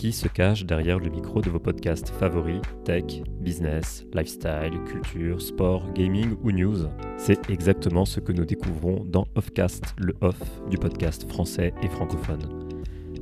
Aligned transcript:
qui 0.00 0.12
se 0.12 0.28
cache 0.28 0.64
derrière 0.64 0.98
le 0.98 1.10
micro 1.10 1.42
de 1.42 1.50
vos 1.50 1.58
podcasts 1.58 2.08
favoris 2.08 2.62
tech, 2.86 3.04
business, 3.38 4.06
lifestyle, 4.14 4.80
culture, 4.86 5.42
sport, 5.42 5.92
gaming 5.92 6.36
ou 6.42 6.52
news. 6.52 6.88
C'est 7.18 7.50
exactement 7.50 8.06
ce 8.06 8.18
que 8.18 8.32
nous 8.32 8.46
découvrons 8.46 9.04
dans 9.04 9.26
Offcast, 9.34 9.94
le 9.98 10.14
off 10.22 10.40
du 10.70 10.78
podcast 10.78 11.28
français 11.28 11.74
et 11.82 11.88
francophone. 11.88 12.40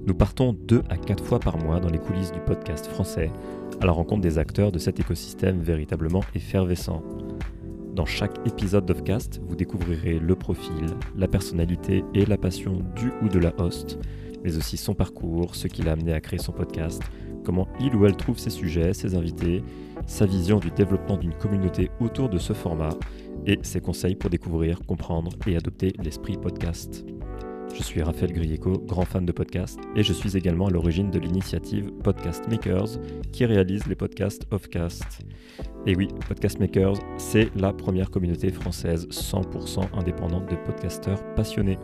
Nous 0.06 0.14
partons 0.14 0.52
deux 0.52 0.84
à 0.88 0.96
quatre 0.96 1.24
fois 1.24 1.40
par 1.40 1.58
mois 1.58 1.80
dans 1.80 1.90
les 1.90 1.98
coulisses 1.98 2.30
du 2.30 2.38
podcast 2.38 2.86
français 2.86 3.32
à 3.80 3.86
la 3.86 3.90
rencontre 3.90 4.22
des 4.22 4.38
acteurs 4.38 4.70
de 4.70 4.78
cet 4.78 5.00
écosystème 5.00 5.60
véritablement 5.60 6.22
effervescent. 6.36 7.02
Dans 7.92 8.06
chaque 8.06 8.38
épisode 8.46 8.86
d'Offcast, 8.86 9.40
vous 9.48 9.56
découvrirez 9.56 10.20
le 10.20 10.36
profil, 10.36 10.86
la 11.16 11.26
personnalité 11.26 12.04
et 12.14 12.24
la 12.24 12.38
passion 12.38 12.84
du 12.94 13.10
ou 13.20 13.28
de 13.28 13.40
la 13.40 13.52
host 13.58 13.98
mais 14.44 14.56
aussi 14.56 14.76
son 14.76 14.94
parcours, 14.94 15.54
ce 15.54 15.68
qui 15.68 15.82
l'a 15.82 15.92
amené 15.92 16.12
à 16.12 16.20
créer 16.20 16.38
son 16.38 16.52
podcast, 16.52 17.02
comment 17.44 17.68
il 17.80 17.94
ou 17.94 18.06
elle 18.06 18.16
trouve 18.16 18.38
ses 18.38 18.50
sujets, 18.50 18.94
ses 18.94 19.14
invités, 19.14 19.62
sa 20.06 20.26
vision 20.26 20.58
du 20.58 20.70
développement 20.70 21.16
d'une 21.16 21.34
communauté 21.34 21.90
autour 22.00 22.28
de 22.28 22.38
ce 22.38 22.52
format 22.52 22.90
et 23.46 23.58
ses 23.62 23.80
conseils 23.80 24.16
pour 24.16 24.30
découvrir, 24.30 24.80
comprendre 24.86 25.30
et 25.46 25.56
adopter 25.56 25.92
l'esprit 26.02 26.36
podcast. 26.36 27.04
Je 27.74 27.82
suis 27.82 28.02
Raphaël 28.02 28.32
Grieco, 28.32 28.72
grand 28.86 29.04
fan 29.04 29.24
de 29.24 29.32
podcast, 29.32 29.78
et 29.94 30.02
je 30.02 30.12
suis 30.12 30.36
également 30.36 30.66
à 30.66 30.70
l'origine 30.70 31.10
de 31.10 31.18
l'initiative 31.18 31.92
Podcast 32.02 32.48
Makers 32.48 32.98
qui 33.30 33.44
réalise 33.44 33.86
les 33.86 33.94
podcasts 33.94 34.46
Offcast. 34.50 35.20
Et 35.86 35.94
oui, 35.94 36.08
Podcast 36.26 36.58
Makers, 36.58 36.96
c'est 37.18 37.54
la 37.54 37.72
première 37.72 38.10
communauté 38.10 38.50
française 38.50 39.06
100% 39.10 39.82
indépendante 39.94 40.50
de 40.50 40.56
podcasteurs 40.56 41.22
passionnés. 41.34 41.78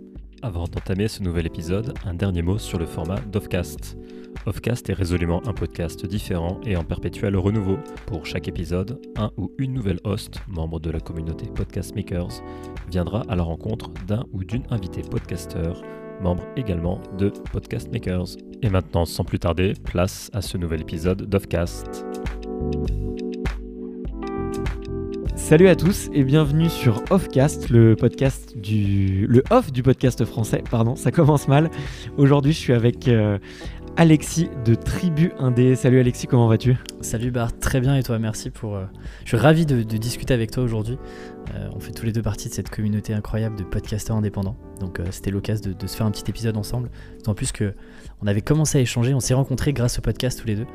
Avant 0.42 0.64
d'entamer 0.64 1.08
ce 1.08 1.22
nouvel 1.22 1.46
épisode, 1.46 1.94
un 2.04 2.12
dernier 2.12 2.42
mot 2.42 2.58
sur 2.58 2.78
le 2.78 2.84
format 2.84 3.20
d'Offcast. 3.20 3.96
Offcast 4.44 4.90
est 4.90 4.94
résolument 4.94 5.40
un 5.48 5.54
podcast 5.54 6.04
différent 6.04 6.60
et 6.66 6.76
en 6.76 6.84
perpétuel 6.84 7.38
renouveau. 7.38 7.78
Pour 8.06 8.26
chaque 8.26 8.48
épisode, 8.48 9.00
un 9.16 9.30
ou 9.38 9.50
une 9.56 9.72
nouvelle 9.72 10.00
host, 10.04 10.42
membre 10.46 10.78
de 10.78 10.90
la 10.90 11.00
communauté 11.00 11.46
Podcast 11.46 11.94
Makers, 11.94 12.42
viendra 12.90 13.22
à 13.30 13.36
la 13.36 13.44
rencontre 13.44 13.88
d'un 14.06 14.26
ou 14.34 14.44
d'une 14.44 14.64
invitée 14.68 15.00
podcasteur 15.00 15.82
membre 16.20 16.44
également 16.56 17.00
de 17.18 17.30
Podcast 17.52 17.90
Makers. 17.92 18.36
Et 18.62 18.70
maintenant, 18.70 19.04
sans 19.04 19.24
plus 19.24 19.38
tarder, 19.38 19.72
place 19.84 20.30
à 20.32 20.42
ce 20.42 20.58
nouvel 20.58 20.82
épisode 20.82 21.22
d'Offcast. 21.22 22.04
Salut 25.36 25.68
à 25.68 25.74
tous 25.74 26.10
et 26.12 26.22
bienvenue 26.22 26.68
sur 26.68 27.02
Offcast, 27.10 27.70
le 27.70 27.96
podcast 27.96 28.56
du 28.56 29.26
le 29.26 29.42
off 29.50 29.72
du 29.72 29.82
podcast 29.82 30.24
français. 30.24 30.62
Pardon, 30.70 30.94
ça 30.94 31.10
commence 31.10 31.48
mal. 31.48 31.70
Aujourd'hui, 32.18 32.52
je 32.52 32.58
suis 32.58 32.72
avec 32.72 33.08
euh, 33.08 33.38
Alexis 34.00 34.48
de 34.64 34.74
Tribu 34.74 35.30
Indé. 35.38 35.76
Salut 35.76 36.00
Alexis, 36.00 36.26
comment 36.26 36.48
vas-tu? 36.48 36.74
Salut 37.02 37.30
Bart, 37.30 37.52
très 37.58 37.82
bien 37.82 37.98
et 37.98 38.02
toi, 38.02 38.18
merci 38.18 38.48
pour... 38.48 38.76
Euh, 38.76 38.86
je 39.24 39.28
suis 39.28 39.36
ravi 39.36 39.66
de, 39.66 39.82
discuter 39.82 40.32
avec 40.32 40.50
toi 40.50 40.62
aujourd'hui. 40.62 40.96
Euh, 41.54 41.68
on 41.76 41.80
fait 41.80 41.92
tous 41.92 42.06
les 42.06 42.12
deux 42.12 42.22
partie 42.22 42.48
de 42.48 42.54
cette 42.54 42.70
communauté 42.70 43.12
incroyable 43.12 43.56
de 43.56 43.62
podcasteurs 43.62 44.16
indépendants. 44.16 44.56
Donc 44.80 45.00
euh, 45.00 45.04
c'était 45.10 45.30
l'occasion 45.30 45.74
de, 45.78 45.86
se 45.86 45.94
faire 45.98 46.06
un 46.06 46.10
petit 46.12 46.24
épisode 46.30 46.56
ensemble. 46.56 46.88
En 47.26 47.34
plus 47.34 47.52
que 47.52 47.74
on 48.22 48.26
avait 48.26 48.40
commencé 48.40 48.78
à 48.78 48.80
échanger, 48.80 49.12
on 49.12 49.20
s'est 49.20 49.34
rencontrés 49.34 49.74
grâce 49.74 49.98
au 49.98 50.00
podcast 50.00 50.40
tous 50.40 50.46
les 50.46 50.56
deux. 50.56 50.66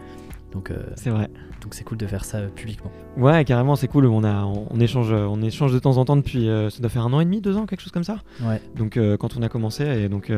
Donc 0.55 0.71
c'est 0.95 1.11
vrai. 1.11 1.29
Donc 1.61 1.75
c'est 1.75 1.83
cool 1.83 1.97
de 1.97 2.07
faire 2.07 2.25
ça 2.25 2.41
publiquement. 2.41 2.91
Ouais, 3.17 3.45
carrément, 3.45 3.75
c'est 3.75 3.87
cool. 3.87 4.07
On 4.07 4.23
a, 4.23 4.45
on, 4.45 4.79
échange, 4.79 5.11
on 5.11 5.41
échange 5.41 5.73
de 5.73 5.79
temps 5.79 5.97
en 5.97 6.05
temps 6.05 6.15
depuis, 6.15 6.49
ça 6.71 6.79
doit 6.79 6.89
faire 6.89 7.05
un 7.05 7.13
an 7.13 7.19
et 7.19 7.25
demi, 7.25 7.41
deux 7.41 7.57
ans, 7.57 7.65
quelque 7.65 7.81
chose 7.81 7.91
comme 7.91 8.03
ça. 8.03 8.19
Ouais. 8.41 8.61
Donc 8.75 8.97
quand 9.19 9.37
on 9.37 9.41
a 9.41 9.49
commencé, 9.49 9.83
et 9.83 10.09
donc 10.09 10.31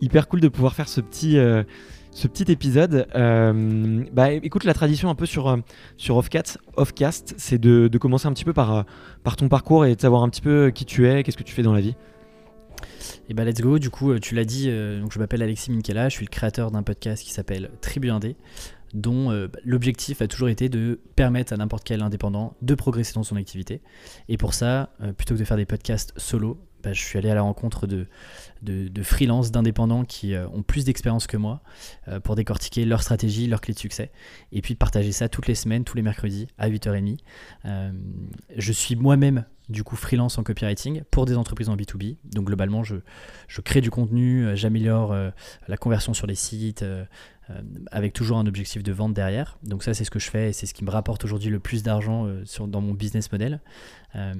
hyper 0.00 0.28
cool 0.28 0.40
de 0.40 0.48
pouvoir 0.48 0.74
faire 0.74 0.88
ce 0.88 1.00
petit 1.00 1.38
ce 2.18 2.26
petit 2.26 2.50
épisode. 2.50 3.06
Euh, 3.14 4.04
bah, 4.12 4.32
écoute, 4.32 4.64
la 4.64 4.74
tradition 4.74 5.08
un 5.08 5.14
peu 5.14 5.26
sur, 5.26 5.48
euh, 5.48 5.56
sur 5.96 6.16
Offcast, 6.16 6.58
Offcast 6.76 7.34
c'est 7.38 7.58
de, 7.58 7.88
de, 7.88 7.98
commencer 7.98 8.26
un 8.26 8.32
petit 8.32 8.44
peu 8.44 8.52
par, 8.52 8.74
euh, 8.74 8.82
par 9.22 9.36
ton 9.36 9.48
parcours 9.48 9.86
et 9.86 9.94
de 9.94 10.00
savoir 10.00 10.22
un 10.22 10.28
petit 10.28 10.40
peu 10.40 10.70
qui 10.74 10.84
tu 10.84 11.08
es, 11.08 11.22
qu'est-ce 11.22 11.36
que 11.36 11.44
tu 11.44 11.54
fais 11.54 11.62
dans 11.62 11.72
la 11.72 11.80
vie. 11.80 11.94
Et 13.28 13.34
bah 13.34 13.44
let's 13.44 13.60
go, 13.60 13.78
du 13.78 13.90
coup 13.90 14.18
tu 14.18 14.34
l'as 14.34 14.44
dit, 14.44 14.70
donc 15.00 15.12
je 15.12 15.18
m'appelle 15.18 15.42
Alexis 15.42 15.70
Minkela, 15.72 16.08
je 16.08 16.14
suis 16.14 16.24
le 16.24 16.30
créateur 16.30 16.70
d'un 16.70 16.82
podcast 16.84 17.24
qui 17.24 17.32
s'appelle 17.32 17.70
Tribu 17.80 18.08
Indé, 18.08 18.36
dont 18.94 19.48
l'objectif 19.64 20.22
a 20.22 20.28
toujours 20.28 20.48
été 20.48 20.68
de 20.68 21.00
permettre 21.16 21.52
à 21.52 21.56
n'importe 21.56 21.84
quel 21.84 22.02
indépendant 22.02 22.56
de 22.62 22.74
progresser 22.74 23.14
dans 23.14 23.22
son 23.22 23.36
activité. 23.36 23.82
Et 24.28 24.36
pour 24.36 24.54
ça, 24.54 24.90
plutôt 25.16 25.34
que 25.34 25.40
de 25.40 25.44
faire 25.44 25.56
des 25.56 25.66
podcasts 25.66 26.12
solo, 26.16 26.58
bah, 26.82 26.92
je 26.92 27.02
suis 27.02 27.18
allé 27.18 27.28
à 27.28 27.34
la 27.34 27.42
rencontre 27.42 27.86
de, 27.86 28.06
de, 28.62 28.88
d'indépendants 29.50 30.04
qui 30.04 30.34
euh, 30.34 30.46
ont 30.48 30.62
plus 30.62 30.84
d'expérience 30.84 31.26
que 31.26 31.36
moi 31.36 31.60
euh, 32.06 32.20
pour 32.20 32.36
décortiquer 32.36 32.84
leur 32.84 33.02
stratégie, 33.02 33.48
leurs 33.48 33.60
clés 33.60 33.74
de 33.74 33.78
succès, 33.78 34.12
et 34.52 34.62
puis 34.62 34.74
partager 34.74 35.10
ça 35.10 35.28
toutes 35.28 35.48
les 35.48 35.56
semaines, 35.56 35.84
tous 35.84 35.96
les 35.96 36.02
mercredis 36.02 36.46
à 36.56 36.68
8h30. 36.68 37.18
Euh, 37.64 37.90
je 38.56 38.72
suis 38.72 38.94
moi-même 38.94 39.44
du 39.68 39.82
coup 39.82 39.96
freelance 39.96 40.38
en 40.38 40.44
copywriting 40.44 41.02
pour 41.10 41.26
des 41.26 41.36
entreprises 41.36 41.68
en 41.68 41.76
B2B. 41.76 42.16
Donc 42.32 42.46
globalement, 42.46 42.84
je 42.84 43.00
crée 43.60 43.80
du 43.80 43.90
contenu, 43.90 44.56
j'améliore 44.56 45.14
la 45.66 45.76
conversion 45.76 46.14
sur 46.14 46.26
les 46.26 46.36
sites, 46.36 46.82
avec 47.90 48.12
toujours 48.12 48.38
un 48.38 48.46
objectif 48.46 48.82
de 48.82 48.92
vente 48.92 49.14
derrière. 49.14 49.58
Donc 49.62 49.82
ça, 49.82 49.94
c'est 49.94 50.04
ce 50.04 50.10
que 50.10 50.18
je 50.18 50.28
fais 50.28 50.50
et 50.50 50.52
c'est 50.52 50.66
ce 50.66 50.74
qui 50.74 50.84
me 50.84 50.90
rapporte 50.90 51.24
aujourd'hui 51.24 51.50
le 51.50 51.58
plus 51.58 51.82
d'argent 51.82 52.28
dans 52.66 52.80
mon 52.80 52.92
business 52.92 53.32
model. 53.32 53.60
Euh, 54.16 54.34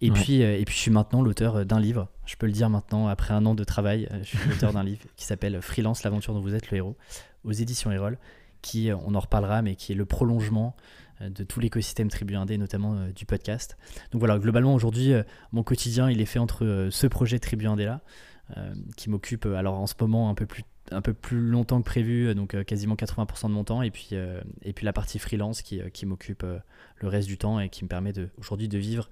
et, 0.00 0.10
puis, 0.10 0.42
euh, 0.42 0.58
et 0.58 0.64
puis, 0.64 0.74
je 0.74 0.80
suis 0.80 0.90
maintenant 0.90 1.22
l'auteur 1.22 1.64
d'un 1.64 1.80
livre. 1.80 2.08
Je 2.26 2.36
peux 2.36 2.46
le 2.46 2.52
dire 2.52 2.70
maintenant, 2.70 3.08
après 3.08 3.34
un 3.34 3.46
an 3.46 3.54
de 3.54 3.64
travail, 3.64 4.08
euh, 4.10 4.18
je 4.22 4.36
suis 4.36 4.48
l'auteur 4.48 4.72
d'un 4.72 4.82
livre 4.84 5.02
qui 5.16 5.24
s'appelle 5.24 5.60
Freelance, 5.62 6.02
l'aventure 6.02 6.34
dont 6.34 6.40
vous 6.40 6.54
êtes 6.54 6.70
le 6.70 6.76
héros, 6.78 6.96
aux 7.44 7.52
éditions 7.52 7.90
Erol, 7.90 8.18
qui, 8.62 8.90
on 8.92 9.14
en 9.14 9.20
reparlera, 9.20 9.62
mais 9.62 9.76
qui 9.76 9.92
est 9.92 9.96
le 9.96 10.06
prolongement 10.06 10.74
de 11.20 11.44
tout 11.44 11.60
l'écosystème 11.60 12.08
Tribu 12.08 12.34
Indé, 12.34 12.58
notamment 12.58 13.08
du 13.14 13.24
podcast. 13.24 13.76
Donc 14.10 14.18
voilà, 14.18 14.38
globalement, 14.38 14.74
aujourd'hui, 14.74 15.12
mon 15.52 15.62
quotidien, 15.62 16.10
il 16.10 16.20
est 16.20 16.26
fait 16.26 16.40
entre 16.40 16.88
ce 16.90 17.06
projet 17.06 17.38
Tribu 17.38 17.66
Indé 17.66 17.84
là, 17.84 18.00
qui 18.96 19.10
m'occupe, 19.10 19.46
alors 19.46 19.74
en 19.74 19.86
ce 19.86 19.94
moment, 20.00 20.28
un 20.28 20.34
peu 20.34 20.46
plus 20.46 20.64
un 20.90 21.00
peu 21.00 21.14
plus 21.14 21.40
longtemps 21.40 21.80
que 21.80 21.86
prévu, 21.86 22.34
donc 22.34 22.62
quasiment 22.64 22.94
80% 22.94 23.48
de 23.48 23.52
mon 23.52 23.64
temps, 23.64 23.82
et 23.82 23.90
puis, 23.90 24.10
et 24.62 24.72
puis 24.72 24.84
la 24.84 24.92
partie 24.92 25.18
freelance 25.18 25.62
qui, 25.62 25.80
qui 25.92 26.06
m'occupe 26.06 26.44
le 27.04 27.08
reste 27.08 27.28
du 27.28 27.38
temps 27.38 27.60
et 27.60 27.68
qui 27.68 27.84
me 27.84 27.88
permet 27.88 28.12
aujourd'hui 28.38 28.68
de 28.68 28.78
vivre 28.78 29.08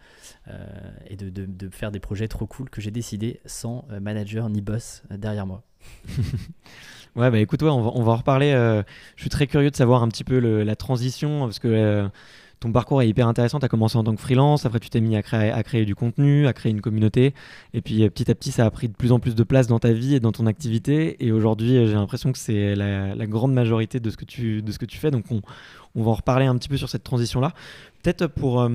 euh, 0.49 0.67
et 1.07 1.17
de, 1.17 1.31
de, 1.31 1.69
faire 1.71 1.91
des 1.91 2.01
projets 2.01 2.29
trop 2.29 2.47
cool 2.47 2.71
que 2.71 2.81
j'ai 2.81 2.91
décidé 2.91 3.41
sans 3.45 3.87
euh, 3.91 4.01
manager 4.01 4.49
ni 4.49 4.61
boss 4.61 5.03
euh, 5.11 5.17
derrière 5.17 5.47
moi. 5.47 5.63
ouais, 7.17 7.31
bah 7.31 7.39
écoute, 7.39 7.63
on, 7.63 7.83
va, 7.83 7.91
on 7.95 8.03
va 8.03 8.13
en 8.13 8.17
reparler. 8.17 8.53
je 9.17 9.21
suis 9.21 9.31
très 9.31 9.47
curieux 9.47 9.71
de 9.71 9.77
savoir 9.77 10.03
un 10.03 10.09
petit 10.09 10.25
peu 10.25 10.39
la 10.39 10.77
transition 10.77 11.41
parce 11.41 11.59
que 11.59 12.09
ton 12.63 12.71
parcours 12.71 13.03
est 13.03 13.09
hyper 13.09 13.27
intéressant. 13.27 13.59
Tu 13.59 13.65
as 13.65 13.69
commencé 13.69 13.99
en 13.99 14.05
tant 14.05 14.15
que 14.15 14.21
freelance, 14.21 14.67
après 14.67 14.79
tu 14.79 14.89
t'es 14.89 15.01
mis 15.01 15.17
à 15.17 15.23
créer, 15.23 15.85
du 15.85 15.97
contenu, 15.97 16.47
à 16.47 16.53
créer 16.53 16.71
une 16.71 16.81
communauté. 16.81 17.35
Et 17.75 17.81
puis 17.83 18.09
petit 18.09 18.31
à 18.31 18.37
petit, 18.37 18.53
ça 18.53 18.65
a 18.65 18.71
pris 18.71 18.89
de 18.89 18.95
plus 18.95 19.11
en 19.11 19.19
plus 19.19 19.35
de 19.35 19.43
place 19.43 19.67
dans 19.67 19.81
ta 19.81 19.93
vie 19.93 20.15
et 20.15 20.21
dans 20.21 20.31
ton 20.31 20.47
activité. 20.47 21.17
Et 21.25 21.33
aujourd'hui, 21.33 21.87
j'ai 21.89 21.95
l'impression 21.95 22.31
que 22.31 22.39
c'est 22.39 22.77
la, 22.77 23.27
grande 23.27 23.53
majorité 23.53 23.99
de 23.99 24.11
ce 24.11 24.17
que 24.17 24.25
tu, 24.25 24.63
fais. 24.97 25.11
Donc 25.11 25.25
on, 25.31 26.03
va 26.03 26.11
en 26.11 26.15
reparler 26.15 26.47
un 26.47 26.57
petit 26.57 26.69
peu 26.69 26.77
sur 26.77 26.89
cette 26.89 27.03
transition-là. 27.03 27.53
Peut-être 28.03 28.29
pour, 28.29 28.61
euh, 28.61 28.69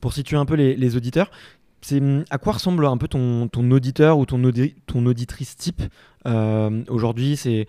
pour 0.00 0.12
situer 0.12 0.36
un 0.36 0.44
peu 0.44 0.54
les, 0.54 0.96
auditeurs, 0.96 1.30
c'est 1.80 2.00
hum, 2.00 2.24
à 2.30 2.38
quoi 2.38 2.54
ressemble 2.54 2.86
un 2.86 2.96
peu 2.96 3.08
ton, 3.08 3.48
ton 3.48 3.70
auditeur 3.70 4.18
ou 4.18 4.26
ton, 4.26 4.40
ton 4.86 5.06
auditrice 5.06 5.56
type 5.56 5.82
euh, 6.26 6.82
aujourd'hui? 6.88 7.36
C'est, 7.36 7.66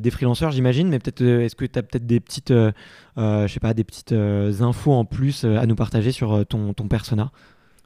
des 0.00 0.10
freelanceurs 0.10 0.50
j'imagine 0.50 0.88
mais 0.88 0.98
peut-être 0.98 1.22
euh, 1.22 1.40
est-ce 1.40 1.56
que 1.56 1.64
tu 1.64 1.78
as 1.78 1.82
peut-être 1.82 2.06
des 2.06 2.20
petites 2.20 2.52
je 2.52 3.46
sais 3.48 3.60
pas 3.60 3.74
des 3.74 3.84
petites 3.84 4.12
infos 4.12 4.92
en 4.92 5.04
plus 5.04 5.44
à 5.44 5.66
nous 5.66 5.76
partager 5.76 6.12
sur 6.12 6.46
ton, 6.46 6.74
ton 6.74 6.88
persona? 6.88 7.32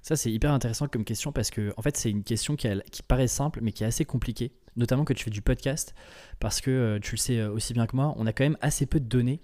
Ça 0.02 0.16
c'est 0.16 0.30
hyper 0.30 0.52
intéressant 0.52 0.86
comme 0.86 1.04
question 1.04 1.32
parce 1.32 1.50
que 1.50 1.72
en 1.76 1.82
fait 1.82 1.96
c'est 1.96 2.10
une 2.10 2.24
question 2.24 2.56
qui, 2.56 2.68
qui 2.90 3.02
paraît 3.02 3.28
simple 3.28 3.60
mais 3.62 3.72
qui 3.72 3.84
est 3.84 3.86
assez 3.86 4.04
compliquée 4.04 4.52
notamment 4.76 5.04
que 5.04 5.12
tu 5.12 5.24
fais 5.24 5.30
du 5.30 5.40
podcast 5.40 5.94
parce 6.40 6.60
que 6.60 6.98
tu 7.02 7.12
le 7.12 7.18
sais 7.18 7.42
aussi 7.44 7.72
bien 7.72 7.86
que 7.86 7.96
moi 7.96 8.14
on 8.16 8.26
a 8.26 8.32
quand 8.32 8.44
même 8.44 8.58
assez 8.60 8.86
peu 8.86 9.00
de 9.00 9.06
données 9.06 9.40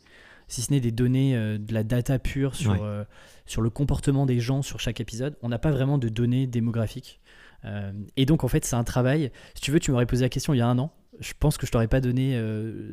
si 0.50 0.62
ce 0.62 0.72
n'est 0.72 0.80
des 0.80 0.90
données, 0.90 1.36
euh, 1.36 1.58
de 1.58 1.72
la 1.72 1.84
data 1.84 2.18
pure 2.18 2.56
sur, 2.56 2.82
euh, 2.82 3.04
sur 3.46 3.62
le 3.62 3.70
comportement 3.70 4.26
des 4.26 4.40
gens 4.40 4.62
sur 4.62 4.80
chaque 4.80 5.00
épisode, 5.00 5.36
on 5.42 5.48
n'a 5.48 5.60
pas 5.60 5.70
vraiment 5.70 5.96
de 5.96 6.08
données 6.08 6.48
démographiques. 6.48 7.20
Euh, 7.64 7.92
et 8.16 8.26
donc, 8.26 8.42
en 8.42 8.48
fait, 8.48 8.64
c'est 8.64 8.74
un 8.74 8.82
travail. 8.82 9.30
Si 9.54 9.62
tu 9.62 9.70
veux, 9.70 9.78
tu 9.78 9.92
m'aurais 9.92 10.06
posé 10.06 10.24
la 10.24 10.28
question 10.28 10.52
il 10.52 10.58
y 10.58 10.60
a 10.60 10.66
un 10.66 10.78
an. 10.78 10.92
Je 11.20 11.32
pense 11.38 11.56
que 11.56 11.66
je 11.66 11.72
t'aurais 11.72 11.86
pas 11.86 12.00
donné 12.00 12.40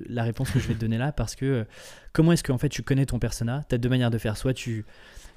la 0.09 0.23
réponse 0.23 0.51
que 0.51 0.59
je 0.59 0.67
vais 0.67 0.73
te 0.73 0.79
donner 0.79 0.97
là 0.97 1.13
parce 1.13 1.33
que 1.33 1.65
comment 2.11 2.33
est-ce 2.33 2.43
que 2.43 2.51
en 2.51 2.57
fait 2.57 2.67
tu 2.67 2.83
connais 2.83 3.05
ton 3.05 3.19
persona? 3.19 3.63
Tu 3.69 3.75
as 3.75 3.77
deux 3.77 3.87
manières 3.87 4.11
de 4.11 4.17
faire. 4.17 4.35
Soit 4.35 4.53
tu 4.53 4.85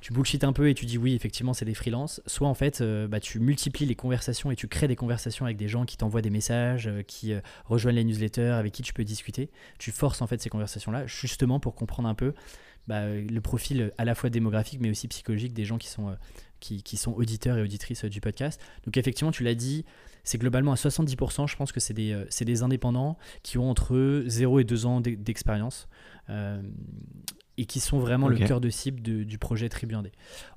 tu 0.00 0.12
bullshit 0.12 0.44
un 0.44 0.52
peu 0.52 0.68
et 0.68 0.74
tu 0.74 0.86
dis 0.86 0.98
oui, 0.98 1.14
effectivement, 1.14 1.52
c'est 1.52 1.64
des 1.64 1.74
freelances, 1.74 2.20
soit 2.26 2.48
en 2.48 2.54
fait, 2.54 2.80
euh, 2.80 3.06
bah, 3.06 3.20
tu 3.20 3.38
multiplies 3.38 3.86
les 3.86 3.94
conversations 3.94 4.50
et 4.50 4.56
tu 4.56 4.66
crées 4.66 4.88
des 4.88 4.96
conversations 4.96 5.44
avec 5.44 5.56
des 5.56 5.68
gens 5.68 5.84
qui 5.84 5.96
t'envoient 5.96 6.22
des 6.22 6.30
messages, 6.30 6.86
euh, 6.86 7.02
qui 7.02 7.32
euh, 7.32 7.40
rejoignent 7.66 7.96
les 7.96 8.04
newsletters, 8.04 8.52
avec 8.52 8.72
qui 8.72 8.82
tu 8.82 8.92
peux 8.92 9.04
discuter. 9.04 9.50
Tu 9.78 9.90
forces 9.90 10.22
en 10.22 10.26
fait 10.26 10.40
ces 10.40 10.48
conversations-là, 10.48 11.06
justement 11.06 11.60
pour 11.60 11.74
comprendre 11.74 12.08
un 12.08 12.14
peu 12.14 12.34
bah, 12.88 13.08
le 13.08 13.40
profil 13.40 13.92
à 13.98 14.04
la 14.04 14.14
fois 14.14 14.30
démographique 14.30 14.80
mais 14.80 14.90
aussi 14.90 15.06
psychologique 15.06 15.52
des 15.52 15.64
gens 15.64 15.76
qui 15.78 15.88
sont, 15.88 16.16
qui, 16.60 16.82
qui, 16.82 16.96
sont 16.96 17.12
auditeurs 17.12 17.58
et 17.58 17.62
auditrices 17.62 18.04
du 18.06 18.20
podcast. 18.20 18.60
Donc 18.84 18.96
effectivement, 18.96 19.32
tu 19.32 19.44
l'as 19.44 19.54
dit, 19.54 19.84
c'est 20.24 20.38
globalement 20.38 20.72
à 20.72 20.76
70%, 20.76 21.46
je 21.46 21.56
pense 21.56 21.72
que 21.72 21.80
c'est 21.80 21.94
des, 21.94 22.24
des, 22.40 22.62
indépendants 22.62 23.18
qui 23.42 23.58
ont 23.58 23.68
entre 23.70 24.24
0 24.26 24.60
et 24.60 24.64
2 24.64 24.86
ans 24.86 25.00
d'expérience 25.00 25.88
et 27.60 27.66
qui 27.66 27.78
sont 27.78 27.98
vraiment 27.98 28.28
le 28.28 28.38
cœur 28.38 28.60
de 28.60 28.70
cible 28.70 29.00
du 29.02 29.38
projet 29.38 29.68
Tribuandé. 29.68 30.12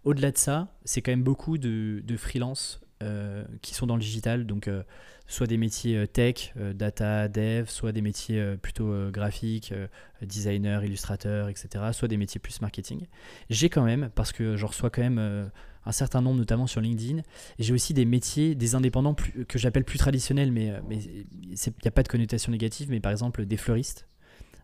Au-delà 0.05 0.31
de 0.31 0.37
ça, 0.37 0.69
c'est 0.85 1.01
quand 1.01 1.11
même 1.11 1.23
beaucoup 1.23 1.57
de, 1.57 2.01
de 2.01 2.17
freelance 2.17 2.79
euh, 3.01 3.43
qui 3.61 3.73
sont 3.73 3.87
dans 3.87 3.95
le 3.95 4.01
digital, 4.01 4.45
donc 4.45 4.69
euh, 4.69 4.83
soit 5.27 5.47
des 5.47 5.57
métiers 5.57 5.97
euh, 5.97 6.05
tech, 6.07 6.53
data, 6.75 7.27
dev, 7.27 7.65
soit 7.67 7.91
des 7.91 8.01
métiers 8.01 8.55
plutôt 8.61 9.11
graphiques, 9.11 9.73
designer, 10.21 10.85
illustrateur, 10.85 11.49
etc., 11.49 11.83
soit 11.91 12.07
des 12.07 12.15
métiers 12.15 12.39
plus 12.39 12.61
marketing. 12.61 13.05
J'ai 13.49 13.67
quand 13.67 13.83
même, 13.83 14.09
parce 14.15 14.31
que 14.31 14.55
je 14.55 14.65
reçois 14.65 14.89
quand 14.89 15.01
même 15.01 15.51
un 15.85 15.91
certain 15.91 16.21
nombre, 16.21 16.37
notamment 16.37 16.67
sur 16.67 16.79
LinkedIn, 16.79 17.21
j'ai 17.59 17.73
aussi 17.73 17.93
des 17.93 18.05
métiers, 18.05 18.55
des 18.55 18.75
indépendants 18.75 19.13
plus, 19.13 19.45
que 19.45 19.59
j'appelle 19.59 19.83
plus 19.83 19.99
traditionnels, 19.99 20.53
mais 20.53 20.67
il 20.67 20.81
mais 20.87 20.97
n'y 20.97 21.87
a 21.87 21.91
pas 21.91 22.03
de 22.03 22.07
connotation 22.07 22.53
négative, 22.53 22.89
mais 22.89 23.01
par 23.01 23.11
exemple 23.11 23.45
des 23.45 23.57
fleuristes, 23.57 24.07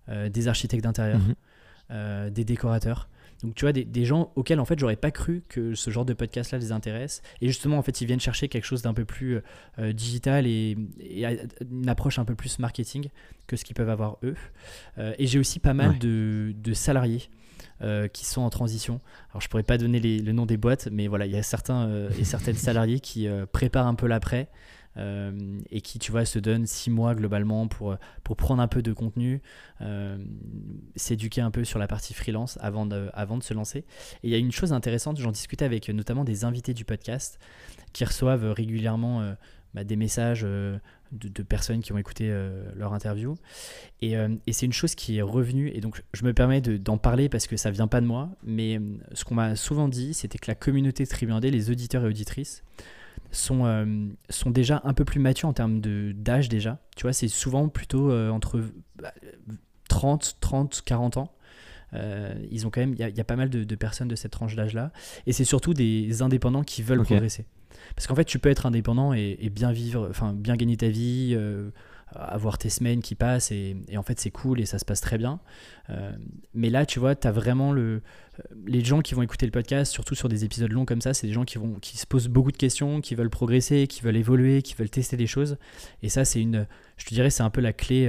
des 0.07 0.47
architectes 0.47 0.85
d'intérieur. 0.85 1.19
Mhm. 1.19 1.35
Euh, 1.91 2.29
des 2.29 2.45
décorateurs. 2.45 3.09
Donc 3.41 3.55
tu 3.55 3.65
vois, 3.65 3.71
des, 3.71 4.05
gens 4.05 4.31
auxquels 4.35 4.59
en 4.59 4.65
fait 4.65 4.77
j'aurais 4.77 4.95
pas 4.95 5.09
cru 5.09 5.41
que 5.49 5.73
ce 5.73 5.89
genre 5.89 6.05
de 6.05 6.13
podcast-là 6.13 6.59
les 6.59 6.71
intéresse. 6.71 7.23
Et 7.41 7.47
justement, 7.47 7.79
en 7.79 7.81
fait, 7.81 7.99
ils 8.01 8.05
viennent 8.05 8.19
chercher 8.19 8.47
quelque 8.47 8.65
chose 8.65 8.83
d'un 8.83 8.93
peu 8.93 9.05
plus 9.05 9.39
euh, 9.79 9.91
digital 9.91 10.45
et, 10.45 10.77
une 11.71 11.89
approche 11.89 12.19
un 12.19 12.25
peu 12.25 12.35
plus 12.35 12.59
marketing 12.59 13.09
que 13.47 13.55
ce 13.55 13.65
qu'ils 13.65 13.75
peuvent 13.75 13.89
avoir 13.89 14.17
eux. 14.23 14.35
Euh, 14.99 15.15
et 15.17 15.25
j'ai 15.25 15.39
aussi 15.39 15.57
pas 15.57 15.73
mal 15.73 15.97
de, 15.97 16.53
salariés. 16.73 17.27
qui 18.13 18.25
sont 18.25 18.41
en 18.41 18.51
transition. 18.51 19.01
Alors 19.31 19.41
je 19.41 19.47
pourrais 19.47 19.63
pas 19.63 19.79
donner 19.79 19.99
le 19.99 20.31
nom 20.31 20.45
des 20.45 20.57
boîtes, 20.57 20.89
mais 20.91 21.07
voilà, 21.07 21.25
il 21.25 21.31
y 21.31 21.37
a 21.37 21.43
certains 21.43 22.07
et 22.19 22.23
certaines 22.23 22.55
salariés 22.69 22.99
qui 22.99 23.27
préparent 23.51 23.87
un 23.87 23.95
peu 23.95 24.05
l'après, 24.05 24.47
et 24.97 25.81
qui, 25.81 25.99
tu 25.99 26.11
vois, 26.11 26.25
se 26.25 26.39
donne 26.39 26.65
six 26.65 26.89
mois 26.89 27.15
globalement 27.15 27.67
pour, 27.67 27.95
pour 28.23 28.35
prendre 28.35 28.61
un 28.61 28.67
peu 28.67 28.81
de 28.81 28.91
contenu, 28.91 29.41
euh, 29.81 30.17
s'éduquer 30.95 31.41
un 31.41 31.51
peu 31.51 31.63
sur 31.63 31.79
la 31.79 31.87
partie 31.87 32.13
freelance 32.13 32.57
avant 32.61 32.85
de, 32.85 33.09
avant 33.13 33.37
de 33.37 33.43
se 33.43 33.53
lancer. 33.53 33.79
Et 33.79 33.85
il 34.23 34.29
y 34.29 34.35
a 34.35 34.37
une 34.37 34.51
chose 34.51 34.73
intéressante, 34.73 35.19
j'en 35.19 35.31
discutais 35.31 35.65
avec 35.65 35.89
notamment 35.89 36.23
des 36.23 36.43
invités 36.43 36.73
du 36.73 36.85
podcast 36.85 37.39
qui 37.93 38.03
reçoivent 38.03 38.51
régulièrement 38.51 39.21
euh, 39.21 39.33
bah, 39.73 39.83
des 39.83 39.95
messages 39.95 40.41
de, 40.41 40.79
de, 41.11 41.43
personnes 41.43 41.81
qui 41.81 41.93
ont 41.93 41.97
écouté 41.97 42.29
leur 42.75 42.93
interview. 42.93 43.35
Et, 44.01 44.13
et 44.13 44.53
c'est 44.53 44.65
une 44.65 44.73
chose 44.73 44.95
qui 44.95 45.17
est 45.17 45.21
revenue, 45.21 45.71
et 45.73 45.79
donc 45.79 46.03
je 46.13 46.25
me 46.25 46.33
permets 46.33 46.61
d'en 46.61 46.97
parler 46.97 47.29
parce 47.29 47.47
que 47.47 47.55
ça 47.55 47.71
vient 47.71 47.87
pas 47.87 48.01
de 48.01 48.07
moi, 48.07 48.29
mais 48.43 48.81
ce 49.13 49.23
qu'on 49.23 49.35
m'a 49.35 49.55
souvent 49.55 49.87
dit, 49.87 50.13
c'était 50.13 50.39
que 50.39 50.49
la 50.49 50.55
communauté 50.55 51.05
Tribuandé, 51.05 51.51
les 51.51 51.69
auditeurs 51.69 52.03
et 52.03 52.07
auditrices, 52.07 52.63
sont, 53.31 53.65
euh, 53.65 53.85
sont 54.29 54.51
déjà 54.51 54.81
un 54.83 54.93
peu 54.93 55.05
plus 55.05 55.19
matures 55.19 55.49
en 55.49 55.53
termes 55.53 55.81
d'âge 55.81 56.49
déjà. 56.49 56.79
Tu 56.95 57.03
vois, 57.03 57.13
c'est 57.13 57.27
souvent 57.27 57.69
plutôt 57.69 58.11
euh, 58.11 58.29
entre 58.29 58.61
30, 59.87 60.37
30, 60.39 60.81
40 60.85 61.17
ans. 61.17 61.31
Euh, 61.93 62.33
ils 62.51 62.67
ont 62.67 62.69
quand 62.69 62.81
même, 62.81 62.93
il 62.93 62.99
y, 62.99 63.21
a 63.21 63.23
pas 63.23 63.35
mal 63.35 63.49
de, 63.49 63.75
personnes 63.75 64.07
de 64.07 64.15
cette 64.15 64.31
tranche 64.31 64.55
d'âge-là. 64.55 64.91
Et 65.25 65.33
c'est 65.33 65.45
surtout 65.45 65.73
des 65.73 66.21
indépendants 66.21 66.63
qui 66.63 66.83
veulent 66.83 67.03
progresser. 67.03 67.45
Parce 67.95 68.07
qu'en 68.07 68.15
fait, 68.15 68.25
tu 68.25 68.39
peux 68.39 68.49
être 68.49 68.65
indépendant 68.65 69.13
et, 69.13 69.49
bien 69.51 69.71
vivre, 69.71 70.07
enfin, 70.09 70.33
bien 70.33 70.55
gagner 70.55 70.77
ta 70.77 70.89
vie, 70.89 71.35
avoir 72.15 72.57
tes 72.57 72.69
semaines 72.69 73.01
qui 73.01 73.15
passent 73.15 73.51
et, 73.51 73.75
en 73.95 74.03
fait 74.03 74.19
c'est 74.19 74.31
cool 74.31 74.59
et 74.59 74.65
ça 74.65 74.79
se 74.79 74.85
passe 74.85 75.01
très 75.01 75.17
bien. 75.17 75.39
Euh, 75.89 76.11
mais 76.53 76.69
là, 76.69 76.85
tu 76.85 76.99
vois, 76.99 77.15
tu 77.15 77.27
as 77.27 77.31
vraiment 77.31 77.71
le, 77.71 77.81
euh, 77.81 78.43
les 78.65 78.83
gens 78.83 79.01
qui 79.01 79.13
vont 79.13 79.21
écouter 79.21 79.45
le 79.45 79.51
podcast, 79.51 79.91
surtout 79.91 80.15
sur 80.15 80.29
des 80.29 80.45
épisodes 80.45 80.71
longs 80.71 80.85
comme 80.85 81.01
ça, 81.01 81.13
c'est 81.13 81.27
des 81.27 81.33
gens 81.33 81.45
qui, 81.45 81.57
vont, 81.57 81.75
qui 81.75 81.97
se 81.97 82.05
posent 82.05 82.27
beaucoup 82.27 82.51
de 82.51 82.57
questions, 82.57 83.01
qui 83.01 83.15
veulent 83.15 83.29
progresser, 83.29 83.87
qui 83.87 84.01
veulent 84.01 84.17
évoluer, 84.17 84.61
qui 84.61 84.75
veulent 84.75 84.89
tester 84.89 85.17
des 85.17 85.27
choses. 85.27 85.57
Et 86.03 86.09
ça, 86.09 86.25
c'est 86.25 86.41
une, 86.41 86.67
je 86.97 87.05
te 87.05 87.13
dirais, 87.13 87.29
c'est 87.29 87.43
un 87.43 87.49
peu 87.49 87.61
la 87.61 87.73
clé. 87.73 88.07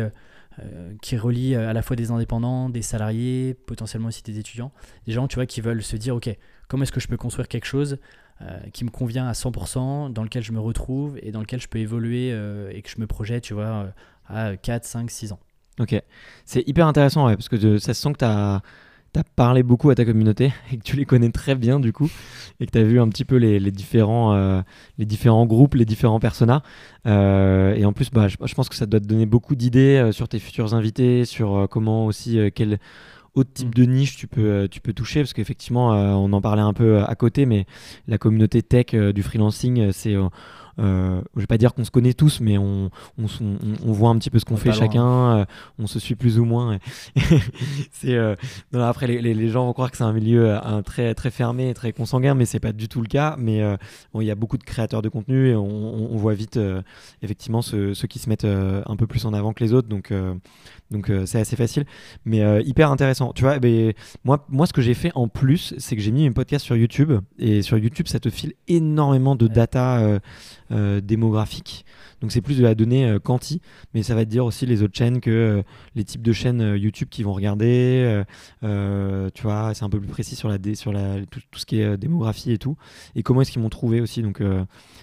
Euh, 0.59 0.93
qui 1.01 1.17
relie 1.17 1.55
à 1.55 1.73
la 1.73 1.81
fois 1.81 1.95
des 1.95 2.11
indépendants, 2.11 2.69
des 2.69 2.83
salariés, 2.83 3.55
potentiellement 3.55 4.09
aussi 4.09 4.23
des 4.25 4.41
étudiants, 4.41 4.73
des 5.07 5.13
gens 5.13 5.29
tu 5.29 5.37
vois 5.37 5.47
qui 5.47 5.61
veulent 5.61 5.83
se 5.83 5.97
dire 5.97 6.17
ok 6.17 6.29
comment 6.67 6.83
est-ce 6.83 6.91
que 6.91 6.99
je 6.99 7.07
peux 7.07 7.17
construire 7.17 7.47
quelque 7.47 7.67
chose 7.67 7.99
qui 8.73 8.85
me 8.85 8.91
convient 8.91 9.27
à 9.27 9.33
100%, 9.33 10.13
dans 10.13 10.23
lequel 10.23 10.43
je 10.43 10.53
me 10.53 10.61
retrouve 10.61 11.19
et 11.23 11.31
dans 11.31 11.41
lequel 11.41 11.61
je 11.61 11.69
peux 11.69 11.79
évoluer 11.79 12.31
euh, 12.33 12.71
et 12.73 12.83
que 12.83 12.89
je 12.89 13.01
me 13.01 13.07
projette, 13.07 13.45
tu 13.45 13.55
vois, 13.55 13.93
euh, 14.31 14.53
à 14.53 14.57
4, 14.57 14.85
5, 14.85 15.11
6 15.11 15.33
ans. 15.33 15.39
Ok, 15.79 16.01
c'est 16.45 16.67
hyper 16.69 16.87
intéressant, 16.87 17.27
parce 17.27 17.49
que 17.49 17.79
ça 17.79 17.95
se 17.95 18.03
sent 18.03 18.13
que 18.13 18.19
tu 18.19 18.25
as, 18.25 18.63
parlé 19.35 19.63
beaucoup 19.63 19.91
à 19.91 19.95
ta 19.95 20.05
communauté 20.05 20.53
et 20.73 20.77
que 20.77 20.83
tu 20.83 20.97
les 20.97 21.05
connais 21.05 21.31
très 21.31 21.55
bien 21.55 21.81
du 21.81 21.93
coup, 21.93 22.11
et 22.61 22.67
que 22.67 22.71
tu 22.71 22.79
as 22.79 22.85
vu 22.85 23.01
un 23.01 23.09
petit 23.09 23.25
peu 23.25 23.37
les, 23.37 23.59
différents, 23.71 24.63
les 24.99 25.07
différents 25.07 25.47
groupes, 25.47 25.75
les 25.75 25.85
différents 25.85 26.21
personas. 26.21 26.63
et 27.07 27.85
en 27.85 27.93
plus, 27.93 28.11
bah, 28.11 28.29
je, 28.29 28.55
pense 28.55 28.69
que 28.69 28.75
ça 28.75 28.87
doit 28.87 29.01
te 29.01 29.07
donner 29.07 29.27
beaucoup 29.27 29.55
d'idées 29.55 30.11
sur 30.13 30.29
tes 30.29 30.39
futurs 30.39 30.75
invités, 30.75 31.25
sur 31.25 31.67
comment 31.71 32.07
aussi, 32.07 32.39
autre 33.35 33.51
type 33.53 33.69
mm. 33.69 33.75
de 33.75 33.85
niche 33.85 34.17
tu 34.17 34.27
peux, 34.27 34.41
euh, 34.41 34.69
tu 34.69 34.81
peux 34.81 34.93
toucher 34.93 35.21
Parce 35.21 35.33
qu'effectivement, 35.33 35.95
euh, 35.95 36.13
on 36.13 36.33
en 36.33 36.41
parlait 36.41 36.63
un 36.63 36.73
peu 36.73 36.97
euh, 36.97 37.07
à 37.07 37.15
côté, 37.15 37.47
mais 37.47 37.67
la 38.09 38.19
communauté 38.19 38.63
tech 38.63 38.95
du 38.95 39.23
freelancing, 39.23 39.93
c'est 39.93 40.17
euh, 40.79 41.21
je 41.35 41.41
vais 41.41 41.47
pas 41.47 41.59
dire 41.59 41.75
qu'on 41.75 41.85
se 41.85 41.91
connaît 41.91 42.15
tous, 42.15 42.41
mais 42.41 42.59
on, 42.59 42.91
on, 43.19 43.27
on, 43.85 43.93
voit 43.93 44.11
un 44.11 44.19
petit 44.19 44.31
peu 44.31 44.39
ce 44.39 44.45
qu'on 44.45 44.57
fait 44.57 44.73
chacun, 44.73 45.47
on 45.79 45.87
se 45.87 45.99
suit 45.99 46.15
plus 46.15 46.39
ou 46.39 46.45
moins. 46.45 46.79
c'est 47.93 48.19
après 48.73 49.07
les, 49.07 49.35
les, 49.35 49.49
gens 49.49 49.67
vont 49.67 49.73
croire 49.73 49.91
que 49.91 49.97
c'est 49.97 50.05
un 50.05 50.13
milieu 50.13 50.55
un, 50.65 50.83
très 50.83 51.15
très 51.15 51.31
fermé, 51.31 51.75
très 51.75 51.93
consanguin, 51.93 52.35
mais 52.35 52.45
c'est 52.45 52.61
pas 52.61 52.73
du 52.73 52.89
tout 52.89 53.01
le 53.01 53.09
cas. 53.09 53.37
Mais 53.39 53.63
il 54.15 54.23
y 54.23 54.31
a 54.31 54.35
beaucoup 54.35 54.59
de 54.59 54.65
créateurs 54.65 55.03
de 55.03 55.09
contenu 55.09 55.49
et 55.49 55.57
on, 55.57 56.17
voit 56.17 56.35
vite 56.35 56.59
effectivement 57.23 57.63
ceux, 57.63 57.95
ceux, 57.95 58.09
qui 58.09 58.19
se 58.19 58.29
mettent 58.29 58.45
un 58.45 58.97
peu 58.97 59.07
plus 59.07 59.25
en 59.27 59.33
avant 59.33 59.53
que 59.53 59.63
les 59.65 59.73
autres. 59.73 59.89
Donc 59.89 60.13
donc 60.91 61.09
euh, 61.09 61.25
c'est 61.25 61.39
assez 61.39 61.55
facile, 61.55 61.85
mais 62.25 62.43
euh, 62.43 62.61
hyper 62.63 62.91
intéressant. 62.91 63.33
Tu 63.33 63.43
vois, 63.43 63.59
ben, 63.61 63.93
moi, 64.25 64.45
moi, 64.49 64.67
ce 64.67 64.73
que 64.73 64.83
j'ai 64.83 64.95
fait 64.95 65.13
en 65.15 65.29
plus, 65.29 65.75
c'est 65.79 65.95
que 65.95 66.03
j'ai 66.03 66.11
mis 66.11 66.27
un 66.27 66.33
podcast 66.33 66.65
sur 66.65 66.77
YouTube. 66.77 67.13
Et 67.39 67.63
sur 67.63 67.79
YouTube, 67.79 68.09
ça 68.09 68.19
te 68.19 68.29
file 68.29 68.55
énormément 68.67 69.37
de 69.37 69.47
data 69.47 70.01
euh, 70.01 70.19
démographique. 70.71 71.85
Donc 72.21 72.33
c'est 72.33 72.41
plus 72.41 72.59
de 72.59 72.63
la 72.63 72.75
donnée 72.75 73.17
quanti, 73.23 73.61
mais 73.95 74.03
ça 74.03 74.15
va 74.15 74.25
te 74.25 74.31
dire 74.31 74.45
aussi 74.45 74.67
les 74.67 74.83
autres 74.83 74.97
chaînes 74.97 75.21
que 75.21 75.63
les 75.95 76.05
types 76.05 76.23
de 76.23 76.33
chaînes 76.33 76.77
YouTube 76.77 77.09
qui 77.11 77.23
vont 77.23 77.33
regarder. 77.33 78.23
tu 78.63 79.43
vois, 79.43 79.73
c'est 79.75 79.85
un 79.85 79.91
peu 79.91 79.99
plus 79.99 80.09
précis 80.09 80.37
sur, 80.37 80.49
la 80.49 80.59
sur 80.75 80.93
la, 80.93 81.25
tout, 81.27 81.41
ce 81.57 81.67
qui 81.67 81.81
est 81.81 81.97
démographie 81.97 82.53
et 82.53 82.59
tout. 82.59 82.77
Et 83.15 83.23
comment 83.23 83.41
est-ce 83.41 83.53
qu'ils 83.53 83.63
m'ont 83.63 83.71
trouvé 83.71 84.01
aussi. 84.01 84.23
Donc 84.23 84.43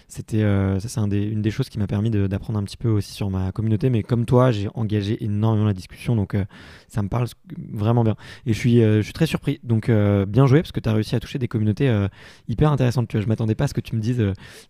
c'était 0.07 0.41
ça, 0.79 0.87
c'est 0.87 0.99
un 0.99 1.07
une 1.11 1.41
des 1.41 1.51
choses 1.51 1.69
qui 1.69 1.79
m'a 1.79 1.87
permis 1.87 2.09
d'apprendre 2.09 2.59
un 2.59 2.63
petit 2.63 2.77
peu 2.77 2.89
aussi 2.89 3.13
sur 3.13 3.29
ma 3.29 3.51
communauté. 3.51 3.89
Mais 3.89 4.03
comme 4.03 4.25
toi, 4.25 4.51
j'ai 4.51 4.69
engagé 4.73 5.23
énormément 5.23 5.65
la 5.65 5.73
discussion, 5.73 6.15
donc 6.15 6.35
euh, 6.35 6.45
ça 6.87 7.01
me 7.01 7.09
parle 7.09 7.27
vraiment 7.71 8.03
bien. 8.03 8.15
Et 8.45 8.53
je 8.53 8.59
suis, 8.59 8.81
euh, 8.81 8.97
je 8.97 9.03
suis 9.03 9.13
très 9.13 9.25
surpris, 9.25 9.59
donc 9.63 9.89
euh, 9.89 10.25
bien 10.25 10.45
joué, 10.45 10.61
parce 10.61 10.71
que 10.71 10.79
tu 10.79 10.89
as 10.89 10.93
réussi 10.93 11.15
à 11.15 11.19
toucher 11.19 11.39
des 11.39 11.47
communautés 11.47 12.07
hyper 12.47 12.71
intéressantes. 12.71 13.07
Tu 13.07 13.17
vois, 13.17 13.23
je 13.23 13.27
m'attendais 13.27 13.55
pas 13.55 13.65
à 13.65 13.67
ce 13.67 13.73
que 13.73 13.81
tu 13.81 13.95
me 13.95 14.01
dises 14.01 14.23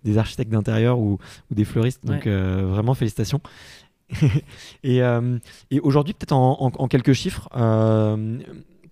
des 0.03 0.17
architectes 0.17 0.51
d'intérieur 0.51 0.99
ou, 0.99 1.17
ou, 1.51 1.55
des 1.55 1.65
fleuristes, 1.65 2.05
donc 2.05 2.27
vraiment 2.63 2.93
félicitations. 2.93 3.41
et, 4.83 5.01
et 5.71 5.79
aujourd'hui, 5.81 6.13
peut-être 6.13 6.31
en, 6.33 6.71
en, 6.73 6.87
quelques 6.87 7.13
chiffres, 7.13 7.49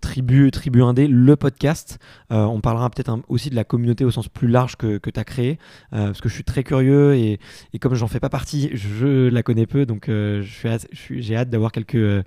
Tribu, 0.06 0.52
Tribu 0.52 0.84
Indé, 0.84 1.08
le 1.08 1.36
podcast. 1.36 1.98
Euh, 2.32 2.44
on 2.44 2.62
parlera 2.62 2.92
peut-être 2.92 3.18
aussi 3.28 3.50
de 3.50 3.56
la 3.56 3.64
communauté 3.64 4.06
au 4.06 4.12
sens 4.12 4.30
plus 4.30 4.48
large 4.48 4.76
que, 4.76 5.00
que 5.00 5.10
tu 5.10 5.20
as 5.20 5.24
créé, 5.24 5.58
euh, 5.94 6.06
parce 6.06 6.22
que 6.22 6.30
je 6.30 6.36
suis 6.36 6.44
très 6.44 6.64
curieux 6.64 7.16
et, 7.16 7.40
et 7.74 7.80
comme 7.80 7.96
j'en 7.96 8.08
fais 8.08 8.20
pas 8.20 8.30
partie, 8.30 8.70
je 8.76 9.28
la 9.30 9.42
connais 9.42 9.66
peu, 9.66 9.88
donc 9.88 10.08
euh, 10.08 10.44
j'ai 10.44 11.36
hâte 11.36 11.50
d'avoir 11.50 11.72
quelques, 11.72 12.24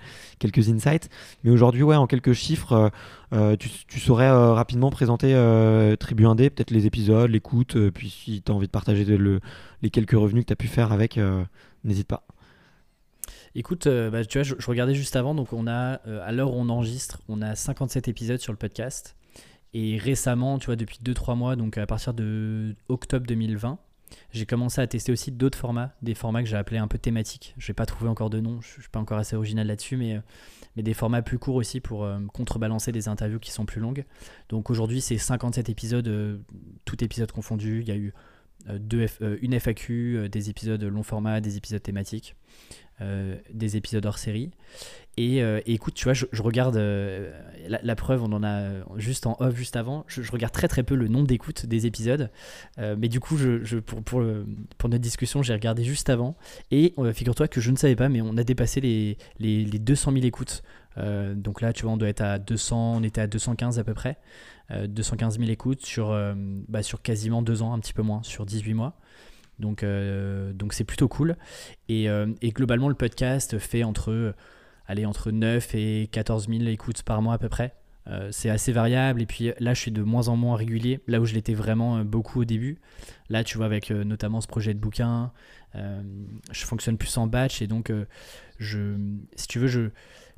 insights. 0.68 1.08
Mais 1.44 1.50
aujourd'hui, 1.52 1.85
ouais, 1.85 1.94
en 1.94 2.08
quelques 2.08 2.32
chiffres, 2.32 2.90
tu, 3.61 4.00
saurais 4.00 4.28
rapidement 4.28 4.90
présenter 4.90 5.35
Tribu 6.00 6.26
Indé, 6.26 6.50
peut-être 6.50 6.73
les 6.73 6.87
épisodes, 6.87 7.30
l'écoute, 7.30 7.76
puis 7.90 8.11
si 8.11 8.42
tu 8.42 8.50
as 8.50 8.54
envie 8.56 8.66
de 8.66 8.73
partager 8.73 9.04
le, 9.04 9.38
les 9.82 9.90
quelques 9.90 10.18
revenus 10.18 10.42
que 10.42 10.49
tu 10.49 10.52
as 10.52 10.56
pu 10.56 10.66
faire 10.66 10.90
avec, 10.90 11.20
n'hésite 11.85 12.08
pas. 12.08 12.27
Écoute, 13.55 13.87
euh, 13.87 14.11
bah, 14.11 14.25
tu 14.25 14.38
vois, 14.38 14.43
je, 14.43 14.55
regardais 14.67 14.95
juste 14.95 15.17
avant, 15.17 15.35
donc 15.35 15.52
on 15.52 15.67
a, 15.67 16.00
euh, 16.07 16.21
à 16.26 16.33
l'heure 16.33 16.52
où 16.52 16.57
on 16.57 16.69
enregistre, 16.69 17.21
on 17.28 17.43
a 17.43 17.55
57 17.55 18.09
épisodes 18.09 18.40
sur 18.40 18.52
le 18.52 18.59
podcast. 18.59 19.17
Et 19.75 19.99
récemment, 19.99 20.59
tu 20.59 20.67
vois, 20.67 20.76
depuis 20.76 20.99
2-3 21.02 21.37
mois, 21.37 21.57
donc 21.57 21.76
à 21.76 21.87
partir 21.87 22.14
de 22.14 22.75
octobre 22.88 23.26
2020, 23.26 23.78
j'ai 24.33 24.47
commencé 24.47 24.81
à 24.81 24.87
tester 24.87 25.12
aussi 25.12 25.31
d'autres 25.31 25.59
formats, 25.59 25.93
des 26.00 26.14
formats 26.14 26.43
que 26.43 26.49
j'ai 26.49 26.57
appelés 26.57 26.78
un 26.78 26.88
peu 26.88 26.97
thématiques. 26.97 27.55
Je 27.59 27.71
n'ai 27.71 27.75
pas 27.75 27.85
trouvé 27.85 28.09
encore 28.09 28.31
de 28.31 28.40
nom, 28.40 28.61
je 28.62 28.76
ne 28.78 28.83
suis 28.83 28.90
pas 28.90 28.99
encore 28.99 29.19
assez 29.19 29.37
original 29.37 29.67
là-dessus, 29.67 29.99
mais, 29.99 30.17
euh, 30.17 30.21
mais 30.76 30.83
des 30.83 30.95
formats 30.95 31.21
plus 31.21 31.38
courts 31.38 31.57
aussi 31.57 31.81
pour 31.81 32.09
contrebalancer 32.33 32.93
des 32.93 33.09
interviews 33.09 33.38
qui 33.38 33.50
sont 33.50 33.67
plus 33.67 33.81
longues. 33.81 34.05
Donc 34.49 34.71
aujourd'hui, 34.71 35.02
c'est 35.02 35.19
57 35.19 35.69
épisodes, 35.69 36.40
tout 36.87 37.05
épisode 37.05 37.33
confondu. 37.33 37.83
Il 37.83 37.88
y 37.88 37.93
a 37.93 37.97
eu 37.97 38.14
deux 38.69 39.07
une 39.40 39.55
FAQ, 39.55 40.28
des 40.31 40.50
épisodes 40.50 40.83
long 40.83 41.02
format, 41.02 41.40
des 41.40 41.57
épisodes 41.57 41.83
thématiques. 41.83 42.37
Euh, 43.00 43.37
des 43.52 43.76
épisodes 43.76 44.05
hors 44.07 44.19
série. 44.19 44.50
Et, 45.17 45.40
euh, 45.40 45.61
écoute, 45.67 45.95
tu 45.95 46.05
vois, 46.05 46.14
je, 46.14 46.26
regarde 46.43 46.76
euh, 46.76 47.31
la, 47.69 47.95
preuve, 47.95 48.25
on 48.25 48.33
en 48.33 48.43
a 48.43 48.71
juste 48.97 49.26
en 49.26 49.37
off 49.38 49.55
juste 49.55 49.76
avant. 49.76 50.05
Je, 50.09 50.28
regarde 50.33 50.52
très 50.52 50.67
très 50.67 50.83
peu 50.83 50.97
le 50.97 51.07
nombre 51.07 51.28
d'écoutes 51.28 51.67
des 51.67 51.87
épisodes, 51.87 52.28
mais 52.76 53.09
du 53.09 53.21
coup, 53.21 53.37
je, 53.37 53.78
pour, 53.78 54.02
pour, 54.02 54.25
pour, 54.78 54.88
notre 54.88 55.02
discussion, 55.02 55.43
j'ai 55.43 55.52
regardé 55.52 55.85
juste 55.85 56.11
avant. 56.11 56.37
Et 56.73 56.95
figure-toi 57.12 57.47
que 57.47 57.61
je 57.61 57.71
ne 57.71 57.76
savais 57.76 57.95
pas, 57.95 58.09
mais 58.09 58.21
on 58.21 58.37
a 58.37 58.43
dépassé 58.43 58.81
les, 58.81 59.17
les, 59.38 59.64
les 59.64 59.78
200 59.78 60.12
000 60.12 60.25
écoutes. 60.25 60.62
donc 60.97 61.61
là, 61.61 61.73
tu 61.73 61.85
vois, 61.85 61.93
on 61.93 61.99
doit 61.99 62.09
être 62.09 62.23
à 62.23 62.40
200, 62.40 62.97
on 62.97 63.02
était 63.05 63.21
à 63.21 63.28
215 63.28 63.78
à 63.78 63.85
peu 63.85 63.95
près. 63.95 64.19
215 64.71 65.38
000 65.38 65.50
écoutes 65.50 65.87
sur, 65.87 66.17
bah, 66.69 66.83
sur 66.83 67.00
quasiment 67.00 67.43
deux 67.43 67.62
ans, 67.62 67.73
un 67.73 67.78
petit 67.78 67.93
peu 67.93 68.02
moins, 68.02 68.23
sur 68.25 68.45
18 68.45 68.75
mois. 68.75 68.99
Donc, 69.58 69.82
euh, 69.82 70.52
donc 70.52 70.72
c'est 70.72 70.84
plutôt 70.84 71.08
cool. 71.08 71.36
Et, 71.88 72.08
euh, 72.08 72.26
et, 72.42 72.50
globalement, 72.50 72.88
le 72.88 72.94
podcast 72.94 73.58
fait 73.58 73.84
entre, 73.84 74.34
allez, 74.86 75.06
entre 75.06 75.30
9 75.30 75.74
et 75.74 76.08
14 76.12 76.48
000 76.48 76.64
écoutes 76.64 77.02
par 77.02 77.22
mois 77.22 77.34
à 77.34 77.38
peu 77.38 77.48
près. 77.48 77.74
Euh, 78.06 78.28
c'est 78.32 78.48
assez 78.48 78.72
variable. 78.72 79.20
Et 79.20 79.26
puis 79.26 79.52
là, 79.58 79.74
je 79.74 79.80
suis 79.80 79.90
de 79.90 80.02
moins 80.02 80.28
en 80.28 80.36
moins 80.36 80.56
régulier. 80.56 81.00
Là 81.06 81.20
où 81.20 81.26
je 81.26 81.34
l'étais 81.34 81.54
vraiment 81.54 82.04
beaucoup 82.04 82.40
au 82.40 82.44
début. 82.44 82.78
Là, 83.28 83.44
tu 83.44 83.56
vois, 83.56 83.66
avec 83.66 83.90
notamment 83.90 84.40
ce 84.40 84.46
projet 84.46 84.74
de 84.74 84.78
bouquin, 84.78 85.32
je 85.74 86.64
fonctionne 86.64 86.96
plus 86.96 87.16
en 87.18 87.26
batch. 87.26 87.60
Et 87.60 87.66
donc, 87.66 87.92
je, 88.58 88.96
si 89.36 89.46
tu 89.46 89.58
veux, 89.58 89.66
je 89.66 89.90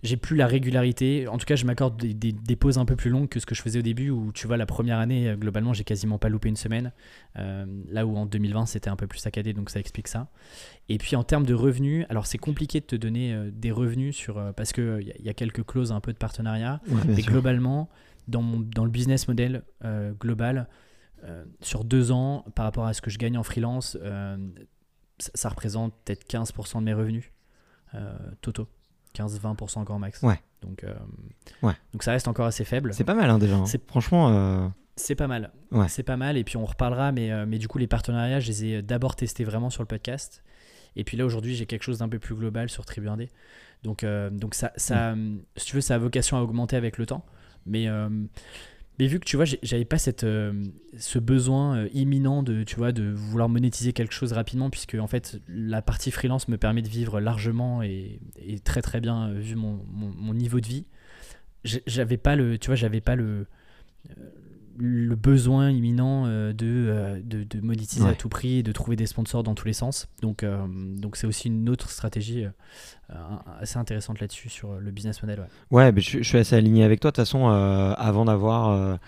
j'ai 0.02 0.16
plus 0.16 0.36
la 0.36 0.46
régularité. 0.46 1.28
En 1.28 1.38
tout 1.38 1.44
cas, 1.44 1.56
je 1.56 1.64
m'accorde 1.66 1.96
des, 1.96 2.56
pauses 2.56 2.78
un 2.78 2.84
peu 2.84 2.96
plus 2.96 3.10
longues 3.10 3.28
que 3.28 3.40
ce 3.40 3.46
que 3.46 3.54
je 3.54 3.62
faisais 3.62 3.78
au 3.78 3.82
début, 3.82 4.10
où 4.10 4.32
tu 4.32 4.46
vois, 4.46 4.56
la 4.56 4.66
première 4.66 4.98
année, 4.98 5.28
euh, 5.28 5.36
globalement, 5.36 5.72
j'ai 5.72 5.84
quasiment 5.84 6.18
pas 6.18 6.28
loupé 6.28 6.48
une 6.48 6.56
semaine. 6.56 6.92
Euh, 7.38 7.66
là 7.88 8.06
où 8.06 8.16
en 8.16 8.26
2020, 8.26 8.66
c'était 8.66 8.90
un 8.90 8.96
peu 8.96 9.06
plus 9.06 9.18
saccadé, 9.18 9.52
donc 9.52 9.70
ça 9.70 9.80
explique 9.80 10.08
ça. 10.08 10.28
Et 10.88 10.98
puis 10.98 11.16
en 11.16 11.24
termes 11.24 11.46
de 11.46 11.54
revenus, 11.54 12.06
alors 12.08 12.26
c'est 12.26 12.38
compliqué 12.38 12.80
de 12.80 12.86
te 12.86 12.96
donner 12.96 13.32
euh, 13.32 13.50
des 13.52 13.70
revenus 13.70 14.16
sur, 14.16 14.52
parce 14.54 14.72
qu'il 14.72 15.14
y, 15.18 15.22
y, 15.22 15.28
a 15.28 15.34
quelques 15.34 15.64
clauses 15.64 15.92
un 15.92 16.00
peu 16.00 16.12
de 16.12 16.18
partenariat. 16.18 16.80
mais 17.06 17.22
globalement, 17.22 17.88
dans, 18.28 18.42
dans, 18.42 18.84
le 18.84 18.90
business 18.90 19.28
model 19.28 19.62
global, 20.20 20.68
sur 21.60 21.84
deux 21.84 22.12
ans, 22.12 22.46
par 22.54 22.64
rapport 22.64 22.86
à 22.86 22.94
ce 22.94 23.02
que 23.02 23.10
je 23.10 23.18
gagne 23.18 23.36
en 23.36 23.42
freelance, 23.42 23.98
ça, 25.18 25.30
ça, 25.34 25.48
représente 25.50 25.94
peut-être 26.04 26.26
15% 26.26 26.78
de 26.78 26.84
mes 26.84 26.94
revenus 26.94 27.30
totaux. 28.40 28.68
15-20% 29.14 29.84
grand 29.84 29.98
max. 29.98 30.22
Ouais. 30.22 30.40
Donc, 30.62 30.84
euh, 30.84 30.94
ouais. 31.62 31.72
donc 31.92 32.02
ça 32.02 32.12
reste 32.12 32.28
encore 32.28 32.46
assez 32.46 32.64
faible. 32.64 32.92
C'est 32.92 33.04
pas 33.04 33.14
mal 33.14 33.30
hein, 33.30 33.38
déjà. 33.38 33.56
Hein. 33.56 33.66
C'est 33.66 33.86
franchement. 33.86 34.28
Euh, 34.30 34.68
c'est 34.96 35.14
pas 35.14 35.26
mal. 35.26 35.52
Ouais. 35.72 35.88
C'est 35.88 36.02
pas 36.02 36.16
mal. 36.16 36.36
Et 36.36 36.44
puis 36.44 36.56
on 36.56 36.66
reparlera, 36.66 37.12
mais, 37.12 37.30
euh, 37.30 37.46
mais 37.46 37.58
du 37.58 37.68
coup 37.68 37.78
les 37.78 37.86
partenariats, 37.86 38.40
je 38.40 38.48
les 38.48 38.64
ai 38.66 38.82
d'abord 38.82 39.16
testés 39.16 39.44
vraiment 39.44 39.70
sur 39.70 39.82
le 39.82 39.86
podcast. 39.86 40.42
Et 40.96 41.04
puis 41.04 41.16
là 41.16 41.24
aujourd'hui, 41.24 41.54
j'ai 41.54 41.66
quelque 41.66 41.84
chose 41.84 41.98
d'un 41.98 42.08
peu 42.08 42.18
plus 42.18 42.34
global 42.34 42.68
sur 42.68 42.84
Tribu 42.84 43.06
1D. 43.08 43.28
Donc, 43.82 44.04
donc 44.32 44.54
ça, 44.54 44.72
ça 44.76 45.14
mm. 45.14 45.40
si 45.56 45.66
tu 45.66 45.76
veux, 45.76 45.80
ça 45.80 45.94
a 45.94 45.98
vocation 45.98 46.36
à 46.36 46.42
augmenter 46.42 46.76
avec 46.76 46.98
le 46.98 47.06
temps. 47.06 47.24
Mais 47.64 47.86
mais 49.00 49.06
vu 49.06 49.18
que 49.18 49.24
tu 49.24 49.36
vois, 49.36 49.46
j'avais 49.46 49.86
pas 49.86 49.96
cette, 49.96 50.24
euh, 50.24 50.52
ce 50.98 51.18
besoin 51.18 51.78
euh, 51.78 51.88
imminent 51.94 52.42
de, 52.42 52.64
tu 52.64 52.76
vois, 52.76 52.92
de 52.92 53.10
vouloir 53.10 53.48
monétiser 53.48 53.94
quelque 53.94 54.12
chose 54.12 54.34
rapidement, 54.34 54.68
puisque 54.68 54.94
en 54.94 55.06
fait 55.06 55.40
la 55.48 55.80
partie 55.80 56.10
freelance 56.10 56.48
me 56.48 56.58
permet 56.58 56.82
de 56.82 56.88
vivre 56.88 57.18
largement 57.18 57.82
et, 57.82 58.20
très 58.62 58.82
très 58.82 59.00
bien 59.00 59.30
euh, 59.30 59.40
vu 59.40 59.56
mon, 59.56 59.80
mon, 59.90 60.34
niveau 60.34 60.60
de 60.60 60.66
vie. 60.66 60.84
J'avais 61.64 62.18
pas 62.18 62.36
le, 62.36 62.58
tu 62.58 62.66
vois, 62.66 62.74
j'avais 62.74 63.00
pas 63.00 63.16
le, 63.16 63.46
le 64.78 65.14
besoin 65.14 65.70
imminent 65.70 66.26
euh, 66.26 66.52
euh, 66.62 67.20
de, 67.22 67.44
de, 67.44 67.60
monétiser 67.60 68.06
à 68.06 68.14
tout 68.14 68.28
prix 68.28 68.58
et 68.58 68.62
de 68.62 68.72
trouver 68.72 68.96
des 68.96 69.06
sponsors 69.06 69.42
dans 69.42 69.54
tous 69.54 69.66
les 69.66 69.72
sens. 69.72 70.08
Donc, 70.22 70.42
euh, 70.42 70.66
donc 70.68 71.16
c'est 71.16 71.26
aussi 71.26 71.48
une 71.48 71.68
autre 71.68 71.90
stratégie 71.90 72.44
assez 73.60 73.78
intéressante 73.78 74.20
là-dessus 74.20 74.48
sur 74.48 74.74
le 74.74 74.90
business 74.90 75.22
model. 75.22 75.46
Ouais, 75.70 75.90
mais 75.92 76.00
je, 76.00 76.22
suis 76.22 76.38
assez 76.38 76.54
aligné 76.54 76.84
avec 76.84 77.00
toi. 77.00 77.10
De 77.10 77.16
toute 77.16 77.24
façon, 77.24 77.48
avant 77.48 78.24
d'avoir, 78.24 78.98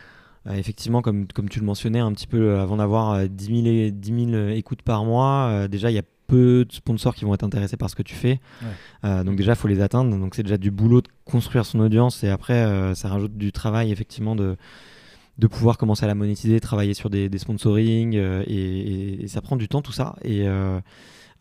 effectivement, 0.51 1.03
comme, 1.03 1.27
comme 1.29 1.49
tu 1.49 1.61
le 1.61 1.67
mentionnais 1.67 2.01
un 2.01 2.13
petit 2.13 2.27
peu, 2.27 2.59
avant 2.59 2.79
d'avoir 2.79 3.29
10 3.29 3.95
000, 4.31 4.49
écoutes 4.49 4.83
par 4.83 5.05
mois, 5.05 5.69
déjà, 5.69 5.91
il 5.91 5.95
y 5.95 6.01
a 6.01 6.03
peu 6.27 6.65
de 6.65 6.73
sponsors 6.73 7.15
qui 7.15 7.25
vont 7.25 7.35
être 7.35 7.45
intéressés 7.45 7.77
par 7.77 7.91
ce 7.91 7.95
que 7.95 8.03
tu 8.03 8.15
fais. 8.15 8.41
donc 9.05 9.37
déjà, 9.37 9.53
il 9.53 9.57
faut 9.57 9.69
les 9.69 9.81
atteindre. 9.81 10.17
Donc 10.19 10.35
c'est 10.35 10.43
déjà 10.43 10.59
du 10.59 10.73
boulot 10.73 11.01
de 11.01 11.09
construire 11.25 11.65
son 11.65 11.79
audience 11.79 12.25
et 12.25 12.29
après, 12.29 12.95
ça 12.97 13.09
rajoute 13.09 13.37
du 13.37 13.53
travail, 13.53 13.93
effectivement, 13.93 14.35
de 14.35 14.57
de 15.39 15.47
pouvoir 15.47 15.79
commencer 15.79 16.05
à 16.05 16.09
la 16.09 16.15
monétiser, 16.15 16.61
travailler 16.61 16.95
sur 16.95 17.11
des, 17.11 17.29
des 17.29 17.39
sponsoring, 17.39 18.17
euh, 18.17 18.45
et, 18.47 19.27
ça 19.29 19.41
prend 19.41 19.57
du 19.57 19.69
temps 19.69 19.83
tout 19.83 19.93
ça. 19.93 20.17
Et, 20.23 20.47
euh, 20.47 20.81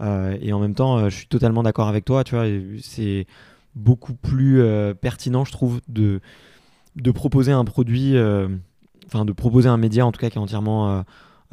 euh, 0.02 0.38
et 0.42 0.54
en 0.54 0.60
même 0.60 0.76
temps, 0.76 1.10
je 1.10 1.16
suis 1.16 1.28
totalement 1.28 1.64
d'accord 1.64 1.88
avec 1.88 2.06
toi, 2.06 2.24
tu 2.24 2.36
vois, 2.36 2.46
c'est 2.82 3.28
beaucoup 3.76 4.14
plus 4.14 4.64
pertinent, 5.02 5.46
je 5.46 5.52
trouve, 5.52 5.82
de, 5.88 6.22
de 6.96 7.12
proposer 7.12 7.52
un 7.52 7.66
produit, 7.66 8.16
enfin 9.06 9.26
de 9.26 9.32
proposer 9.32 9.70
un 9.70 9.78
média 9.78 10.06
en 10.06 10.12
tout 10.12 10.20
cas 10.20 10.30
qui 10.30 10.38
est 10.38 10.42
entièrement 10.42 11.04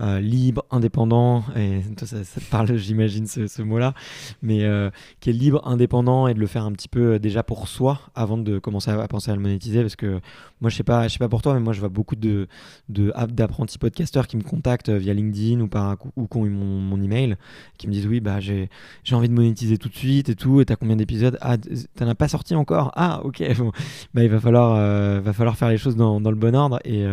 euh, 0.01 0.21
libre, 0.21 0.65
indépendant, 0.71 1.43
et 1.57 1.81
ça, 2.05 2.19
te 2.23 2.51
parle, 2.51 2.77
j'imagine, 2.77 3.27
ce, 3.27 3.63
mot-là, 3.63 3.95
mais 4.43 4.63
euh, 4.63 4.91
qui 5.19 5.31
est 5.31 5.33
libre, 5.33 5.61
indépendant, 5.67 6.29
et 6.29 6.35
de 6.35 6.39
le 6.39 6.47
faire 6.47 6.65
un 6.65 6.71
petit 6.71 6.87
peu 6.87 7.15
euh, 7.15 7.19
déjà 7.19 7.43
pour 7.43 7.67
soi 7.67 8.01
avant 8.15 8.39
de 8.39 8.61
commencer 8.61 8.93
à, 8.93 9.09
penser 9.09 9.33
à 9.33 9.35
le 9.35 9.41
monétiser, 9.41 9.81
parce 9.81 9.97
que 9.97 10.21
moi, 10.61 10.71
je 10.71 10.77
sais 10.77 10.85
pas, 10.85 11.09
sais 11.09 11.19
pas 11.19 11.29
pour 11.29 11.43
toi, 11.43 11.55
mais 11.55 11.59
moi, 11.59 11.73
je 11.73 11.81
vois 11.81 11.89
beaucoup 11.89 12.15
de, 12.15 12.47
de 12.89 13.13
d'apprentis 13.29 13.77
podcasteurs 13.77 14.29
qui 14.29 14.37
me 14.37 14.43
contactent 14.43 14.91
via 14.91 15.13
LinkedIn 15.13 15.61
ou 15.61 15.67
par 15.67 15.97
qui 15.99 16.37
ont 16.37 16.47
eu 16.47 16.51
mon, 16.51 16.79
mon 16.79 17.03
email, 17.03 17.37
qui 17.77 17.89
me 17.89 17.93
disent 17.93 18.07
oui, 18.07 18.21
bah 18.21 18.39
j'ai, 18.39 18.69
envie 19.11 19.29
de 19.29 19.35
monétiser 19.35 19.79
tout 19.79 19.89
de 19.89 19.97
suite 19.97 20.29
et 20.29 20.37
tout, 20.37 20.61
et 20.61 20.65
t'as 20.65 20.77
combien 20.77 20.95
d'épisodes? 20.95 21.39
Ah, 21.41 21.57
t'en 21.97 22.07
as 22.07 22.15
pas 22.15 22.29
sorti 22.29 22.55
encore? 22.55 22.93
Ah, 22.95 23.21
ok, 23.25 23.43
bah 24.15 24.23
il 24.23 24.31
va 24.31 24.39
falloir, 24.39 24.77
va 25.21 25.33
falloir 25.33 25.57
faire 25.57 25.71
les 25.71 25.79
choses 25.79 25.97
dans, 25.97 26.21
dans 26.21 26.31
le 26.31 26.37
bon 26.37 26.55
ordre, 26.55 26.79
et 26.85 27.05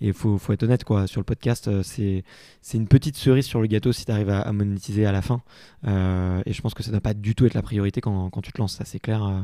il 0.00 0.12
faut, 0.12 0.38
faut 0.38 0.52
être 0.52 0.62
honnête, 0.62 0.84
quoi. 0.84 1.08
Sur 1.08 1.20
le 1.20 1.24
podcast, 1.24 1.68
c'est 1.82 2.19
c'est 2.62 2.76
une 2.76 2.88
petite 2.88 3.16
cerise 3.16 3.46
sur 3.46 3.60
le 3.60 3.66
gâteau 3.66 3.92
si 3.92 4.04
tu 4.04 4.12
arrives 4.12 4.30
à, 4.30 4.50
monétiser 4.52 5.06
à 5.06 5.12
la 5.12 5.22
fin. 5.22 5.42
Euh, 5.86 6.42
et 6.46 6.52
je 6.52 6.60
pense 6.60 6.74
que 6.74 6.82
ça 6.82 6.90
ne 6.90 6.94
doit 6.94 7.00
pas 7.00 7.14
du 7.14 7.34
tout 7.34 7.46
être 7.46 7.54
la 7.54 7.62
priorité 7.62 8.00
quand, 8.00 8.30
tu 8.42 8.52
te 8.52 8.58
lances. 8.58 8.76
Ça, 8.76 8.84
c'est 8.84 8.98
clair. 8.98 9.24
Euh, 9.24 9.40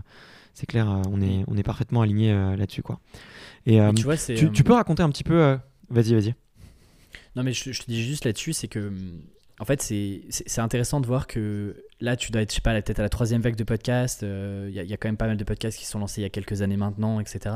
c'est 0.54 0.66
clair. 0.66 0.90
Euh, 0.90 1.02
on 1.10 1.20
est, 1.20 1.44
on 1.46 1.56
est 1.56 1.62
parfaitement 1.62 2.02
aligné 2.02 2.32
là-dessus, 2.56 2.82
quoi. 2.82 3.00
Et, 3.66 3.80
tu, 3.94 4.04
vois, 4.04 4.16
tu, 4.16 4.64
peux 4.64 4.74
raconter 4.74 5.02
un 5.02 5.10
petit 5.10 5.24
peu. 5.24 5.58
Vas-y, 5.90 6.14
vas-y. 6.14 6.34
Non, 7.34 7.42
mais 7.42 7.52
je, 7.52 7.70
te 7.70 7.86
dis 7.86 8.02
juste 8.02 8.24
là-dessus, 8.24 8.52
c'est 8.52 8.68
que 8.68 8.92
en 9.58 9.64
fait, 9.64 9.80
c'est 9.82 10.60
intéressant 10.60 11.00
de 11.00 11.06
voir 11.06 11.26
que 11.26 11.82
là, 12.00 12.16
tu 12.16 12.30
dois 12.30 12.42
être, 12.42 12.50
je 12.50 12.56
sais 12.56 12.60
pas, 12.60 12.80
peut-être 12.80 12.98
à 12.98 13.02
la 13.02 13.08
troisième 13.08 13.40
vague 13.40 13.56
de 13.56 13.64
podcasts. 13.64 14.22
Il 14.22 14.72
y, 14.72 14.92
a 14.92 14.96
quand 14.96 15.08
même 15.08 15.16
pas 15.16 15.26
mal 15.26 15.36
de 15.36 15.44
podcasts 15.44 15.78
qui 15.78 15.86
sont 15.86 15.98
lancés 15.98 16.20
il 16.20 16.24
y 16.24 16.26
a 16.26 16.30
quelques 16.30 16.62
années 16.62 16.76
maintenant, 16.76 17.20
etc. 17.20 17.54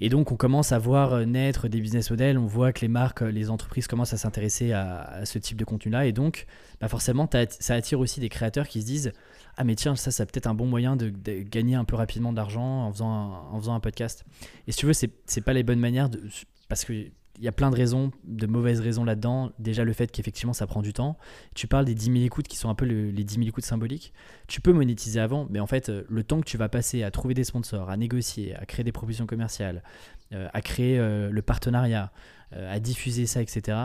Et 0.00 0.08
donc, 0.08 0.30
on 0.30 0.36
commence 0.36 0.72
à 0.72 0.78
voir 0.78 1.12
euh, 1.12 1.24
naître 1.24 1.68
des 1.68 1.80
business 1.80 2.10
models, 2.10 2.38
on 2.38 2.46
voit 2.46 2.72
que 2.72 2.80
les 2.80 2.88
marques, 2.88 3.22
euh, 3.22 3.30
les 3.30 3.50
entreprises 3.50 3.86
commencent 3.86 4.12
à 4.12 4.16
s'intéresser 4.16 4.72
à, 4.72 5.24
ce 5.24 5.38
type 5.38 5.56
de 5.56 5.64
contenu-là. 5.64 6.06
Et 6.06 6.12
donc, 6.12 6.46
bah 6.80 6.88
forcément, 6.88 7.28
ça 7.58 7.74
attire 7.74 7.98
aussi 7.98 8.20
des 8.20 8.28
créateurs 8.28 8.68
qui 8.68 8.80
se 8.80 8.86
disent 8.86 9.12
Ah, 9.56 9.64
mais 9.64 9.74
tiens, 9.74 9.96
ça, 9.96 10.10
c'est 10.10 10.24
peut-être 10.30 10.46
un 10.46 10.54
bon 10.54 10.66
moyen 10.66 10.96
de, 10.96 11.10
gagner 11.40 11.74
un 11.74 11.84
peu 11.84 11.96
rapidement 11.96 12.32
d'argent 12.32 12.86
en 12.86 12.92
faisant, 12.92 13.10
un, 13.10 13.54
en 13.54 13.58
faisant 13.58 13.74
un 13.74 13.80
podcast. 13.80 14.24
Et 14.66 14.72
si 14.72 14.78
tu 14.78 14.86
veux, 14.86 14.92
c'est 14.92 15.40
pas 15.40 15.52
les 15.52 15.62
bonnes 15.62 15.80
manières 15.80 16.08
de. 16.08 16.22
Parce 16.68 16.84
que 16.84 16.92
il 17.38 17.44
y 17.44 17.48
a 17.48 17.52
plein 17.52 17.70
de 17.70 17.76
raisons, 17.76 18.10
de 18.24 18.46
mauvaises 18.46 18.80
raisons 18.80 19.04
là-dedans. 19.04 19.52
Déjà, 19.58 19.84
le 19.84 19.92
fait 19.92 20.10
qu'effectivement, 20.10 20.52
ça 20.52 20.66
prend 20.66 20.82
du 20.82 20.92
temps. 20.92 21.16
Tu 21.54 21.68
parles 21.68 21.84
des 21.84 21.94
10 21.94 22.12
000 22.12 22.24
écoutes 22.24 22.48
qui 22.48 22.56
sont 22.56 22.68
un 22.68 22.74
peu 22.74 22.84
les 22.84 23.24
10 23.24 23.34
000 23.34 23.46
écoutes 23.46 23.64
symboliques. 23.64 24.12
Tu 24.48 24.60
peux 24.60 24.72
monétiser 24.72 25.20
avant, 25.20 25.46
mais 25.48 25.60
en 25.60 25.66
fait, 25.66 25.88
euh, 25.88 26.04
le 26.08 26.24
temps 26.24 26.40
que 26.40 26.46
tu 26.46 26.56
vas 26.56 26.68
passer 26.68 27.04
à 27.04 27.10
trouver 27.10 27.34
des 27.34 27.44
sponsors, 27.44 27.90
à 27.90 27.96
négocier, 27.96 28.56
à 28.56 28.66
créer 28.66 28.82
des 28.82 28.92
propositions 28.92 29.26
commerciales, 29.26 29.84
euh, 30.32 30.48
à 30.52 30.60
créer 30.62 30.98
euh, 30.98 31.30
le 31.30 31.42
partenariat, 31.42 32.12
à 32.50 32.80
diffuser 32.80 33.26
ça, 33.26 33.42
etc., 33.42 33.76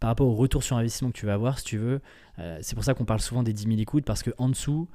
par 0.00 0.08
rapport 0.08 0.26
au 0.26 0.34
retour 0.34 0.64
sur 0.64 0.76
investissement 0.76 1.12
que 1.12 1.16
tu 1.16 1.24
vas 1.24 1.34
avoir, 1.34 1.60
si 1.60 1.64
tu 1.64 1.78
veux, 1.78 2.00
c'est 2.62 2.74
pour 2.74 2.82
ça 2.82 2.92
qu'on 2.92 3.04
parle 3.04 3.20
souvent 3.20 3.44
des 3.44 3.52
10 3.52 3.68
000 3.68 3.78
écoutes, 3.78 4.04
parce 4.04 4.24
qu'en 4.24 4.48
dessous, 4.48 4.88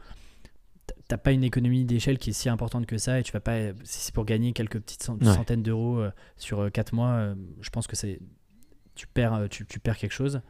t'as 1.08 1.18
pas 1.18 1.32
une 1.32 1.44
économie 1.44 1.86
d'échelle 1.86 2.18
qui 2.18 2.32
est 2.32 2.34
si 2.34 2.50
importante 2.50 2.86
que 2.86 2.98
ça 2.98 3.20
et 3.20 3.24
tu 3.24 3.32
vas 3.32 3.40
pas 3.40 3.72
si 3.84 4.00
c'est 4.00 4.14
pour 4.14 4.26
gagner 4.26 4.54
quelques 4.54 4.80
petites 4.80 5.04
centaines 5.04 5.64
d'euros 5.64 6.00
euh, 6.00 6.12
sur 6.38 6.72
4 6.72 6.94
euh, 6.94 6.96
mois 6.96 7.10
euh, 7.10 7.36
je 7.62 7.70
pense 7.70 7.88
que 7.88 7.96
c'est 7.96 8.20
tu 8.96 9.08
perds 9.08 9.48
tu, 9.50 9.66
perds 9.80 9.98
quelque 9.98 10.14
chose. 10.14 10.42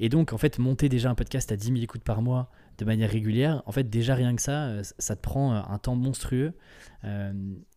Et 0.00 0.10
donc 0.10 0.34
en 0.34 0.38
fait 0.38 0.58
monter 0.58 0.90
déjà 0.90 1.08
un 1.08 1.14
podcast 1.14 1.50
à 1.50 1.56
10 1.56 1.68
000 1.68 1.78
écoutes 1.78 2.02
par 2.02 2.20
mois 2.20 2.50
de 2.76 2.84
manière 2.84 3.10
régulière 3.10 3.62
en 3.64 3.72
fait 3.72 3.88
déjà 3.88 4.14
rien 4.14 4.36
que 4.36 4.42
ça 4.42 4.82
ça 4.82 5.16
te 5.16 5.22
prend 5.22 5.54
un 5.54 5.78
temps 5.78 5.96
monstrueux. 5.96 6.52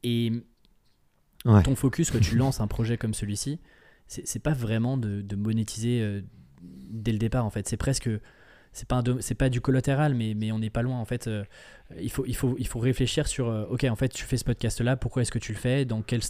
Et 0.03 0.31
ton 1.63 1.75
focus 1.75 2.11
quand 2.11 2.19
tu 2.19 2.35
lances 2.35 2.59
un 2.59 2.67
projet 2.67 2.97
comme 2.97 3.13
celui-ci 3.13 3.61
c'est 4.07 4.43
pas 4.43 4.53
vraiment 4.53 4.97
de, 4.97 5.35
monétiser 5.37 6.21
dès 6.61 7.13
le 7.13 7.17
départ 7.17 7.45
en 7.45 7.49
fait. 7.49 7.69
C'est 7.69 7.77
presque 7.77 8.09
c'est 8.71 8.87
pas 8.87 9.03
c'est 9.19 9.35
pas 9.35 9.49
du 9.49 9.61
collatéral 9.61 10.13
mais, 10.13 10.33
mais 10.35 10.51
on 10.51 10.59
n'est 10.59 10.69
pas 10.69 10.81
loin 10.81 10.99
en 10.99 11.05
fait 11.05 11.27
euh, 11.27 11.43
il 11.99 12.11
faut 12.11 12.25
il 12.25 12.35
faut 12.35 12.55
il 12.59 12.67
faut 12.67 12.79
réfléchir 12.79 13.27
sur 13.27 13.47
euh, 13.47 13.65
ok 13.65 13.85
en 13.85 13.95
fait 13.95 14.09
tu 14.09 14.23
fais 14.25 14.37
ce 14.37 14.45
podcast 14.45 14.81
là 14.81 14.95
pourquoi 14.95 15.23
est-ce 15.23 15.31
que 15.31 15.39
tu 15.39 15.51
le 15.51 15.57
fais 15.57 15.85
dans 15.85 16.01
quelle 16.01 16.21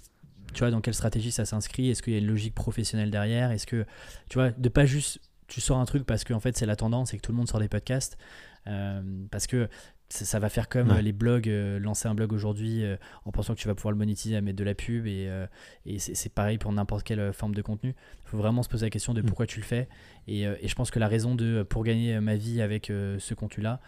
tu 0.53 0.59
vois 0.59 0.71
dans 0.71 0.81
quelle 0.81 0.93
stratégie 0.93 1.31
ça 1.31 1.45
s'inscrit 1.45 1.89
est-ce 1.89 2.01
qu'il 2.01 2.13
y 2.13 2.15
a 2.15 2.19
une 2.19 2.27
logique 2.27 2.55
professionnelle 2.55 3.11
derrière 3.11 3.51
est-ce 3.51 3.67
que 3.67 3.85
tu 4.29 4.37
vois 4.37 4.51
de 4.51 4.69
pas 4.69 4.85
juste 4.85 5.19
tu 5.47 5.61
sors 5.61 5.77
un 5.77 5.85
truc 5.85 6.05
parce 6.05 6.23
que 6.23 6.33
en 6.33 6.39
fait 6.39 6.57
c'est 6.57 6.65
la 6.65 6.75
tendance 6.75 7.13
et 7.13 7.17
que 7.17 7.21
tout 7.21 7.31
le 7.31 7.37
monde 7.37 7.49
sort 7.49 7.59
des 7.59 7.69
podcasts 7.69 8.17
euh, 8.67 9.01
parce 9.31 9.47
que 9.47 9.69
ça, 10.09 10.39
va 10.39 10.49
faire 10.49 10.69
comme 10.69 10.91
les 10.97 11.13
blogs, 11.13 11.47
lancer 11.47 12.07
un 12.07 12.15
blog 12.15 12.33
aujourd'hui 12.33 12.83
en 13.25 13.31
pensant 13.31 13.53
que 13.53 13.59
tu 13.59 13.67
vas 13.67 13.75
pouvoir 13.75 13.91
le 13.91 13.97
monétiser 13.97 14.35
à 14.35 14.41
mettre 14.41 14.57
de 14.57 14.63
la 14.63 14.73
pub 14.73 15.05
et, 15.05 15.29
et 15.85 15.99
c'est 15.99 16.33
pareil 16.33 16.57
pour 16.57 16.71
n'importe 16.71 17.03
quelle 17.03 17.31
forme 17.33 17.53
de 17.53 17.61
contenu. 17.61 17.95
Il 18.25 18.29
faut 18.29 18.37
vraiment 18.37 18.63
se 18.63 18.69
poser 18.69 18.85
la 18.85 18.89
question 18.89 19.13
de 19.13 19.21
mm. 19.21 19.25
pourquoi 19.25 19.45
tu 19.45 19.59
le 19.59 19.65
fais 19.65 19.87
euh, 20.29 20.55
et, 20.61 20.67
je 20.67 20.75
pense 20.75 20.91
que 20.91 20.99
la 20.99 21.07
raison 21.07 21.35
de 21.35 21.63
pour 21.63 21.83
gagner 21.83 22.19
ma 22.19 22.35
vie 22.35 22.61
avec 22.61 22.89
euh, 22.89 23.17
ce 23.19 23.33
contenu-là, 23.33 23.79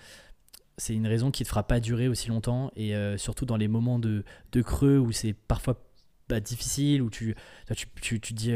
c'est 0.77 0.93
une 0.93 1.07
raison 1.07 1.31
qui 1.31 1.43
ne 1.43 1.45
te 1.45 1.49
fera 1.49 1.67
pas 1.67 1.79
durer 1.79 2.07
aussi 2.07 2.29
longtemps 2.29 2.71
et 2.75 2.95
euh, 2.95 3.17
surtout 3.17 3.45
dans 3.45 3.57
les 3.57 3.67
moments 3.67 3.99
de, 3.99 4.23
de 4.51 4.61
creux 4.61 4.97
où 4.97 5.11
c'est 5.11 5.33
parfois 5.33 5.83
pas 6.27 6.39
difficile, 6.39 7.01
où 7.01 7.09
tu, 7.09 7.35
tu, 7.75 7.87
tu, 8.01 8.19
tu 8.19 8.33
dis 8.33 8.53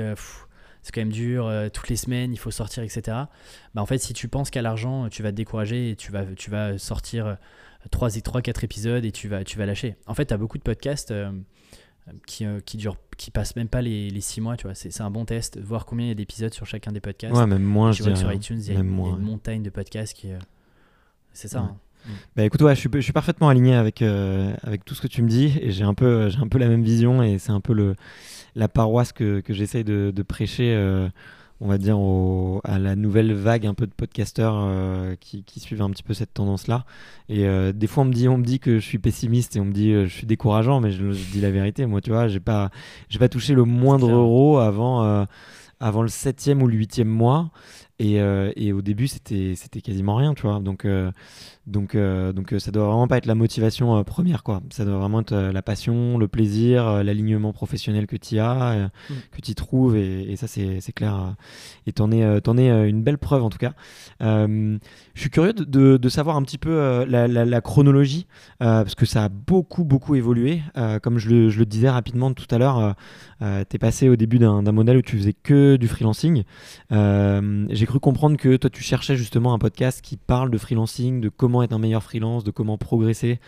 c'est 0.86 0.94
quand 0.94 1.02
même 1.02 1.12
dur, 1.12 1.52
toutes 1.74 1.90
les 1.90 1.96
semaines 1.96 2.32
il 2.32 2.38
faut 2.38 2.52
sortir, 2.52 2.84
etc. 2.84 3.02
Bah, 3.74 3.82
en 3.82 3.86
fait, 3.86 3.98
si 3.98 4.14
tu 4.14 4.28
penses 4.28 4.52
qu'à 4.52 4.62
l'argent, 4.62 5.10
tu 5.10 5.24
vas 5.24 5.32
te 5.32 5.36
décourager 5.36 5.90
et 5.90 5.96
tu 5.96 6.12
vas, 6.12 6.26
tu 6.26 6.52
vas 6.52 6.78
sortir 6.78 7.38
3, 7.90 8.12
3 8.22 8.42
4 8.42 8.64
épisodes 8.64 9.04
et 9.04 9.12
tu 9.12 9.28
vas, 9.28 9.44
tu 9.44 9.58
vas 9.58 9.66
lâcher. 9.66 9.96
En 10.06 10.14
fait, 10.14 10.28
tu 10.28 10.34
as 10.34 10.38
beaucoup 10.38 10.60
de 10.60 10.64
podcasts 10.64 11.12
qui, 12.26 12.46
euh, 12.46 12.60
qui 12.60 12.78
dure 12.78 12.98
qui 13.18 13.32
passe 13.32 13.56
même 13.56 13.68
pas 13.68 13.82
les, 13.82 14.10
les 14.10 14.22
six 14.22 14.42
mois 14.42 14.58
tu 14.58 14.64
vois 14.64 14.76
c'est 14.76 15.02
un 15.02 15.10
bon 15.10 15.26
test 15.26 15.60
voir 15.60 15.86
combien 15.86 16.06
il 16.06 16.10
y 16.10 16.12
a 16.12 16.16
d'épisodes 16.16 16.54
sur 16.54 16.66
chacun 16.66 16.92
des 16.92 17.00
podcasts 17.00 17.36
ouais 17.36 17.48
même 17.48 17.64
moins 17.64 17.92
je 17.92 18.04
vois 18.04 18.16
sur 18.16 18.32
iTunes 18.32 18.60
il 18.60 18.74
y, 18.74 18.76
a, 18.76 18.80
une 18.80 18.90
montagne 18.90 19.64
de 19.64 19.70
podcasts 19.70 20.14
qui 20.14 20.32
euh, 20.32 20.40
c'est 21.34 21.48
ça 21.48 21.60
hein. 21.60 21.78
Mm. 22.06 22.12
Bah 22.36 22.44
écoute, 22.44 22.62
ouais, 22.62 22.76
je, 22.76 22.80
suis, 22.80 22.90
je 22.94 23.02
suis 23.02 23.14
parfaitement 23.14 23.50
aligné 23.50 23.76
avec, 23.76 24.02
euh, 24.02 24.54
avec 24.64 24.86
tout 24.86 24.96
ce 24.96 25.02
que 25.02 25.08
tu 25.08 25.22
me 25.22 25.30
dis 25.30 25.58
et 25.62 25.72
j'ai 25.72 25.84
un 25.84 25.94
peu, 25.94 26.30
un 26.42 26.48
peu 26.48 26.58
la 26.58 26.68
même 26.68 26.84
vision 26.84 27.24
et 27.24 27.40
c'est 27.40 27.52
un 27.52 27.62
peu 27.62 27.74
le, 27.74 27.96
la 28.56 28.68
paroisse 28.68 29.12
que, 29.12 29.42
que 29.42 29.54
j'essaye 29.54 29.84
de, 29.84 30.12
de, 30.16 30.24
prêcher 30.24 30.76
on 31.62 31.68
va 31.68 31.78
dire, 31.78 31.98
à 32.64 32.80
la 32.80 32.96
nouvelle 32.96 33.34
vague 33.34 33.66
un 33.66 33.74
peu 33.74 33.88
de 33.88 33.94
podcasteurs 33.94 34.56
euh, 34.58 35.16
qui, 35.20 35.44
suivent 35.60 35.82
un 35.82 35.90
petit 35.90 36.04
peu 36.04 36.14
cette 36.14 36.34
tendance-là. 36.34 36.86
Et 37.30 37.48
euh, 37.48 37.72
des 37.72 37.88
fois, 37.88 38.04
on 38.04 38.08
me, 38.08 38.14
dit, 38.14 38.28
on 38.28 38.38
me 38.38 38.44
dit 38.44 38.60
que 38.60 38.80
je 38.80 38.86
suis 38.86 38.98
pessimiste 38.98 39.56
et 39.56 39.60
on 39.62 39.66
me 39.66 39.72
dit 39.72 39.88
que 39.88 39.96
euh, 39.96 40.06
je 40.08 40.14
suis 40.14 40.28
décourageant, 40.28 40.82
mais 40.82 40.92
je, 40.92 41.06
dis 41.06 41.40
la 41.40 41.52
vérité. 41.52 41.86
Moi, 41.86 42.02
tu 42.02 42.10
vois, 42.10 42.28
j'ai 42.28 42.42
pas, 42.42 42.72
j'ai 43.10 43.20
pas 43.20 43.30
touché 43.30 43.54
le 43.54 43.64
moindre 43.64 44.12
euro 44.12 44.58
avant, 44.58 45.26
avant 45.80 46.02
le 46.02 46.10
septième 46.10 46.62
ou 46.62 46.68
le 46.68 46.76
huitième 46.76 47.08
mois. 47.08 47.52
Et, 48.00 48.16
et 48.16 48.74
au 48.74 48.82
début, 48.82 49.08
c'était, 49.08 49.56
quasiment 49.82 50.16
rien, 50.16 50.34
tu 50.34 50.44
vois. 50.44 50.60
Donc, 50.60 50.86
donc, 51.68 51.96
euh, 51.96 52.32
donc 52.32 52.54
euh, 52.54 52.60
ça 52.60 52.70
doit 52.70 52.86
vraiment 52.86 53.08
pas 53.08 53.18
être 53.18 53.26
la 53.26 53.34
motivation 53.34 53.98
euh, 53.98 54.04
première, 54.04 54.44
quoi. 54.44 54.62
Ça 54.70 54.86
doit 54.86 55.00
vraiment 55.00 55.22
être 55.22 55.36
la 55.36 55.62
passion, 55.64 56.18
le 56.20 56.28
plaisir, 56.28 57.04
l'alignement 57.04 57.54
professionnel 57.54 58.06
que 58.06 58.16
tu 58.16 58.38
as, 58.38 58.92
mm. 59.10 59.14
que 59.32 59.42
tu 59.42 59.56
trouves, 59.56 59.96
et, 59.96 60.36
ça 60.36 60.48
c'est 60.48 60.94
clair. 60.94 61.36
Et 61.88 61.92
t'en 61.92 62.12
es, 62.12 62.24
en 62.48 62.58
es 62.58 62.90
une 62.90 63.02
belle 63.02 63.18
preuve 63.18 63.44
en 63.44 63.50
tout 63.50 63.58
cas. 63.58 63.74
je 64.20 64.78
suis 65.16 65.30
curieux 65.30 65.54
de, 65.54 65.98
de, 65.98 66.10
savoir 66.10 66.36
un 66.36 66.44
petit 66.44 66.58
peu 66.58 67.06
la, 67.08 67.28
la, 67.28 67.62
chronologie, 67.62 68.28
parce 68.60 68.96
que 68.96 69.06
ça 69.06 69.24
a 69.24 69.30
beaucoup 69.30 69.84
beaucoup 69.84 70.16
évolué. 70.16 70.62
comme 71.02 71.18
je 71.18 71.30
le, 71.30 71.50
je 71.50 71.60
le, 71.60 71.66
disais 71.66 71.90
rapidement 71.90 72.32
tout 72.34 72.48
à 72.52 72.58
l'heure, 72.60 72.96
tu 73.40 73.46
es 73.46 73.80
passé 73.80 74.10
au 74.10 74.16
début 74.16 74.38
d'un 74.38 74.62
modèle 74.72 74.98
où 74.98 75.02
tu 75.02 75.18
faisais 75.18 75.34
que 75.34 75.78
du 75.78 75.88
freelancing. 75.88 76.44
J'ai 76.92 77.85
cru 77.86 78.00
comprendre 78.00 78.38
que 78.38 78.56
toi 78.58 78.70
tu 78.70 78.84
cherchais 78.84 79.16
justement 79.16 79.54
un 79.54 79.60
podcast 79.60 80.02
qui 80.02 80.18
parle 80.18 80.52
de 80.52 80.58
freelancing, 80.58 81.22
de 81.22 81.30
comment 81.30 81.64
être 81.64 81.74
un 81.74 81.80
meilleur 81.80 82.04
freelance, 82.04 82.44
de 82.44 82.52
comment 82.52 82.78
progresser, 82.78 83.40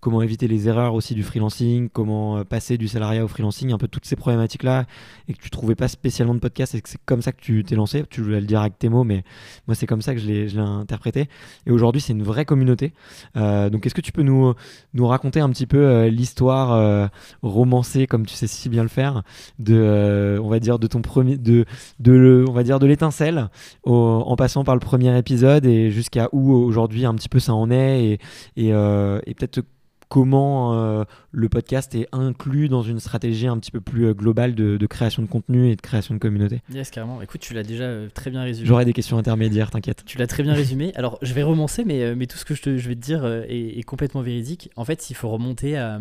comment 0.00 0.22
éviter 0.22 0.48
les 0.48 0.68
erreurs 0.68 0.94
aussi 0.94 1.14
du 1.14 1.22
freelancing, 1.22 1.88
comment 1.88 2.38
euh, 2.38 2.44
passer 2.44 2.78
du 2.78 2.88
salariat 2.88 3.24
au 3.24 3.28
freelancing, 3.28 3.72
un 3.72 3.78
peu 3.78 3.88
toutes 3.88 4.06
ces 4.06 4.16
problématiques-là, 4.16 4.84
et 5.28 5.34
que 5.34 5.40
tu 5.40 5.50
trouvais 5.50 5.74
pas 5.74 5.88
spécialement 5.88 6.34
de 6.34 6.40
podcast, 6.40 6.74
et 6.74 6.80
que 6.80 6.88
c'est 6.88 7.00
comme 7.04 7.22
ça 7.22 7.32
que 7.32 7.40
tu 7.40 7.64
t'es 7.64 7.74
lancé. 7.74 8.04
Tu 8.08 8.20
voulais 8.22 8.40
le 8.40 8.46
dire 8.46 8.60
avec 8.60 8.78
tes 8.78 8.88
mots, 8.88 9.04
mais 9.04 9.24
moi 9.66 9.74
c'est 9.74 9.86
comme 9.86 10.02
ça 10.02 10.14
que 10.14 10.20
je 10.20 10.26
l'ai 10.26 10.58
interprété. 10.58 11.28
Et 11.66 11.70
aujourd'hui 11.70 12.00
c'est 12.00 12.12
une 12.12 12.22
vraie 12.22 12.44
communauté. 12.44 12.92
Euh, 13.36 13.70
donc 13.70 13.86
est-ce 13.86 13.94
que 13.94 14.00
tu 14.00 14.12
peux 14.12 14.22
nous, 14.22 14.54
nous 14.94 15.06
raconter 15.06 15.40
un 15.40 15.50
petit 15.50 15.66
peu 15.66 16.06
l'histoire 16.06 17.10
romancée, 17.42 18.06
comme 18.06 18.26
tu 18.26 18.34
sais 18.34 18.46
si 18.46 18.68
bien 18.68 18.82
le 18.82 18.88
faire, 18.88 19.22
de, 19.58 20.38
on 20.42 20.48
va 20.48 20.60
dire, 20.60 20.78
de 20.78 20.86
ton 20.86 21.02
premier, 21.02 21.36
de, 21.36 21.64
de 22.00 22.44
on 22.48 22.52
va 22.52 22.62
dire 22.62 22.78
de 22.78 22.86
l'étincelle, 22.86 23.48
en 23.84 24.36
passant 24.36 24.64
par 24.64 24.74
le 24.74 24.80
premier 24.80 25.16
épisode 25.18 25.66
et 25.66 25.90
jusqu'à 25.90 26.28
où 26.32 26.52
aujourd'hui 26.52 27.04
un 27.04 27.14
petit 27.14 27.28
peu 27.28 27.38
ça 27.38 27.54
en 27.54 27.70
est 27.70 28.18
et, 28.56 28.72
euh, 28.72 29.17
et 29.26 29.34
peut-être 29.34 29.62
comment 30.08 30.74
euh, 30.74 31.04
le 31.32 31.48
podcast 31.48 31.94
est 31.94 32.08
inclus 32.12 32.68
dans 32.68 32.82
une 32.82 32.98
stratégie 32.98 33.46
un 33.46 33.58
petit 33.58 33.70
peu 33.70 33.80
plus 33.80 34.06
euh, 34.06 34.14
globale 34.14 34.54
de, 34.54 34.86
création 34.86 35.22
de 35.22 35.28
contenu 35.28 35.70
et 35.70 35.76
de 35.76 35.80
création 35.80 36.14
de 36.14 36.18
communauté. 36.18 36.62
Yes, 36.72 36.90
carrément. 36.90 37.20
Écoute, 37.20 37.40
tu 37.40 37.54
l'as 37.54 37.62
déjà 37.62 37.92
très 38.14 38.30
bien 38.30 38.42
résumé. 38.42 38.66
J'aurai 38.66 38.84
des 38.84 38.92
questions 38.92 39.18
intermédiaires, 39.18 39.70
t'inquiète. 39.70 40.04
Tu 40.06 40.18
l'as 40.18 40.26
très 40.26 40.42
bien 40.42 40.54
résumé. 40.54 40.92
Alors, 40.96 41.18
je 41.22 41.34
vais 41.34 41.42
romancer, 41.42 41.84
mais, 41.84 42.14
mais 42.14 42.26
tout 42.26 42.38
ce 42.38 42.44
que 42.44 42.54
je, 42.54 42.62
te, 42.62 42.76
je 42.78 42.88
vais 42.88 42.94
te 42.94 43.00
dire 43.00 43.26
est, 43.26 43.78
est, 43.78 43.82
complètement 43.82 44.22
véridique. 44.22 44.70
En 44.76 44.84
fait, 44.84 45.10
il 45.10 45.14
faut 45.14 45.28
remonter 45.28 45.76
à. 45.76 46.00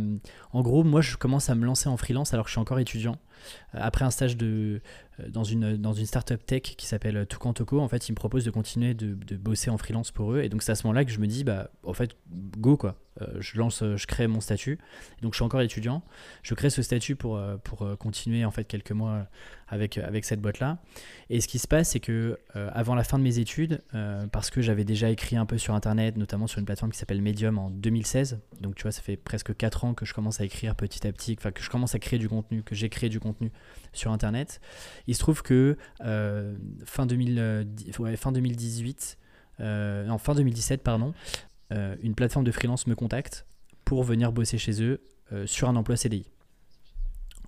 En 0.53 0.61
gros, 0.61 0.83
moi, 0.83 1.01
je 1.01 1.17
commence 1.17 1.49
à 1.49 1.55
me 1.55 1.65
lancer 1.65 1.89
en 1.89 1.97
freelance 1.97 2.33
alors 2.33 2.45
que 2.45 2.49
je 2.49 2.53
suis 2.53 2.61
encore 2.61 2.79
étudiant. 2.79 3.17
Après 3.73 4.05
un 4.05 4.11
stage 4.11 4.37
euh, 4.41 4.79
dans 5.29 5.43
une, 5.43 6.05
startup 6.05 6.45
tech 6.45 6.61
qui 6.61 6.85
s'appelle 6.85 7.25
Toko, 7.27 7.79
en 7.79 7.87
fait, 7.87 8.09
ils 8.09 8.11
me 8.11 8.15
proposent 8.15 8.45
de 8.45 8.51
continuer 8.51 8.93
de, 8.93 9.35
bosser 9.35 9.69
en 9.69 9.77
freelance 9.77 10.11
pour 10.11 10.33
eux. 10.33 10.41
Et 10.41 10.49
donc, 10.49 10.63
c'est 10.63 10.71
à 10.71 10.75
ce 10.75 10.85
moment-là 10.87 11.05
que 11.05 11.11
je 11.11 11.19
me 11.19 11.27
dis, 11.27 11.43
bah, 11.43 11.69
en 11.83 11.93
fait, 11.93 12.15
go, 12.57 12.77
quoi. 12.77 12.95
Euh, 13.21 13.25
je 13.39 13.57
lance, 13.57 13.83
je 13.83 14.05
crée 14.05 14.27
mon 14.27 14.41
statut. 14.41 14.77
donc, 15.21 15.33
je 15.33 15.37
suis 15.37 15.45
encore 15.45 15.61
étudiant. 15.61 16.03
Je 16.43 16.53
crée 16.53 16.69
ce 16.69 16.81
statut 16.81 17.15
pour, 17.15 17.37
euh, 17.37 17.57
pour 17.57 17.97
continuer, 17.97 18.45
en 18.45 18.51
fait, 18.51 18.65
quelques 18.65 18.91
mois 18.91 19.27
avec, 19.67 19.97
avec 19.97 20.25
cette 20.25 20.41
boîte-là. 20.41 20.79
Et 21.29 21.41
ce 21.41 21.47
qui 21.47 21.59
se 21.59 21.67
passe, 21.67 21.89
c'est 21.89 21.99
que 21.99 22.37
avant 22.53 22.95
la 22.95 23.03
fin 23.03 23.17
de 23.19 23.23
mes 23.23 23.39
études, 23.39 23.81
parce 24.31 24.49
que 24.49 24.61
j'avais 24.61 24.85
déjà 24.85 25.09
écrit 25.09 25.35
un 25.35 25.45
peu 25.45 25.57
sur 25.57 25.73
Internet, 25.73 26.17
notamment 26.17 26.47
sur 26.47 26.59
une 26.59 26.65
plateforme 26.65 26.91
qui 26.91 26.97
s'appelle 26.97 27.21
Medium 27.21 27.57
en 27.57 27.69
2016, 27.69 28.39
donc 28.61 28.75
tu 28.75 28.83
vois, 28.83 28.91
ça 28.91 29.01
fait 29.01 29.17
presque 29.17 29.55
4 29.55 29.85
ans 29.85 29.93
que 29.93 30.05
je 30.05 30.13
commence 30.13 30.41
à 30.41 30.45
écrire 30.45 30.75
petit 30.75 31.05
à 31.07 31.11
petit, 31.11 31.35
enfin, 31.37 31.51
que 31.51 31.61
je 31.61 31.69
commence 31.69 31.95
à 31.95 31.99
créer 31.99 32.19
du 32.19 32.29
contenu, 32.29 32.63
que 32.63 32.75
j'ai 32.75 32.89
créé 32.89 33.09
du 33.09 33.19
contenu 33.19 33.51
sur 33.93 34.11
Internet. 34.11 34.61
Il 35.07 35.15
se 35.15 35.19
trouve 35.19 35.41
que 35.43 35.77
euh, 36.01 36.55
fin, 36.85 37.05
2000, 37.05 37.67
fin 38.17 38.31
2018, 38.31 39.17
euh, 39.59 40.05
non, 40.05 40.17
fin 40.17 40.35
2017, 40.35 40.83
pardon, 40.83 41.13
euh, 41.73 41.95
une 42.01 42.15
plateforme 42.15 42.45
de 42.45 42.51
freelance 42.51 42.87
me 42.87 42.95
contacte 42.95 43.45
pour 43.85 44.03
venir 44.03 44.31
bosser 44.31 44.57
chez 44.57 44.81
eux 44.83 45.01
sur 45.45 45.67
un 45.67 45.75
emploi 45.75 45.97
CDI. 45.97 46.25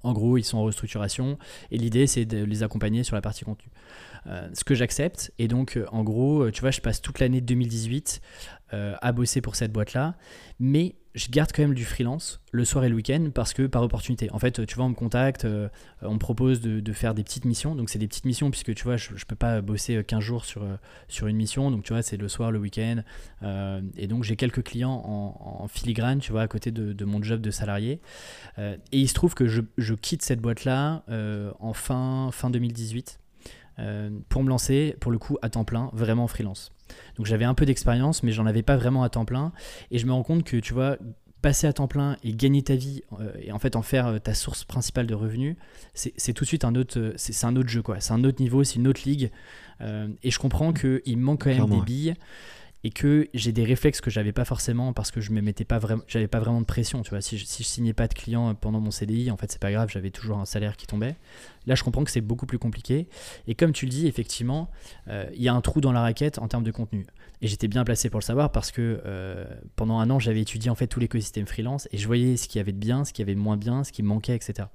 En 0.04 0.14
gros, 0.14 0.38
ils 0.38 0.44
sont 0.44 0.58
en 0.58 0.64
restructuration 0.64 1.38
et 1.72 1.78
l'idée 1.78 2.08
c'est 2.08 2.26
de 2.26 2.44
les 2.44 2.64
accompagner 2.64 3.04
sur 3.04 3.16
la 3.16 3.22
partie 3.22 3.46
contenu. 3.46 3.70
ce 4.26 4.64
que 4.64 4.76
j'accepte 4.76 5.32
et 5.40 5.48
donc 5.48 5.80
en 5.92 6.04
gros, 6.04 6.50
tu 6.52 6.62
vois, 6.62 6.72
je 6.72 6.82
passe 6.82 7.02
toute 7.02 7.20
l'année 7.20 7.42
2018 7.42 8.22
à 8.72 9.12
bosser 9.12 9.42
pour 9.42 9.56
cette 9.56 9.72
boîte-là, 9.72 10.16
mais 10.60 10.96
je 11.16 11.30
garde 11.30 11.52
quand 11.52 11.64
même 11.64 11.74
du 11.74 11.86
freelance 11.86 12.40
le 12.52 12.64
soir 12.64 12.84
et 12.86 12.90
le 12.90 12.96
week-end 12.96 13.30
parce 13.34 13.54
que 13.54 13.64
par 13.64 13.82
opportunité. 13.82 14.32
En 14.32 14.40
fait, 14.40 14.66
tu 14.66 14.76
vois, 14.76 14.86
on 14.86 14.90
me 14.90 14.96
contacte, 14.96 15.46
euh, 15.46 15.68
on 16.02 16.14
me 16.14 16.20
propose 16.20 16.62
de, 16.62 16.94
faire 16.94 17.14
des 17.14 17.24
petites 17.24 17.46
missions. 17.46 17.76
Donc, 17.76 17.90
c'est 17.90 18.00
des 18.00 18.08
petites 18.08 18.26
missions 18.26 18.52
puisque 18.52 18.74
tu 18.76 18.84
vois, 18.84 18.98
je, 18.98 19.14
ne 19.14 19.20
peux 19.28 19.36
pas 19.36 19.62
bosser 19.62 20.04
15 20.04 20.20
jours 20.20 20.46
sur, 20.46 20.64
euh, 20.64 20.76
sur 21.08 21.28
une 21.28 21.36
mission. 21.36 21.72
Donc, 21.72 21.84
tu 21.84 21.94
vois, 21.94 22.02
c'est 22.02 22.18
le 22.18 22.28
soir, 22.28 22.52
le 22.52 22.60
week-end. 22.60 23.02
Euh, 23.44 23.82
et 23.98 24.08
donc, 24.08 24.24
j'ai 24.24 24.36
quelques 24.36 24.64
clients 24.64 24.92
en, 24.92 25.68
filigrane, 25.68 26.20
tu 26.20 26.32
vois, 26.32 26.42
à 26.42 26.48
côté 26.48 26.72
de, 26.72 27.06
mon 27.06 27.22
job 27.22 27.42
de 27.42 27.52
salarié. 27.52 28.00
et 28.58 28.80
il 28.92 29.08
se 29.08 29.14
trouve 29.14 29.34
que 29.34 29.48
je, 29.48 29.62
je 29.78 29.94
quitte 29.94 30.22
cette 30.22 30.42
boîte-là 30.42 31.04
en 31.60 31.74
fin, 31.74 32.30
fin 32.32 32.50
2018 32.50 33.20
pour 34.30 34.44
me 34.44 34.50
lancer, 34.50 34.96
pour 35.00 35.12
le 35.12 35.20
coup, 35.20 35.38
à 35.42 35.50
temps 35.50 35.64
plein, 35.64 35.90
vraiment 35.94 36.24
en 36.24 36.28
freelance. 36.28 36.72
Donc 37.18 37.26
j'avais 37.26 37.46
un 37.46 37.54
peu 37.54 37.66
d'expérience, 37.66 38.24
mais 38.24 38.32
j'en 38.32 38.46
avais 38.46 38.64
pas 38.64 38.78
vraiment 38.78 39.04
à 39.04 39.10
temps 39.10 39.26
plein. 39.26 39.52
Et 39.92 40.00
je 40.00 40.06
me 40.06 40.12
rends 40.12 40.24
compte 40.24 40.44
que, 40.44 40.58
tu 40.58 40.74
vois, 40.74 40.98
passer 41.42 41.68
à 41.68 41.74
temps 41.74 41.88
plein 41.88 42.18
et 42.24 42.34
gagner 42.34 42.62
ta 42.62 42.76
vie 42.76 43.04
euh, 43.20 43.32
et 43.42 43.52
en 43.52 43.60
fait 43.60 43.76
en 43.76 43.82
faire 43.82 44.08
euh, 44.08 44.20
ta 44.20 44.34
source 44.34 44.64
principale 44.64 45.08
de 45.08 45.16
revenus, 45.16 45.56
c'est 45.94 46.34
tout 46.34 46.44
de 46.44 46.48
suite 46.48 46.66
un 46.66 46.76
autre, 46.76 47.00
euh, 47.00 47.14
c'est 47.16 47.46
un 47.46 47.56
autre 47.56 47.70
jeu 47.70 47.82
quoi. 47.82 48.00
C'est 48.00 48.14
un 48.14 48.24
autre 48.24 48.42
niveau, 48.42 48.64
c'est 48.64 48.76
une 48.76 48.88
autre 48.88 49.02
ligue. 49.06 49.32
et 49.82 50.32
je 50.32 50.40
comprends 50.40 50.74
qu'il 50.74 51.18
me 51.18 51.24
manque 51.24 51.44
quand 51.44 51.50
même 51.50 51.70
des 51.70 51.82
billes 51.82 52.16
et 52.84 52.92
que 52.92 53.28
j'ai 53.34 53.52
des 53.52 53.66
réflexes 53.66 54.00
que 54.00 54.10
j'avais 54.10 54.32
pas 54.32 54.46
forcément 54.46 54.94
parce 54.94 55.12
que 55.12 55.20
je 55.20 55.32
me 55.32 55.42
mettais 55.42 55.66
pas 55.66 55.80
vraiment 55.80 56.04
j'avais 56.08 56.28
pas 56.28 56.40
vraiment 56.40 56.62
de 56.62 56.66
pression 56.66 57.02
tu 57.02 57.10
vois. 57.10 57.22
Si 57.22 57.38
je, 57.38 57.46
si 57.46 57.64
signais 57.64 57.94
pas 57.94 58.08
de 58.08 58.14
clients 58.14 58.56
pendant 58.56 58.80
mon 58.80 58.92
CDI 58.92 59.32
en 59.32 59.38
fait 59.38 59.52
c'est 59.52 59.62
pas 59.62 59.72
grave 59.72 59.90
j'avais 59.92 60.12
toujours 60.12 60.38
un 60.38 60.46
salaire 60.46 60.78
qui 60.78 60.88
tombait. 60.88 61.16
Là 61.66 61.76
je 61.76 61.84
comprends 61.84 62.04
que 62.04 62.12
c'est 62.12 62.22
beaucoup 62.22 62.46
plus 62.46 62.60
compliqué. 62.60 63.10
Et 63.48 63.56
comme 63.56 63.74
tu 63.74 63.86
le 63.86 63.92
dis 63.92 64.08
effectivement 64.08 64.70
euh, 65.10 65.30
il 65.36 65.42
y 65.42 65.50
a 65.50 65.54
un 65.54 65.62
trou 65.62 65.82
dans 65.82 65.92
la 65.92 66.02
raquette 66.02 66.40
en 66.40 66.48
termes 66.48 66.64
de 66.64 66.72
contenu. 66.72 67.06
Et 67.42 67.48
j'étais 67.48 67.68
bien 67.68 67.84
placé 67.84 68.10
pour 68.10 68.20
le 68.20 68.26
savoir 68.26 68.52
parce 68.52 68.72
que 68.72 69.02
euh, 69.06 69.46
pendant 69.76 70.00
un 70.00 70.10
an 70.10 70.20
j'avais 70.20 70.42
étudié 70.42 70.70
en 70.70 70.76
fait 70.76 70.88
tout 70.88 71.00
l'écosystème 71.00 71.48
freelance 71.48 71.88
et 71.92 71.98
je 71.98 72.08
voyais 72.08 72.38
ce 72.38 72.48
qu'il 72.48 72.60
y 72.60 72.62
avait 72.62 72.72
de 72.72 72.78
bien 72.78 73.04
ce 73.04 73.12
qu'il 73.12 73.24
y 73.24 73.28
avait 73.28 73.36
de 73.36 73.40
moins 73.42 73.58
bien 73.58 73.84
ce 73.84 73.92
qui 73.92 74.04
manquait 74.04 74.36
etc 74.36 74.68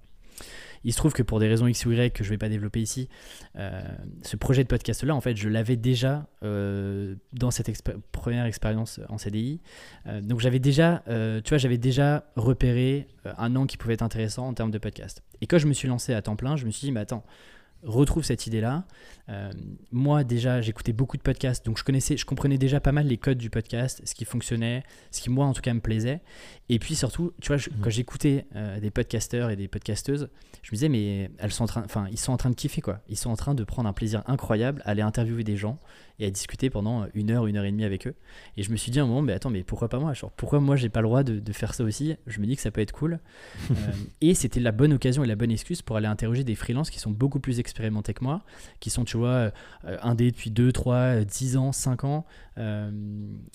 Il 0.84 0.92
se 0.92 0.98
trouve 0.98 1.12
que 1.12 1.22
pour 1.22 1.40
des 1.40 1.48
raisons 1.48 1.66
X 1.66 1.86
ou 1.86 1.92
Y 1.92 2.12
que 2.12 2.22
je 2.22 2.30
vais 2.30 2.38
pas 2.38 2.48
développer 2.48 2.80
ici, 2.80 3.08
euh, 3.56 3.82
ce 4.22 4.36
projet 4.36 4.62
de 4.62 4.68
podcast-là, 4.68 5.14
en 5.14 5.20
fait, 5.20 5.36
je 5.36 5.48
l'avais 5.48 5.76
déjà 5.76 6.26
euh, 6.42 7.14
dans 7.32 7.50
cette 7.50 7.70
première 8.12 8.44
expérience 8.44 9.00
en 9.08 9.18
CDI. 9.18 9.60
Euh, 10.06 10.20
donc 10.20 10.40
j'avais 10.40 10.58
déjà, 10.58 11.02
tu 11.06 11.48
vois, 11.48 11.58
j'avais 11.58 11.78
déjà 11.78 12.24
repéré 12.36 13.08
un 13.38 13.56
an 13.56 13.66
qui 13.66 13.76
pouvait 13.76 13.94
être 13.94 14.02
intéressant 14.02 14.46
en 14.46 14.54
termes 14.54 14.70
de 14.70 14.78
podcast. 14.78 15.22
Et 15.40 15.46
quand 15.46 15.58
je 15.58 15.66
me 15.66 15.72
suis 15.72 15.88
lancé 15.88 16.14
à 16.14 16.22
temps 16.22 16.36
plein, 16.36 16.56
je 16.56 16.66
me 16.66 16.70
suis 16.70 16.86
dit, 16.86 16.92
mais 16.92 17.00
attends, 17.00 17.24
retrouve 17.84 18.24
cette 18.24 18.46
idée-là. 18.46 18.84
Euh, 19.28 19.50
moi, 19.92 20.24
déjà, 20.24 20.60
j'écoutais 20.60 20.92
beaucoup 20.92 21.16
de 21.16 21.22
podcasts, 21.22 21.64
donc 21.64 21.78
je 21.78 21.84
connaissais, 21.84 22.16
je 22.16 22.26
comprenais 22.26 22.58
déjà 22.58 22.80
pas 22.80 22.92
mal 22.92 23.06
les 23.06 23.16
codes 23.16 23.38
du 23.38 23.50
podcast, 23.50 24.02
ce 24.04 24.14
qui 24.14 24.24
fonctionnait, 24.24 24.82
ce 25.10 25.20
qui 25.20 25.30
moi 25.30 25.46
en 25.46 25.52
tout 25.52 25.62
cas 25.62 25.72
me 25.72 25.80
plaisait. 25.80 26.20
Et 26.68 26.78
puis 26.78 26.94
surtout, 26.94 27.32
tu 27.40 27.48
vois, 27.48 27.56
mmh. 27.56 27.80
quand 27.82 27.90
j'écoutais 27.90 28.46
euh, 28.54 28.80
des 28.80 28.90
podcasteurs 28.90 29.50
et 29.50 29.56
des 29.56 29.68
podcasteuses, 29.68 30.28
je 30.62 30.70
me 30.70 30.76
disais 30.76 30.88
mais 30.88 31.30
elles 31.38 31.52
sont 31.52 31.64
en 31.64 31.68
train, 31.68 31.82
enfin 31.84 32.06
ils 32.10 32.18
sont 32.18 32.32
en 32.32 32.36
train 32.36 32.50
de 32.50 32.54
kiffer 32.54 32.80
quoi. 32.80 33.00
Ils 33.08 33.16
sont 33.16 33.30
en 33.30 33.36
train 33.36 33.54
de 33.54 33.64
prendre 33.64 33.88
un 33.88 33.92
plaisir 33.92 34.22
incroyable 34.26 34.82
à 34.84 34.90
aller 34.90 35.02
interviewer 35.02 35.44
des 35.44 35.56
gens 35.56 35.78
et 36.18 36.26
à 36.26 36.30
discuter 36.30 36.70
pendant 36.70 37.06
une 37.14 37.30
heure, 37.30 37.46
une 37.46 37.56
heure 37.56 37.64
et 37.64 37.72
demie 37.72 37.84
avec 37.84 38.06
eux. 38.06 38.14
Et 38.56 38.62
je 38.62 38.70
me 38.70 38.76
suis 38.76 38.90
dit 38.90 39.00
à 39.00 39.02
un 39.02 39.06
moment, 39.06 39.22
mais 39.22 39.32
attends, 39.32 39.50
mais 39.50 39.64
pourquoi 39.64 39.88
pas 39.88 39.98
moi? 39.98 40.12
Genre, 40.12 40.30
Pourquoi 40.32 40.60
moi 40.60 40.76
j'ai 40.76 40.88
pas 40.88 41.00
le 41.00 41.08
droit 41.08 41.22
de, 41.22 41.52
faire 41.52 41.74
ça 41.74 41.84
aussi? 41.84 42.16
Je 42.26 42.40
me 42.40 42.46
dis 42.46 42.56
que 42.56 42.62
ça 42.62 42.70
peut 42.70 42.80
être 42.80 42.92
cool. 42.92 43.20
Euh, 43.74 43.92
et 44.20 44.34
c'était 44.34 44.60
la 44.60 44.72
bonne 44.72 44.92
occasion 44.92 45.24
et 45.24 45.26
la 45.26 45.34
bonne 45.34 45.50
excuse 45.50 45.82
pour 45.82 45.96
aller 45.96 46.06
interroger 46.06 46.44
des 46.44 46.54
freelances 46.54 46.90
qui 46.90 47.00
sont 47.00 47.10
beaucoup 47.10 47.40
plus 47.40 47.58
expérimentés 47.58 48.14
que 48.14 48.22
moi, 48.22 48.44
qui 48.78 48.88
sont, 48.88 49.04
tu 49.04 49.16
vois, 49.16 49.52
euh, 49.84 49.98
indés 50.02 50.30
depuis 50.30 50.50
2, 50.50 50.70
3, 50.70 51.24
10 51.24 51.56
ans, 51.56 51.72
5 51.72 52.04
ans. 52.04 52.24
Euh, 52.58 52.90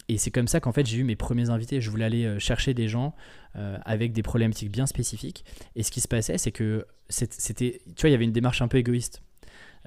et 0.10 0.18
c'est 0.18 0.32
comme 0.32 0.48
ça 0.48 0.60
qu'en 0.60 0.74
fait 0.74 0.86
j'ai 0.86 0.98
eu 0.98 1.04
mes 1.04 1.16
premiers 1.16 1.52
invités. 1.52 1.80
Je 1.80 1.90
voulais 1.90 2.06
aller 2.06 2.40
chercher 2.40 2.74
des 2.74 2.88
gens 2.88 3.16
avec 3.54 4.14
des 4.14 4.24
problématiques 4.24 4.72
bien 4.72 4.86
spécifiques. 4.86 5.46
Et 5.76 5.84
ce 5.84 5.92
qui 5.92 6.02
se 6.02 6.08
passait, 6.08 6.38
c'est 6.38 6.52
que 6.52 6.86
c'était, 7.10 7.82
tu 7.96 8.02
vois, 8.02 8.10
il 8.10 8.14
y 8.14 8.16
avait 8.16 8.26
une 8.26 8.32
démarche 8.32 8.62
un 8.62 8.68
peu 8.68 8.78
égoïste. 8.78 9.22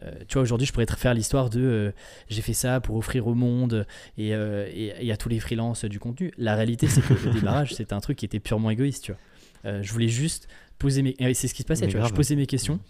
Euh, 0.03 0.13
tu 0.27 0.35
vois, 0.35 0.43
aujourd'hui, 0.43 0.67
je 0.67 0.73
pourrais 0.73 0.87
te 0.87 0.95
faire 0.95 1.15
l'histoire 1.15 1.51
de 1.51 1.61
euh, 1.61 1.93
j'ai 2.29 2.43
fait 2.43 2.55
ça 2.55 2.81
pour 2.81 2.97
offrir 2.97 3.27
au 3.27 3.35
monde 3.35 3.87
et, 4.17 4.35
euh, 4.35 4.69
et, 4.73 5.13
à 5.13 5.17
tous 5.17 5.29
les 5.29 5.41
freelances 5.41 5.85
du 5.85 5.99
contenu. 5.99 6.33
La 6.39 6.55
réalité, 6.55 6.87
c'est 6.89 7.03
que 7.03 7.15
le 7.15 7.33
démarrage, 7.35 7.75
c'était 7.75 7.93
un 7.93 8.01
truc 8.01 8.19
qui 8.19 8.25
était 8.25 8.41
purement 8.41 8.71
égoïste, 8.71 9.05
tu 9.05 9.13
vois. 9.13 9.83
je 9.83 9.93
voulais 9.93 10.09
juste 10.09 10.49
poser 10.79 11.03
mes. 11.03 11.15
c'est 11.35 11.49
ce 11.49 11.55
qui 11.55 11.63
se 11.63 11.67
passait, 11.67 11.87
tu 11.87 11.99
vois. 11.99 12.09
Je 12.09 12.15
posais 12.15 12.37
mes 12.37 12.47
questions. 12.47 12.81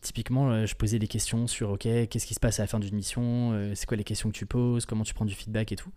typiquement, 0.00 0.64
je 0.64 0.74
posais 0.74 0.98
des 0.98 1.08
questions 1.08 1.46
sur 1.46 1.70
OK, 1.70 1.82
qu'est-ce 1.82 2.26
qui 2.26 2.34
se 2.34 2.40
passe 2.40 2.60
à 2.60 2.62
la 2.62 2.66
fin 2.66 2.78
d'une 2.78 2.94
mission, 2.94 3.72
c'est 3.74 3.86
quoi 3.86 3.96
les 3.96 4.04
questions 4.04 4.30
que 4.30 4.36
tu 4.36 4.46
poses, 4.46 4.86
comment 4.86 5.04
tu 5.04 5.14
prends 5.14 5.24
du 5.24 5.34
feedback 5.34 5.72
et 5.72 5.76
tout. 5.76 5.90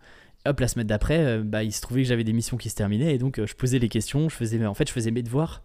Hop, 0.46 0.60
la 0.60 0.68
semaine 0.68 0.86
d'après, 0.86 1.38
bah, 1.42 1.64
il 1.64 1.72
se 1.72 1.80
trouvait 1.80 2.02
que 2.02 2.08
j'avais 2.08 2.24
des 2.24 2.32
missions 2.32 2.56
qui 2.56 2.70
se 2.70 2.76
terminaient 2.76 3.14
et 3.14 3.18
donc 3.18 3.44
je 3.44 3.54
posais 3.54 3.78
les 3.78 3.88
questions, 3.88 4.28
je 4.28 4.34
faisais, 4.34 4.64
en 4.66 4.74
fait, 4.74 4.88
je 4.88 4.92
faisais 4.92 5.10
mes 5.10 5.22
devoirs 5.22 5.62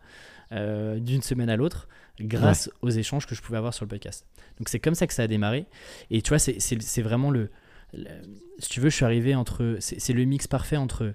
d'une 0.52 1.22
semaine 1.24 1.50
à 1.50 1.56
l'autre 1.56 1.88
grâce 2.20 2.70
aux 2.82 2.90
échanges 2.90 3.26
que 3.26 3.36
je 3.36 3.42
pouvais 3.42 3.58
avoir 3.58 3.74
sur 3.74 3.86
le 3.86 3.90
podcast. 3.90 4.26
Donc 4.58 4.70
c'est 4.70 4.80
comme 4.80 4.96
ça 4.96 5.08
que 5.08 5.14
ça 5.14 5.24
a 5.24 5.28
démarré. 5.28 5.66
Et 6.10 6.22
tu 6.22 6.30
vois, 6.30 6.40
c'est 6.40 7.02
vraiment 7.02 7.32
le, 7.32 7.50
Si 8.60 8.70
tu 8.70 8.80
veux, 8.80 8.90
je 8.90 8.96
suis 8.96 9.06
arrivé 9.06 9.36
entre. 9.36 9.78
C'est 9.80 10.14
le 10.14 10.26
mix 10.26 10.48
parfait 10.48 10.78
entre. 10.78 11.14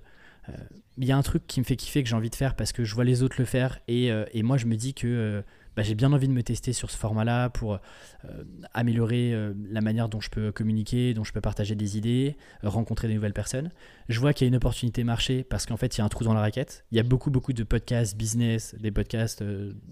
Euh, 0.48 0.52
il 0.96 1.04
y 1.04 1.12
a 1.12 1.16
un 1.16 1.22
truc 1.22 1.46
qui 1.46 1.61
me 1.61 1.64
fait 1.64 1.76
kiffer 1.76 2.02
que 2.02 2.08
j'ai 2.08 2.16
envie 2.16 2.30
de 2.30 2.34
faire 2.34 2.56
parce 2.56 2.72
que 2.72 2.84
je 2.84 2.94
vois 2.94 3.04
les 3.04 3.22
autres 3.22 3.37
le 3.38 3.44
faire 3.44 3.78
et, 3.87 4.11
euh, 4.11 4.24
et 4.32 4.42
moi 4.42 4.56
je 4.56 4.66
me 4.66 4.76
dis 4.76 4.94
que 4.94 5.06
euh, 5.06 5.42
bah, 5.79 5.85
j'ai 5.85 5.95
bien 5.95 6.12
envie 6.12 6.27
de 6.27 6.33
me 6.33 6.43
tester 6.43 6.73
sur 6.73 6.91
ce 6.91 6.97
format-là 6.97 7.51
pour 7.51 7.75
euh, 7.75 8.45
améliorer 8.75 9.33
euh, 9.33 9.55
la 9.71 9.81
manière 9.81 10.09
dont 10.09 10.21
je 10.21 10.29
peux 10.29 10.51
communiquer, 10.51 11.14
dont 11.14 11.23
je 11.23 11.33
peux 11.33 11.41
partager 11.41 11.77
des 11.77 11.97
idées, 11.97 12.37
euh, 12.64 12.69
rencontrer 12.69 13.07
de 13.07 13.12
nouvelles 13.12 13.33
personnes. 13.33 13.71
Je 14.09 14.19
vois 14.19 14.33
qu'il 14.33 14.45
y 14.45 14.49
a 14.49 14.51
une 14.51 14.57
opportunité 14.57 15.05
marché 15.05 15.45
parce 15.45 15.67
qu'en 15.67 15.77
fait, 15.77 15.97
il 15.97 15.99
y 15.99 16.03
a 16.03 16.05
un 16.05 16.09
trou 16.09 16.25
dans 16.25 16.35
la 16.35 16.41
raquette. 16.41 16.85
Il 16.91 16.97
y 16.97 17.01
a 17.01 17.05
beaucoup, 17.05 17.31
beaucoup 17.31 17.53
de 17.53 17.62
podcasts 17.62 18.17
business, 18.17 18.75
des 18.81 18.91
podcasts 18.91 19.45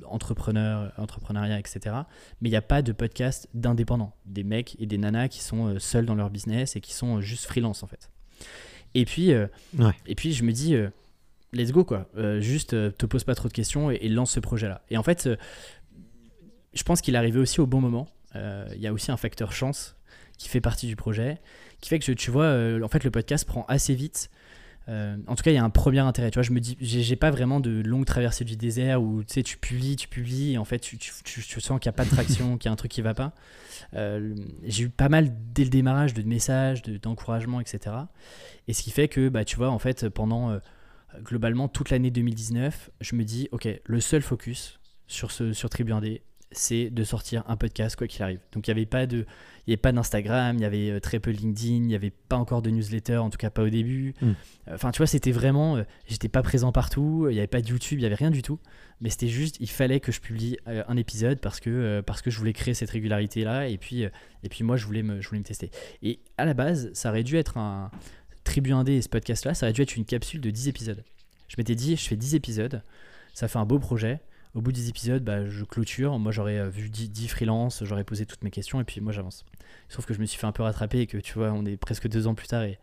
entrepreneurs, 0.06 0.92
entrepreneuriat, 0.96 1.60
etc. 1.60 1.78
Mais 2.40 2.48
il 2.48 2.50
n'y 2.50 2.56
a 2.56 2.62
pas 2.62 2.82
de 2.82 2.90
podcasts 2.90 3.48
d'indépendants, 3.54 4.12
des 4.24 4.42
mecs 4.42 4.74
et 4.80 4.86
des 4.86 4.98
nanas 4.98 5.28
qui 5.28 5.40
sont 5.40 5.78
seuls 5.78 6.04
dans 6.04 6.16
leur 6.16 6.30
business 6.30 6.74
et 6.74 6.80
qui 6.80 6.94
sont 6.94 7.20
juste 7.20 7.44
freelance 7.44 7.84
en 7.84 7.86
fait. 7.86 8.10
Et 8.94 9.04
puis, 9.04 9.30
et 9.30 10.14
puis 10.16 10.32
je 10.32 10.42
me 10.42 10.50
dis 10.50 10.74
let's 11.52 11.70
go 11.70 11.84
quoi. 11.84 12.08
juste 12.40 12.70
te 12.96 13.06
pose 13.06 13.22
pas 13.22 13.36
trop 13.36 13.46
de 13.46 13.52
questions 13.52 13.90
et, 13.90 13.98
et 14.02 14.08
lance 14.08 14.32
ce 14.32 14.40
projet 14.40 14.66
là. 14.68 14.82
Et 14.90 14.98
en 14.98 15.04
fait, 15.04 15.28
je 16.76 16.82
pense 16.82 17.00
qu'il 17.00 17.14
est 17.14 17.18
arrivé 17.18 17.40
aussi 17.40 17.60
au 17.60 17.66
bon 17.66 17.80
moment. 17.80 18.06
Euh, 18.36 18.68
il 18.74 18.80
y 18.80 18.86
a 18.86 18.92
aussi 18.92 19.10
un 19.10 19.16
facteur 19.16 19.52
chance 19.52 19.96
qui 20.38 20.48
fait 20.48 20.60
partie 20.60 20.86
du 20.86 20.96
projet, 20.96 21.40
qui 21.80 21.88
fait 21.88 21.98
que 21.98 22.12
tu 22.12 22.30
vois, 22.30 22.44
euh, 22.44 22.82
en 22.82 22.88
fait, 22.88 23.02
le 23.02 23.10
podcast 23.10 23.46
prend 23.46 23.64
assez 23.66 23.94
vite. 23.94 24.30
Euh, 24.88 25.16
en 25.26 25.34
tout 25.34 25.42
cas, 25.42 25.50
il 25.50 25.54
y 25.54 25.58
a 25.58 25.64
un 25.64 25.70
premier 25.70 26.00
intérêt. 26.00 26.30
Tu 26.30 26.36
vois, 26.36 26.42
je 26.42 26.52
me 26.52 26.60
dis, 26.60 26.76
j'ai 26.80 27.16
pas 27.16 27.30
vraiment 27.30 27.58
de 27.58 27.80
longue 27.80 28.04
traversée 28.04 28.44
du 28.44 28.56
désert 28.56 29.02
où 29.02 29.24
tu 29.24 29.34
sais, 29.34 29.42
tu 29.42 29.56
publies, 29.56 29.96
tu 29.96 30.06
publies, 30.06 30.52
et 30.52 30.58
en 30.58 30.64
fait, 30.64 30.78
tu, 30.78 30.98
sens 31.00 31.80
qu'il 31.80 31.88
n'y 31.88 31.94
a 31.94 31.96
pas 31.96 32.04
de 32.04 32.10
traction, 32.10 32.56
qu'il 32.58 32.68
y 32.68 32.70
a 32.70 32.72
un 32.72 32.76
truc 32.76 32.92
qui 32.92 33.00
va 33.00 33.14
pas. 33.14 33.32
j'ai 33.92 34.84
eu 34.84 34.88
pas 34.90 35.08
mal 35.08 35.32
dès 35.54 35.64
le 35.64 35.70
démarrage 35.70 36.14
de 36.14 36.22
messages, 36.22 36.82
d'encouragement, 36.82 37.60
etc. 37.60 37.96
Et 38.68 38.74
ce 38.74 38.82
qui 38.82 38.90
fait 38.90 39.08
que, 39.08 39.28
bah, 39.28 39.44
tu 39.44 39.56
vois, 39.56 39.70
en 39.70 39.78
fait, 39.78 40.08
pendant 40.08 40.60
globalement 41.22 41.68
toute 41.68 41.90
l'année 41.90 42.10
2019, 42.10 42.90
je 43.00 43.16
me 43.16 43.24
dis, 43.24 43.48
ok, 43.50 43.68
le 43.82 44.00
seul 44.00 44.22
focus 44.22 44.78
sur 45.08 45.30
ce 45.30 45.52
sur 45.52 45.70
Tribu 45.70 45.92
1D, 45.92 46.20
c'est 46.52 46.90
de 46.90 47.04
sortir 47.04 47.42
un 47.48 47.56
podcast 47.56 47.96
quoi 47.96 48.06
qu'il 48.06 48.22
arrive. 48.22 48.40
Donc 48.52 48.66
il 48.66 48.70
n'y 48.70 48.78
avait 48.78 48.86
pas 48.86 49.06
de, 49.06 49.26
il 49.66 49.70
y 49.70 49.72
avait 49.72 49.76
pas 49.76 49.92
d'Instagram, 49.92 50.56
il 50.56 50.62
y 50.62 50.64
avait 50.64 50.90
euh, 50.90 51.00
très 51.00 51.18
peu 51.18 51.30
LinkedIn, 51.30 51.74
il 51.74 51.86
n'y 51.86 51.94
avait 51.94 52.10
pas 52.10 52.36
encore 52.36 52.62
de 52.62 52.70
newsletter, 52.70 53.18
en 53.18 53.30
tout 53.30 53.38
cas 53.38 53.50
pas 53.50 53.62
au 53.62 53.68
début. 53.68 54.14
Hmm. 54.22 54.32
Enfin 54.70 54.90
tu 54.92 54.98
vois, 54.98 55.06
c'était 55.06 55.32
vraiment, 55.32 55.76
euh, 55.76 55.82
j'étais 56.06 56.28
pas 56.28 56.42
présent 56.42 56.72
partout, 56.72 57.26
il 57.28 57.34
n'y 57.34 57.38
avait 57.38 57.46
pas 57.46 57.60
de 57.60 57.68
YouTube, 57.68 57.98
il 57.98 58.02
n'y 58.02 58.06
avait 58.06 58.14
rien 58.14 58.30
du 58.30 58.42
tout. 58.42 58.58
Mais 59.00 59.10
c'était 59.10 59.28
juste, 59.28 59.56
il 59.60 59.68
fallait 59.68 60.00
que 60.00 60.12
je 60.12 60.20
publie 60.20 60.56
euh, 60.68 60.84
un 60.88 60.96
épisode 60.96 61.40
parce 61.40 61.60
que 61.60 62.00
parce 62.00 62.22
que 62.22 62.30
je 62.30 62.38
voulais 62.38 62.52
créer 62.52 62.74
cette 62.74 62.90
régularité 62.90 63.44
là 63.44 63.68
et 63.68 63.76
puis 63.76 64.02
et 64.02 64.48
puis 64.48 64.64
moi 64.64 64.76
je 64.76 64.86
voulais 64.86 65.02
me 65.02 65.20
je 65.20 65.28
voulais 65.28 65.40
me 65.40 65.44
tester. 65.44 65.70
Et 66.02 66.20
à 66.38 66.44
la 66.44 66.54
base, 66.54 66.90
ça 66.94 67.10
aurait 67.10 67.24
dû 67.24 67.36
être 67.36 67.58
un 67.58 67.90
Tribu 68.44 68.70
1D 68.70 68.90
et 68.92 69.02
ce 69.02 69.08
podcast 69.08 69.44
là, 69.44 69.54
ça 69.54 69.66
aurait 69.66 69.72
dû 69.72 69.82
être 69.82 69.96
une 69.96 70.04
capsule 70.04 70.40
de 70.40 70.50
10 70.50 70.68
épisodes. 70.68 71.02
Je 71.48 71.56
m'étais 71.58 71.74
dit, 71.74 71.96
je 71.96 72.06
fais 72.06 72.16
10 72.16 72.34
épisodes, 72.34 72.82
ça 73.34 73.48
fait 73.48 73.58
un 73.58 73.66
beau 73.66 73.78
projet 73.78 74.20
au 74.56 74.62
bout 74.62 74.72
des 74.72 74.88
épisodes, 74.88 75.22
bah, 75.22 75.46
je 75.46 75.64
clôture. 75.64 76.18
Moi, 76.18 76.32
j'aurais 76.32 76.58
euh, 76.58 76.68
vu 76.70 76.88
10, 76.88 77.28
freelances, 77.28 77.84
j'aurais 77.84 78.04
posé 78.04 78.24
toutes 78.24 78.42
mes 78.42 78.50
questions 78.50 78.80
et 78.80 78.84
puis 78.84 79.02
moi, 79.02 79.12
j'avance. 79.12 79.44
Sauf 79.90 80.06
que 80.06 80.14
je 80.14 80.18
me 80.18 80.24
suis 80.24 80.38
fait 80.38 80.46
un 80.46 80.52
peu 80.52 80.62
rattraper 80.62 81.00
et 81.00 81.06
que 81.06 81.18
tu 81.18 81.34
vois, 81.34 81.52
on 81.52 81.66
est 81.66 81.76
presque 81.76 82.08
deux 82.08 82.26
ans 82.26 82.34
plus 82.34 82.48
tard 82.48 82.62
et, 82.62 82.78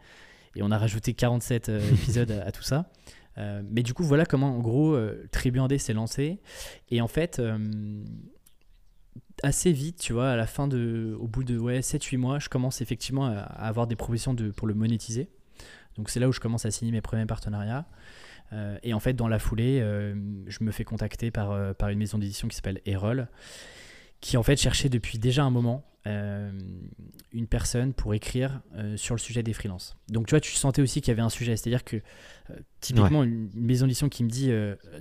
et 0.55 0.61
on 0.61 0.69
a 0.69 0.77
rajouté 0.77 1.15
47 1.15 1.69
euh, 1.69 1.81
épisodes 1.93 2.29
à, 2.29 2.51
tout 2.51 2.61
ça. 2.61 2.91
Euh, 3.39 3.63
mais 3.67 3.81
du 3.81 3.95
coup, 3.95 4.03
voilà 4.03 4.27
comment, 4.27 4.55
en 4.55 4.59
gros, 4.59 4.95
Tribu 5.31 5.59
1D 5.59 5.79
s'est 5.79 5.93
lancé. 5.93 6.39
Et 6.91 7.01
en 7.01 7.07
fait, 7.07 7.41
assez 9.41 9.71
vite, 9.71 9.97
tu 9.97 10.13
vois, 10.13 10.29
à 10.29 10.35
la 10.35 10.45
fin 10.45 10.67
de, 10.67 11.17
au 11.19 11.27
bout 11.27 11.43
de 11.43 11.57
ouais, 11.57 11.79
7-8 11.79 12.17
mois, 12.17 12.37
je 12.37 12.49
commence 12.49 12.81
effectivement 12.81 13.25
à, 13.25 13.39
avoir 13.39 13.87
des 13.87 13.95
propositions 13.95 14.35
de, 14.35 14.51
pour 14.51 14.67
le 14.67 14.75
monétiser. 14.75 15.27
Donc 15.97 16.11
c'est 16.11 16.19
là 16.19 16.27
où 16.27 16.31
je 16.31 16.39
commence 16.39 16.65
à 16.65 16.71
signer 16.71 16.91
mes 16.91 17.01
premiers 17.01 17.25
partenariats. 17.25 17.87
Euh, 18.51 18.77
et 18.83 18.93
en 18.93 18.99
fait, 18.99 19.13
dans 19.13 19.27
la 19.27 19.39
foulée, 19.39 19.79
euh, 19.81 20.15
je 20.47 20.63
me 20.63 20.71
fais 20.71 20.83
contacter 20.83 21.31
par, 21.31 21.51
euh, 21.51 21.73
par 21.73 21.89
une 21.89 21.99
maison 21.99 22.17
d'édition 22.17 22.47
qui 22.47 22.55
s'appelle 22.55 22.81
Erol, 22.85 23.27
qui 24.21 24.37
en 24.37 24.43
fait 24.43 24.57
cherchait 24.57 24.89
depuis 24.89 25.17
déjà 25.17 25.43
un 25.43 25.51
moment 25.51 25.85
une 26.05 27.47
personne 27.49 27.93
pour 27.93 28.13
écrire 28.13 28.59
sur 28.97 29.15
le 29.15 29.19
sujet 29.19 29.41
des 29.41 29.53
freelances. 29.53 29.95
Donc 30.09 30.27
tu 30.27 30.31
vois, 30.31 30.41
tu 30.41 30.51
sentais 30.51 30.81
aussi 30.81 30.99
qu'il 30.99 31.07
y 31.07 31.13
avait 31.13 31.21
un 31.21 31.29
sujet, 31.29 31.55
c'est-à-dire 31.55 31.85
que 31.85 31.95
typiquement 32.81 33.23
une, 33.23 33.49
maison 33.55 33.85
d'édition 33.85 34.09
qui 34.09 34.25
me 34.25 34.29
dit 34.29 34.51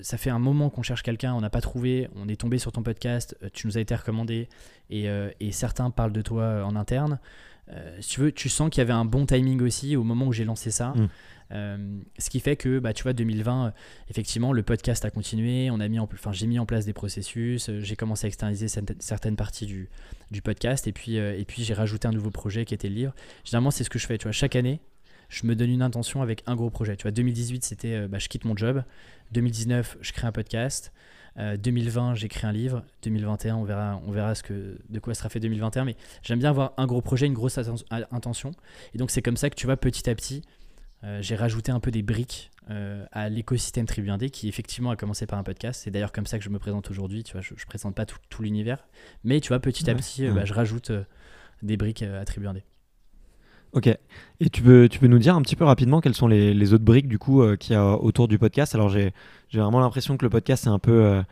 ça 0.01 0.17
fait 0.17 0.31
un 0.31 0.39
moment 0.39 0.71
qu'on 0.71 0.85
cherche 0.85 1.03
quelqu'un, 1.03 1.35
on 1.35 1.41
n'a 1.41 1.51
pas 1.51 1.61
trouvé, 1.61 2.09
on 2.15 2.29
est 2.29 2.41
tombé 2.41 2.59
sur 2.59 2.71
ton 2.71 2.85
podcast, 2.85 3.37
tu 3.53 3.67
nous 3.67 3.79
as 3.79 3.81
été 3.81 3.97
recommandé 3.97 4.49
et, 4.91 5.09
et 5.41 5.51
certains 5.51 5.91
parlent 5.91 6.13
de 6.13 6.23
toi 6.23 6.65
en 6.65 6.77
interne. 6.77 7.19
Si 8.01 8.09
tu 8.09 8.21
veux, 8.21 8.33
tu 8.33 8.49
sens 8.49 8.71
qu'il 8.71 8.81
y 8.81 8.83
avait 8.83 8.93
un 8.93 9.05
bon 9.05 9.25
timing 9.25 9.63
aussi 9.63 9.97
au 9.97 10.05
moment 10.05 10.27
où 10.27 10.33
j'ai 10.33 10.45
lancé 10.45 10.71
ça. 10.71 10.91
Mm. 10.91 11.09
Euh, 11.53 11.99
ce 12.19 12.31
qui 12.31 12.41
fait 12.41 12.57
que, 12.57 12.79
bah, 12.79 12.93
tu 12.93 13.03
vois, 13.03 13.13
2020, 13.13 13.67
euh, 13.67 13.71
effectivement, 14.09 14.53
le 14.53 14.63
podcast 14.63 15.05
a 15.05 15.11
continué. 15.11 15.71
On 15.71 15.81
a 15.81 15.89
mis 15.89 15.99
enfin, 15.99 16.33
j'ai 16.33 16.47
mis 16.47 16.59
en 16.59 16.67
place 16.67 16.87
des 16.87 16.93
processus. 16.93 17.69
Euh, 17.69 17.81
j'ai 17.81 17.97
commencé 17.97 18.27
à 18.27 18.29
externaliser 18.29 18.69
certaines 19.01 19.37
parties 19.37 19.67
du, 19.67 19.91
du 20.31 20.43
podcast. 20.43 20.87
Et 20.87 20.93
puis, 20.93 21.17
et 21.17 21.45
puis 21.47 21.63
j'ai 21.65 21.75
rajouté 21.75 22.09
un 22.09 22.13
nouveau 22.13 22.31
projet 22.31 22.65
qui 22.65 22.75
était 22.75 22.89
le 22.89 22.95
livre. 22.95 23.15
Généralement, 23.45 23.71
c'est 23.71 23.85
ce 23.85 23.91
que 23.91 23.99
je 23.99 24.07
fais. 24.07 24.19
Tu 24.19 24.25
vois, 24.25 24.33
chaque 24.33 24.57
année, 24.57 24.81
je 25.29 25.47
me 25.47 25.55
donne 25.55 25.71
une 25.71 25.83
intention 25.83 26.23
avec 26.23 26.43
un 26.47 26.57
gros 26.57 26.71
projet. 26.71 26.97
Tu 26.97 27.03
vois, 27.03 27.11
2018, 27.11 27.65
c'était 27.65 28.09
bah, 28.09 28.19
je 28.19 28.29
quitte 28.29 28.45
mon 28.45 28.57
job. 28.57 28.83
2019, 29.33 29.99
je 30.01 30.13
crée 30.13 30.27
un 30.27 30.33
podcast. 30.33 30.93
2020, 31.37 32.15
j'ai 32.15 32.29
créé 32.29 32.49
un 32.49 32.53
livre. 32.53 32.85
2021, 33.03 33.57
on 33.57 33.65
verra, 33.65 34.01
on 34.07 34.13
verra 34.13 34.35
ce 34.35 34.43
que, 34.43 34.79
de 34.89 34.99
quoi 35.01 35.15
sera 35.15 35.29
fait 35.29 35.41
2021. 35.41 35.85
Mais 35.85 35.97
j'aime 36.23 36.39
bien 36.39 36.51
avoir 36.51 36.73
un 36.77 36.87
gros 36.87 37.01
projet, 37.01 37.27
une 37.27 37.35
grosse 37.35 37.59
intention. 38.11 38.51
Et 38.95 38.99
donc, 38.99 39.11
c'est 39.11 39.23
comme 39.23 39.37
ça 39.37 39.51
que 39.51 39.55
tu 39.55 39.67
vois, 39.67 39.77
petit 39.77 40.09
à 40.11 40.15
petit, 40.15 40.43
euh, 41.05 41.21
j'ai 41.21 41.35
rajouté 41.35 41.73
un 41.73 41.81
peu 41.81 41.91
des 41.91 42.03
briques 42.03 42.51
euh, 42.71 43.05
à 43.11 43.29
l'écosystème 43.29 43.87
Tribu 43.87 44.09
1D 44.09 44.31
qui 44.31 44.49
effectivement 44.49 44.91
a 44.91 44.97
commencé 44.97 45.27
par 45.27 45.39
un 45.39 45.43
podcast. 45.43 45.83
C'est 45.83 45.91
d'ailleurs 45.91 46.13
comme 46.13 46.27
ça 46.27 46.39
que 46.39 46.45
je 46.45 46.51
me 46.51 46.59
présente 46.59 46.91
aujourd'hui. 46.91 47.25
Tu 47.25 47.33
vois, 47.33 47.41
je, 47.41 47.55
ne 47.55 47.59
présente 47.67 47.95
pas 47.95 48.07
tout, 48.07 48.43
l'univers, 48.43 48.87
mais 49.25 49.41
tu 49.41 49.49
vois, 49.49 49.59
petit 49.59 49.91
à 49.91 49.95
petit, 49.95 50.27
euh, 50.27 50.33
bah, 50.33 50.45
je 50.45 50.55
rajoute 50.55 50.93
des 51.63 51.77
briques 51.77 52.03
à 52.03 52.25
Tribu 52.25 52.47
1D. 52.47 52.63
Ok. 53.73 53.87
Et 53.87 54.51
tu 54.51 54.63
peux, 54.63 54.89
tu 54.89 54.99
peux 54.99 55.07
nous 55.07 55.19
dire 55.19 55.35
un 55.35 55.43
petit 55.43 55.57
peu 55.57 55.65
rapidement 55.65 56.01
quelles 56.01 56.15
sont 56.15 56.29
les, 56.29 56.73
autres 56.75 56.85
briques 56.85 57.09
du 57.09 57.19
coup 57.19 57.43
qu'il 57.57 57.73
y 57.73 57.77
a 57.77 57.97
autour 57.97 58.29
du 58.29 58.39
podcast? 58.39 58.75
Alors 58.75 58.89
j'ai 58.91 59.13
vraiment 59.55 59.81
l'impression 59.81 60.17
que 60.17 60.25
le 60.25 60.31
podcast 60.31 60.65
c'est 60.65 60.71
un 60.71 60.79
peu 60.79 61.23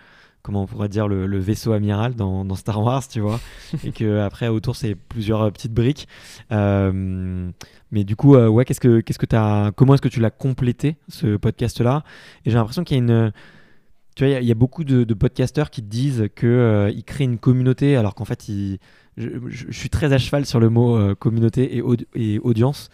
comment 0.43 0.63
on 0.63 0.67
pourrait 0.67 0.89
dire, 0.89 1.07
le, 1.07 1.39
vaisseau 1.39 1.73
amiral 1.73 2.15
dans, 2.15 2.45
dans, 2.45 2.55
Star 2.55 2.83
Wars, 2.83 3.07
tu 3.07 3.21
vois, 3.21 3.41
et 3.85 3.93
que 3.93 4.21
après 4.21 4.49
autour 4.49 4.75
c'est 4.75 4.95
plusieurs 4.95 5.53
petites 5.53 5.75
briques. 5.75 6.09
mais 6.51 8.05
du 8.05 8.17
coup, 8.17 8.37
ouais, 8.37 8.65
qu'est-ce 8.65 8.81
que 8.81 9.01
qu'est-ce 9.01 9.19
que 9.19 9.37
as, 9.37 9.73
comment 9.77 9.95
est-ce 9.95 10.03
que 10.03 10.09
tu 10.09 10.21
l'as 10.21 10.31
complété 10.31 10.97
ce 11.09 11.37
podcast-là? 11.37 12.05
Et 12.45 12.51
j'ai 12.51 12.57
l'impression 12.57 12.85
qu'il 12.85 12.97
y 12.97 13.01
a 13.01 13.03
une 13.03 13.33
tu 14.17 14.25
vois, 14.25 14.39
il 14.41 14.47
y, 14.47 14.51
a 14.51 14.55
beaucoup 14.55 14.85
de, 14.85 15.05
de 15.05 15.15
podcasteurs 15.15 15.71
qui 15.71 15.83
disent 15.83 16.29
qu'ils 16.37 16.93
ils 16.95 17.05
créent 17.05 17.25
une 17.25 17.39
communauté 17.39 17.97
alors 17.97 18.15
qu'en 18.15 18.25
fait, 18.25 18.51
je, 19.17 19.71
suis 19.71 19.91
très 19.91 20.13
à 20.13 20.19
cheval 20.19 20.47
sur 20.47 20.61
le 20.61 20.71
mot 20.71 20.97
euh, 20.97 21.15
communauté 21.15 21.79
et, 21.79 21.83
et 22.15 22.39
audience. 22.41 22.89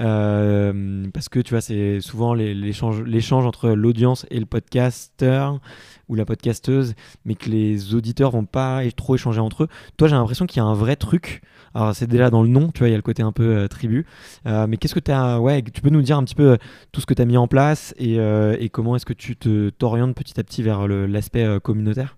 Euh, 0.00 1.06
parce 1.12 1.28
que 1.28 1.40
tu 1.40 1.54
vois 1.54 1.60
c'est 1.60 2.00
souvent 2.00 2.34
l'échange 2.34 3.46
entre 3.46 3.70
l'audience 3.70 4.26
et 4.30 4.40
le 4.40 4.46
podcasteur 4.46 5.60
ou 6.08 6.14
la 6.14 6.24
podcasteuse 6.24 6.94
mais 7.24 7.34
que 7.34 7.50
les 7.50 7.94
auditeurs 7.94 8.30
vont 8.30 8.44
pas 8.44 8.82
trop 8.96 9.14
échanger 9.14 9.40
entre 9.40 9.64
eux. 9.64 9.68
Toi 9.96 10.08
j'ai 10.08 10.14
l'impression 10.14 10.46
qu'il 10.46 10.58
y 10.58 10.64
a 10.64 10.64
un 10.64 10.74
vrai 10.74 10.96
truc 10.96 11.42
alors 11.76 11.94
c'est 11.94 12.06
déjà 12.06 12.30
dans 12.30 12.42
le 12.42 12.48
nom 12.48 12.70
tu 12.72 12.80
vois 12.80 12.88
il 12.88 12.92
y 12.92 12.94
a 12.94 12.98
le 12.98 13.02
côté 13.02 13.22
un 13.22 13.32
peu 13.32 13.56
euh, 13.56 13.68
tribu 13.68 14.06
mais 14.44 14.76
qu'est-ce 14.76 14.94
que 14.94 15.00
tu 15.00 15.12
as 15.12 15.40
ouais 15.40 15.62
tu 15.62 15.80
peux 15.80 15.90
nous 15.90 16.02
dire 16.02 16.16
un 16.16 16.24
petit 16.24 16.34
peu 16.34 16.58
tout 16.92 17.00
ce 17.00 17.06
que 17.06 17.14
tu 17.14 17.22
as 17.22 17.24
mis 17.24 17.36
en 17.36 17.48
place 17.48 17.94
et, 17.98 18.16
et 18.16 18.68
comment 18.68 18.96
est-ce 18.96 19.06
que 19.06 19.12
tu 19.12 19.36
te 19.36 19.70
t'orientes 19.70 20.14
petit 20.14 20.38
à 20.40 20.44
petit 20.44 20.62
vers 20.62 20.86
l'aspect 20.88 21.46
communautaire? 21.62 22.16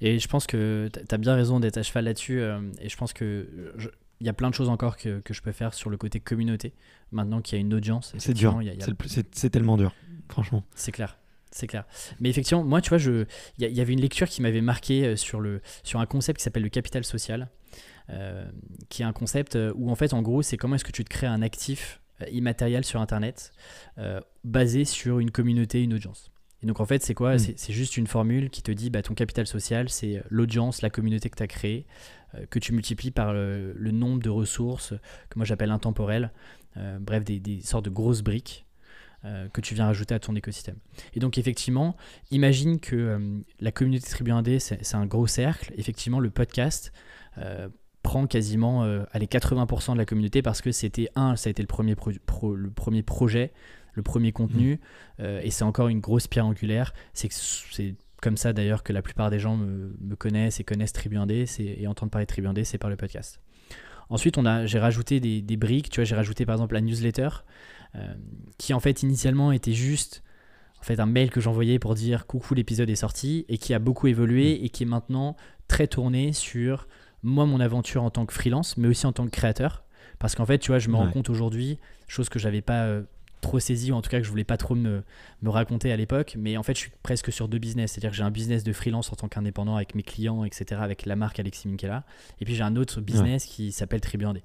Et 0.00 0.18
je 0.18 0.28
pense 0.28 0.46
que 0.46 0.90
tu 0.92 1.14
as 1.14 1.18
bien 1.18 1.34
raison 1.34 1.60
d'être 1.60 1.78
à 1.78 1.82
cheval 1.82 2.04
là-dessus. 2.04 2.40
Euh, 2.40 2.60
et 2.80 2.88
je 2.88 2.96
pense 2.96 3.12
que 3.12 3.48
il 4.20 4.26
y 4.26 4.30
a 4.30 4.32
plein 4.32 4.50
de 4.50 4.54
choses 4.54 4.68
encore 4.68 4.96
que, 4.96 5.20
que, 5.20 5.32
je 5.32 5.42
peux 5.42 5.52
faire 5.52 5.74
sur 5.74 5.90
le 5.90 5.96
côté 5.96 6.18
communauté. 6.18 6.72
Maintenant 7.12 7.40
qu'il 7.40 7.56
y 7.56 7.58
a 7.58 7.60
une 7.60 7.72
audience. 7.72 8.12
C'est 8.18 8.34
dur. 8.34 8.60
C'est 9.32 9.50
tellement 9.50 9.76
dur, 9.76 9.94
franchement. 10.28 10.64
C'est 10.74 10.92
clair. 10.92 11.18
C'est 11.50 11.66
clair. 11.66 11.84
Mais 12.20 12.28
effectivement, 12.28 12.62
moi, 12.62 12.80
tu 12.80 12.90
vois, 12.90 12.98
il 12.98 13.26
y, 13.58 13.80
avait 13.80 13.92
une 13.92 14.00
lecture 14.00 14.28
qui 14.28 14.42
m'avait 14.42 14.60
marqué 14.60 15.06
euh, 15.06 15.16
sur, 15.16 15.40
le, 15.40 15.62
sur 15.82 15.98
un 15.98 16.04
concept 16.04 16.38
qui 16.38 16.44
s'appelle 16.44 16.62
le 16.62 16.68
capital 16.68 17.04
social, 17.04 17.42
euh, 17.42 17.46
qui 18.88 19.02
est 19.02 19.04
un 19.04 19.12
concept 19.12 19.58
où, 19.74 19.90
en 19.90 19.94
fait, 19.94 20.14
en 20.14 20.22
gros, 20.22 20.42
c'est 20.42 20.56
comment 20.56 20.76
est-ce 20.76 20.84
que 20.84 20.92
tu 20.92 21.04
te 21.04 21.10
crées 21.10 21.26
un 21.26 21.42
actif 21.42 22.00
immatériel 22.32 22.84
sur 22.84 23.00
Internet 23.00 23.52
basé 24.44 24.84
sur 24.84 25.18
une 25.18 25.30
communauté, 25.30 25.82
une 25.82 25.94
audience. 25.94 26.30
Et 26.62 26.66
donc 26.66 26.80
en 26.80 26.86
fait, 26.86 27.02
c'est 27.02 27.14
quoi 27.14 27.36
hmm. 27.36 27.54
C'est 27.56 27.72
juste 27.72 27.96
une 27.96 28.06
formule 28.06 28.50
qui 28.50 28.62
te 28.62 28.72
dit 28.72 28.90
bah, 28.90 29.02
ton 29.02 29.14
capital 29.14 29.46
social, 29.46 29.88
c'est 29.88 30.22
l'audience, 30.28 30.82
la 30.82 30.90
communauté 30.90 31.30
que 31.30 31.36
tu 31.36 31.42
as 31.42 31.46
créée, 31.46 31.86
euh, 32.34 32.46
que 32.46 32.58
tu 32.58 32.72
multiplies 32.72 33.10
par 33.10 33.32
le, 33.32 33.72
nombre 33.90 34.22
de 34.22 34.30
ressources 34.30 34.92
que 35.30 35.38
moi 35.38 35.44
j'appelle 35.44 35.70
intemporelles, 35.70 36.32
euh, 36.76 36.98
bref, 37.00 37.24
des, 37.24 37.60
sortes 37.62 37.86
de 37.86 37.90
grosses 37.90 38.22
briques 38.22 38.66
euh, 39.24 39.48
que 39.48 39.60
tu 39.60 39.74
viens 39.74 39.86
rajouter 39.86 40.14
à 40.14 40.18
ton 40.18 40.34
écosystème. 40.34 40.76
Et 41.14 41.20
donc 41.20 41.38
effectivement, 41.38 41.96
imagine 42.30 42.80
que 42.80 43.42
la 43.60 43.72
communauté 43.72 44.08
Tribu 44.08 44.30
1D, 44.30 44.58
c'est 44.58 44.94
un 44.94 45.06
gros 45.06 45.26
cercle. 45.26 45.72
Effectivement, 45.76 46.20
le 46.20 46.30
podcast 46.30 46.92
prend 48.02 48.26
quasiment 48.26 48.84
les 48.86 49.26
80% 49.26 49.92
de 49.92 49.98
la 49.98 50.04
communauté 50.04 50.40
parce 50.40 50.62
que 50.62 50.72
c'était 50.72 51.08
un, 51.14 51.36
ça 51.36 51.48
a 51.48 51.50
été 51.50 51.62
le 51.62 51.66
premier, 51.66 51.94
le 51.94 52.70
premier 52.70 53.02
projet 53.02 53.52
le 53.98 54.02
premier 54.02 54.32
contenu, 54.32 54.74
mm. 54.74 54.78
euh, 55.20 55.40
et 55.42 55.50
c'est 55.50 55.64
encore 55.64 55.88
une 55.88 56.00
grosse 56.00 56.26
pierre 56.26 56.46
angulaire. 56.46 56.94
C'est 57.12 57.28
comme 58.22 58.36
ça 58.36 58.52
d'ailleurs 58.52 58.82
que 58.82 58.92
la 58.92 59.02
plupart 59.02 59.30
des 59.30 59.38
gens 59.38 59.56
me, 59.56 60.16
connaissent 60.16 60.60
et 60.60 60.64
connaissent 60.64 60.92
Tribu 60.92 61.16
1D 61.16 61.60
et 61.60 61.86
entendent 61.86 62.10
parler 62.10 62.24
de 62.24 62.30
Tribu 62.30 62.48
1D, 62.48 62.64
c'est 62.64 62.78
par 62.78 62.90
le 62.90 62.96
podcast. 62.96 63.40
Ensuite, 64.08 64.38
on 64.38 64.46
a, 64.46 64.64
j'ai 64.64 64.78
rajouté 64.78 65.20
des, 65.20 65.56
briques, 65.56 65.90
tu 65.90 66.00
vois, 66.00 66.04
j'ai 66.04 66.14
rajouté 66.14 66.46
par 66.46 66.54
exemple 66.54 66.74
la 66.74 66.80
newsletter, 66.80 67.28
euh, 67.94 68.14
qui 68.56 68.72
en 68.72 68.80
fait 68.80 69.02
initialement 69.02 69.52
était 69.52 69.72
juste 69.72 70.22
en 70.80 70.84
fait 70.84 71.00
un 71.00 71.06
mail 71.06 71.30
que 71.30 71.40
j'envoyais 71.40 71.78
pour 71.78 71.94
dire 71.94 72.26
coucou 72.26 72.54
l'épisode 72.54 72.88
est 72.88 72.96
sorti 72.96 73.44
et 73.48 73.58
qui 73.58 73.74
a 73.74 73.80
beaucoup 73.80 74.06
évolué 74.06 74.58
mm. 74.58 74.64
et 74.64 74.68
qui 74.70 74.84
est 74.84 74.86
maintenant 74.86 75.36
très 75.66 75.86
tourné 75.86 76.32
sur 76.32 76.86
moi 77.22 77.46
mon 77.46 77.60
aventure 77.60 78.02
en 78.02 78.10
tant 78.10 78.26
que 78.26 78.32
freelance 78.32 78.76
mais 78.76 78.88
aussi 78.88 79.06
en 79.06 79.12
tant 79.12 79.24
que 79.24 79.30
créateur 79.30 79.84
parce 80.18 80.34
qu'en 80.34 80.46
fait 80.46 80.58
tu 80.58 80.70
vois 80.70 80.78
je 80.78 80.88
me 80.88 80.96
rends 80.96 81.10
compte 81.10 81.30
aujourd'hui 81.30 81.78
chose 82.06 82.28
que 82.28 82.38
j'avais 82.38 82.62
pas 82.62 82.84
euh, 82.84 83.02
trop 83.40 83.60
saisi, 83.60 83.92
ou 83.92 83.94
en 83.94 84.02
tout 84.02 84.10
cas 84.10 84.18
que 84.18 84.24
je 84.24 84.30
voulais 84.30 84.44
pas 84.44 84.56
trop 84.56 84.74
me, 84.74 85.02
me 85.42 85.50
raconter 85.50 85.92
à 85.92 85.96
l'époque. 85.96 86.34
Mais 86.38 86.56
en 86.56 86.62
fait, 86.62 86.74
je 86.74 86.80
suis 86.80 86.90
presque 87.02 87.32
sur 87.32 87.48
deux 87.48 87.58
business. 87.58 87.92
C'est-à-dire 87.92 88.10
que 88.10 88.16
j'ai 88.16 88.22
un 88.22 88.30
business 88.30 88.64
de 88.64 88.72
freelance 88.72 89.12
en 89.12 89.16
tant 89.16 89.28
qu'indépendant 89.28 89.76
avec 89.76 89.94
mes 89.94 90.02
clients, 90.02 90.44
etc., 90.44 90.80
avec 90.82 91.06
la 91.06 91.16
marque 91.16 91.38
Alexis 91.38 91.68
Minkela. 91.68 92.04
Et 92.40 92.44
puis 92.44 92.54
j'ai 92.54 92.62
un 92.62 92.76
autre 92.76 93.00
business 93.00 93.44
qui 93.44 93.72
s'appelle 93.72 94.00
Tribuandé. 94.00 94.42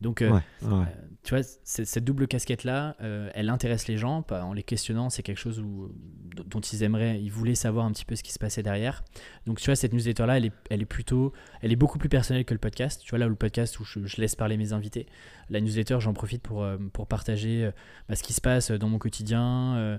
Donc, 0.00 0.20
euh, 0.20 0.38
euh, 0.64 0.84
tu 1.22 1.34
vois, 1.34 1.42
cette 1.64 2.04
double 2.04 2.28
casquette-là, 2.28 2.96
euh, 3.00 3.30
elle 3.34 3.48
intéresse 3.48 3.88
les 3.88 3.96
gens. 3.96 4.24
En 4.30 4.52
les 4.52 4.62
questionnant, 4.62 5.08
c'est 5.08 5.22
quelque 5.22 5.38
chose 5.38 5.58
où, 5.58 5.90
dont 6.34 6.60
ils 6.60 6.82
aimeraient, 6.82 7.20
ils 7.20 7.30
voulaient 7.30 7.54
savoir 7.54 7.86
un 7.86 7.92
petit 7.92 8.04
peu 8.04 8.14
ce 8.14 8.22
qui 8.22 8.32
se 8.32 8.38
passait 8.38 8.62
derrière. 8.62 9.02
Donc, 9.46 9.58
tu 9.58 9.66
vois, 9.66 9.76
cette 9.76 9.94
newsletter-là, 9.94 10.36
elle 10.36 10.46
est, 10.46 10.52
elle 10.68 10.82
est 10.82 10.86
plutôt, 10.86 11.32
elle 11.62 11.72
est 11.72 11.76
beaucoup 11.76 11.98
plus 11.98 12.10
personnelle 12.10 12.44
que 12.44 12.52
le 12.52 12.60
podcast. 12.60 13.00
Tu 13.02 13.10
vois, 13.10 13.18
là 13.18 13.26
où 13.26 13.30
le 13.30 13.36
podcast, 13.36 13.80
où 13.80 13.84
je, 13.84 14.20
laisse 14.20 14.34
parler 14.34 14.58
mes 14.58 14.74
invités, 14.74 15.06
la 15.48 15.60
newsletter, 15.60 15.98
j'en 16.00 16.12
profite 16.12 16.42
pour, 16.42 16.66
pour 16.92 17.06
partager 17.06 17.70
bah, 18.08 18.16
ce 18.16 18.22
qui 18.22 18.34
se 18.34 18.40
passe 18.40 18.70
dans 18.70 18.88
mon 18.88 18.98
quotidien. 18.98 19.96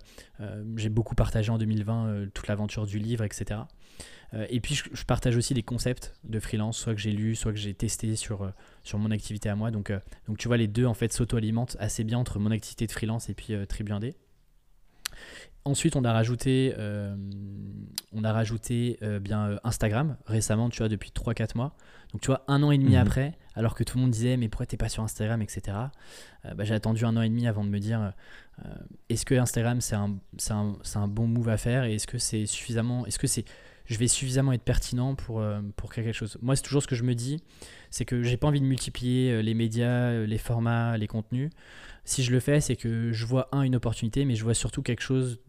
J'ai 0.76 0.90
beaucoup 0.90 1.16
partagé 1.16 1.52
en 1.52 1.58
2020 1.58 2.28
toute 2.34 2.48
l'aventure 2.48 2.86
du 2.86 3.00
livre, 3.00 3.24
etc. 3.24 3.62
Et 4.50 4.60
puis, 4.60 4.76
je, 4.76 5.04
partage 5.06 5.38
aussi 5.38 5.54
des 5.54 5.64
concepts 5.64 6.14
de 6.26 6.40
freelance, 6.40 6.78
soit 6.78 6.94
que 6.94 7.00
j'ai 7.00 7.14
lu, 7.14 7.36
soit 7.36 7.54
que 7.54 7.58
j'ai 7.58 7.74
testé 7.74 8.16
sur, 8.18 8.52
sur 8.88 8.98
mon 8.98 9.12
activité 9.12 9.50
à 9.50 9.56
moi. 9.56 9.72
Donc, 9.72 9.92
euh, 9.92 10.00
donc, 10.28 10.38
tu 10.38 10.48
vois, 10.48 10.58
les 10.58 10.68
deux, 10.68 10.86
en 10.86 10.94
fait, 10.94 11.14
s'auto-alimentent 11.14 11.78
assez 11.80 12.04
bien 12.04 12.18
entre 12.18 12.40
mon 12.40 12.52
activité 12.52 12.88
de 12.88 12.92
freelance 12.92 13.30
et 13.30 13.34
puis 13.34 13.54
Tribu 13.68 13.92
Ensuite, 15.66 15.98
on 15.98 16.04
a 16.06 16.14
rajouté, 16.14 16.74
on 18.14 18.24
a 18.24 18.32
rajouté 18.32 19.00
bien 19.22 19.60
Instagram 19.64 20.16
récemment, 20.26 20.70
tu 20.70 20.78
vois, 20.78 20.88
depuis 20.88 21.12
3-4 21.12 21.56
mois. 21.56 21.76
Donc, 22.14 22.22
tu 22.22 22.28
vois, 22.28 22.46
un 22.48 22.64
an 22.64 22.72
et 22.72 22.78
demi 22.78 22.92
mhm. 22.92 23.02
après, 23.02 23.38
alors 23.56 23.76
que 23.76 23.84
tout 23.84 23.98
le 23.98 24.04
monde 24.04 24.12
disait, 24.12 24.38
mais 24.38 24.48
pourquoi 24.48 24.66
t'es 24.66 24.78
pas 24.78 24.88
sur 24.88 25.04
Instagram, 25.04 25.42
etc. 25.42 25.78
Bah, 26.56 26.64
j'ai 26.64 26.74
attendu 26.74 27.04
un 27.04 27.18
an 27.18 27.22
et 27.22 27.30
demi 27.30 27.48
avant 27.48 27.66
de 27.66 27.70
me 27.70 27.80
dire, 27.80 28.14
est-ce 29.10 29.26
que 29.26 29.36
Instagram, 29.36 29.82
c'est 29.82 29.96
un, 29.96 30.18
un, 30.52 30.74
un, 30.96 31.08
bon 31.08 31.28
move 31.28 31.50
à 31.50 31.58
faire 31.58 31.84
et 31.84 31.96
est-ce 31.96 32.08
que 32.08 32.18
c'est 32.18 32.46
suffisamment, 32.46 33.06
est-ce 33.06 33.20
que 33.20 33.28
c'est 33.28 33.44
je 33.88 33.98
vais 33.98 34.08
suffisamment 34.08 34.52
être 34.52 34.64
pertinent 34.64 35.16
pour, 35.16 35.40
euh, 35.40 35.62
pour 35.76 35.90
créer 35.90 36.04
quelque 36.04 36.14
chose. 36.14 36.38
Moi, 36.42 36.56
c'est 36.56 36.62
toujours 36.62 36.84
ce 36.84 36.88
que 36.88 36.96
je 36.96 37.04
me 37.04 37.16
dis, 37.16 37.42
c'est 37.90 38.06
que 38.06 38.22
j'ai 38.22 38.38
pas 38.38 38.48
envie 38.48 38.60
de 38.60 38.66
multiplier 38.66 39.32
euh, 39.32 39.42
les 39.42 39.54
médias, 39.54 40.12
euh, 40.12 40.26
les 40.26 40.38
formats, 40.38 40.98
les 40.98 41.08
contenus. 41.08 41.50
Si 42.04 42.22
je 42.22 42.32
le 42.32 42.40
fais, 42.40 42.62
c'est 42.62 42.76
que 42.76 43.12
je 43.14 43.26
vois, 43.26 43.48
un, 43.54 43.62
une 43.62 43.76
opportunité, 43.76 44.26
mais 44.26 44.36
je 44.36 44.44
vois 44.44 44.54
surtout 44.54 44.82
quelque 44.82 45.02
chose, 45.02 45.42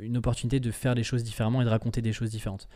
une 0.00 0.16
opportunité 0.16 0.60
de 0.60 0.70
faire 0.70 0.94
des 0.94 1.02
choses 1.02 1.24
différemment 1.24 1.60
et 1.62 1.64
de 1.64 1.70
raconter 1.70 2.00
des 2.00 2.12
choses 2.12 2.30
différentes. 2.30 2.68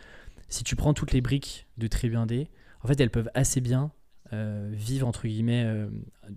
Si 0.49 0.65
tu 0.65 0.75
prends 0.75 0.95
toutes 0.95 1.13
les 1.13 1.21
briques 1.21 1.69
de 1.79 1.87
Tribu 1.87 2.17
1D, 2.17 2.49
en 2.83 2.89
fait, 2.89 3.01
elles 3.01 3.11
peuvent 3.11 3.31
assez 3.35 3.61
bien 3.61 3.93
euh, 4.33 4.71
vivre 4.73 5.07
entre 5.07 5.27
guillemets 5.27 5.65
euh, 5.67 5.89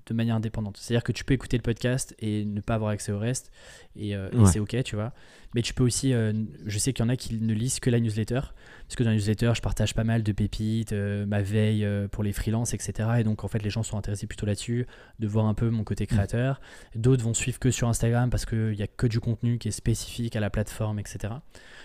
de 0.06 0.14
manière 0.14 0.36
indépendante. 0.36 0.76
C'est-à-dire 0.78 1.04
que 1.04 1.14
tu 1.14 1.24
peux 1.24 1.34
écouter 1.34 1.56
le 1.56 1.62
podcast 1.62 2.14
et 2.20 2.44
ne 2.44 2.60
pas 2.60 2.76
avoir 2.76 2.92
accès 2.92 3.14
au 3.14 3.20
reste 3.20 3.52
et, 3.96 4.16
euh, 4.16 4.30
c'est 4.46 4.60
ok, 4.60 4.84
tu 4.84 4.96
vois. 4.96 5.14
Mais 5.54 5.62
tu 5.62 5.74
peux 5.74 5.84
aussi, 5.86 6.12
je 6.12 6.78
sais 6.78 6.92
qu'il 6.92 7.06
y 7.06 7.08
en 7.08 7.10
a 7.10 7.16
qui 7.16 7.36
ne 7.36 7.54
lisent 7.54 7.80
que 7.80 7.90
la 7.90 8.02
newsletter 8.02 8.42
parce 8.42 8.96
que 8.98 9.04
dans 9.04 9.12
la 9.12 9.16
newsletter, 9.16 9.54
je 9.56 9.62
partage 9.62 9.94
pas 9.94 10.04
mal 10.04 10.24
de 10.24 10.32
pépites, 10.34 10.92
ma 10.92 11.42
veille 11.42 11.88
pour 12.12 12.24
les 12.24 12.34
freelances, 12.34 12.74
etc. 12.74 13.10
Et 13.20 13.24
donc 13.24 13.46
en 13.46 13.48
fait, 13.48 13.64
les 13.64 13.70
gens 13.70 13.82
sont 13.82 13.98
intéressés 13.98 14.28
plutôt 14.28 14.46
là-dessus, 14.46 14.86
de 15.20 15.28
voir 15.28 15.46
un 15.46 15.54
peu 15.54 15.70
mon 15.70 15.86
côté 15.86 16.08
créateur. 16.08 16.60
D'autres 16.96 17.24
vont 17.24 17.34
suivre 17.34 17.60
que 17.60 17.72
sur 17.72 17.88
Instagram 17.88 18.30
parce 18.30 18.46
qu'il 18.46 18.74
y 18.74 18.84
a 18.84 18.88
que 18.88 19.08
du 19.08 19.22
contenu 19.22 19.58
qui 19.58 19.70
est 19.70 19.72
spécifique 19.72 20.36
à 20.36 20.42
la 20.42 20.50
plateforme, 20.50 21.00
etc. 21.00 21.36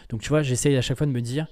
Donc 0.08 0.22
tu 0.22 0.30
vois, 0.30 0.42
j'essaye 0.42 0.76
à 0.76 0.82
chaque 0.82 0.98
fois 0.98 1.06
de 1.06 1.12
me 1.12 1.20
dire 1.20 1.46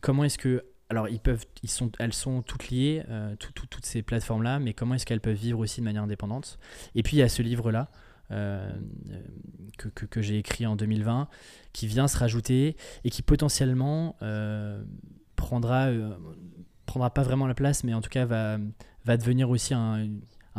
comment 0.00 0.24
est-ce 0.24 0.38
que 0.38 0.64
alors 0.88 1.08
ils 1.08 1.20
peuvent, 1.20 1.44
ils 1.62 1.70
sont, 1.70 1.90
elles 1.98 2.12
sont 2.12 2.42
toutes 2.42 2.68
liées, 2.68 3.02
euh, 3.08 3.34
toutes 3.36 3.84
ces 3.84 4.02
plateformes-là, 4.02 4.58
mais 4.58 4.74
comment 4.74 4.94
est-ce 4.94 5.06
qu'elles 5.06 5.20
peuvent 5.20 5.34
vivre 5.34 5.58
aussi 5.58 5.80
de 5.80 5.84
manière 5.84 6.02
indépendante? 6.02 6.58
Et 6.94 7.02
puis 7.02 7.16
il 7.16 7.20
y 7.20 7.22
a 7.22 7.28
ce 7.28 7.42
livre-là 7.42 7.90
euh, 8.30 8.70
que, 9.78 9.88
que, 9.88 10.22
j'ai 10.22 10.38
écrit 10.38 10.66
en 10.66 10.76
2020, 10.76 11.28
qui 11.72 11.86
vient 11.86 12.08
se 12.08 12.16
rajouter 12.18 12.76
et 13.04 13.10
qui 13.10 13.22
potentiellement 13.22 14.16
euh, 14.22 14.82
prendra, 15.36 15.90
pas 16.86 17.22
vraiment 17.22 17.46
la 17.46 17.54
place, 17.54 17.84
mais 17.84 17.94
en 17.94 18.00
tout 18.00 18.10
cas 18.10 18.24
va, 18.24 18.58
devenir 19.16 19.50
aussi 19.50 19.74
un, 19.74 20.08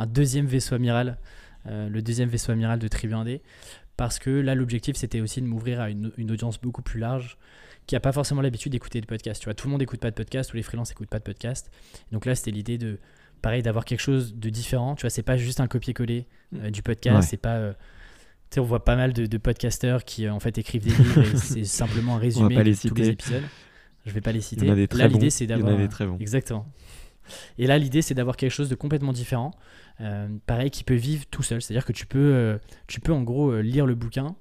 deuxième 0.06 0.46
vaisseau 0.46 0.74
amiral, 0.74 1.18
le 1.64 2.00
deuxième 2.00 2.28
vaisseau 2.28 2.52
amiral 2.52 2.78
de 2.78 2.88
Tribu 2.88 3.14
1D, 3.14 3.40
parce 3.96 4.18
que 4.18 4.30
là 4.30 4.54
l'objectif 4.54 4.96
c'était 4.96 5.20
aussi 5.20 5.40
de 5.40 5.46
m'ouvrir 5.46 5.80
à 5.80 5.90
une 5.90 6.30
audience 6.30 6.60
beaucoup 6.60 6.82
plus 6.82 7.00
large 7.00 7.38
qui 7.86 7.94
n'a 7.94 8.00
pas 8.00 8.12
forcément 8.12 8.42
l'habitude 8.42 8.72
d'écouter 8.72 9.00
des 9.00 9.06
podcasts. 9.06 9.40
Tu 9.40 9.46
vois, 9.46 9.54
tout 9.54 9.66
le 9.66 9.70
monde 9.70 9.80
n'écoute 9.80 10.00
pas 10.00 10.10
de 10.10 10.16
podcast, 10.16 10.50
tous 10.50 10.56
les 10.56 10.62
freelances 10.62 10.90
n'écoutent 10.90 11.08
pas 11.08 11.18
de 11.18 11.24
podcast. 11.24 11.70
Donc 12.12 12.26
là, 12.26 12.34
c'était 12.34 12.50
l'idée 12.50 12.78
de, 12.78 12.98
pareil, 13.42 13.62
d'avoir 13.62 13.84
quelque 13.84 14.00
chose 14.00 14.34
de 14.34 14.50
différent. 14.50 14.96
Tu 14.96 15.02
vois, 15.02 15.10
c'est 15.10 15.22
pas 15.22 15.36
juste 15.36 15.60
un 15.60 15.68
copier-coller 15.68 16.26
euh, 16.56 16.70
du 16.70 16.82
podcast. 16.82 17.28
C'est 17.30 17.36
pas. 17.36 17.56
Euh, 17.56 17.72
tu 18.50 18.54
sais, 18.54 18.60
on 18.60 18.64
voit 18.64 18.84
pas 18.84 18.96
mal 18.96 19.12
de, 19.12 19.38
podcasteurs 19.38 20.04
qui 20.04 20.26
euh, 20.26 20.32
en 20.32 20.40
fait 20.40 20.56
écrivent 20.58 20.84
des 20.84 20.90
livres 20.90 21.22
et 21.22 21.36
c'est 21.36 21.64
simplement 21.64 22.16
un 22.16 22.18
résumé 22.18 22.56
de 22.56 22.88
tous 22.88 22.94
les 22.94 23.08
épisodes. 23.10 23.42
Je 24.04 24.12
vais 24.12 24.20
pas 24.20 24.32
les 24.32 24.40
citer. 24.40 24.66
là, 24.66 25.08
l'idée, 25.08 25.30
c'est 25.30 25.46
d'avoir. 25.46 25.88
très 25.88 26.06
bons. 26.06 26.18
Exactement. 26.18 26.66
Et 27.58 27.66
là, 27.66 27.76
l'idée, 27.76 28.02
c'est 28.02 28.14
d'avoir 28.14 28.36
quelque 28.36 28.52
chose 28.52 28.68
de 28.68 28.76
complètement 28.76 29.12
différent. 29.12 29.52
pareil, 30.46 30.70
qui 30.70 30.84
peut 30.84 30.94
vivre 30.94 31.24
tout 31.30 31.42
seul. 31.42 31.60
C'est-à-dire 31.60 31.84
que 31.84 31.92
tu 31.92 32.06
peux, 32.06 32.58
tu 32.86 33.00
peux 33.00 33.12
en 33.12 33.22
gros 33.22 33.60
lire 33.60 33.86
le 33.86 33.96
bouquin 33.96 34.36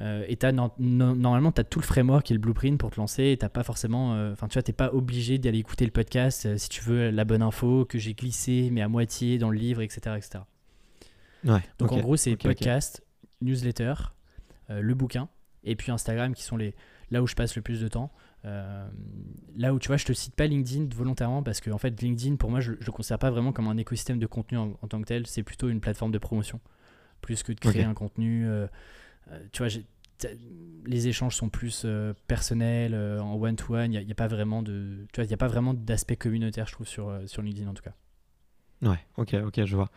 Euh, 0.00 0.24
et 0.28 0.38
non- 0.52 0.70
normalement, 0.78 1.52
tu 1.52 1.60
as 1.60 1.64
tout 1.64 1.78
le 1.78 1.84
framework 1.84 2.30
et 2.30 2.34
le 2.34 2.40
blueprint 2.40 2.78
pour 2.80 2.90
te 2.90 2.96
lancer. 2.96 3.24
Et 3.32 3.36
t'as 3.36 3.50
pas 3.50 3.62
forcément. 3.62 4.14
euh, 4.14 4.32
Enfin, 4.32 4.48
tu 4.48 4.54
vois, 4.54 4.62
t'es 4.62 4.72
pas 4.72 4.92
obligé 4.94 5.36
d'aller 5.38 5.58
écouter 5.58 5.84
le 5.84 5.90
podcast 5.90 6.46
euh, 6.46 6.56
si 6.56 6.68
tu 6.70 6.80
veux 6.82 7.10
la 7.10 7.24
bonne 7.24 7.42
info 7.42 7.84
que 7.84 7.98
j'ai 7.98 8.14
glissé, 8.14 8.70
mais 8.72 8.80
à 8.80 8.88
moitié 8.88 9.36
dans 9.38 9.50
le 9.50 9.58
livre, 9.58 9.82
etc. 9.82 10.16
etc. 10.16 10.44
Ouais. 11.44 11.60
Donc 11.78 11.92
en 11.92 11.96
gros, 12.02 12.16
c'est 12.16 12.30
podcast, 12.48 13.02
newsletter, 13.42 13.94
euh, 14.70 14.80
le 14.80 14.94
bouquin, 14.94 15.28
et 15.64 15.76
puis 15.76 15.90
Instagram 15.92 16.34
qui 16.34 16.42
sont 16.44 16.56
les 16.56 16.74
là 17.10 17.22
où 17.22 17.26
je 17.26 17.34
passe 17.34 17.56
le 17.56 17.62
plus 17.62 17.80
de 17.80 17.88
temps. 17.88 18.10
Euh, 18.46 18.88
là 19.56 19.74
où 19.74 19.78
tu 19.78 19.88
vois, 19.88 19.98
je 19.98 20.06
te 20.06 20.12
cite 20.14 20.34
pas 20.34 20.46
LinkedIn 20.46 20.88
volontairement 20.94 21.42
parce 21.42 21.60
que 21.60 21.70
en 21.70 21.76
fait, 21.78 22.00
LinkedIn 22.00 22.36
pour 22.36 22.50
moi, 22.50 22.60
je, 22.60 22.72
je 22.80 22.86
le 22.86 22.92
considère 22.92 23.18
pas 23.18 23.30
vraiment 23.30 23.52
comme 23.52 23.68
un 23.68 23.76
écosystème 23.76 24.18
de 24.18 24.26
contenu 24.26 24.56
en, 24.56 24.78
en 24.80 24.88
tant 24.88 24.98
que 25.00 25.06
tel. 25.06 25.26
C'est 25.26 25.42
plutôt 25.42 25.68
une 25.68 25.80
plateforme 25.80 26.12
de 26.12 26.18
promotion 26.18 26.58
plus 27.20 27.42
que 27.42 27.52
de 27.52 27.60
créer 27.60 27.84
un 27.84 27.92
contenu. 27.94 28.46
euh, 28.48 28.66
tu 29.52 29.62
vois, 29.62 29.70
les 30.86 31.08
échanges 31.08 31.36
sont 31.36 31.48
plus 31.48 31.82
euh, 31.84 32.12
personnels 32.26 32.94
euh, 32.94 33.20
en 33.20 33.34
one 33.34 33.56
to 33.56 33.74
one. 33.74 33.92
Il 33.92 34.04
n'y 34.04 34.12
a, 34.12 34.14
pas 34.14 34.28
vraiment 34.28 34.62
de, 34.62 35.06
tu 35.12 35.20
vois, 35.20 35.24
il 35.24 35.30
y 35.30 35.34
a 35.34 35.38
pas 35.38 35.48
vraiment 35.48 35.74
d'aspect 35.74 36.16
communautaire, 36.16 36.66
je 36.66 36.72
trouve, 36.72 36.86
sur 36.86 37.08
euh, 37.08 37.26
sur 37.26 37.42
LinkedIn 37.42 37.68
en 37.68 37.74
tout 37.74 37.82
cas. 37.82 37.94
Ouais, 38.82 38.98
ok, 39.16 39.36
ok, 39.46 39.64
je 39.64 39.76
vois. 39.76 39.90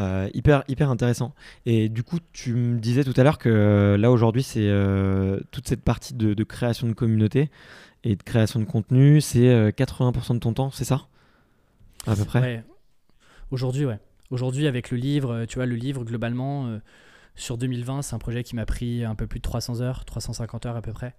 Euh, 0.00 0.30
hyper, 0.32 0.64
hyper 0.66 0.88
intéressant. 0.88 1.34
Et 1.66 1.90
du 1.90 2.02
coup, 2.02 2.18
tu 2.32 2.54
me 2.54 2.78
disais 2.78 3.04
tout 3.04 3.12
à 3.16 3.24
l'heure 3.24 3.38
que 3.38 3.50
euh, 3.50 3.98
là 3.98 4.10
aujourd'hui, 4.10 4.42
c'est 4.42 4.68
euh, 4.68 5.38
toute 5.50 5.68
cette 5.68 5.82
partie 5.82 6.14
de, 6.14 6.32
de 6.32 6.44
création 6.44 6.86
de 6.86 6.94
communauté 6.94 7.50
et 8.04 8.16
de 8.16 8.22
création 8.22 8.58
de 8.58 8.64
contenu, 8.64 9.20
c'est 9.20 9.48
euh, 9.48 9.70
80% 9.70 10.34
de 10.34 10.38
ton 10.38 10.54
temps, 10.54 10.70
c'est 10.70 10.84
ça? 10.84 11.08
À 12.06 12.16
peu 12.16 12.24
près? 12.24 12.40
Ouais. 12.40 12.64
Aujourd'hui, 13.50 13.84
ouais. 13.84 13.98
Aujourd'hui, 14.30 14.66
avec 14.66 14.90
le 14.90 14.96
livre, 14.96 15.32
euh, 15.32 15.46
tu 15.46 15.56
vois, 15.56 15.66
le 15.66 15.76
livre, 15.76 16.04
globalement, 16.04 16.68
euh, 16.68 16.78
sur 17.34 17.56
2020, 17.58 18.02
c'est 18.02 18.14
un 18.14 18.18
projet 18.18 18.42
qui 18.42 18.54
m'a 18.56 18.66
pris 18.66 19.04
un 19.04 19.14
peu 19.14 19.26
plus 19.26 19.38
de 19.38 19.42
300 19.42 19.80
heures, 19.80 20.04
350 20.04 20.66
heures 20.66 20.76
à 20.76 20.82
peu 20.82 20.92
près. 20.92 21.14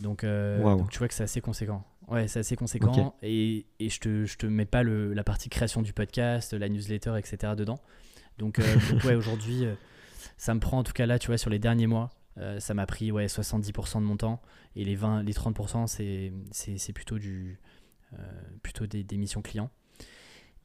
Donc, 0.00 0.22
euh, 0.24 0.62
donc 0.62 0.90
tu 0.90 0.98
vois 0.98 1.08
que 1.08 1.14
c'est 1.14 1.24
assez 1.24 1.40
conséquent. 1.40 1.84
Ouais, 2.08 2.28
c'est 2.28 2.38
assez 2.40 2.56
conséquent. 2.56 3.16
Et, 3.22 3.66
et 3.80 3.90
je 3.90 4.00
te, 4.00 4.24
je 4.24 4.38
te 4.38 4.46
mets 4.46 4.64
pas 4.64 4.82
le, 4.82 5.12
la 5.12 5.24
partie 5.24 5.48
création 5.50 5.82
du 5.82 5.92
podcast, 5.92 6.54
la 6.54 6.68
newsletter, 6.68 7.14
etc. 7.18 7.54
dedans. 7.56 7.80
Donc, 8.38 8.58
euh, 8.58 8.76
donc 8.90 9.04
ouais, 9.04 9.14
aujourd'hui, 9.14 9.64
euh, 9.64 9.74
ça 10.36 10.54
me 10.54 10.60
prend, 10.60 10.78
en 10.78 10.84
tout 10.84 10.92
cas 10.92 11.04
là, 11.06 11.18
tu 11.18 11.26
vois, 11.26 11.36
sur 11.38 11.50
les 11.50 11.58
derniers 11.58 11.86
mois, 11.86 12.10
ça 12.60 12.72
m'a 12.72 12.86
pris 12.86 13.10
ouais, 13.10 13.26
70% 13.26 13.96
de 13.96 14.04
mon 14.04 14.16
temps. 14.16 14.40
Et 14.76 14.84
les, 14.84 14.94
20, 14.94 15.24
les 15.24 15.32
30%, 15.32 15.88
c'est, 15.88 16.92
plutôt, 16.92 17.18
du, 17.18 17.58
plutôt 18.62 18.86
des, 18.86 19.02
des 19.02 19.16
missions 19.16 19.42
clients. 19.42 19.70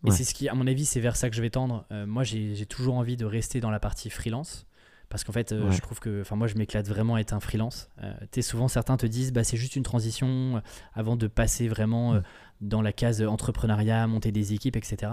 Et 0.06 0.10
Ouais. 0.10 0.16
c'est 0.16 0.24
ce 0.24 0.36
qui, 0.36 0.48
à 0.50 0.54
mon 0.54 0.68
avis, 0.68 0.86
c'est 0.86 1.00
vers 1.00 1.16
ça 1.16 1.32
que 1.32 1.36
je 1.36 1.42
vais 1.42 1.50
tendre. 1.50 1.88
Moi, 2.06 2.24
j'ai 2.24 2.66
toujours 2.68 2.94
envie 2.96 3.18
de 3.18 3.26
rester 3.26 3.60
dans 3.60 3.72
la 3.72 3.80
partie 3.80 4.12
freelance. 4.12 4.68
Parce 5.14 5.24
qu'en 5.24 5.32
fait, 5.32 5.52
euh, 5.52 5.66
Ouais. 5.68 5.72
je 5.72 5.80
trouve 5.80 6.00
que, 6.00 6.22
enfin, 6.22 6.36
moi, 6.36 6.48
je 6.48 6.56
m'éclate 6.56 6.88
vraiment 6.88 7.14
à 7.16 7.20
être 7.20 7.34
un 7.34 7.40
freelance. 7.40 7.88
Euh, 8.02 8.14
souvent, 8.42 8.68
certains 8.68 8.98
te 8.98 9.06
disent, 9.06 9.32
bah, 9.32 9.44
c'est 9.44 9.58
juste 9.58 9.76
une 9.76 9.84
transition 9.84 10.58
euh, 10.58 10.60
avant 10.96 11.16
de 11.16 11.28
passer 11.28 11.68
vraiment 11.68 12.16
euh, 12.16 12.20
Mm. 12.20 12.68
dans 12.68 12.82
la 12.82 12.92
case 12.94 13.22
entrepreneuriat, 13.22 14.08
monter 14.08 14.32
des 14.32 14.54
équipes, 14.54 14.76
etc. 14.76 15.12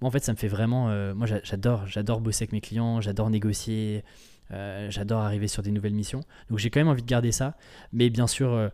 Moi, 0.00 0.08
en 0.08 0.10
fait, 0.10 0.24
ça 0.24 0.32
me 0.32 0.38
fait 0.38 0.48
vraiment. 0.48 0.86
moi, 1.14 1.26
j'a- 1.26 1.42
j'adore, 1.44 1.86
j'adore 1.86 2.20
bosser 2.22 2.44
avec 2.44 2.52
mes 2.52 2.60
clients, 2.62 3.00
j'adore 3.02 3.28
négocier, 3.30 4.02
j'adore 4.50 5.20
arriver 5.20 5.48
sur 5.48 5.62
des 5.62 5.70
nouvelles 5.72 5.94
missions. 5.94 6.20
Donc, 6.48 6.58
j'ai 6.58 6.70
quand 6.70 6.80
même 6.80 6.88
envie 6.88 7.02
de 7.02 7.06
garder 7.06 7.32
ça. 7.32 7.56
Mais 7.92 8.08
bien 8.10 8.26
sûr, 8.26 8.70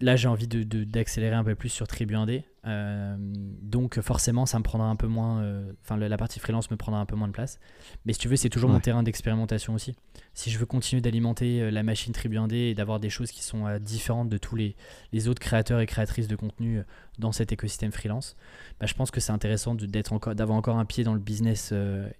là, 0.00 0.16
j'ai 0.16 0.28
envie 0.28 0.46
de- 0.48 0.62
de- 0.62 0.84
d'accélérer 0.84 1.34
un 1.34 1.44
peu 1.44 1.54
plus 1.54 1.68
sur 1.68 1.86
Tribu 1.86 2.14
1D. 2.14 2.44
Euh, 2.66 3.16
donc, 3.18 3.98
forcément, 4.00 4.44
ça 4.46 4.58
me 4.58 4.62
prendra 4.64 4.88
un 4.88 4.96
peu 4.96 5.06
moins. 5.06 5.40
euh, 5.42 5.72
Enfin, 5.82 5.96
la 5.96 6.08
la 6.08 6.16
partie 6.18 6.38
freelance 6.38 6.70
me 6.70 6.76
prendra 6.76 7.00
un 7.00 7.06
peu 7.06 7.16
moins 7.16 7.28
de 7.28 7.32
place. 7.32 7.58
Mais 8.04 8.12
si 8.12 8.18
tu 8.18 8.28
veux, 8.28 8.36
c'est 8.36 8.48
toujours 8.50 8.68
mon 8.70 8.80
terrain 8.82 9.02
d'expérimentation 9.02 9.74
aussi. 9.74 9.94
Si 10.34 10.50
je 10.50 10.58
veux 10.58 10.66
continuer 10.66 11.00
d'alimenter 11.00 11.62
euh, 11.62 11.70
la 11.70 11.82
machine 11.82 12.12
Tribu 12.12 12.36
1D 12.36 12.54
et 12.70 12.74
d'avoir 12.74 13.00
des 13.00 13.10
choses 13.10 13.30
qui 13.30 13.42
sont 13.42 13.64
différentes 13.80 14.28
de 14.28 14.38
tous 14.38 14.54
les, 14.56 14.76
les 15.12 15.28
autres 15.28 15.40
créateurs 15.40 15.80
et 15.80 15.86
créatrices 15.86 16.28
de 16.28 16.36
contenu 16.36 16.82
dans 17.18 17.32
cet 17.32 17.52
écosystème 17.52 17.90
freelance, 17.92 18.36
bah, 18.80 18.86
je 18.86 18.94
pense 18.94 19.10
que 19.10 19.20
c'est 19.20 19.32
intéressant 19.32 19.74
d'être 19.74 20.12
encore, 20.12 20.34
d'avoir 20.34 20.58
encore 20.58 20.78
un 20.78 20.84
pied 20.84 21.04
dans 21.04 21.14
le 21.14 21.20
business. 21.20 21.72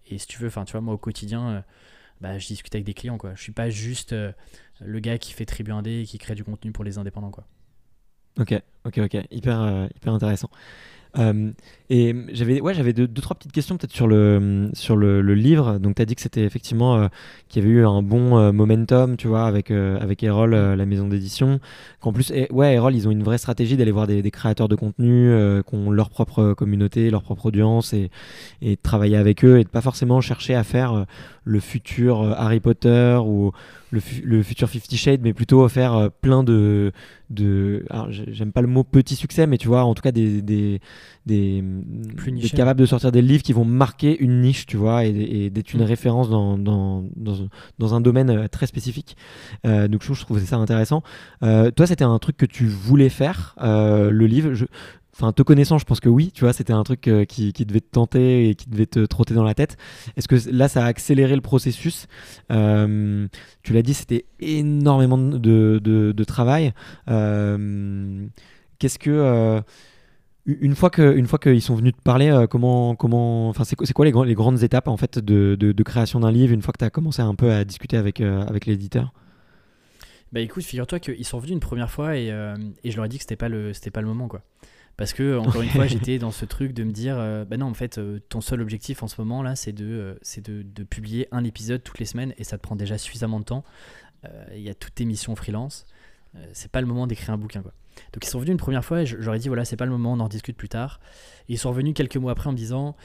et 0.07 0.19
si 0.19 0.27
tu 0.27 0.39
veux, 0.39 0.49
enfin, 0.49 0.65
tu 0.65 0.73
vois, 0.73 0.81
moi 0.81 0.95
au 0.95 0.99
quotidien, 0.99 1.63
bah, 2.21 2.39
je 2.39 2.47
discute 2.47 2.75
avec 2.75 2.85
des 2.87 2.95
clients. 2.95 3.19
Quoi. 3.19 3.35
Je 3.35 3.43
suis 3.43 3.53
pas 3.53 3.71
juste 3.71 4.13
euh, 4.13 4.33
le 4.81 4.99
gars 5.01 5.19
qui 5.19 5.33
fait 5.33 5.45
Tribu 5.45 5.71
1D 5.73 6.03
et 6.03 6.05
qui 6.05 6.19
crée 6.19 6.35
du 6.35 6.43
contenu 6.45 6.73
pour 6.73 6.83
les 6.85 6.97
indépendants. 6.99 7.31
Quoi. 7.31 7.47
Ok, 8.41 8.55
ok, 8.85 8.99
ok, 8.99 9.17
hyper, 9.31 9.61
euh, 9.61 9.87
hyper 9.97 10.13
intéressant. 10.13 10.51
Euh, 11.19 11.51
et 11.89 12.15
j'avais 12.33 12.61
ouais, 12.61 12.75
j'avais 12.75 12.93
deux, 12.93 13.09
trois 13.09 13.35
petites 13.35 13.51
questions 13.51 13.79
peut-être 13.79 13.95
sur 13.95 14.07
le, 14.07 14.71
sur 14.75 14.95
le, 14.95 15.21
livre. 15.35 15.79
Donc, 15.79 15.97
tu 15.97 16.03
as 16.03 16.05
dit 16.05 16.15
que 16.15 16.21
c'était 16.21 16.45
effectivement 16.45 16.97
euh, 16.97 17.09
qu'il 17.49 17.63
y 17.63 17.67
avait 17.67 17.75
eu 17.75 17.85
un 17.85 18.03
bon 18.03 18.53
momentum, 18.53 19.17
tu 19.17 19.27
vois, 19.27 19.47
avec, 19.47 19.71
avec 19.71 20.23
Erol, 20.23 20.55
la 20.55 20.87
maison 20.87 21.09
d'édition. 21.09 21.59
Qu'en 22.01 22.13
plus, 22.13 22.31
eh, 22.33 22.53
ouais, 22.53 22.75
Erol, 22.75 22.95
ils 22.95 23.09
ont 23.09 23.11
une 23.11 23.25
vraie 23.25 23.39
stratégie 23.39 23.77
d'aller 23.77 23.91
voir 23.91 24.07
des, 24.07 24.31
créateurs 24.31 24.69
de 24.69 24.77
contenu 24.77 25.33
qui 25.67 25.75
ont 25.75 25.91
leur 25.91 26.11
propre 26.11 26.53
communauté, 26.53 27.11
leur 27.11 27.23
propre 27.23 27.47
audience 27.47 27.95
et, 27.95 28.11
de 28.63 28.77
travailler 28.81 29.17
avec 29.17 29.45
eux 29.45 29.59
et 29.59 29.65
de 29.65 29.69
pas 29.69 29.81
forcément 29.81 30.21
chercher 30.21 30.55
à 30.55 30.63
faire 30.63 31.07
le 31.49 31.61
futur 31.61 32.21
euh, 32.23 32.35
Harry 32.37 32.61
Potter 32.61 33.19
ou 33.25 33.53
le, 33.91 34.01
fu- 34.01 34.21
le 34.23 34.43
futur 34.43 34.69
Fifty 34.69 34.97
Shades, 34.99 35.21
mais 35.23 35.33
plutôt 35.33 35.67
faire 35.69 35.95
euh, 35.95 36.09
plein 36.21 36.45
de. 36.45 36.93
de 37.31 37.85
j'aime 38.11 38.53
pas 38.53 38.61
le 38.61 38.67
mot 38.69 38.85
petit 38.85 39.17
succès, 39.17 39.47
mais 39.47 39.57
tu 39.57 39.67
vois, 39.69 39.85
en 39.85 39.95
tout 39.95 40.03
cas, 40.03 40.13
des. 40.13 40.43
des 40.43 40.81
des, 41.27 41.63
Plus 42.17 42.33
d'être 42.33 42.43
niché. 42.43 42.57
capable 42.57 42.81
de 42.81 42.87
sortir 42.87 43.13
des 43.13 43.21
livres 43.23 43.43
qui 43.43 43.53
vont 43.53 43.65
marquer 43.67 44.19
une 44.19 44.41
niche, 44.41 44.65
tu 44.67 44.77
vois, 44.79 45.05
et, 45.05 45.11
et 45.11 45.51
d'être 45.51 45.75
une 45.75 45.81
Mm. 45.83 45.85
référence 45.85 46.31
dans, 46.31 46.57
dans, 46.57 47.05
dans, 47.17 47.43
un- 47.43 47.49
dans 47.79 47.95
un 47.95 48.01
domaine 48.01 48.31
euh, 48.31 48.49
très 48.49 48.67
spécifique. 48.67 49.15
Euh, 49.67 49.89
donc 49.89 50.03
je, 50.05 50.15
je 50.15 50.21
trouve 50.23 50.39
ça 50.43 50.57
intéressant. 50.57 51.03
Euh, 51.43 51.71
toi, 51.71 51.87
c'était 51.87 52.05
un 52.05 52.19
truc 52.19 52.37
que 52.39 52.47
tu 52.47 52.67
voulais 52.67 53.11
faire, 53.11 53.55
euh, 53.63 54.11
le 54.11 54.27
livre. 54.27 54.55
Je, 54.55 54.65
Enfin, 55.21 55.33
te 55.33 55.43
connaissant, 55.43 55.79
je 55.79 55.85
pense 55.85 55.99
que 55.99 56.09
oui, 56.09 56.31
tu 56.33 56.45
vois, 56.45 56.53
c'était 56.53 56.73
un 56.73 56.85
truc 56.85 57.09
euh, 57.09 57.25
qui, 57.25 57.53
devait 57.53 57.81
te 57.81 57.91
tenter 57.91 58.51
et 58.51 58.55
qui 58.55 58.71
devait 58.71 58.87
te 58.87 59.05
trotter 59.05 59.35
dans 59.35 59.43
la 59.43 59.55
tête. 59.55 59.77
Est-ce 60.17 60.29
que 60.29 60.37
là, 60.53 60.69
ça 60.69 60.85
a 60.85 60.87
accéléré 60.87 61.35
le 61.35 61.41
processus? 61.41 62.07
Euh, 62.53 63.27
Tu 63.65 63.73
l'as 63.73 63.83
dit, 63.83 63.95
c'était 63.95 64.27
énormément 64.39 65.19
de, 65.19 66.25
travail. 66.25 66.73
Euh, 67.11 68.29
Qu'est-ce 68.79 69.01
que 69.01 69.61
une 70.47 70.77
fois 70.77 70.91
une 70.97 71.27
qu'ils 71.27 71.63
sont 71.63 71.75
venus 71.75 71.95
te 71.95 72.01
parler, 72.01 72.47
comment 72.49 72.95
comment 72.95 73.53
c'est 73.65 73.93
quoi, 73.93 74.05
les, 74.05 74.35
grandes 74.35 74.63
étapes 74.63 74.87
en 74.87 74.97
fait 74.97 75.19
de, 75.19 75.83
création 75.83 76.21
d'un 76.21 76.31
livre 76.31 76.55
une 76.55 76.63
fois 76.63 76.73
que 76.73 76.79
tu 76.79 76.85
as 76.85 76.91
commencé 76.91 77.23
un 77.23 77.35
peu 77.35 77.51
à 77.51 77.65
discuter 77.65 77.97
avec 77.97 78.21
l'éditeur? 78.67 79.13
Bah 80.31 80.39
écoute, 80.39 80.63
figure-toi 80.63 81.01
qu'ils 81.01 81.25
sont 81.25 81.41
venus 81.41 81.55
une 81.55 81.61
première 81.61 81.91
fois 81.91 82.17
et, 82.17 82.29
je 82.29 82.97
leur 82.97 83.07
ai 83.07 83.09
dit 83.09 83.17
que 83.17 83.25
c'était 83.25 83.35
pas 83.35 83.49
pas 83.49 84.01
le 84.01 84.07
moment 84.07 84.29
quoi. 84.29 84.43
Parce 84.99 85.15
que 85.15 85.39
encore 85.39 85.63
une 85.63 85.71
fois, 85.71 85.87
j'étais 85.87 86.19
dans 86.19 86.31
ce 86.33 86.45
truc 86.45 86.75
de 86.75 86.85
me 86.85 86.91
dire 86.93 87.17
euh, 87.19 87.45
bah 87.47 87.57
non 87.57 87.67
en 87.67 87.75
fait 87.75 87.97
euh, 87.99 88.19
ton 88.29 88.41
seul 88.43 88.61
objectif 88.61 89.03
en 89.03 89.09
ce 89.09 89.19
moment 89.21 89.43
là, 89.43 89.55
c'est 89.57 89.73
de 89.73 89.87
euh, 89.87 90.15
c'est 90.23 90.45
de, 90.45 90.63
de 90.63 90.83
publier 90.83 91.29
un 91.33 91.45
épisode 91.45 91.83
toutes 91.83 92.01
les 92.01 92.05
semaines 92.05 92.35
et 92.37 92.45
ça 92.45 92.59
te 92.59 92.63
prend 92.63 92.77
déjà 92.77 92.99
suffisamment 92.99 93.39
de 93.41 93.45
temps. 93.45 93.65
Euh, 94.27 94.45
Il 94.55 94.61
y 94.61 94.69
a 94.69 94.75
toutes 94.75 94.97
tes 94.97 95.05
missions 95.07 95.35
freelance. 95.37 95.87
C'est 96.53 96.71
pas 96.71 96.81
le 96.83 96.87
moment 96.87 97.07
d'écrire 97.07 97.31
un 97.31 97.39
bouquin 97.39 97.63
quoi. 97.63 97.73
Donc 98.13 98.25
ils 98.25 98.29
sont 98.29 98.39
venus 98.39 98.53
une 98.53 98.59
première 98.59 98.85
fois 98.85 99.01
et 99.03 99.07
je, 99.07 99.17
je 99.19 99.25
leur 99.25 99.35
ai 99.35 99.39
dit 99.39 99.49
voilà, 99.49 99.65
c'est 99.65 99.77
pas 99.77 99.87
le 99.87 99.91
moment, 99.93 100.13
on 100.13 100.21
en 100.21 100.25
rediscute 100.25 100.57
plus 100.57 100.69
tard. 100.69 101.01
Et 101.49 101.55
ils 101.55 101.59
sont 101.59 101.71
revenus 101.71 101.95
quelques 101.95 102.17
mois 102.17 102.33
après 102.33 102.49
en 102.49 102.53
me 102.53 102.57
disant 102.57 102.97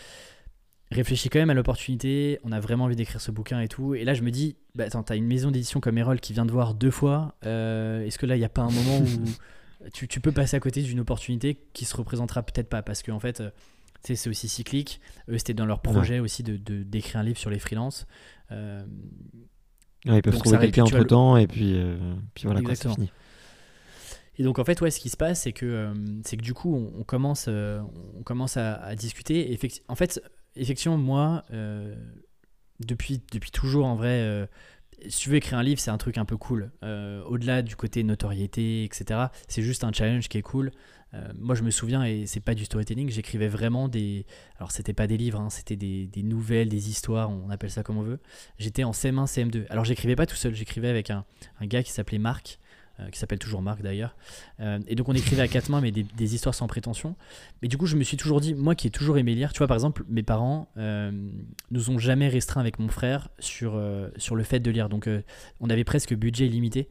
réfléchis 0.92 1.30
quand 1.30 1.40
même 1.40 1.50
à 1.50 1.54
l'opportunité, 1.56 2.40
on 2.44 2.52
a 2.52 2.60
vraiment 2.60 2.84
envie 2.86 2.96
d'écrire 2.96 3.20
ce 3.22 3.32
bouquin 3.32 3.60
et 3.62 3.68
tout. 3.68 3.96
Et 3.96 4.04
là, 4.04 4.14
je 4.14 4.22
me 4.22 4.30
dis, 4.30 4.56
bah 4.76 4.84
attends, 4.86 5.02
t'as 5.02 5.16
une 5.16 5.26
maison 5.26 5.50
d'édition 5.50 5.80
comme 5.80 5.98
Erol 5.98 6.20
qui 6.20 6.34
vient 6.34 6.46
de 6.46 6.52
voir 6.52 6.76
deux 6.76 6.92
fois. 6.92 7.34
euh, 7.46 8.06
Est-ce 8.06 8.20
que 8.20 8.26
là, 8.28 8.36
il 8.36 8.40
n'y 8.40 8.46
a 8.46 8.50
pas 8.50 8.62
un 8.62 8.70
moment 8.72 9.00
où 9.00 9.06
tu, 9.92 10.08
tu 10.08 10.20
peux 10.20 10.32
passer 10.32 10.56
à 10.56 10.60
côté 10.60 10.82
d'une 10.82 11.00
opportunité 11.00 11.58
qui 11.74 11.86
se 11.86 11.96
représentera 11.96 12.44
peut-être 12.44 12.70
pas 12.70 12.82
Parce 12.82 13.04
qu'en 13.04 13.20
fait, 13.20 13.42
euh, 13.42 13.50
c'est 14.02 14.30
aussi 14.30 14.50
cyclique. 14.50 15.00
Eux, 15.30 15.38
c'était 15.38 15.54
dans 15.54 15.66
leur 15.66 15.82
projet 15.82 16.20
aussi 16.20 16.44
de 16.44 16.58
de- 16.58 16.84
d'écrire 16.84 17.18
un 17.22 17.24
livre 17.24 17.38
sur 17.40 17.50
les 17.50 17.60
freelances. 17.60 18.06
Euh, 18.52 18.86
Ouais, 20.06 20.18
Ils 20.18 20.22
peuvent 20.22 20.34
Donc, 20.34 20.44
trouver 20.44 20.58
quelqu'un 20.60 20.84
entre 20.84 21.04
temps 21.06 21.38
et 21.38 21.48
puis 21.48 21.76
euh, 21.78 21.96
puis 22.36 22.44
voilà 22.44 22.62
quoi, 22.62 22.76
c'est 22.76 22.90
fini. 22.90 23.10
Et 24.38 24.44
donc 24.44 24.60
en 24.60 24.66
fait, 24.66 24.82
ouais, 24.82 24.92
ce 24.92 25.00
qui 25.00 25.08
se 25.10 25.16
passe, 25.16 25.44
c'est 25.44 25.54
que, 25.54 25.66
euh, 25.66 25.94
c'est 26.26 26.36
que 26.38 26.42
du 26.42 26.54
coup, 26.54 26.76
on, 26.76 27.00
on 27.00 27.04
commence, 27.04 27.48
on 27.48 28.24
commence 28.26 28.58
à, 28.58 28.74
à 28.76 28.96
discuter. 28.96 29.54
Effecti- 29.56 29.82
en 29.88 29.96
fait, 29.96 30.22
effectivement, 30.58 30.98
moi, 30.98 31.44
depuis, 32.80 33.22
depuis 33.32 33.52
toujours, 33.52 33.86
en 33.86 33.96
vrai, 33.96 34.48
si 35.08 35.20
tu 35.20 35.30
veux 35.30 35.36
écrire 35.36 35.58
un 35.58 35.64
livre, 35.64 35.80
c'est 35.80 35.92
un 35.92 35.98
truc 35.98 36.18
un 36.18 36.26
peu 36.26 36.38
cool. 36.38 36.72
Euh, 36.84 37.24
Au-delà 37.24 37.62
du 37.62 37.76
côté 37.76 38.04
notoriété, 38.04 38.84
etc., 38.84 39.28
c'est 39.48 39.62
juste 39.62 39.84
un 39.84 39.92
challenge 39.92 40.28
qui 40.30 40.38
est 40.38 40.42
cool. 40.42 40.72
Euh, 41.14 41.32
moi, 41.38 41.54
je 41.54 41.62
me 41.62 41.70
souviens, 41.70 42.04
et 42.04 42.26
c'est 42.26 42.40
pas 42.40 42.56
du 42.56 42.66
storytelling, 42.66 43.10
j'écrivais 43.10 43.48
vraiment 43.48 43.88
des. 43.88 44.26
Alors, 44.58 44.72
c'était 44.72 44.94
pas 44.94 45.06
des 45.06 45.18
livres, 45.18 45.40
hein, 45.40 45.50
c'était 45.50 45.76
des, 45.76 46.24
nouvelles, 46.24 46.70
des 46.70 46.90
histoires, 46.90 47.30
on 47.30 47.50
appelle 47.50 47.70
ça 47.70 47.84
comme 47.84 47.98
on 47.98 48.04
veut. 48.04 48.20
J'étais 48.58 48.84
en 48.84 48.92
CM1, 48.92 49.26
CM2. 49.28 49.66
Alors, 49.70 49.86
j'écrivais 49.86 50.16
pas 50.16 50.26
tout 50.26 50.36
seul, 50.36 50.56
j'écrivais 50.56 50.90
avec 50.90 51.12
un 51.12 51.26
gars 51.62 51.84
qui 51.84 51.92
s'appelait 51.92 52.18
Marc. 52.18 52.60
Euh, 53.00 53.10
qui 53.10 53.18
s'appelle 53.18 53.40
toujours 53.40 53.64
Marc 53.64 53.82
d'ailleurs. 53.82 54.16
Euh, 54.60 54.80
et 54.88 54.94
donc 54.94 55.10
on 55.10 55.14
écrivait 55.14 55.42
à 55.42 55.48
quatre 55.48 55.70
mains, 55.70 55.82
mais 55.82 55.92
des, 55.92 56.04
des, 56.04 56.36
histoires 56.36 56.54
sans 56.54 56.68
prétention. 56.68 57.16
Mais 57.64 57.68
du 57.68 57.76
coup, 57.76 57.88
je 57.88 57.96
me 57.96 58.04
suis 58.04 58.18
toujours 58.18 58.40
dit, 58.40 58.54
moi 58.54 58.76
qui 58.76 58.86
ai 58.86 58.92
toujours 58.92 59.18
aimé 59.18 59.34
lire, 59.34 59.52
tu 59.52 59.58
vois, 59.58 59.68
par 59.68 59.76
exemple, 59.76 60.04
mes 60.10 60.22
parents 60.22 60.70
euh, 60.78 61.12
nous 61.72 61.90
ont 61.90 61.98
jamais 61.98 62.28
restreint 62.28 62.62
avec 62.62 62.78
mon 62.78 62.90
frère 62.90 63.30
sur, 63.40 63.82
sur 64.18 64.36
le 64.36 64.44
fait 64.44 64.60
de 64.60 64.70
lire. 64.70 64.90
Donc 64.90 65.10
on 65.60 65.70
avait 65.72 65.84
presque 65.84 66.14
budget 66.14 66.46
illimité 66.46 66.88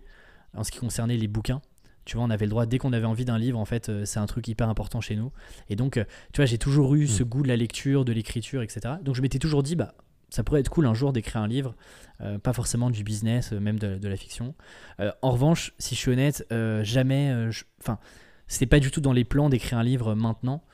en 0.54 0.64
ce 0.64 0.72
qui 0.72 0.78
concernait 0.78 1.16
les 1.16 1.28
bouquins. 1.28 1.62
Tu 2.04 2.16
vois, 2.16 2.26
on 2.26 2.30
avait 2.30 2.46
le 2.46 2.50
droit, 2.50 2.66
dès 2.66 2.78
qu'on 2.78 2.92
avait 2.92 3.06
envie 3.06 3.24
d'un 3.24 3.38
livre, 3.38 3.60
en 3.60 3.64
fait, 3.64 4.04
c'est 4.04 4.18
un 4.18 4.26
truc 4.26 4.48
hyper 4.48 4.68
important 4.68 5.00
chez 5.00 5.14
nous. 5.14 5.30
Et 5.68 5.76
donc, 5.76 6.04
tu 6.32 6.38
vois, 6.40 6.46
j'ai 6.46 6.58
toujours 6.58 6.96
eu 6.96 7.06
ce 7.06 7.22
mmh. 7.22 7.26
goût 7.26 7.42
de 7.44 7.48
la 7.48 7.56
lecture, 7.56 8.04
de 8.04 8.12
l'écriture, 8.12 8.62
etc. 8.62 8.94
Donc 9.02 9.14
je 9.14 9.22
m'étais 9.22 9.38
toujours 9.38 9.62
dit, 9.62 9.76
bah, 9.76 9.94
ça 10.32 10.42
pourrait 10.42 10.60
être 10.60 10.70
cool 10.70 10.86
un 10.86 10.94
jour 10.94 11.12
d'écrire 11.12 11.42
un 11.42 11.46
livre, 11.46 11.76
euh, 12.22 12.38
pas 12.38 12.54
forcément 12.54 12.88
du 12.88 13.04
business, 13.04 13.52
euh, 13.52 13.60
même 13.60 13.78
de, 13.78 14.08
la 14.08 14.16
fiction. 14.16 14.54
Euh, 14.98 15.12
en 15.20 15.30
revanche, 15.30 15.74
si 15.78 15.94
je 15.94 16.00
suis 16.00 16.10
honnête, 16.10 16.46
jamais, 16.82 17.50
enfin, 17.80 17.98
c'était 18.46 18.66
pas 18.66 18.80
du 18.80 18.90
tout 18.90 19.02
dans 19.02 19.12
les 19.12 19.24
plans 19.24 19.50
d'écrire 19.50 19.78
un 19.78 19.82
livre 19.82 20.14
maintenant. 20.14 20.64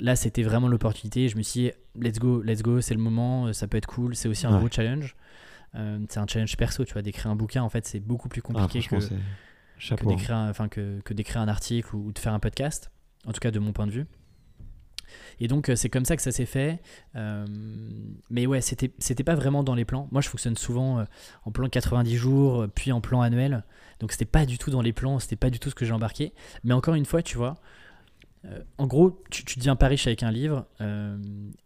là, 0.00 0.16
c'était 0.16 0.42
vraiment 0.42 0.68
l'opportunité. 0.68 1.28
Je 1.28 1.36
me 1.36 1.42
suis 1.42 1.60
dit, 1.60 1.70
let's 2.00 2.18
go, 2.18 2.40
let's 2.42 2.62
go, 2.62 2.80
c'est 2.80 2.94
le 2.94 3.00
moment, 3.00 3.52
ça 3.52 3.68
peut 3.68 3.76
être 3.76 3.86
cool. 3.86 4.16
C'est 4.16 4.28
aussi 4.28 4.46
un 4.46 4.58
gros 4.58 4.68
challenge. 4.70 5.16
c'est 5.74 6.18
un 6.18 6.26
challenge 6.26 6.56
perso, 6.56 6.84
tu 6.86 6.94
vois, 6.94 7.02
d'écrire 7.02 7.30
un 7.30 7.36
bouquin. 7.36 7.62
En 7.62 7.68
fait, 7.68 7.86
c'est 7.86 8.00
beaucoup 8.00 8.30
plus 8.30 8.40
compliqué 8.40 8.80
ah, 8.84 8.96
que, 8.96 9.94
que 9.94 10.06
d'écrire, 10.06 10.36
enfin, 10.36 10.68
que, 10.68 11.00
que 11.04 11.12
d'écrire 11.12 11.42
un 11.42 11.48
article 11.48 11.94
ou 11.94 12.10
de 12.10 12.18
faire 12.18 12.32
un 12.32 12.40
podcast. 12.40 12.90
En 13.26 13.32
tout 13.32 13.40
cas, 13.40 13.50
de 13.50 13.58
mon 13.58 13.72
point 13.72 13.86
de 13.86 13.92
vue. 13.92 14.06
Et 15.40 15.48
donc, 15.48 15.68
euh, 15.68 15.76
c'est 15.76 15.88
comme 15.88 16.04
ça 16.04 16.16
que 16.16 16.22
ça 16.22 16.32
s'est 16.32 16.46
fait. 16.46 16.80
Euh, 17.14 17.46
mais 18.30 18.46
ouais, 18.46 18.60
c'était, 18.60 18.90
c'était 18.98 19.24
pas 19.24 19.34
vraiment 19.34 19.62
dans 19.62 19.74
les 19.74 19.84
plans. 19.84 20.08
Moi, 20.10 20.20
je 20.20 20.28
fonctionne 20.28 20.56
souvent 20.56 21.00
euh, 21.00 21.04
en 21.44 21.50
plan 21.50 21.68
90 21.68 22.16
jours, 22.16 22.66
puis 22.74 22.92
en 22.92 23.00
plan 23.00 23.20
annuel. 23.20 23.64
Donc, 24.00 24.12
c'était 24.12 24.24
pas 24.24 24.46
du 24.46 24.58
tout 24.58 24.70
dans 24.70 24.82
les 24.82 24.92
plans, 24.92 25.18
c'était 25.18 25.36
pas 25.36 25.50
du 25.50 25.58
tout 25.58 25.70
ce 25.70 25.74
que 25.74 25.84
j'ai 25.84 25.92
embarqué. 25.92 26.32
Mais 26.64 26.74
encore 26.74 26.94
une 26.94 27.06
fois, 27.06 27.22
tu 27.22 27.36
vois, 27.36 27.56
en 28.78 28.86
gros, 28.86 29.24
tu, 29.28 29.44
tu, 29.44 29.58
deviens 29.58 29.74
pas 29.74 29.88
riche 29.88 30.06
avec 30.06 30.22
un 30.22 30.30
livre. 30.30 30.66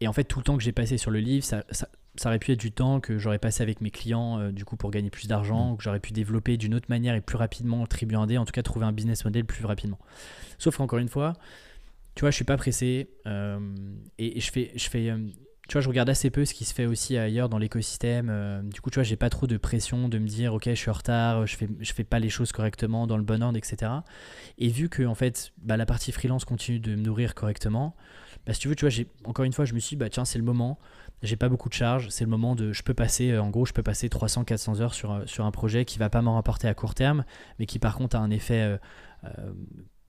et 0.01 0.09
en 0.09 0.13
fait, 0.15 0.25
tout 0.25 0.39
le 0.39 0.45
temps 0.45 0.57
que 0.57 0.63
j'ai 0.63 0.73
passé 0.73 0.97
sur 0.97 1.11
le 1.11 1.19
livre, 1.19 1.45
ça, 1.45 1.63
ça, 1.71 1.89
aurait 2.25 2.39
pu 2.39 2.53
être 2.53 2.61
du 2.61 2.73
temps 2.73 3.01
que 3.01 3.19
j'aurais 3.19 3.39
passé 3.39 3.63
avec 3.63 3.83
mes 3.83 3.91
clients, 3.91 4.51
du 4.51 4.65
coup, 4.65 4.77
pour 4.77 4.91
gagner 4.91 5.11
plus 5.11 5.29
d'argent, 5.29 5.73
mmh. 5.73 5.77
que 5.77 5.83
j'aurais 5.83 6.01
pu 6.01 6.13
développer 6.13 6.57
d'une 6.57 6.75
autre 6.75 6.87
manière 6.89 7.15
et 7.15 7.21
plus 7.21 7.37
rapidement, 7.37 7.87
tribu 7.87 8.15
indé, 8.15 8.39
en 8.39 8.47
tout 8.47 8.53
cas, 8.53 8.63
trouver 8.63 8.87
un 8.87 8.93
business 8.93 9.27
model 9.27 9.45
plus 9.45 9.67
rapidement. 9.67 9.99
Sauf 10.59 10.79
qu'encore 10.79 11.01
une 11.01 11.09
fois, 11.09 11.35
tu 12.15 12.21
vois, 12.21 12.31
je 12.31 12.37
suis 12.37 12.45
pas 12.45 12.57
pressé 12.57 13.09
euh, 13.27 13.59
et, 14.19 14.41
je 14.41 14.51
fais, 14.51 14.73
je 14.75 14.89
fais, 14.89 15.11
euh, 15.11 15.19
tu 15.69 15.75
vois, 15.75 15.81
je 15.81 15.89
regarde 15.89 16.11
assez 16.11 16.31
peu 16.31 16.45
ce 16.45 16.53
qui 16.53 16.65
se 16.65 16.75
fait 16.75 16.87
aussi 16.87 17.17
ailleurs 17.17 17.49
dans 17.49 17.59
l'écosystème. 17.59 18.29
Euh, 18.31 18.63
du 18.63 18.81
coup, 18.81 18.91
tu 18.91 18.97
vois, 18.97 19.05
j'ai 19.05 19.17
pas 19.17 19.31
trop 19.31 19.47
de 19.47 19.57
pression 19.57 20.09
de 20.09 20.19
me 20.19 20.27
dire, 20.27 20.53
ok, 20.55 20.65
je 20.67 20.75
suis 20.75 20.91
en 20.91 20.95
retard, 20.95 21.47
je 21.47 21.57
fais, 21.57 21.69
je 21.79 21.93
fais 21.93 22.05
pas 22.05 22.19
les 22.19 22.29
choses 22.29 22.53
correctement 22.53 23.07
dans 23.07 23.17
le 23.17 23.23
bon 23.23 23.43
ordre, 23.43 23.57
etc. 23.57 23.93
Et 24.59 24.69
vu 24.69 24.89
que 24.89 25.05
en 25.05 25.15
fait, 25.15 25.53
bah, 25.59 25.77
la 25.77 25.87
partie 25.87 26.13
freelance 26.13 26.45
continue 26.45 26.81
de 26.81 26.97
me 26.97 27.03
nourrir 27.03 27.35
correctement, 27.35 27.95
bah, 28.47 28.55
si 28.55 28.61
tu 28.61 28.69
veux, 28.69 28.75
tu 28.75 28.85
vois, 28.85 28.91
j'ai 28.91 29.07
encore 29.25 29.45
une 29.45 29.53
fois, 29.53 29.65
je 29.65 29.75
me 29.75 29.79
suis, 29.79 29.97
dit, 29.97 30.01
bah 30.01 30.11
tiens, 30.11 30.25
c'est 30.25 30.39
le 30.39 30.45
moment. 30.45 30.79
J'ai 31.23 31.37
pas 31.37 31.51
beaucoup 31.51 31.69
de 31.69 31.75
charges, 31.75 32.09
c'est 32.09 32.25
le 32.25 32.31
moment 32.31 32.57
de, 32.57 32.73
je 32.73 32.83
peux 32.83 32.95
passer, 32.95 33.39
en 33.39 33.51
gros, 33.51 33.67
je 33.67 33.75
peux 33.75 33.83
passer 33.83 34.09
300-400 34.09 34.81
heures 34.81 34.95
sur, 34.95 35.23
sur 35.27 35.45
un 35.45 35.51
projet 35.51 35.85
qui 35.85 35.99
va 35.99 36.09
pas 36.09 36.23
m'en 36.23 36.35
rapporter 36.35 36.67
à 36.67 36.75
court 36.75 36.95
terme, 36.95 37.25
mais 37.59 37.67
qui 37.67 37.79
par 37.79 37.97
contre 37.97 38.17
a 38.17 38.21
un 38.21 38.31
effet 38.31 38.79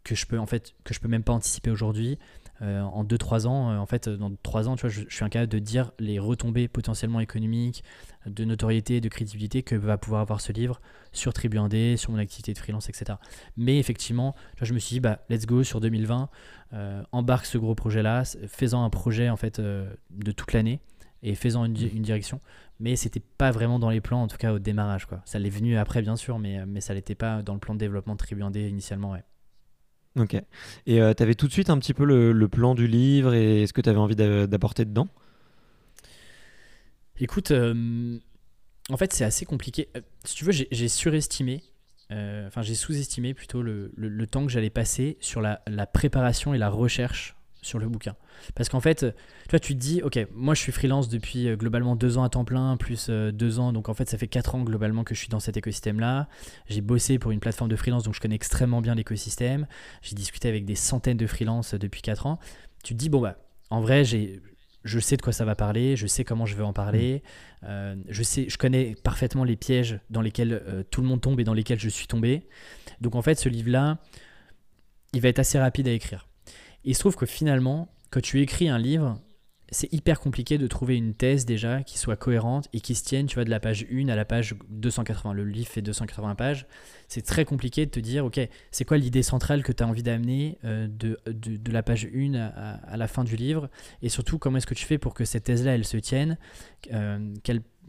que 0.03 0.15
je 0.15 0.25
peux 0.25 0.39
en 0.39 0.45
fait 0.45 0.73
que 0.83 0.93
je 0.93 0.99
peux 0.99 1.07
même 1.07 1.23
pas 1.23 1.33
anticiper 1.33 1.71
aujourd'hui. 1.71 2.17
Euh, 2.61 2.81
en 2.81 3.03
2-3 3.03 3.47
ans, 3.47 3.71
euh, 3.71 3.77
en 3.77 3.87
fait, 3.87 4.07
dans 4.07 4.31
3 4.43 4.69
ans, 4.69 4.75
tu 4.75 4.81
vois, 4.81 4.89
je, 4.89 5.01
suis 5.09 5.25
incapable 5.25 5.51
de 5.51 5.57
dire 5.57 5.91
les 5.97 6.19
retombées 6.19 6.67
potentiellement 6.67 7.19
économiques, 7.19 7.83
de 8.27 8.45
notoriété, 8.45 9.01
de 9.01 9.09
crédibilité 9.09 9.63
que 9.63 9.75
va 9.75 9.97
pouvoir 9.97 10.21
avoir 10.21 10.41
ce 10.41 10.51
livre 10.51 10.79
sur 11.11 11.33
Tribu 11.33 11.57
1D, 11.57 11.97
sur 11.97 12.11
mon 12.11 12.19
activité 12.19 12.53
de 12.53 12.59
freelance, 12.59 12.87
etc. 12.87 13.17
Mais 13.57 13.79
effectivement, 13.79 14.35
je 14.61 14.75
me 14.75 14.79
suis 14.79 14.95
dit, 14.95 14.99
bah, 14.99 15.25
let's 15.29 15.47
go 15.47 15.63
sur 15.63 15.81
2020, 15.81 16.29
euh, 16.73 17.01
embarque 17.11 17.47
ce 17.47 17.57
gros 17.57 17.73
projet-là, 17.73 18.23
faisant 18.47 18.83
un 18.83 18.91
projet 18.91 19.29
en 19.29 19.37
fait 19.37 19.59
de 19.59 20.31
toute 20.31 20.53
l'année 20.53 20.81
et 21.23 21.33
faisant 21.33 21.65
une, 21.65 21.75
une 21.75 22.03
direction. 22.03 22.41
Mais 22.79 22.95
c'était 22.95 23.19
pas 23.19 23.49
vraiment 23.49 23.79
dans 23.79 23.89
les 23.89 24.01
plans, 24.01 24.21
en 24.21 24.27
tout 24.27 24.37
cas 24.37 24.53
au 24.53 24.59
démarrage. 24.59 25.07
Quoi. 25.07 25.21
Ça 25.25 25.39
l'est 25.39 25.49
venu 25.49 25.77
après, 25.77 26.03
bien 26.03 26.15
sûr, 26.15 26.37
mais, 26.37 26.63
mais 26.67 26.81
ça 26.81 26.93
n'était 26.93 27.15
pas 27.15 27.41
dans 27.41 27.53
le 27.53 27.59
plan 27.59 27.73
de 27.73 27.79
développement 27.79 28.13
de 28.13 28.19
Tribu 28.19 28.41
1D 28.41 28.69
initialement. 28.69 29.11
Ouais. 29.11 29.23
Ok. 30.17 30.35
Et 30.85 31.01
euh, 31.01 31.13
tu 31.13 31.23
avais 31.23 31.35
tout 31.35 31.47
de 31.47 31.53
suite 31.53 31.69
un 31.69 31.77
petit 31.77 31.93
peu 31.93 32.03
le, 32.03 32.47
plan 32.47 32.75
du 32.75 32.87
livre 32.87 33.33
et 33.33 33.65
ce 33.65 33.73
que 33.73 33.81
tu 33.81 33.89
avais 33.89 33.99
envie 33.99 34.15
d'apporter 34.15 34.85
dedans? 34.85 35.07
Écoute, 37.19 37.51
euh, 37.51 38.19
en 38.89 38.97
fait, 38.97 39.13
c'est 39.13 39.23
assez 39.23 39.45
compliqué. 39.45 39.89
Euh, 39.95 40.01
si 40.25 40.35
tu 40.35 40.43
veux, 40.43 40.51
j'ai 40.51 40.87
surestimé, 40.87 41.63
enfin, 42.09 42.61
j'ai 42.61 42.75
sous-estimé 42.75 43.33
plutôt 43.33 43.61
le, 43.61 44.25
temps 44.27 44.45
que 44.45 44.51
j'allais 44.51 44.69
passer 44.69 45.17
sur 45.21 45.39
la, 45.39 45.61
la, 45.67 45.85
préparation 45.85 46.53
et 46.53 46.57
la 46.57 46.69
recherche 46.69 47.35
sur 47.61 47.77
le 47.77 47.87
bouquin. 47.87 48.15
Parce 48.55 48.69
qu'en 48.69 48.79
fait, 48.79 49.05
toi, 49.49 49.59
tu 49.59 49.75
te 49.75 49.79
dis, 49.79 50.01
ok, 50.01 50.27
moi 50.33 50.55
je 50.55 50.61
suis 50.61 50.71
freelance 50.71 51.09
depuis 51.09 51.47
euh, 51.47 51.55
globalement 51.55 51.95
deux 51.95 52.17
ans 52.17 52.23
à 52.23 52.29
temps 52.29 52.43
plein, 52.43 52.75
plus 52.75 53.07
euh, 53.09 53.31
deux 53.31 53.59
ans, 53.59 53.71
donc 53.71 53.87
en 53.87 53.93
fait 53.93 54.09
ça 54.09 54.17
fait 54.17 54.27
quatre 54.27 54.55
ans 54.55 54.63
globalement 54.63 55.03
que 55.03 55.13
je 55.13 55.19
suis 55.19 55.29
dans 55.29 55.39
cet 55.39 55.57
écosystème-là. 55.57 56.27
J'ai 56.67 56.81
bossé 56.81 57.19
pour 57.19 57.31
une 57.31 57.39
plateforme 57.39 57.69
de 57.69 57.75
freelance, 57.75 58.03
donc 58.03 58.15
je 58.15 58.19
connais 58.19 58.35
extrêmement 58.35 58.81
bien 58.81 58.95
l'écosystème. 58.95 59.67
J'ai 60.01 60.15
discuté 60.15 60.49
avec 60.49 60.65
des 60.65 60.75
centaines 60.75 61.17
de 61.17 61.27
freelances 61.27 61.75
depuis 61.75 62.01
quatre 62.01 62.25
ans. 62.25 62.39
Tu 62.83 62.93
te 62.93 62.99
dis, 62.99 63.09
bon 63.09 63.21
bah, 63.21 63.37
en 63.69 63.79
vrai, 63.79 64.03
j'ai 64.03 64.41
je 64.83 64.97
sais 64.97 65.15
de 65.15 65.21
quoi 65.21 65.31
ça 65.31 65.45
va 65.45 65.53
parler, 65.53 65.95
je 65.95 66.07
sais 66.07 66.23
comment 66.23 66.47
je 66.47 66.55
vais 66.55 66.63
en 66.63 66.73
parler, 66.73 67.21
mm. 67.61 67.65
euh, 67.67 67.95
je, 68.09 68.23
sais, 68.23 68.49
je 68.49 68.57
connais 68.57 68.95
parfaitement 69.03 69.43
les 69.43 69.55
pièges 69.55 69.99
dans 70.09 70.21
lesquels 70.21 70.85
tout 70.89 71.01
le 71.01 71.07
monde 71.07 71.21
tombe 71.21 71.39
et 71.39 71.43
dans 71.43 71.53
lesquels 71.53 71.79
je 71.79 71.89
suis 71.89 72.07
tombé. 72.07 72.47
Donc 72.99 73.13
en 73.13 73.21
fait, 73.21 73.35
ce 73.35 73.49
livre-là, 73.49 73.99
il 75.13 75.21
va 75.21 75.29
être 75.29 75.37
assez 75.37 75.59
rapide 75.59 75.87
à 75.87 75.91
écrire. 75.91 76.30
Il 76.83 76.95
se 76.95 76.99
trouve 76.99 77.15
que 77.15 77.25
finalement, 77.25 77.89
quand 78.09 78.21
tu 78.21 78.41
écris 78.41 78.69
un 78.69 78.77
livre, 78.77 79.19
c'est 79.71 79.91
hyper 79.93 80.19
compliqué 80.19 80.57
de 80.57 80.67
trouver 80.67 80.97
une 80.97 81.13
thèse 81.13 81.45
déjà 81.45 81.81
qui 81.81 81.97
soit 81.97 82.17
cohérente 82.17 82.67
et 82.73 82.81
qui 82.81 82.93
se 82.93 83.05
tienne, 83.05 83.25
tu 83.27 83.35
vois, 83.35 83.45
de 83.45 83.49
la 83.49 83.61
page 83.61 83.87
1 83.89 84.09
à 84.09 84.17
la 84.17 84.25
page 84.25 84.53
280. 84.69 85.33
Le 85.33 85.45
livre 85.45 85.69
fait 85.69 85.81
280 85.81 86.35
pages. 86.35 86.67
C'est 87.07 87.21
très 87.21 87.45
compliqué 87.45 87.85
de 87.85 87.91
te 87.91 88.01
dire, 88.01 88.25
ok, 88.25 88.41
c'est 88.71 88.83
quoi 88.83 88.97
l'idée 88.97 89.23
centrale 89.23 89.63
que 89.63 89.71
tu 89.71 89.81
as 89.81 89.87
envie 89.87 90.03
d'amener 90.03 90.57
euh, 90.65 90.87
de, 90.89 91.17
de, 91.25 91.71
la 91.71 91.83
page 91.83 92.05
1 92.13 92.33
à, 92.33 92.97
la 92.97 93.07
fin 93.07 93.23
du 93.23 93.37
livre? 93.37 93.69
Et 94.01 94.09
surtout, 94.09 94.37
comment 94.37 94.57
est-ce 94.57 94.67
que 94.67 94.73
tu 94.73 94.85
fais 94.85 94.97
pour 94.97 95.13
que 95.13 95.23
cette 95.23 95.45
thèse-là, 95.45 95.75
elle 95.75 95.85
se 95.85 95.97
tienne 95.97 96.37
euh, 96.93 97.33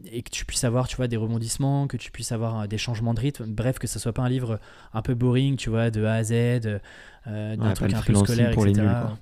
et 0.05 0.23
que 0.23 0.29
tu 0.29 0.45
puisses 0.45 0.63
avoir, 0.63 0.87
tu 0.87 0.95
vois, 0.95 1.09
des 1.09 1.17
rebondissements, 1.17 1.87
que 1.87 1.97
tu 1.97 2.11
puisses 2.11 2.31
avoir 2.31 2.61
euh, 2.61 2.67
des 2.67 2.77
changements 2.77 3.13
de 3.13 3.19
rythme? 3.19 3.45
Bref, 3.47 3.77
que 3.77 3.87
ce 3.87 3.99
soit 3.99 4.13
pas 4.13 4.21
un 4.21 4.29
livre 4.29 4.57
un 4.93 5.01
peu 5.01 5.15
boring, 5.15 5.57
tu 5.57 5.69
vois, 5.69 5.91
de 5.91 6.05
A 6.05 6.13
à 6.13 6.23
Z, 6.23 6.79
d'un 7.25 7.73
truc 7.73 7.93
un 7.93 8.01
peu 8.01 8.15
scolaire, 8.15 8.51
etc. 8.51 8.65
Les 8.67 8.71
nuls, 8.71 9.17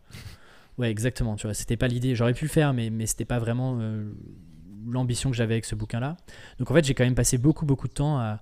Ouais, 0.78 0.89
exactement. 0.89 1.36
Tu 1.36 1.47
vois, 1.47 1.53
c'était 1.53 1.78
pas 1.78 1.88
l'idée. 1.88 2.15
J'aurais 2.15 2.34
pu 2.34 2.45
le 2.45 2.49
faire, 2.49 2.74
mais, 2.74 2.89
mais 2.89 3.05
c'était 3.05 3.26
pas 3.26 3.39
vraiment 3.39 3.78
euh, 3.80 4.11
l'ambition 4.88 5.30
que 5.30 5.36
j'avais 5.36 5.55
avec 5.55 5.65
ce 5.65 5.76
bouquin-là. 5.76 6.17
Donc 6.59 6.72
en 6.72 6.74
fait, 6.74 6.86
j'ai 6.86 6.93
quand 6.93 7.03
même 7.03 7.15
passé 7.15 7.38
beaucoup, 7.38 7.65
beaucoup 7.65 7.88
de 7.88 7.93
temps 7.93 8.17
à, 8.17 8.39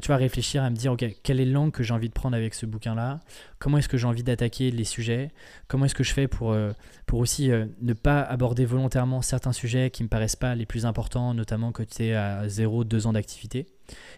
tu 0.00 0.06
vois, 0.06 0.16
réfléchir, 0.16 0.62
à 0.62 0.70
me 0.70 0.76
dire, 0.76 0.92
ok, 0.92 1.04
quelle 1.22 1.40
est 1.40 1.44
l'angle 1.44 1.72
que 1.72 1.82
j'ai 1.82 1.92
envie 1.92 2.08
de 2.08 2.14
prendre 2.14 2.36
avec 2.36 2.54
ce 2.54 2.66
bouquin-là? 2.66 3.20
Comment 3.58 3.78
est-ce 3.78 3.88
que 3.88 3.96
j'ai 3.96 4.06
envie 4.06 4.22
d'attaquer 4.22 4.70
les 4.70 4.84
sujets? 4.84 5.30
Comment 5.68 5.86
est-ce 5.86 5.94
que 5.94 6.04
je 6.04 6.12
fais 6.12 6.28
pour, 6.28 6.52
euh, 6.52 6.72
pour 7.06 7.18
aussi 7.18 7.50
euh, 7.50 7.66
ne 7.80 7.92
pas 7.92 8.22
aborder 8.22 8.64
volontairement 8.64 9.22
certains 9.22 9.52
sujets 9.52 9.90
qui 9.90 10.02
me 10.02 10.08
paraissent 10.08 10.36
pas 10.36 10.54
les 10.54 10.66
plus 10.66 10.86
importants, 10.86 11.34
notamment 11.34 11.72
quand 11.72 11.86
tu 11.86 12.04
es 12.04 12.14
à 12.14 12.46
0-2 12.46 13.06
ans 13.06 13.12
d'activité? 13.12 13.66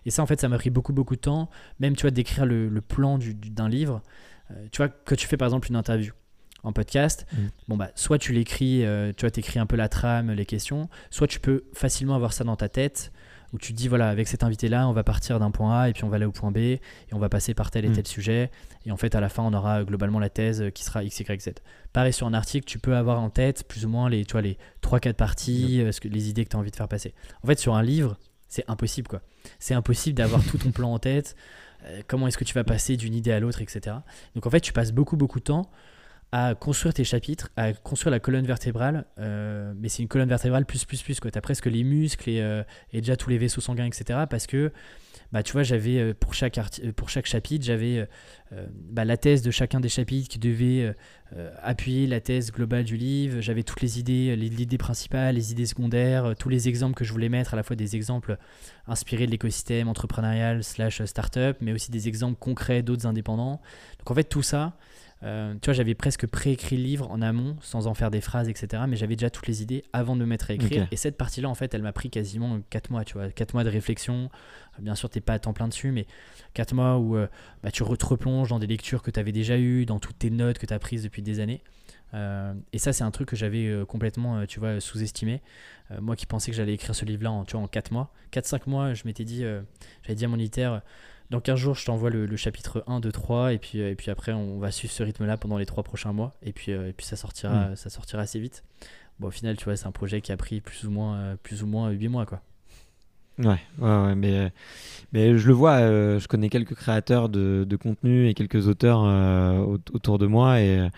Et 0.07 0.11
ça, 0.11 0.23
en 0.23 0.27
fait, 0.27 0.41
ça 0.41 0.49
m'a 0.49 0.59
pris 0.59 0.71
beaucoup, 0.71 0.93
beaucoup 0.93 1.17
de 1.17 1.21
temps, 1.21 1.51
même, 1.81 1.97
tu 1.97 2.03
vois, 2.03 2.11
d'écrire 2.11 2.47
le, 2.47 2.81
plan 2.81 3.19
d'un 3.19 3.69
livre. 3.69 4.03
tu 4.71 4.77
vois, 4.79 4.89
quand 4.89 5.17
tu 5.17 5.27
fais 5.27 5.37
par 5.37 5.47
exemple 5.47 5.69
une 5.69 5.77
interview, 5.77 6.13
en 6.65 6.73
podcast, 6.73 7.27
mm. 7.33 7.39
bon 7.69 7.77
bah 7.77 7.91
soit 7.95 8.19
tu 8.19 8.33
l'écris, 8.33 8.85
euh, 8.85 9.13
tu 9.17 9.23
vois, 9.23 9.31
t'écris 9.31 9.59
un 9.59 9.67
peu 9.67 9.77
la 9.77 9.89
trame, 9.89 10.33
les 10.33 10.47
questions, 10.47 10.89
soit 11.11 11.27
tu 11.27 11.41
peux 11.41 11.65
facilement 11.73 12.15
avoir 12.15 12.33
ça 12.33 12.45
dans 12.45 12.57
ta 12.57 12.69
tête 12.69 13.13
où 13.55 13.59
tu 13.59 13.73
te 13.73 13.79
dis 13.79 13.87
voilà 13.87 14.09
avec 14.09 14.27
cet 14.27 14.43
invité 14.43 14.69
là 14.69 14.89
on 14.89 14.93
va 14.93 15.05
partir 15.05 15.39
d'un 15.39 15.53
point 15.53 15.83
A 15.83 15.89
et 15.89 15.93
puis 15.93 16.03
on 16.03 16.09
va 16.09 16.17
aller 16.17 16.25
au 16.25 16.33
point 16.33 16.51
B 16.51 16.57
et 16.59 16.81
on 17.13 17.19
va 17.19 17.29
passer 17.29 17.55
par 17.55 17.71
tel 17.71 17.85
et 17.85 17.89
mm. 17.89 17.95
tel 17.95 18.07
sujet 18.07 18.51
et 18.85 18.91
en 18.91 18.97
fait 18.97 19.15
à 19.15 19.21
la 19.21 19.29
fin 19.29 19.45
on 19.45 19.55
aura 19.55 19.81
euh, 19.81 19.85
globalement 19.85 20.19
la 20.19 20.29
thèse 20.29 20.65
qui 20.75 20.83
sera 20.83 21.05
x 21.05 21.21
y 21.21 21.41
z. 21.41 21.51
Pareil 21.93 22.13
sur 22.13 22.27
un 22.27 22.35
article 22.35 22.67
tu 22.67 22.81
peux 22.81 22.97
avoir 22.97 23.21
en 23.21 23.31
tête 23.31 23.67
plus 23.69 23.87
ou 23.87 23.89
moins 23.89 24.11
les 24.11 24.25
tu 24.25 24.33
vois 24.33 24.43
les 24.43 24.59
trois 24.81 24.99
quatre 24.99 25.17
parties 25.17 25.79
mm. 25.79 25.87
euh, 25.87 26.11
les 26.11 26.29
idées 26.29 26.45
que 26.45 26.51
tu 26.51 26.57
as 26.57 26.59
envie 26.59 26.73
de 26.73 26.77
faire 26.77 26.89
passer. 26.89 27.15
En 27.45 27.47
fait 27.47 27.59
sur 27.59 27.77
un 27.77 27.83
livre 27.83 28.19
c'est 28.49 28.65
impossible 28.69 29.07
quoi. 29.07 29.23
C'est 29.61 29.75
impossible 29.75 30.17
d'avoir 30.17 30.43
tout 30.45 30.59
ton 30.59 30.73
plan 30.73 30.93
en 30.93 30.99
tête. 30.99 31.37
comment 32.09 32.27
est-ce 32.27 32.39
que 32.39 32.45
tu 32.45 32.55
vas 32.55 32.65
passer 32.65 32.97
d'une 32.97 33.15
idée 33.15 33.33
à 33.33 33.39
l'autre 33.39 33.63
etc. 33.63 33.97
Donc 34.35 34.47
en 34.47 34.51
fait 34.51 34.61
tu 34.61 34.73
passes 34.73 34.93
beaucoup 34.93 35.17
beaucoup 35.17 35.39
de 35.39 35.45
temps 35.45 35.71
à 36.37 36.57
construire 36.57 36.93
tes 36.93 37.05
chapitres, 37.05 37.51
à 37.57 37.73
construire 37.73 38.11
la 38.11 38.19
colonne 38.19 38.45
vertébrale, 38.45 39.07
euh, 39.21 39.73
mais 39.79 39.89
c'est 39.89 40.03
une 40.03 40.09
colonne 40.09 40.29
vertébrale 40.29 40.67
plus 40.67 40.85
plus 40.85 41.01
plus 41.01 41.21
quoi. 41.21 41.31
T'as 41.31 41.41
presque 41.41 41.67
les 41.67 41.85
muscles 41.85 42.29
et, 42.29 42.41
euh, 42.41 42.65
déjà 42.93 43.17
tous 43.17 43.31
les 43.31 43.39
vaisseaux 43.39 43.61
sanguins 43.61 43.87
etc. 43.87 44.25
Parce 44.29 44.49
que 44.49 44.73
bah, 45.31 45.45
tu 45.45 45.53
vois, 45.53 45.63
j'avais 45.63 45.99
euh, 45.99 46.13
pour 46.13 46.35
chaque, 46.35 46.59
pour 46.97 47.09
chaque 47.09 47.27
chapitre, 47.27 47.65
j'avais 47.65 48.09
bah, 48.91 49.05
la 49.05 49.17
thèse 49.17 49.43
de 49.43 49.53
chacun 49.53 49.79
des 49.79 49.89
chapitres 49.89 50.29
qui 50.29 50.41
devait 50.41 50.93
appuyer 51.63 52.09
la 52.09 52.21
thèse 52.21 52.51
globale 52.51 52.83
du 52.85 52.97
livre. 52.97 53.41
J'avais 53.41 53.63
toutes 53.63 53.81
les 53.81 54.01
idées, 54.01 54.35
les 54.35 54.61
idées 54.61 54.79
principales, 54.79 55.37
les 55.37 55.53
idées 55.53 55.67
secondaires, 55.67 56.35
tous 56.37 56.49
les 56.49 56.69
exemples 56.69 56.95
que 56.95 57.05
je 57.05 57.13
voulais 57.13 57.29
mettre, 57.29 57.55
à 57.55 57.57
la 57.57 57.63
fois 57.63 57.77
des 57.77 57.95
exemples 57.95 58.39
inspirés 58.89 59.27
de 59.27 59.31
l'écosystème 59.31 59.87
entrepreneurial 59.89 60.65
slash 60.65 61.05
startup, 61.05 61.57
mais 61.61 61.73
aussi 61.73 61.93
des 61.93 62.09
exemples 62.09 62.39
concrets 62.39 62.83
d'autres 62.83 63.07
indépendants. 63.07 63.61
Donc 63.99 64.11
en 64.11 64.15
fait, 64.15 64.25
tout 64.25 64.43
ça, 64.43 64.77
euh, 65.25 65.55
tu 65.55 65.67
vois, 65.67 65.75
j'avais 65.75 65.95
presque 65.95 66.27
préécrit 66.27 66.77
le 66.77 66.83
livre 66.83 67.11
en 67.11 67.23
amont, 67.23 67.57
sans 67.63 67.87
en 67.87 67.95
faire 67.95 68.11
des 68.11 68.21
phrases, 68.21 68.49
etc. 68.49 68.83
Mais 68.87 68.97
j'avais 68.97 69.17
déjà 69.17 69.31
toutes 69.31 69.47
les 69.47 69.63
idées 69.63 69.85
avant 69.93 70.17
de 70.17 70.21
me 70.21 70.27
mettre 70.27 70.51
à 70.51 70.55
écrire. 70.55 70.87
Et 70.91 70.97
cette 70.97 71.17
partie-là, 71.17 71.49
en 71.49 71.55
fait, 71.55 71.73
elle 71.73 71.83
m'a 71.83 71.93
pris 71.93 72.11
quasiment 72.11 72.61
4 72.69 72.91
mois, 72.91 73.05
tu 73.05 73.15
vois. 73.15 73.31
4 73.31 73.55
mois 73.55 73.65
de 73.65 73.71
réflexion. 73.71 74.29
Bien 74.81 74.95
sûr, 74.95 75.09
t'es 75.09 75.21
pas 75.21 75.35
à 75.35 75.39
temps 75.39 75.55
plein 75.55 75.69
dessus, 75.69 75.93
mais 75.93 76.07
4 76.53 76.75
mois 76.75 76.99
où 76.99 77.17
euh, 77.17 77.27
bah, 77.63 77.71
tu 77.71 77.83
te 77.83 78.07
replonges 78.07 78.49
dans 78.49 78.59
des 78.59 78.67
lectures 78.67 79.03
que 79.03 79.11
tu 79.11 79.19
avais 79.19 79.33
déjà 79.33 79.57
eues, 79.57 79.87
dans 79.87 79.99
toutes 79.99 80.19
tes 80.19 80.31
notes 80.31 80.59
que 80.59 80.67
tu 80.67 80.75
as 80.75 80.79
prises 80.79 81.05
depuis 81.05 81.23
des 81.23 81.41
années. 81.41 81.63
Euh, 82.13 82.53
et 82.73 82.79
ça, 82.79 82.93
c'est 82.93 83.05
un 83.05 83.11
truc 83.11 83.29
que 83.29 83.37
j'avais 83.37 83.73
complètement, 83.89 84.45
tu 84.47 84.61
vois, 84.61 84.79
sous-estimé. 84.79 85.41
moi 86.01 86.17
qui 86.17 86.27
pensais 86.27 86.51
que 86.51 86.57
j'allais 86.57 86.75
écrire 86.75 86.95
ce 86.95 87.07
livre-là 87.07 87.33
en, 87.33 87.45
tu 87.45 87.53
vois, 87.53 87.63
en 87.63 87.69
4 87.69 87.93
mois. 87.93 88.13
4-5 88.33 88.69
mois, 88.69 88.93
je 88.93 89.05
m'étais 89.07 89.25
dit, 89.25 89.43
j'avais 90.03 90.15
dit 90.15 90.25
à 90.27 90.29
mon 90.29 90.39
éditeur 90.39 90.83
dans 91.31 91.41
15 91.41 91.59
jours, 91.59 91.75
je 91.75 91.85
t'envoie 91.85 92.11
le, 92.11 92.37
chapitre 92.37 92.85
1, 92.87 93.01
2, 93.01 93.11
3, 93.13 93.53
et 93.53 93.59
puis, 93.59 93.81
euh, 93.81 93.91
et 93.91 93.95
puis 93.95 94.11
après, 94.11 94.33
on 94.33 94.59
va 94.59 94.71
suivre 94.71 94.93
ce 94.93 95.03
rythme-là 95.03 95.37
pendant 95.37 95.59
les 95.59 95.67
3 95.67 95.83
prochains 95.83 96.13
mois, 96.13 96.35
et 96.43 96.53
puis, 96.53 96.73
euh, 96.73 96.89
et 96.89 96.93
puis 96.93 97.07
ça, 97.07 97.17
sortira, 97.17 97.75
ça 97.77 97.91
sortira 97.91 98.23
assez 98.23 98.39
vite. 98.39 98.63
Bon, 99.21 99.29
au 99.29 99.31
final, 99.31 99.57
tu 99.57 99.65
vois, 99.65 99.77
c'est 99.77 99.87
un 99.87 99.93
projet 99.93 100.21
qui 100.21 100.33
a 100.33 100.37
pris 100.37 100.61
plus 100.61 100.85
ou 100.85 100.91
moins, 100.91 101.17
euh, 101.17 101.37
plus 101.43 101.63
ou 101.63 101.67
moins 101.67 101.91
8 101.91 102.09
mois, 102.09 102.27
quoi. 102.27 102.41
Ouais, 103.39 103.59
ouais, 103.81 104.15
mais, 104.15 104.53
mais 105.13 105.37
je 105.37 105.49
le 105.49 105.55
vois, 105.55 105.81
je 105.81 106.27
connais 106.29 106.49
quelques 106.49 106.77
créateurs 106.77 107.29
de, 107.29 107.67
de 107.69 107.77
contenu 107.77 108.29
et 108.29 108.35
quelques 108.35 108.69
auteurs 108.69 109.01
autour 109.93 110.19
de 110.19 110.27
moi, 110.27 110.61
et 110.61 110.89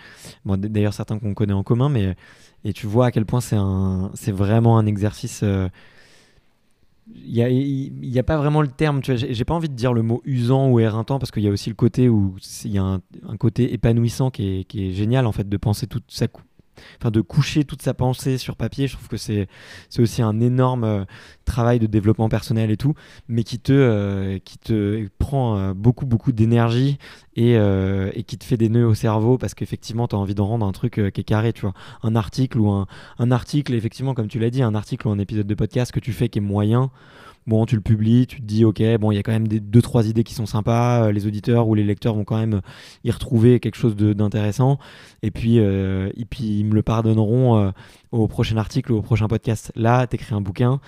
bon, 0.45 0.59
d'ailleurs 0.59 0.93
certains 0.93 1.19
qu'on 1.19 1.33
connaît 1.33 1.55
en 1.55 1.63
commun, 1.63 1.89
mais 1.89 2.15
et 2.63 2.75
tu 2.75 2.87
vois 2.87 3.07
à 3.07 3.11
quel 3.11 3.25
point 3.25 3.41
c'est 3.41 4.33
vraiment 4.33 4.77
un 4.77 4.85
exercice 4.85 5.43
il 7.15 7.93
n'y 8.01 8.19
a, 8.19 8.21
a, 8.21 8.23
pas 8.25 8.37
vraiment 8.37 8.63
le 8.63 8.69
terme, 8.69 9.01
tu 9.01 9.15
vois, 9.15 9.29
j'ai 9.31 9.45
pas 9.45 9.55
envie 9.55 9.69
de 9.69 9.75
dire 9.75 9.93
le 9.93 10.03
mot 10.03 10.23
usant 10.25 10.69
ou 10.69 10.81
éreintant 10.81 11.19
parce 11.19 11.31
qu'il 11.31 11.45
y 11.45 11.49
a 11.49 11.51
aussi 11.51 11.71
le 11.71 11.77
côté 11.77 12.09
où 12.09 12.37
il 12.65 12.73
y 12.73 12.79
a 12.79 12.83
un, 12.85 13.37
côté 13.39 13.73
épanouissant 13.73 14.31
qui 14.31 14.61
est, 14.61 14.65
qui 14.65 14.89
est, 14.89 14.93
génial 14.93 15.27
en 15.27 15.33
fait 15.33 15.49
de 15.49 15.57
penser 15.57 15.87
toute 15.87 16.05
sa, 16.09 16.27
enfin 17.01 17.11
de 17.11 17.21
coucher 17.21 17.65
toute 17.65 17.83
sa 17.83 17.95
pensée 17.95 18.39
sur 18.39 18.57
papier. 18.57 18.87
Je 18.87 18.95
trouve 18.95 19.09
que 19.09 19.17
c'est 19.17 19.49
c'est 19.89 20.03
aussi 20.03 20.23
un 20.23 20.41
énorme 20.41 20.85
euh, 20.85 21.05
travail 21.45 21.79
de 21.79 21.87
développement 21.87 22.29
personnel 22.29 22.71
et 22.71 22.77
tout, 22.77 22.95
mais 23.29 23.45
qui 23.45 23.59
te 23.59 23.73
euh, 23.73 24.39
qui 24.45 24.59
te 24.59 25.09
prend 25.19 25.59
euh, 25.59 25.75
beaucoup 25.75 26.07
beaucoup 26.07 26.33
d'énergie 26.33 26.99
et, 27.37 27.53
et, 27.53 28.23
qui 28.23 28.39
te 28.39 28.45
fait 28.45 28.57
des 28.57 28.71
nœuds 28.71 28.87
au 28.87 28.95
cerveau 28.95 29.37
parce 29.37 29.53
qu'effectivement 29.53 30.09
tu 30.09 30.17
as 30.17 30.19
envie 30.19 30.35
d'en 30.35 30.47
rendre 30.47 30.65
un 30.65 30.73
truc 30.73 30.95
qui 30.95 31.21
est 31.21 31.25
carré, 31.25 31.53
tu 31.53 31.63
vois, 31.63 31.75
un 32.03 32.17
article 32.17 32.59
ou 32.59 32.71
un, 32.71 32.87
un 33.19 33.31
article 33.31 33.75
effectivement 33.75 34.15
comme 34.15 34.29
tu 34.29 34.39
l'as 34.39 34.49
dit, 34.49 34.63
un 34.63 34.75
article 34.75 35.07
ou 35.07 35.11
un 35.11 35.19
épisode 35.19 35.47
de 35.47 35.55
podcast 35.55 35.93
que 35.93 36.01
tu 36.01 36.15
fais 36.15 36.31
qui 36.31 36.39
est 36.39 36.43
moyen 36.43 36.91
bon, 37.47 37.65
tu 37.67 37.77
le 37.77 37.81
publies, 37.81 38.27
tu 38.27 38.41
te 38.41 38.47
dis, 38.47 38.65
ok, 38.65 38.83
bon, 38.99 39.13
il 39.13 39.17
y 39.17 39.19
a 39.19 39.23
quand 39.23 39.33
même 39.33 39.49
des, 39.49 39.61
deux, 39.61 39.83
trois 39.83 40.09
idées 40.09 40.25
qui 40.25 40.35
sont 40.35 40.47
sympas, 40.47 41.05
euh, 41.07 41.13
les 41.13 41.27
auditeurs 41.27 41.69
ou 41.69 41.75
les 41.75 41.85
lecteurs 41.85 42.15
vont 42.15 42.25
quand 42.25 42.39
même 42.39 42.61
y 43.05 43.11
retrouver 43.11 43.61
quelque 43.61 43.77
chose 43.77 43.97
d'intéressant, 43.97 44.79
et 45.23 45.31
puis, 45.31 45.59
euh, 45.59 46.11
et 46.17 46.25
puis 46.25 46.45
ils 46.45 46.65
me 46.65 46.75
le 46.75 46.83
pardonneront 46.83 47.59
euh, 47.59 47.71
au 48.21 48.29
prochain 48.29 48.57
article 48.57 48.93
ou 48.93 48.97
au 48.97 49.03
prochain 49.03 49.29
podcast. 49.29 49.73
Là, 49.75 50.07
tu 50.07 50.17
écris 50.17 50.35
un 50.35 50.41
bouquin. 50.41 50.81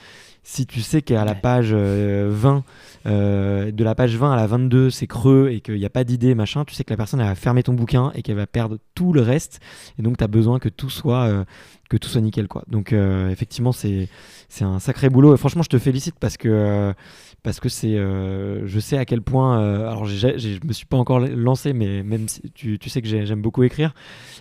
Si 0.42 0.66
tu 0.66 0.80
sais 0.80 1.02
qu'à 1.02 1.24
la 1.26 1.34
page 1.34 1.74
20, 1.74 2.64
de 3.04 3.84
la 3.84 3.94
page 3.94 4.16
20 4.16 4.32
à 4.32 4.36
la 4.36 4.46
22, 4.46 4.88
c'est 4.88 5.06
creux 5.06 5.50
et 5.52 5.60
qu'il 5.60 5.74
n'y 5.74 5.84
a 5.84 5.90
pas 5.90 6.04
d'idée, 6.04 6.34
machin, 6.34 6.64
tu 6.64 6.74
sais 6.74 6.84
que 6.84 6.90
la 6.90 6.96
personne 6.96 7.20
elle 7.20 7.26
va 7.26 7.34
fermer 7.34 7.62
ton 7.62 7.74
bouquin 7.74 8.12
et 8.14 8.22
qu'elle 8.22 8.36
va 8.36 8.46
perdre 8.46 8.78
tout 8.94 9.12
le 9.12 9.20
reste. 9.20 9.60
Et 9.98 10.02
donc, 10.02 10.16
tu 10.16 10.24
as 10.24 10.28
besoin 10.28 10.58
que 10.58 10.70
tout 10.70 10.88
soit 10.88 11.44
que 11.88 11.96
tout 11.96 12.08
soit 12.08 12.20
nickel 12.20 12.48
quoi. 12.48 12.64
Donc 12.68 12.92
euh, 12.92 13.30
effectivement 13.30 13.72
c'est 13.72 14.08
c'est 14.48 14.64
un 14.64 14.78
sacré 14.78 15.08
boulot 15.08 15.34
et 15.34 15.36
franchement 15.36 15.62
je 15.62 15.68
te 15.68 15.78
félicite 15.78 16.16
parce 16.20 16.36
que 16.36 16.48
euh, 16.48 16.92
parce 17.42 17.60
que 17.60 17.68
c'est 17.68 17.96
euh, 17.96 18.66
je 18.66 18.80
sais 18.80 18.98
à 18.98 19.04
quel 19.04 19.22
point 19.22 19.58
alors 19.58 20.04
je 20.04 20.66
me 20.66 20.72
suis 20.72 20.86
pas 20.86 20.96
encore 20.96 21.20
lancé 21.20 21.72
mais 21.72 22.02
même 22.02 22.28
si 22.28 22.50
tu, 22.50 22.78
tu 22.78 22.90
sais 22.90 23.00
que 23.00 23.08
j'aime 23.08 23.40
beaucoup 23.42 23.62
écrire 23.62 23.94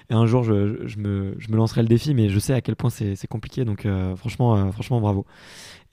et 0.09 0.13
un 0.13 0.25
jour 0.25 0.43
je, 0.43 0.53
me, 0.97 1.35
je, 1.37 1.49
me, 1.49 1.55
lancerai 1.55 1.81
le 1.81 1.87
défi 1.87 2.13
mais 2.13 2.29
je 2.29 2.39
sais 2.39 2.53
à 2.53 2.61
quel 2.61 2.75
point 2.75 2.89
c'est 2.89 3.27
compliqué 3.27 3.65
donc 3.65 3.87
franchement 4.15 4.71
franchement 4.71 4.99
bravo. 4.99 5.25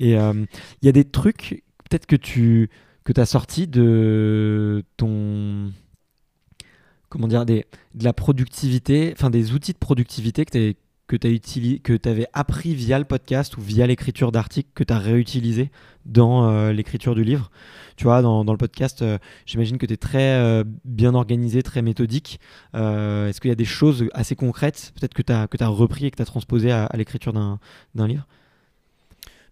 Et 0.01 0.13
il 0.13 0.47
y 0.83 0.89
a 0.89 0.93
des 0.93 1.05
trucs 1.05 1.63
peut-être 1.89 2.07
que 2.07 2.17
tu 2.17 2.71
que 3.05 3.21
as 3.21 3.27
sorti 3.27 3.67
de 3.67 4.83
ton 4.97 5.73
comment 7.15 7.29
dire 7.29 7.47
des, 7.47 7.65
de 7.95 8.05
la 8.05 8.13
productivité, 8.13 9.13
enfin 9.17 9.31
des 9.31 9.53
outils 9.53 9.73
de 9.73 9.79
productivité 9.79 10.45
que 10.45 10.51
tu 10.51 10.77
que 11.07 11.17
tu 11.17 12.09
avais 12.09 12.27
appris 12.33 12.75
via 12.75 12.99
le 12.99 13.05
podcast 13.05 13.57
ou 13.57 13.61
via 13.61 13.87
l'écriture 13.87 14.33
d'articles 14.33 14.71
que 14.75 14.85
tu 14.85 14.93
as 14.93 14.99
réutilisé 14.99 15.71
dans 16.07 16.49
euh, 16.49 16.73
l'écriture 16.73 17.15
du 17.15 17.25
livre. 17.25 17.51
Tu 17.97 18.05
vois, 18.05 18.23
dans, 18.23 18.45
dans 18.45 18.53
le 18.53 18.59
podcast, 18.59 19.03
euh, 19.03 19.19
j'imagine 19.47 19.79
que 19.79 19.87
tu 19.87 19.93
es 19.93 19.97
très 19.97 20.35
euh, 20.35 20.65
bien 20.85 21.15
organisé, 21.15 21.63
très 21.63 21.83
méthodique. 21.83 22.41
Est-ce 22.73 23.41
qu'il 23.41 23.51
y 23.51 23.53
a 23.53 23.57
des 23.57 23.65
choses 23.65 24.07
assez 24.15 24.35
concrètes, 24.35 24.93
peut-être 24.99 25.15
que 25.15 25.23
tu 25.23 25.33
as, 25.33 25.47
as 25.61 25.69
repris 25.69 26.07
et 26.07 26.11
que 26.11 26.17
tu 26.17 26.23
as 26.23 26.27
transposé 26.27 26.73
à, 26.73 26.89
l'écriture 26.95 27.33
d'un 27.33 27.59
livre? 28.07 28.27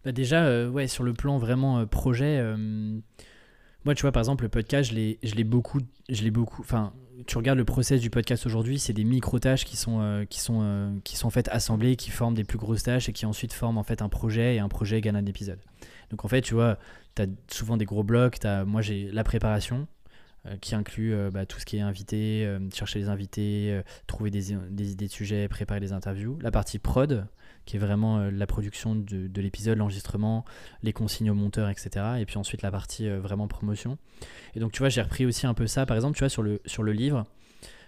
Bah 0.04 0.12
Déjà, 0.12 0.68
ouais, 0.68 0.88
sur 0.88 1.04
le 1.04 1.12
plan 1.12 1.38
vraiment 1.38 1.86
projet, 1.86 2.42
moi, 3.84 3.94
tu 3.94 4.02
vois, 4.02 4.12
par 4.12 4.20
exemple, 4.20 4.44
le 4.44 4.48
podcast, 4.48 4.90
je 4.90 5.34
l'ai 5.34 5.44
beaucoup, 5.44 5.80
je 6.08 6.22
l'ai 6.22 6.30
beaucoup, 6.30 6.62
tu 7.26 7.36
regardes 7.36 7.58
le 7.58 7.64
process 7.64 8.00
du 8.00 8.10
podcast 8.10 8.46
aujourd'hui, 8.46 8.78
c'est 8.78 8.92
des 8.92 9.04
micro-tâches 9.04 9.64
qui 9.64 9.76
sont, 9.76 10.00
euh, 10.00 10.24
qui, 10.24 10.40
sont, 10.40 10.60
euh, 10.62 10.92
qui 11.04 11.16
sont 11.16 11.26
en 11.26 11.30
fait 11.30 11.48
assemblées, 11.50 11.96
qui 11.96 12.10
forment 12.10 12.34
des 12.34 12.44
plus 12.44 12.58
grosses 12.58 12.82
tâches 12.82 13.08
et 13.08 13.12
qui 13.12 13.26
ensuite 13.26 13.52
forment 13.52 13.78
en 13.78 13.82
fait 13.82 14.02
un 14.02 14.08
projet 14.08 14.56
et 14.56 14.58
un 14.58 14.68
projet 14.68 14.98
égale 14.98 15.16
un 15.16 15.26
épisode. 15.26 15.60
Donc 16.10 16.24
en 16.24 16.28
fait, 16.28 16.40
tu 16.40 16.54
vois, 16.54 16.78
tu 17.14 17.22
as 17.22 17.26
souvent 17.48 17.76
des 17.76 17.84
gros 17.84 18.02
blocs. 18.02 18.38
Moi, 18.66 18.82
j'ai 18.82 19.10
la 19.12 19.24
préparation 19.24 19.86
euh, 20.46 20.56
qui 20.60 20.74
inclut 20.74 21.14
bah, 21.30 21.46
tout 21.46 21.58
ce 21.58 21.64
qui 21.64 21.76
est 21.76 21.80
invité, 21.80 22.48
chercher 22.72 22.98
les 22.98 23.08
invités, 23.08 23.80
trouver 24.06 24.30
des, 24.30 24.56
des, 24.70 24.92
idées 24.92 25.06
de 25.06 25.12
sujets, 25.12 25.48
préparer 25.48 25.80
les 25.80 25.92
interviews. 25.92 26.38
La 26.40 26.50
partie 26.50 26.78
prod, 26.78 27.26
qui 27.64 27.76
est 27.76 27.78
vraiment 27.78 28.18
euh, 28.18 28.30
la 28.30 28.46
production 28.46 28.94
de, 28.94 29.26
de 29.28 29.40
l'épisode, 29.40 29.78
l'enregistrement, 29.78 30.44
les 30.82 30.92
consignes 30.92 31.30
au 31.30 31.34
monteur, 31.34 31.68
etc. 31.68 31.90
Et 32.18 32.26
puis 32.26 32.38
ensuite 32.38 32.62
la 32.62 32.70
partie 32.70 33.08
euh, 33.08 33.20
vraiment 33.20 33.48
promotion. 33.48 33.98
Et 34.54 34.60
donc 34.60 34.72
tu 34.72 34.80
vois, 34.80 34.88
j'ai 34.88 35.02
repris 35.02 35.26
aussi 35.26 35.46
un 35.46 35.54
peu 35.54 35.66
ça. 35.66 35.86
Par 35.86 35.96
exemple, 35.96 36.16
tu 36.16 36.20
vois, 36.20 36.28
sur 36.28 36.42
le, 36.42 36.60
sur 36.66 36.82
le 36.82 36.92
livre, 36.92 37.24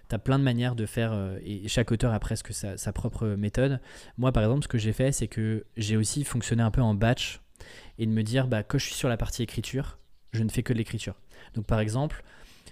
tu 0.09 0.15
as 0.15 0.19
plein 0.19 0.39
de 0.39 0.45
manières 0.45 0.75
de 0.75 0.87
faire, 0.87 1.13
euh, 1.13 1.39
et 1.45 1.69
chaque 1.69 1.91
auteur 1.91 2.13
a 2.13 2.21
presque 2.21 2.53
sa, 2.53 2.77
sa 2.77 2.93
propre 2.93 3.27
méthode. 3.29 3.81
Moi, 4.19 4.33
par 4.33 4.43
exemple, 4.43 4.63
ce 4.63 4.69
que 4.69 4.79
j'ai 4.79 4.93
fait, 4.93 5.13
c'est 5.13 5.29
que 5.29 5.65
j'ai 5.77 5.97
aussi 5.97 6.25
fonctionné 6.25 6.63
un 6.63 6.71
peu 6.71 6.83
en 6.83 6.95
batch 6.95 7.41
et 7.99 8.07
de 8.07 8.11
me 8.11 8.23
dire, 8.23 8.47
bah, 8.47 8.63
quand 8.63 8.79
je 8.79 8.87
suis 8.87 8.95
sur 8.95 9.09
la 9.09 9.17
partie 9.17 9.43
écriture, 9.43 9.99
je 10.33 10.43
ne 10.43 10.49
fais 10.49 10.63
que 10.63 10.73
de 10.73 10.79
l'écriture. 10.79 11.15
Donc 11.55 11.67
par 11.67 11.81
exemple, 11.81 12.23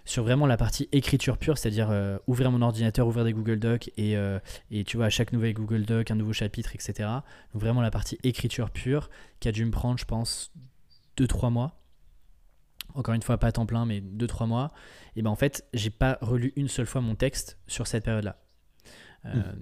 sur 0.05 0.25
vraiment 0.25 0.47
la 0.47 0.57
partie 0.57 0.89
écriture 0.93 1.39
pure, 1.39 1.59
c'est-à-dire 1.59 1.91
euh, 1.91 2.19
ouvrir 2.27 2.51
mon 2.51 2.63
ordinateur, 2.63 3.07
ouvrir 3.07 3.25
des 3.25 3.33
Google 3.33 3.59
Docs 3.59 3.91
et, 3.97 4.17
euh, 4.17 4.39
et, 4.71 4.85
tu 4.85 4.97
vois, 4.97 5.07
à 5.07 5.11
chaque 5.11 5.33
nouvelle 5.33 5.55
Google 5.55 5.83
Doc, 5.83 6.11
un 6.11 6.17
nouveau 6.17 6.33
chapitre, 6.33 6.75
etc. 6.75 7.09
Donc 7.53 7.63
vraiment 7.63 7.81
la 7.81 7.91
partie 7.91 8.19
écriture 8.23 8.71
pure 8.71 9.11
qui 9.41 9.49
a 9.49 9.53
dû 9.53 9.65
me 9.65 9.71
prendre, 9.71 9.99
je 9.99 10.05
pense, 10.05 10.53
2-3 11.19 11.51
mois. 11.51 11.79
Encore 12.95 13.15
une 13.15 13.23
fois, 13.23 13.39
pas 13.39 13.49
à 13.49 13.53
temps 13.53 13.67
plein, 13.67 13.87
mais 13.87 14.01
2-3 14.01 14.47
mois. 14.47 14.73
Et 15.17 15.23
ben 15.23 15.31
en 15.31 15.37
fait, 15.37 15.67
j'ai 15.73 15.91
pas 15.91 16.19
relu 16.21 16.53
une 16.57 16.69
seule 16.69 16.87
fois 16.87 17.01
mon 17.01 17.15
texte 17.15 17.59
sur 17.67 17.87
cette 17.87 18.05
période-là. 18.05 18.39
Euh, 19.25 19.37
mmh. 19.37 19.57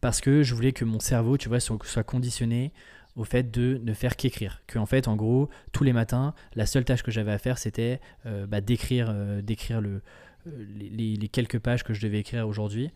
Parce 0.00 0.20
que 0.20 0.42
je 0.42 0.54
voulais 0.54 0.72
que 0.72 0.84
mon 0.84 1.00
cerveau, 1.00 1.38
tu 1.38 1.48
vois, 1.48 1.60
soit 1.60 2.04
conditionné 2.04 2.74
au 3.16 3.24
fait 3.24 3.50
de 3.50 3.80
ne 3.82 3.92
faire 3.92 4.16
qu'écrire. 4.16 4.62
Que 4.66 4.78
en 4.78 4.86
fait, 4.86 5.08
en 5.08 5.16
gros, 5.16 5.48
tous 5.72 5.84
les 5.84 5.92
matins, 5.92 6.34
la 6.54 6.66
seule 6.66 6.84
tâche 6.84 7.02
que 7.02 7.10
j'avais 7.10 7.32
à 7.32 7.38
faire, 7.38 7.58
c'était 7.58 8.00
euh, 8.26 8.46
bah, 8.46 8.60
d'écrire, 8.60 9.08
euh, 9.10 9.40
d'écrire 9.40 9.80
le, 9.80 10.02
euh, 10.46 10.64
les, 10.76 11.28
quelques 11.28 11.58
pages 11.58 11.84
que 11.84 11.94
je 11.94 12.00
devais 12.00 12.18
écrire 12.18 12.46
aujourd'hui. 12.48 12.90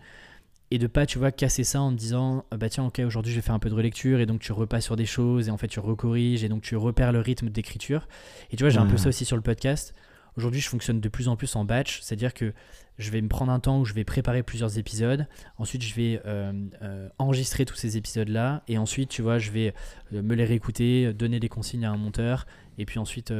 Et 0.70 0.78
de 0.78 0.86
pas, 0.86 1.06
tu 1.06 1.18
vois, 1.18 1.32
casser 1.32 1.64
ça 1.64 1.80
en 1.80 1.92
te 1.92 1.96
disant, 1.96 2.44
bah 2.54 2.68
tiens, 2.68 2.84
ok, 2.84 2.98
aujourd'hui 2.98 3.32
je 3.32 3.38
vais 3.38 3.42
faire 3.42 3.54
un 3.54 3.58
peu 3.58 3.70
de 3.70 3.74
relecture, 3.74 4.20
et 4.20 4.26
donc 4.26 4.40
tu 4.40 4.52
repasses 4.52 4.84
sur 4.84 4.96
des 4.96 5.06
choses, 5.06 5.48
et 5.48 5.50
en 5.50 5.56
fait 5.56 5.68
tu 5.68 5.80
recorriges, 5.80 6.44
et 6.44 6.50
donc 6.50 6.60
tu 6.60 6.76
repères 6.76 7.10
le 7.10 7.20
rythme 7.20 7.48
d'écriture. 7.48 8.06
Et 8.50 8.56
tu 8.56 8.64
vois, 8.64 8.70
j'ai 8.70 8.78
un 8.78 8.86
peu 8.86 8.98
ça 8.98 9.08
aussi 9.08 9.24
sur 9.24 9.36
le 9.36 9.42
podcast. 9.42 9.94
Aujourd'hui, 10.36 10.60
je 10.60 10.68
fonctionne 10.68 11.00
de 11.00 11.08
plus 11.08 11.28
en 11.28 11.36
plus 11.36 11.56
en 11.56 11.64
batch, 11.64 12.00
c'est-à-dire 12.02 12.34
que 12.34 12.52
je 12.98 13.10
vais 13.10 13.20
me 13.22 13.28
prendre 13.28 13.52
un 13.52 13.60
temps 13.60 13.78
où 13.80 13.84
je 13.84 13.94
vais 13.94 14.04
préparer 14.04 14.42
plusieurs 14.42 14.76
épisodes. 14.76 15.26
Ensuite, 15.56 15.82
je 15.82 15.94
vais 15.94 16.20
euh, 16.26 16.52
euh, 16.82 17.08
enregistrer 17.18 17.64
tous 17.64 17.76
ces 17.76 17.96
épisodes-là. 17.96 18.62
Et 18.66 18.76
ensuite, 18.76 19.08
tu 19.08 19.22
vois, 19.22 19.38
je 19.38 19.52
vais 19.52 19.72
euh, 20.12 20.20
me 20.22 20.34
les 20.34 20.44
réécouter, 20.44 21.12
donner 21.12 21.38
des 21.38 21.48
consignes 21.48 21.84
à 21.84 21.92
un 21.92 21.96
monteur. 21.96 22.46
Et 22.76 22.84
puis 22.84 22.98
ensuite, 22.98 23.32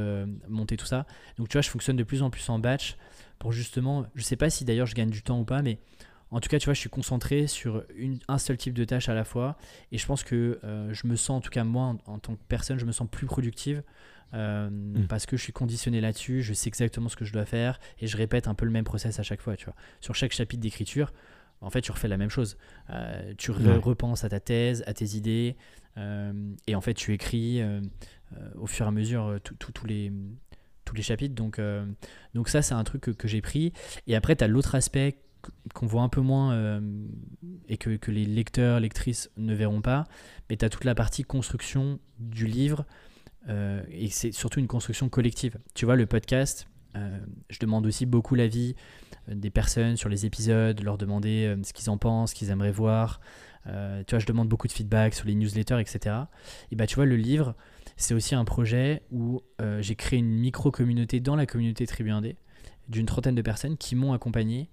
monter 0.49 0.77
tout 0.77 0.87
ça. 0.87 1.07
Donc, 1.37 1.49
tu 1.49 1.55
vois, 1.55 1.63
je 1.63 1.71
fonctionne 1.71 1.97
de 1.97 2.03
plus 2.03 2.23
en 2.23 2.31
plus 2.31 2.49
en 2.51 2.59
batch 2.59 2.97
pour 3.39 3.53
justement. 3.53 4.07
Je 4.17 4.23
sais 4.23 4.37
pas 4.37 4.51
si 4.51 4.65
d'ailleurs 4.65 4.87
je 4.87 4.97
gagne 4.97 5.11
du 5.11 5.23
temps 5.23 5.39
ou 5.39 5.45
pas, 5.45 5.63
mais 5.63 5.79
en 6.31 6.41
tout 6.41 6.49
cas, 6.49 6.59
tu 6.59 6.67
vois, 6.67 6.75
je 6.75 6.81
suis 6.81 6.91
concentré 6.91 7.47
sur 7.47 7.85
une, 7.97 8.19
un 8.29 8.39
seul 8.39 8.57
type 8.59 8.75
de 8.75 8.85
tâche 8.85 9.09
à 9.09 9.15
la 9.15 9.25
fois. 9.25 9.57
Et 9.93 9.99
je 9.99 10.07
pense 10.07 10.23
que 10.25 10.59
euh, 10.65 10.93
je 10.93 11.07
me 11.07 11.17
sens, 11.17 11.39
en 11.39 11.41
tout 11.41 11.51
cas 11.51 11.65
moi, 11.65 11.97
en, 12.07 12.19
tant 12.19 12.35
que 12.35 12.41
personne, 12.49 12.79
je 12.79 12.85
me 12.85 12.93
sens 12.93 13.09
plus 13.11 13.27
productive 13.27 13.83
euh, 14.35 14.69
Mm. 14.69 15.07
parce 15.09 15.25
que 15.25 15.39
je 15.39 15.43
suis 15.43 15.55
conditionné 15.55 16.01
là-dessus. 16.03 16.43
Je 16.43 16.53
sais 16.53 16.69
exactement 16.69 17.09
ce 17.09 17.17
que 17.17 17.25
je 17.25 17.33
dois 17.33 17.47
faire 17.47 17.81
et 17.99 18.07
je 18.07 18.17
répète 18.17 18.47
un 18.47 18.55
peu 18.55 18.67
le 18.67 18.71
même 18.71 18.85
process 18.85 19.19
à 19.19 19.23
chaque 19.23 19.41
fois. 19.41 19.57
Tu 19.57 19.65
vois, 19.65 19.75
sur 20.03 20.15
chaque 20.15 20.33
chapitre 20.33 20.61
d'écriture, 20.61 21.13
en 21.63 21.71
fait, 21.71 21.81
tu 21.81 21.93
refais 21.93 22.09
la 22.09 22.19
même 22.19 22.29
chose. 22.31 22.59
Euh, 22.91 23.33
tu 23.39 23.51
Ouais. 23.51 23.77
repenses 23.77 24.25
à 24.25 24.29
ta 24.29 24.39
thèse, 24.39 24.85
à 24.87 24.93
tes 24.93 25.17
idées, 25.17 25.57
et 26.69 26.75
en 26.77 26.81
fait, 26.81 26.95
tu 26.95 27.13
écris 27.13 27.61
au 28.55 28.67
fur 28.69 28.85
et 28.85 28.89
à 28.89 28.93
mesure 28.93 29.39
tous 29.43 29.87
les 29.87 30.13
tous 30.85 30.95
les 30.95 31.03
chapitres. 31.03 31.35
Donc, 31.35 31.61
donc 32.35 32.49
ça, 32.49 32.63
c'est 32.63 32.75
un 32.75 32.85
truc 32.85 33.01
que, 33.03 33.11
que 33.11 33.27
j'ai 33.27 33.41
pris. 33.41 33.73
Et 34.07 34.15
après, 34.15 34.37
tu 34.37 34.45
as 34.45 34.47
l'autre 34.47 34.75
aspect 34.77 35.17
qu'on 35.75 35.87
voit 35.87 36.03
un 36.03 36.09
peu 36.09 36.21
moins 36.21 36.53
euh, 36.53 36.81
et 37.69 37.77
que, 37.77 38.11
les 38.11 38.25
lecteurs, 38.25 38.81
lectrices 38.81 39.31
ne 39.37 39.55
verront 39.55 39.81
pas. 39.81 40.05
Mais 40.49 40.57
tu 40.57 40.65
as 40.65 40.71
toute 40.71 40.85
la 40.85 40.95
partie 40.95 41.25
construction 41.25 41.99
du 42.19 42.47
livre. 42.47 42.85
euh, 43.49 43.83
et 43.91 44.09
c'est 44.09 44.33
surtout 44.33 44.61
une 44.61 44.67
construction 44.67 45.09
collective. 45.09 45.59
Tu 45.75 45.85
vois, 45.85 45.97
le 45.97 46.07
podcast, 46.07 46.69
euh, 46.97 47.19
je 47.51 47.59
demande 47.59 47.87
aussi 47.87 48.07
beaucoup 48.07 48.35
l'avis 48.35 48.75
des 49.29 49.51
personnes 49.51 49.97
sur 49.97 50.09
les 50.09 50.27
épisodes, 50.27 50.83
leur 50.83 50.97
demander 50.97 51.55
ce 51.63 51.73
qu'ils 51.73 51.91
en 51.91 51.99
pensent, 51.99 52.31
ce 52.31 52.35
qu'ils 52.35 52.51
aimeraient 52.51 52.73
voir. 52.73 53.21
Tu 53.67 53.71
vois, 54.11 54.19
je 54.19 54.27
demande 54.27 54.49
beaucoup 54.49 54.67
de 54.67 54.73
feedback 54.73 55.13
sur 55.13 55.27
les 55.27 55.35
newsletters, 55.35 55.79
etc. 55.79 56.17
Et 56.71 56.77
bah, 56.77 56.87
tu 56.87 56.95
vois, 56.95 57.05
le 57.05 57.17
livre, 57.17 57.55
c'est 57.99 58.15
aussi 58.15 58.35
un 58.35 58.47
projet 58.47 59.03
où 59.11 59.43
j'ai 59.81 59.97
créé 59.97 60.19
une 60.19 60.31
micro-communauté 60.31 61.21
dans 61.21 61.37
la 61.37 61.45
communauté 61.45 61.87
Tribu 61.87 62.11
Indé 62.11 62.37
d'une 62.89 63.07
trentaine 63.07 63.35
de 63.35 63.43
personnes 63.43 63.77
qui 63.77 63.95
m'ont 63.95 64.13
accompagné 64.13 64.71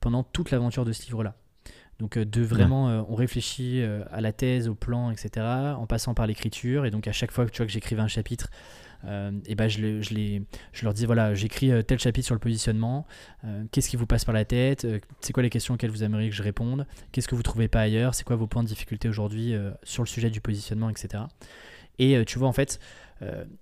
pendant 0.00 0.22
toute 0.22 0.50
l'aventure 0.50 0.84
de 0.84 0.92
ce 0.92 1.04
livre-là. 1.06 1.36
Donc 1.98 2.16
euh, 2.16 2.24
de 2.24 2.42
vraiment, 2.42 2.88
euh, 2.88 3.02
on 3.08 3.14
réfléchit 3.14 3.80
euh, 3.82 4.02
à 4.10 4.20
la 4.20 4.32
thèse, 4.32 4.68
au 4.68 4.74
plan, 4.74 5.10
etc., 5.10 5.46
en 5.76 5.86
passant 5.86 6.14
par 6.14 6.26
l'écriture. 6.26 6.84
Et 6.86 6.90
donc 6.90 7.06
à 7.06 7.12
chaque 7.12 7.30
fois 7.30 7.46
que 7.46 7.50
tu 7.50 7.58
vois 7.58 7.66
que 7.66 7.72
j'écrivais 7.72 8.00
un 8.02 8.08
chapitre, 8.08 8.48
euh, 9.04 9.32
et 9.46 9.54
ben 9.54 9.68
je, 9.68 10.00
je, 10.00 10.14
les- 10.14 10.42
je 10.72 10.84
leur 10.84 10.94
dis 10.94 11.06
voilà, 11.06 11.34
j'écris 11.34 11.70
tel 11.86 11.98
chapitre 11.98 12.24
sur 12.26 12.34
le 12.34 12.40
positionnement. 12.40 13.06
Qu'est-ce 13.72 13.88
qui 13.90 13.96
vous 13.96 14.06
passe 14.06 14.24
par 14.24 14.34
la 14.34 14.44
tête 14.44 14.86
C'est 15.20 15.32
quoi 15.32 15.42
les 15.42 15.50
questions 15.50 15.74
auxquelles 15.74 15.90
vous 15.90 16.02
aimeriez 16.04 16.30
que 16.30 16.36
je 16.36 16.42
réponde 16.42 16.86
Qu'est-ce 17.12 17.28
que 17.28 17.34
vous 17.34 17.42
trouvez 17.42 17.68
pas 17.68 17.80
ailleurs 17.80 18.14
C'est 18.14 18.24
quoi 18.24 18.36
vos 18.36 18.46
points 18.46 18.62
de 18.62 18.68
difficulté 18.68 19.08
aujourd'hui 19.08 19.54
sur 19.82 20.02
le 20.04 20.08
sujet 20.08 20.30
du 20.30 20.40
positionnement, 20.40 20.88
etc. 20.88 21.24
Et 21.98 22.24
tu 22.24 22.38
vois, 22.38 22.48
en 22.48 22.52
fait, 22.52 22.78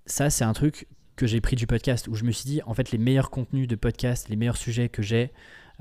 ça, 0.05 0.29
c'est 0.29 0.43
un 0.43 0.53
truc 0.53 0.87
que 1.15 1.25
j'ai 1.27 1.41
pris 1.41 1.55
du 1.55 1.67
podcast 1.67 2.07
où 2.07 2.15
je 2.15 2.23
me 2.23 2.31
suis 2.31 2.45
dit, 2.45 2.61
en 2.65 2.73
fait, 2.73 2.91
les 2.91 2.97
meilleurs 2.97 3.29
contenus 3.31 3.67
de 3.67 3.75
podcast, 3.75 4.29
les 4.29 4.35
meilleurs 4.35 4.57
sujets 4.57 4.89
que 4.89 5.01
j'ai, 5.01 5.31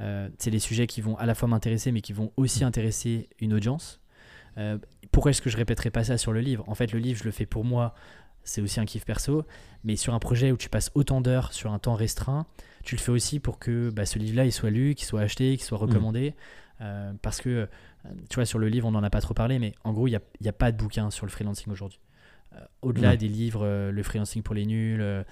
euh, 0.00 0.28
c'est 0.38 0.50
les 0.50 0.58
sujets 0.58 0.86
qui 0.86 1.00
vont 1.00 1.16
à 1.16 1.26
la 1.26 1.34
fois 1.34 1.48
m'intéresser, 1.48 1.92
mais 1.92 2.00
qui 2.00 2.12
vont 2.12 2.32
aussi 2.36 2.64
intéresser 2.64 3.28
une 3.40 3.52
audience. 3.52 4.00
Euh, 4.58 4.78
pourquoi 5.12 5.30
est-ce 5.30 5.42
que 5.42 5.50
je 5.50 5.56
répéterai 5.56 5.90
pas 5.90 6.04
ça 6.04 6.18
sur 6.18 6.32
le 6.32 6.40
livre? 6.40 6.64
En 6.68 6.74
fait, 6.74 6.92
le 6.92 6.98
livre, 6.98 7.18
je 7.18 7.24
le 7.24 7.30
fais 7.30 7.46
pour 7.46 7.64
moi, 7.64 7.94
c'est 8.42 8.60
aussi 8.60 8.80
un 8.80 8.84
kiff 8.84 9.04
perso, 9.04 9.44
mais 9.84 9.96
sur 9.96 10.14
un 10.14 10.18
projet 10.18 10.52
où 10.52 10.56
tu 10.56 10.68
passes 10.68 10.90
autant 10.94 11.20
d'heures 11.20 11.52
sur 11.52 11.72
un 11.72 11.78
temps 11.78 11.94
restreint, 11.94 12.46
tu 12.82 12.96
le 12.96 13.00
fais 13.00 13.12
aussi 13.12 13.40
pour 13.40 13.58
que 13.58 13.90
bah, 13.90 14.06
ce 14.06 14.18
livre-là, 14.18 14.46
il 14.46 14.52
soit 14.52 14.70
lu, 14.70 14.94
qu'il 14.94 15.06
soit 15.06 15.20
acheté, 15.20 15.56
qu'il 15.56 15.64
soit 15.64 15.78
recommandé. 15.78 16.34
Euh, 16.80 17.12
parce 17.20 17.40
que, 17.40 17.50
euh, 17.50 17.66
tu 18.28 18.36
vois, 18.36 18.46
sur 18.46 18.58
le 18.58 18.68
livre, 18.68 18.86
on 18.88 18.92
n'en 18.92 19.02
a 19.02 19.10
pas 19.10 19.20
trop 19.20 19.34
parlé, 19.34 19.58
mais 19.58 19.74
en 19.84 19.92
gros, 19.92 20.06
il 20.06 20.12
n'y 20.12 20.16
a, 20.16 20.22
y 20.40 20.48
a 20.48 20.52
pas 20.52 20.72
de 20.72 20.78
bouquin 20.78 21.10
sur 21.10 21.26
le 21.26 21.30
freelancing 21.30 21.70
aujourd'hui. 21.70 22.00
Euh, 22.54 22.58
Au-delà 22.82 23.10
Ouais. 23.10 23.16
des 23.16 23.28
livres, 23.28 23.62
euh, 23.64 23.92
le 23.92 24.02
freelancing 24.02 24.42
pour 24.42 24.54
les 24.54 24.66
nuls, 24.66 25.00
euh, 25.00 25.22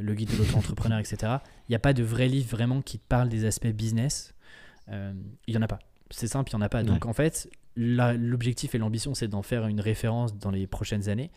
le 0.00 0.14
guide 0.14 0.30
de 0.30 0.36
l'auto-entrepreneur, 0.36 0.98
etc., 1.00 1.16
il 1.68 1.70
n'y 1.72 1.76
a 1.76 1.78
pas 1.80 1.92
de 1.94 2.02
vrai 2.02 2.28
livre 2.28 2.48
vraiment 2.50 2.82
qui 2.82 2.98
te 2.98 3.06
parle 3.08 3.28
des 3.28 3.44
aspects 3.46 3.68
business. 3.68 4.34
Il 4.90 5.14
n'y 5.48 5.56
en 5.56 5.62
a 5.62 5.68
pas. 5.68 5.78
C'est 6.10 6.26
simple, 6.28 6.50
il 6.52 6.56
n'y 6.56 6.62
en 6.62 6.64
a 6.64 6.68
pas. 6.70 6.82
Donc 6.82 7.04
en 7.06 7.12
fait, 7.12 7.48
l'objectif 7.76 8.74
et 8.74 8.78
l'ambition, 8.78 9.14
c'est 9.14 9.28
d'en 9.28 9.42
faire 9.42 9.66
une 9.66 9.80
référence 9.80 10.36
dans 10.38 10.50
les 10.50 10.66
prochaines 10.66 11.08
années. 11.08 11.30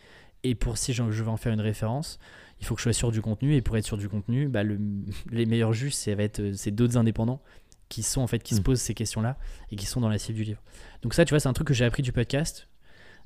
Et 0.44 0.54
pour 0.54 0.76
si 0.78 0.92
je 0.92 1.02
veux 1.02 1.28
en 1.28 1.36
faire 1.36 1.52
une 1.52 1.60
référence, 1.60 2.18
il 2.60 2.66
faut 2.66 2.74
que 2.74 2.80
je 2.80 2.84
sois 2.84 2.92
sûr 2.92 3.12
du 3.12 3.20
contenu. 3.22 3.54
Et 3.54 3.62
pour 3.62 3.76
être 3.76 3.84
sûr 3.84 3.96
du 3.96 4.08
contenu, 4.08 4.48
bah, 4.48 4.62
le- 4.62 4.80
les 5.30 5.46
meilleurs 5.46 5.72
juges, 5.72 5.94
ça 5.94 6.14
va 6.14 6.22
être 6.24 6.52
c'est 6.54 6.70
d'autres 6.70 6.96
indépendants 6.96 7.40
qui 7.88 8.02
sont 8.02 8.22
en 8.22 8.26
fait 8.26 8.42
qui 8.42 8.54
se 8.54 8.60
Mm. 8.60 8.64
posent 8.64 8.80
ces 8.80 8.94
questions-là 8.94 9.36
et 9.70 9.76
qui 9.76 9.84
sont 9.86 10.00
dans 10.00 10.08
la 10.08 10.18
cible 10.18 10.36
du 10.38 10.44
livre. 10.44 10.62
Donc 11.02 11.14
ça, 11.14 11.24
tu 11.24 11.30
vois, 11.30 11.40
c'est 11.40 11.48
un 11.48 11.52
truc 11.52 11.68
que 11.68 11.74
j'ai 11.74 11.84
appris 11.84 12.02
du 12.02 12.10
podcast 12.12 12.68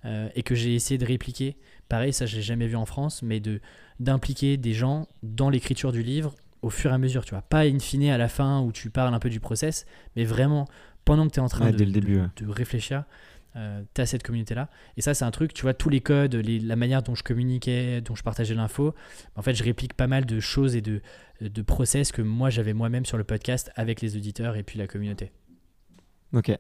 euh, 0.05 0.29
et 0.35 0.43
que 0.43 0.55
j'ai 0.57 0.75
essayé 0.75 0.99
de 0.99 1.05
répliquer. 1.07 1.57
Pareil, 1.89 2.13
ça, 2.13 2.27
j'ai 2.27 2.43
jamais 2.43 2.67
vu 2.67 2.77
en 2.77 2.87
France, 2.87 3.23
mais 3.23 3.41
de 3.41 3.61
d'impliquer 4.01 4.57
des 4.57 4.73
gens 4.75 5.07
dans 5.23 5.49
l'écriture 5.51 5.91
du 5.93 6.03
livre 6.03 6.35
au 6.63 6.69
fur 6.71 6.91
et 6.91 6.95
à 6.95 6.99
mesure, 6.99 7.25
tu 7.25 7.31
vois. 7.31 7.43
Pas 7.43 7.61
in 7.67 7.79
fine 7.79 8.11
à 8.11 8.19
la 8.19 8.29
fin 8.29 8.61
où 8.61 8.73
tu 8.73 8.91
parles 8.91 9.15
un 9.15 9.19
peu 9.21 9.31
du 9.31 9.41
process, 9.41 9.87
mais 10.17 10.25
vraiment 10.25 10.67
pendant 11.05 11.27
que 11.27 11.33
tu 11.33 11.39
es 11.39 11.43
en 11.43 11.49
train 11.49 11.67
Ouais, 11.67 11.73
de, 11.73 11.77
dès 11.79 11.85
le 11.87 11.93
début, 11.93 12.17
de- 12.17 12.21
ouais. 12.23 12.27
de 12.37 12.47
réfléchir, 12.49 13.05
tu 13.55 14.01
as 14.01 14.07
cette 14.07 14.23
communauté-là. 14.23 14.69
Et 14.99 15.01
ça, 15.01 15.15
c'est 15.15 15.25
un 15.25 15.31
truc, 15.31 15.55
tu 15.55 15.63
vois, 15.63 15.73
tous 15.73 15.89
les 15.89 16.01
codes, 16.03 16.35
les- 16.35 16.59
la 16.59 16.77
manière 16.77 17.03
dont 17.03 17.15
je 17.15 17.23
communiquais, 17.23 18.03
dont 18.03 18.15
je 18.15 18.23
partageais 18.23 18.55
l'info, 18.55 18.95
en 19.37 19.41
fait, 19.43 19.55
je 19.55 19.63
réplique 19.65 19.95
pas 19.95 20.09
mal 20.09 20.27
de 20.27 20.41
choses 20.41 20.77
et 20.77 20.83
de, 20.83 21.01
de 21.41 21.63
process 21.63 22.13
que 22.13 22.21
moi, 22.21 22.51
j'avais 22.51 22.75
moi-même 22.75 23.07
sur 23.07 23.17
le 23.17 23.25
podcast 23.25 23.71
avec 23.77 24.03
les 24.03 24.15
auditeurs 24.17 24.57
et 24.57 24.63
puis 24.63 24.79
la 24.79 24.87
communauté. 24.87 25.31
Ok. 26.35 26.51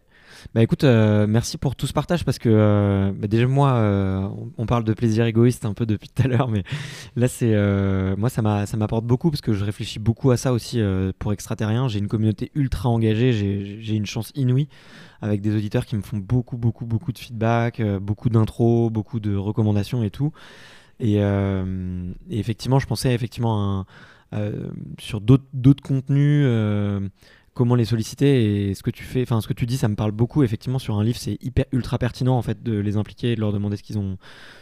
Bah 0.55 0.62
écoute, 0.62 0.85
euh, 0.85 1.27
merci 1.27 1.59
pour 1.59 1.77
tout 1.77 1.87
ce 1.87 1.93
partage 1.93 2.24
parce 2.24 2.39
que 2.39 2.49
euh, 2.49 3.12
bah 3.12 3.27
déjà 3.29 3.47
moi, 3.47 3.72
euh, 3.74 4.29
on- 4.59 4.66
parle 4.66 4.85
de 4.85 4.93
plaisir 4.95 5.24
égoïste 5.27 5.64
un 5.64 5.74
peu 5.74 5.87
depuis 5.87 6.09
tout 6.09 6.22
à 6.22 6.27
l'heure, 6.27 6.49
mais 6.49 6.64
là 7.14 7.29
c'est 7.29 7.55
moi 8.16 8.29
ça 8.29 8.43
m'a 8.43 8.66
ça 8.66 8.77
m'apporte 8.77 9.05
beaucoup 9.05 9.31
parce 9.31 9.41
que 9.41 9.53
je 9.53 9.64
réfléchis 9.64 9.99
beaucoup 10.01 10.31
à 10.33 10.37
ça 10.37 10.53
aussi 10.53 10.81
pour 11.18 11.33
extraterrien. 11.33 11.89
J'ai 11.89 12.01
une 12.01 12.09
communauté 12.09 12.51
ultra 12.55 12.89
engagée, 12.89 13.33
j'ai 13.81 13.95
une 13.95 14.07
chance 14.07 14.33
inouïe 14.35 14.68
avec 15.22 15.41
des 15.41 15.55
auditeurs 15.55 15.87
qui 15.87 15.97
me 15.97 16.03
font 16.03 16.18
beaucoup 16.18 16.57
beaucoup 16.57 16.87
beaucoup 16.87 17.12
de 17.12 17.18
feedback, 17.18 17.81
beaucoup 18.01 18.29
d'intros, 18.29 18.91
beaucoup 18.91 19.20
de 19.20 19.37
recommandations 19.37 20.03
et 20.03 20.11
tout. 20.11 20.33
Et, 21.01 21.20
effectivement, 22.31 22.79
je 22.79 22.87
pensais 22.87 23.14
effectivement 23.14 23.85
à 24.33 24.39
un- 24.39 24.43
sur 24.99 25.20
d'autres 25.20 25.83
contenus. 25.83 26.47
Comment 27.57 27.74
les 27.74 27.86
solliciter 27.86 28.68
et 28.68 28.74
ce 28.74 28.82
que 28.82 28.90
tu 28.90 29.02
fais, 29.02 29.22
enfin 29.22 29.40
ce 29.40 29.48
que 29.48 29.54
tu 29.54 29.66
dis, 29.66 29.76
ça 29.78 29.88
me 29.88 29.96
parle 29.96 30.12
beaucoup. 30.12 30.42
Effectivement, 30.44 30.78
sur 30.78 30.96
un 30.98 31.02
livre, 31.02 31.18
c'est 31.18 31.38
hyper 31.42 31.64
ultra 31.72 31.98
pertinent 31.98 32.36
en 32.36 32.42
fait 32.42 32.62
de 32.62 32.78
les 32.78 32.96
impliquer, 32.96 33.34
de 33.34 33.40
leur 33.40 33.52
demander 33.52 33.76
ce 33.76 33.82
qu'ils 33.82 33.98
ont, 33.98 34.18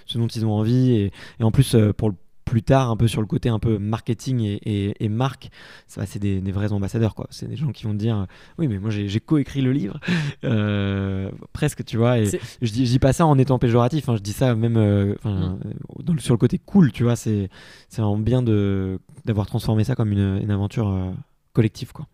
ce 0.06 0.16
dont 0.18 0.28
ils 0.28 0.46
ont 0.46 0.52
envie, 0.52 0.92
et, 0.92 1.12
et 1.40 1.42
en 1.44 1.50
plus 1.50 1.74
euh, 1.74 1.92
pour 1.92 2.08
le 2.10 2.14
plus 2.44 2.62
tard, 2.62 2.90
un 2.90 2.96
peu 2.96 3.08
sur 3.08 3.22
le 3.22 3.26
côté 3.26 3.48
un 3.48 3.58
peu 3.58 3.78
marketing 3.78 4.40
et, 4.42 4.60
et, 4.66 4.94
et 5.04 5.08
marque, 5.08 5.48
ça, 5.88 6.04
c'est 6.04 6.18
des, 6.18 6.42
des 6.42 6.52
vrais 6.52 6.72
ambassadeurs 6.72 7.14
quoi. 7.14 7.26
C'est 7.30 7.48
des 7.48 7.56
gens 7.56 7.72
qui 7.72 7.84
vont 7.84 7.92
te 7.92 7.96
dire, 7.98 8.16
euh, 8.18 8.24
oui 8.58 8.68
mais 8.68 8.78
moi 8.78 8.90
j'ai 8.90 9.18
coécrit 9.20 9.62
le 9.62 9.72
livre, 9.72 9.98
Euh, 10.44 11.30
presque 11.52 11.84
tu 11.84 11.96
vois. 11.96 12.18
Et 12.18 12.26
je 12.60 12.70
dis, 12.70 12.84
je 12.86 12.90
dis 12.92 12.98
pas 12.98 13.12
ça 13.14 13.26
en 13.26 13.38
étant 13.38 13.58
péjoratif, 13.58 14.08
hein, 14.10 14.16
je 14.16 14.22
dis 14.22 14.32
ça 14.34 14.54
même 14.54 14.76
euh, 14.76 15.14
dans 15.24 16.12
le- 16.12 16.20
sur 16.20 16.34
le 16.34 16.38
côté 16.38 16.58
cool, 16.58 16.92
tu 16.92 17.02
vois. 17.02 17.16
C'est 17.16 17.48
c'est 17.88 18.02
vraiment 18.02 18.18
bien 18.18 18.42
de 18.42 19.00
d'avoir 19.24 19.46
transformé 19.46 19.82
ça 19.84 19.94
comme 19.96 20.12
une, 20.12 20.38
une 20.42 20.50
aventure 20.50 20.88
euh, 20.90 21.10
collective 21.54 21.92
quoi. 21.92 22.06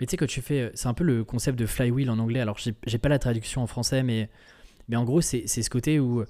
Mais 0.00 0.06
tu 0.06 0.12
sais, 0.12 0.16
que 0.16 0.24
tu 0.24 0.40
fais, 0.40 0.60
euh, 0.60 0.70
c'est 0.74 0.88
un 0.88 0.94
peu 0.94 1.04
le 1.04 1.24
concept 1.24 1.58
de 1.58 1.66
flywheel 1.66 2.10
en 2.10 2.18
anglais. 2.18 2.40
Alors, 2.40 2.58
j'ai 2.58 2.98
pas 2.98 3.08
la 3.08 3.18
traduction 3.18 3.62
en 3.62 3.66
français, 3.66 4.02
mais, 4.02 4.28
mais 4.88 4.96
en 4.96 5.04
gros, 5.04 5.20
c'est 5.20 5.46
ce 5.46 5.70
côté 5.70 5.98
où 6.00 6.24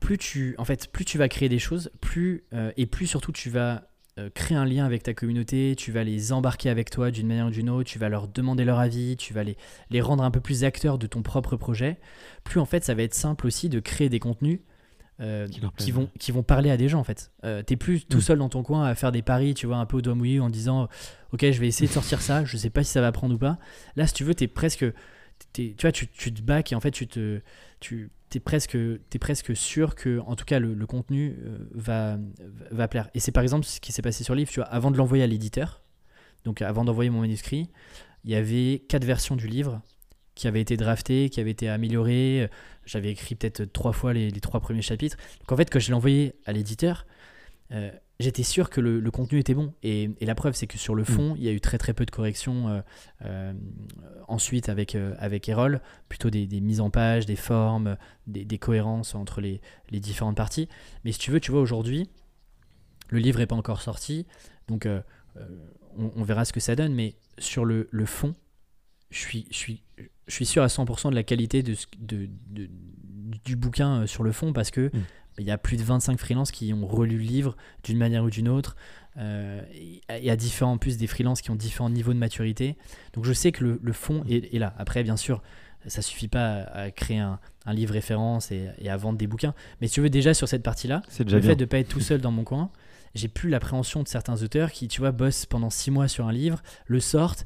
plus 0.00 0.18
tu, 0.18 0.54
en 0.58 0.64
fait, 0.64 0.90
plus 0.90 1.04
tu 1.04 1.18
vas 1.18 1.28
créer 1.28 1.48
des 1.48 1.58
choses, 1.58 1.90
plus 2.00 2.44
euh, 2.52 2.72
et 2.76 2.86
plus 2.86 3.06
surtout 3.06 3.32
tu 3.32 3.50
vas 3.50 3.88
euh, 4.18 4.30
créer 4.30 4.56
un 4.56 4.64
lien 4.64 4.84
avec 4.84 5.02
ta 5.02 5.14
communauté, 5.14 5.74
tu 5.76 5.92
vas 5.92 6.04
les 6.04 6.32
embarquer 6.32 6.70
avec 6.70 6.90
toi 6.90 7.10
d'une 7.10 7.26
manière 7.26 7.46
ou 7.46 7.50
d'une 7.50 7.70
autre, 7.70 7.88
tu 7.88 7.98
vas 7.98 8.08
leur 8.08 8.28
demander 8.28 8.64
leur 8.64 8.78
avis, 8.78 9.16
tu 9.16 9.32
vas 9.32 9.44
les, 9.44 9.56
les 9.90 10.00
rendre 10.00 10.24
un 10.24 10.30
peu 10.30 10.40
plus 10.40 10.64
acteurs 10.64 10.98
de 10.98 11.06
ton 11.06 11.22
propre 11.22 11.56
projet. 11.56 11.98
Plus 12.44 12.60
en 12.60 12.64
fait, 12.64 12.84
ça 12.84 12.94
va 12.94 13.02
être 13.02 13.14
simple 13.14 13.46
aussi 13.46 13.68
de 13.68 13.80
créer 13.80 14.08
des 14.08 14.20
contenus. 14.20 14.60
Euh, 15.20 15.46
Qui 15.76 15.90
vont, 15.90 16.08
qui 16.18 16.30
vont 16.32 16.42
parler 16.42 16.70
à 16.70 16.76
des 16.76 16.88
gens 16.88 17.00
en 17.00 17.04
fait. 17.04 17.32
Euh, 17.44 17.62
T'es 17.62 17.76
plus 17.76 18.04
tout 18.04 18.18
Mm. 18.18 18.20
seul 18.20 18.38
dans 18.38 18.48
ton 18.48 18.62
coin 18.62 18.84
à 18.84 18.94
faire 18.94 19.10
des 19.12 19.22
paris, 19.22 19.54
tu 19.54 19.66
vois, 19.66 19.76
un 19.78 19.86
peu 19.86 19.96
au 19.96 20.00
doigt 20.00 20.14
mouillé 20.14 20.40
en 20.40 20.48
disant 20.50 20.88
Ok, 21.32 21.40
je 21.42 21.58
vais 21.60 21.66
essayer 21.68 21.88
de 21.88 21.92
sortir 21.92 22.20
ça, 22.20 22.44
je 22.44 22.56
sais 22.56 22.70
pas 22.70 22.84
si 22.84 22.92
ça 22.92 23.00
va 23.00 23.10
prendre 23.12 23.34
ou 23.34 23.38
pas. 23.38 23.58
Là, 23.96 24.06
si 24.06 24.14
tu 24.14 24.24
veux, 24.24 24.34
t'es 24.34 24.46
presque. 24.48 24.84
t'es- 25.52 25.74
tu 25.76 25.82
vois, 25.82 25.92
tu, 25.92 26.06
tu 26.08 26.32
te 26.32 26.42
back 26.42 26.72
et 26.72 26.74
en 26.74 26.80
fait, 26.80 26.90
tu 26.92 27.06
te. 27.06 27.40
Tu, 27.80 28.10
T'es 28.30 28.40
presque, 28.40 28.74
es 28.74 29.18
presque 29.18 29.56
sûr 29.56 29.94
que, 29.94 30.18
en 30.26 30.36
tout 30.36 30.44
cas, 30.44 30.58
le, 30.58 30.74
le 30.74 30.86
contenu 30.86 31.34
euh, 31.46 31.56
va, 31.72 32.18
va 32.70 32.86
plaire. 32.86 33.08
Et 33.14 33.20
c'est 33.20 33.32
par 33.32 33.42
exemple 33.42 33.64
ce 33.64 33.80
qui 33.80 33.90
s'est 33.90 34.02
passé 34.02 34.22
sur 34.22 34.34
le 34.34 34.40
livre. 34.40 34.50
Tu 34.50 34.60
vois, 34.60 34.68
avant 34.68 34.90
de 34.90 34.98
l'envoyer 34.98 35.24
à 35.24 35.26
l'éditeur, 35.26 35.80
donc 36.44 36.60
avant 36.60 36.84
d'envoyer 36.84 37.08
mon 37.08 37.22
manuscrit, 37.22 37.70
il 38.24 38.30
y 38.30 38.34
avait 38.34 38.82
quatre 38.86 39.06
versions 39.06 39.34
du 39.34 39.46
livre 39.48 39.80
qui 40.38 40.46
avaient 40.46 40.60
été 40.60 40.76
draftées, 40.76 41.28
qui 41.30 41.40
avaient 41.40 41.50
été 41.50 41.68
améliorées. 41.68 42.48
J'avais 42.86 43.10
écrit 43.10 43.34
peut-être 43.34 43.64
trois 43.64 43.92
fois 43.92 44.12
les, 44.12 44.30
les 44.30 44.40
trois 44.40 44.60
premiers 44.60 44.82
chapitres. 44.82 45.16
Donc 45.40 45.52
en 45.52 45.56
fait, 45.56 45.68
quand 45.68 45.80
je 45.80 45.88
l'ai 45.88 45.94
envoyé 45.94 46.36
à 46.46 46.52
l'éditeur, 46.52 47.06
euh, 47.72 47.90
j'étais 48.20 48.44
sûr 48.44 48.70
que 48.70 48.80
le, 48.80 49.00
le 49.00 49.10
contenu 49.10 49.40
était 49.40 49.54
bon. 49.54 49.74
Et, 49.82 50.10
et 50.20 50.26
la 50.26 50.36
preuve, 50.36 50.54
c'est 50.54 50.68
que 50.68 50.78
sur 50.78 50.94
le 50.94 51.02
fond, 51.02 51.34
il 51.36 51.42
y 51.42 51.48
a 51.48 51.52
eu 51.52 51.60
très 51.60 51.76
très 51.76 51.92
peu 51.92 52.06
de 52.06 52.12
corrections 52.12 52.68
euh, 52.68 52.80
euh, 53.24 53.52
ensuite 54.28 54.68
avec, 54.68 54.94
euh, 54.94 55.14
avec 55.18 55.48
Erol, 55.48 55.80
plutôt 56.08 56.30
des, 56.30 56.46
des 56.46 56.60
mises 56.60 56.80
en 56.80 56.90
page, 56.90 57.26
des 57.26 57.36
formes, 57.36 57.96
des, 58.28 58.44
des 58.44 58.58
cohérences 58.58 59.16
entre 59.16 59.40
les, 59.40 59.60
les 59.90 59.98
différentes 59.98 60.36
parties. 60.36 60.68
Mais 61.04 61.10
si 61.10 61.18
tu 61.18 61.32
veux, 61.32 61.40
tu 61.40 61.50
vois, 61.50 61.60
aujourd'hui, 61.60 62.08
le 63.10 63.18
livre 63.18 63.40
n'est 63.40 63.46
pas 63.46 63.56
encore 63.56 63.82
sorti, 63.82 64.24
donc 64.68 64.86
euh, 64.86 65.02
euh, 65.36 65.48
on, 65.98 66.12
on 66.14 66.22
verra 66.22 66.44
ce 66.44 66.52
que 66.52 66.60
ça 66.60 66.76
donne, 66.76 66.94
mais 66.94 67.16
sur 67.38 67.64
le, 67.64 67.88
le 67.90 68.06
fond, 68.06 68.34
je 69.10 69.18
suis, 69.18 69.46
je 69.50 69.56
suis, 69.56 69.82
je 70.28 70.34
suis 70.34 70.46
sûr 70.46 70.62
à 70.62 70.66
100% 70.66 71.10
de 71.10 71.14
la 71.14 71.22
qualité 71.22 71.62
de, 71.62 71.74
de, 71.98 72.28
du 73.44 73.56
bouquin 73.56 74.06
sur 74.06 74.22
le 74.22 74.32
fond 74.32 74.52
parce 74.52 74.70
que 74.70 74.90
mm. 74.92 75.00
il 75.38 75.46
y 75.46 75.50
a 75.50 75.58
plus 75.58 75.76
de 75.76 75.82
25 75.82 76.18
freelances 76.18 76.50
qui 76.50 76.72
ont 76.72 76.86
relu 76.86 77.18
le 77.18 77.24
livre 77.24 77.56
d'une 77.82 77.98
manière 77.98 78.24
ou 78.24 78.30
d'une 78.30 78.48
autre. 78.48 78.76
il 79.16 80.00
y 80.20 80.30
a 80.30 80.36
différents, 80.36 80.72
en 80.72 80.78
plus 80.78 80.96
des 80.96 81.06
freelances 81.06 81.40
qui 81.40 81.50
ont 81.50 81.56
différents 81.56 81.90
niveaux 81.90 82.12
de 82.12 82.18
maturité. 82.18 82.76
Donc 83.14 83.24
je 83.24 83.32
sais 83.32 83.52
que 83.52 83.64
le, 83.64 83.80
le 83.82 83.92
fond 83.92 84.22
est, 84.28 84.54
est, 84.54 84.58
là. 84.58 84.74
Après, 84.78 85.02
bien 85.02 85.16
sûr, 85.16 85.42
ça 85.86 86.02
suffit 86.02 86.28
pas 86.28 86.62
à, 86.72 86.90
créer 86.90 87.18
un, 87.18 87.38
livre 87.66 87.92
référence 87.92 88.50
et, 88.50 88.70
à 88.88 88.96
vendre 88.96 89.18
des 89.18 89.26
bouquins. 89.26 89.54
Mais 89.80 89.88
si 89.88 89.94
tu 89.94 90.00
veux, 90.00 90.10
déjà 90.10 90.34
sur 90.34 90.48
cette 90.48 90.62
partie-là, 90.62 91.02
le 91.18 91.40
fait 91.40 91.54
de 91.56 91.60
ne 91.60 91.66
pas 91.66 91.78
être 91.78 91.88
tout 91.88 92.00
seul 92.00 92.20
dans 92.20 92.30
mon 92.30 92.44
coin, 92.44 92.70
j'ai 93.14 93.28
plus 93.28 93.50
l'appréhension 93.50 94.02
de 94.02 94.08
certains 94.08 94.42
auteurs 94.42 94.72
qui, 94.72 94.88
tu 94.88 95.00
vois, 95.00 95.12
bossent 95.12 95.46
pendant 95.46 95.70
six 95.70 95.90
mois 95.90 96.08
sur 96.08 96.26
un 96.26 96.32
livre, 96.32 96.62
le 96.86 97.00
sortent 97.00 97.44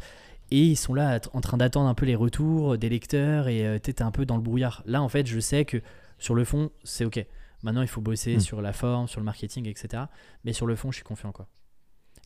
et 0.53 0.67
ils 0.67 0.77
sont 0.77 0.93
là 0.93 1.19
en 1.33 1.41
train 1.41 1.57
d'attendre 1.57 1.89
un 1.89 1.95
peu 1.95 2.05
les 2.05 2.15
retours 2.15 2.77
des 2.77 2.91
lecteurs 2.91 3.49
et 3.49 3.67
euh, 3.67 3.79
tu 3.83 3.91
es 3.91 4.03
un 4.03 4.11
peu 4.11 4.27
dans 4.27 4.37
le 4.37 4.43
brouillard. 4.43 4.83
Là, 4.85 5.01
en 5.01 5.09
fait, 5.09 5.27
je 5.27 5.41
sais 5.41 5.65
que 5.65 5.81
sur 6.19 6.35
le 6.35 6.45
fond, 6.45 6.71
c'est 6.85 7.07
ok. 7.07 7.25
Maintenant, 7.63 7.81
il 7.81 7.89
faut 7.89 8.03
bosser 8.03 8.37
hmm. 8.37 8.41
sur 8.41 8.61
la 8.61 8.75
forme, 8.75 9.09
sur 9.09 9.19
le 9.19 9.25
marketing, 9.25 9.67
etc. 9.67 10.05
Mais 10.45 10.53
sur 10.53 10.67
le 10.67 10.77
fond, 10.77 10.91
je 10.91 10.97
suis 10.97 11.05
confiant. 11.05 11.33
quoi. 11.33 11.49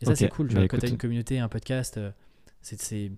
Et 0.02 0.06
ça, 0.06 0.16
c'est 0.16 0.28
cool. 0.28 0.48
Bah, 0.48 0.66
quand 0.66 0.78
tu 0.78 0.86
as 0.86 0.88
une 0.88 0.98
communauté, 0.98 1.38
un 1.38 1.48
podcast, 1.48 1.98
euh, 1.98 2.10
c'est 2.62 3.12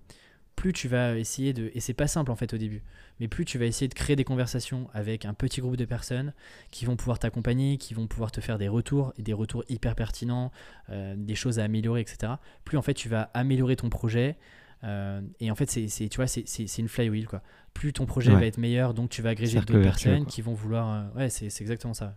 plus 0.55 0.73
tu 0.73 0.87
vas 0.87 1.17
essayer 1.17 1.53
de. 1.53 1.71
Et 1.73 1.79
c'est 1.79 1.93
pas 1.93 2.07
simple 2.07 2.29
en 2.29 2.35
fait 2.35 2.53
au 2.53 2.57
début, 2.57 2.83
mais 3.19 3.27
plus 3.27 3.45
tu 3.45 3.57
vas 3.57 3.65
essayer 3.65 3.87
de 3.87 3.93
créer 3.93 4.15
des 4.15 4.25
conversations 4.25 4.89
avec 4.93 5.25
un 5.25 5.33
petit 5.33 5.61
groupe 5.61 5.77
de 5.77 5.85
personnes 5.85 6.33
qui 6.69 6.85
vont 6.85 6.97
pouvoir 6.97 7.17
t'accompagner, 7.17 7.77
qui 7.77 7.93
vont 7.93 8.07
pouvoir 8.07 8.31
te 8.31 8.41
faire 8.41 8.57
des 8.57 8.67
retours, 8.67 9.13
et 9.17 9.21
des 9.23 9.33
retours 9.33 9.63
hyper 9.69 9.95
pertinents, 9.95 10.51
euh, 10.89 11.15
des 11.17 11.35
choses 11.35 11.59
à 11.59 11.63
améliorer, 11.63 12.01
etc. 12.01 12.33
Plus 12.65 12.77
en 12.77 12.81
fait 12.81 12.93
tu 12.93 13.09
vas 13.09 13.31
améliorer 13.33 13.77
ton 13.77 13.89
projet. 13.89 14.37
Euh, 14.83 15.21
et 15.39 15.51
en 15.51 15.55
fait, 15.55 15.69
c'est, 15.69 16.09
tu 16.09 16.15
vois, 16.15 16.27
c'est, 16.27 16.77
une 16.77 16.87
flywheel 16.87 17.27
quoi. 17.27 17.41
Plus 17.73 17.93
ton 17.93 18.05
projet 18.05 18.31
va 18.31 18.45
être 18.45 18.57
meilleur, 18.57 18.93
donc 18.93 19.09
tu 19.09 19.21
vas 19.21 19.29
agréger 19.29 19.59
d'autres 19.59 19.81
personnes 19.81 20.25
qui 20.25 20.41
vont 20.41 20.53
vouloir. 20.53 20.89
Euh, 20.89 21.17
ouais, 21.17 21.29
c'est 21.29 21.45
exactement 21.61 21.93
ça. 21.93 22.15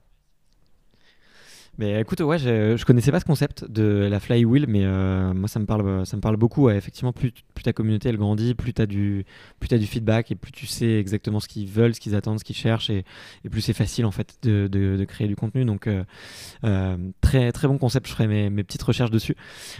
Mais 1.79 1.99
écoute, 1.99 2.20
ouais, 2.20 2.37
je, 2.37 2.77
je, 2.77 2.85
connaissais 2.85 3.11
pas 3.11 3.20
ce 3.20 3.25
concept 3.25 3.64
de 3.64 4.07
la 4.11 4.20
flywheel, 4.20 4.66
mais 4.68 4.85
euh, 4.85 5.33
moi 5.33 5.49
ça 5.49 5.59
me 5.59 5.64
parle, 5.64 6.05
ça 6.05 6.18
me 6.18 6.20
parle 6.20 6.37
beaucoup. 6.37 6.68
effectivement, 6.68 7.14
plus, 7.14 7.33
ta 7.64 7.73
communauté 7.73 8.11
elle 8.11 8.18
grandit, 8.18 8.55
plus 8.55 8.75
tu 8.75 8.83
as, 8.83 8.87
du, 8.87 9.25
plus 9.59 9.75
as 9.75 9.79
du 9.79 9.87
feedback 9.87 10.31
et 10.31 10.35
plus 10.35 10.53
tu 10.53 10.66
sais 10.66 10.99
exactement 10.99 11.41
ce 11.41 11.49
qu'ils 11.49 11.66
veulent, 11.66 11.95
ce 11.95 12.01
qu'ils 12.01 12.14
attendent, 12.14 12.39
ce 12.39 12.45
qu'ils 12.45 12.57
cherchent, 12.57 12.91
et, 12.91 13.05
plus 13.51 13.62
c'est 13.62 13.73
facile 13.73 14.05
en 14.05 14.11
fait 14.11 14.37
de, 14.43 15.05
créer 15.09 15.29
du 15.29 15.35
contenu. 15.35 15.64
Donc 15.64 15.87
euh, 15.87 16.05
euh, 16.64 16.99
très 17.23 17.53
très 17.53 17.68
bon 17.68 17.79
concept. 17.79 18.07
Je 18.07 18.12
ferai 18.12 18.27
mes, 18.27 18.51
mes 18.51 18.64
petites 18.64 18.83
recherches 18.83 19.11
dessus. 19.11 19.37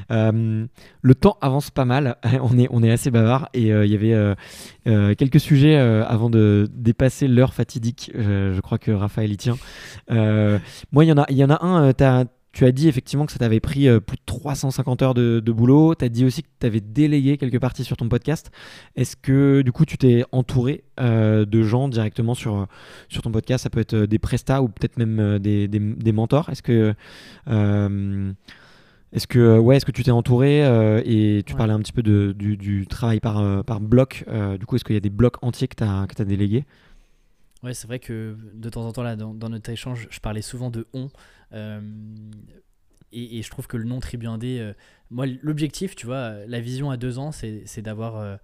le 0.09 1.15
temps 1.15 1.37
avance 1.43 1.71
pas 1.71 1.85
mal. 1.85 2.17
on 2.41 2.59
est 2.59 2.69
on 2.71 2.83
est 2.83 2.91
assez 2.91 3.11
bavard 3.11 3.51
et 3.53 3.69
il 3.69 3.91
y 3.91 3.95
avait 3.95 4.35
quelques 4.87 5.41
sujets 5.41 5.77
avant 5.77 6.31
de 6.31 6.71
dépasser 6.73 7.29
l'heure 7.29 7.53
fatidique. 7.53 8.11
je 8.15 8.61
crois 8.61 8.79
que 8.79 8.93
Raphaël 8.93 9.31
y 9.31 9.37
tient. 9.37 9.59
moi, 10.09 11.05
il 11.05 11.09
y 11.09 11.13
en 11.13 11.19
a 11.19 11.27
il 11.29 11.37
y 11.37 11.45
en 11.45 11.51
a 11.51 11.63
un 11.63 11.82
euh, 11.83 12.25
tu 12.53 12.65
as 12.67 12.73
dit 12.73 12.89
effectivement 12.89 13.25
que 13.27 13.33
ça 13.33 13.39
t'avait 13.39 13.61
pris 13.61 13.89
euh, 13.89 13.99
plus 13.99 14.17
de 14.17 14.23
350 14.27 15.03
heures 15.03 15.15
de, 15.15 15.41
boulot. 15.41 15.95
Tu 15.95 16.05
as 16.05 16.09
dit 16.09 16.25
aussi 16.25 16.43
que 16.43 16.49
tu 16.61 16.67
avais 16.67 16.81
délégué 16.81 17.39
quelques 17.39 17.59
parties 17.59 17.85
sur 17.85 17.97
ton 17.97 18.09
podcast. 18.09 18.51
Est-ce 18.97 19.17
que 19.17 19.63
du 19.63 19.73
coup 19.73 19.85
tu 19.85 19.97
t'es 19.97 20.25
entouré 20.33 20.85
euh, 21.01 21.45
de 21.45 21.63
gens 21.63 21.89
directement 21.89 22.35
sur, 22.35 22.67
sur 23.09 23.23
ton 23.23 23.33
podcast? 23.33 23.65
Ça 23.65 23.71
peut 23.71 23.81
être 23.81 23.97
des 23.97 24.19
prestats 24.19 24.63
ou 24.63 24.69
peut-être 24.69 24.99
même 24.99 25.39
des, 25.39 25.67
des, 25.69 26.13
mentors. 26.13 26.51
Est-ce 26.51 26.63
que. 26.63 26.95
est-ce 29.13 29.27
que, 29.27 29.59
ouais, 29.59 29.77
est-ce 29.77 29.85
que 29.85 29.93
tu 29.93 30.03
t'es 30.03 30.11
entouré 30.11 30.61
et 31.05 31.43
tu 31.45 31.55
parlais 31.55 31.73
un 31.73 31.81
petit 31.81 31.93
peu 31.93 32.03
de, 32.03 32.33
du, 32.33 32.87
travail 32.87 33.21
par, 33.21 33.65
par 33.65 33.81
bloc 33.81 34.25
Du 34.59 34.67
coup, 34.67 34.77
est-ce 34.77 34.85
qu'il 34.85 34.95
y 34.95 34.99
a 34.99 35.01
des 35.01 35.11
blocs 35.11 35.43
entiers 35.43 35.69
que 35.69 35.77
tu 35.77 35.85
as, 35.85 36.03
as 36.03 36.25
délégués 36.25 36.65
Ouais, 37.63 37.75
c'est 37.75 37.87
vrai 37.87 38.01
que 38.01 38.37
de 38.55 38.69
temps 38.69 38.85
en 38.85 38.93
temps, 38.93 39.05
là, 39.05 39.15
dans, 39.15 39.35
dans, 39.35 39.49
notre 39.49 39.71
échange, 39.71 40.09
je 40.11 40.19
parlais 40.19 40.43
souvent 40.43 40.69
de 40.69 40.87
on. 40.95 41.11
Euh, 41.55 41.81
et, 43.13 43.43
je 43.43 43.51
trouve 43.51 43.67
que 43.67 43.77
le 43.77 43.85
nom 43.85 44.01
Tribu 44.01 44.27
Indé, 44.27 44.59
euh, 44.59 44.73
moi, 45.11 45.27
l'objectif, 45.43 45.95
tu 45.95 46.07
vois, 46.07 46.47
la 46.47 46.61
vision 46.61 46.91
à 46.91 46.97
deux 46.97 47.19
ans, 47.19 47.31
c'est 47.33 47.83
d'avoir 47.83 48.17
euh, 48.17 48.37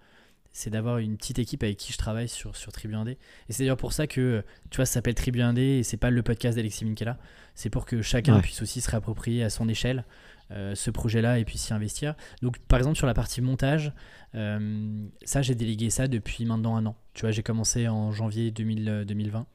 c'est 0.52 0.70
d'avoir 0.70 0.98
une 0.98 1.16
petite 1.16 1.38
équipe 1.38 1.62
avec 1.62 1.76
qui 1.76 1.92
je 1.92 1.98
travaille 1.98 2.28
sur, 2.28 2.56
sur 2.56 2.72
Tribu 2.72 2.94
Indé. 2.94 3.12
Et 3.48 3.52
c'est 3.52 3.62
d'ailleurs 3.62 3.76
pour 3.76 3.92
ça 3.92 4.06
que, 4.06 4.42
tu 4.70 4.76
vois, 4.76 4.86
ça 4.86 4.94
s'appelle 4.94 5.14
Tribu 5.14 5.40
Indé 5.40 5.62
et 5.62 5.82
c'est 5.84 5.96
pas 5.96 6.10
le 6.10 6.22
podcast 6.22 6.56
d'Alexis 6.56 6.84
Minkela. 6.84 7.16
C'est 7.54 7.70
pour 7.70 7.86
que 7.86 8.02
chacun 8.02 8.40
puisse 8.40 8.60
aussi 8.60 8.80
se 8.80 8.90
réapproprier 8.90 9.44
à 9.44 9.50
son 9.50 9.68
échelle 9.68 10.04
ce 10.50 10.90
projet-là 10.90 11.38
et 11.38 11.44
puis 11.44 11.58
s'y 11.58 11.74
investir. 11.74 12.14
Donc, 12.42 12.58
par 12.60 12.78
exemple, 12.78 12.96
sur 12.96 13.06
la 13.06 13.14
partie 13.14 13.40
montage, 13.40 13.92
ça, 14.32 15.42
j'ai 15.42 15.54
délégué 15.54 15.90
ça 15.90 16.08
depuis 16.08 16.44
maintenant 16.44 16.76
un 16.76 16.86
an. 16.86 16.96
Tu 17.14 17.20
vois, 17.20 17.30
j'ai 17.30 17.42
commencé 17.42 17.86
en 17.86 18.10
janvier 18.10 18.50
2020. 18.50 19.46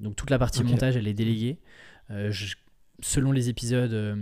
Donc, 0.00 0.16
toute 0.16 0.30
la 0.30 0.38
partie 0.38 0.62
montage, 0.62 0.96
elle 0.96 1.08
est 1.08 1.14
déléguée. 1.14 1.58
je 2.10 2.54
selon 3.02 3.32
les 3.32 3.48
épisodes, 3.48 3.92
euh, 3.92 4.14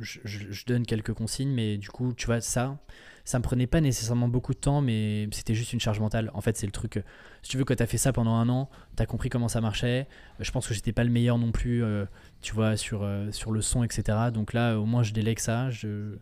je, 0.00 0.64
donne 0.66 0.86
quelques 0.86 1.12
consignes, 1.12 1.52
mais 1.52 1.76
du 1.78 1.88
coup, 1.88 2.12
tu 2.14 2.26
vois, 2.26 2.40
ça, 2.40 2.78
ça 3.24 3.38
me 3.38 3.42
prenait 3.42 3.66
pas 3.66 3.80
nécessairement 3.80 4.28
beaucoup 4.28 4.54
de 4.54 4.58
temps, 4.58 4.80
mais 4.80 5.28
c'était 5.32 5.54
juste 5.54 5.72
une 5.72 5.80
charge 5.80 6.00
mentale. 6.00 6.30
En 6.34 6.40
fait, 6.40 6.56
c'est 6.56 6.66
le 6.66 6.72
truc. 6.72 6.96
Euh, 6.96 7.02
si 7.42 7.50
tu 7.50 7.56
veux, 7.56 7.64
quand 7.64 7.76
tu 7.76 7.82
as 7.82 7.86
fait 7.86 7.98
ça 7.98 8.12
pendant 8.12 8.34
un 8.34 8.48
an, 8.48 8.70
tu 8.96 9.02
as 9.02 9.06
compris 9.06 9.28
comment 9.28 9.48
ça 9.48 9.60
marchait. 9.60 10.06
Je 10.40 10.50
pense 10.50 10.66
que 10.66 10.74
j'étais 10.74 10.92
pas 10.92 11.04
le 11.04 11.10
meilleur 11.10 11.38
non 11.38 11.52
plus, 11.52 11.82
euh, 11.82 12.04
tu 12.42 12.54
vois, 12.54 12.76
sur, 12.76 13.08
sur 13.30 13.52
le 13.52 13.60
son, 13.60 13.84
etc. 13.84 14.18
Donc 14.32 14.52
là, 14.52 14.78
au 14.78 14.86
moins, 14.86 15.02
je 15.02 15.12
délègue 15.12 15.38
ça. 15.38 15.70
Je, 15.70 16.16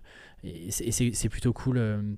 et 0.44 0.70
c'est 0.70 1.28
plutôt 1.28 1.52
cool 1.52 2.16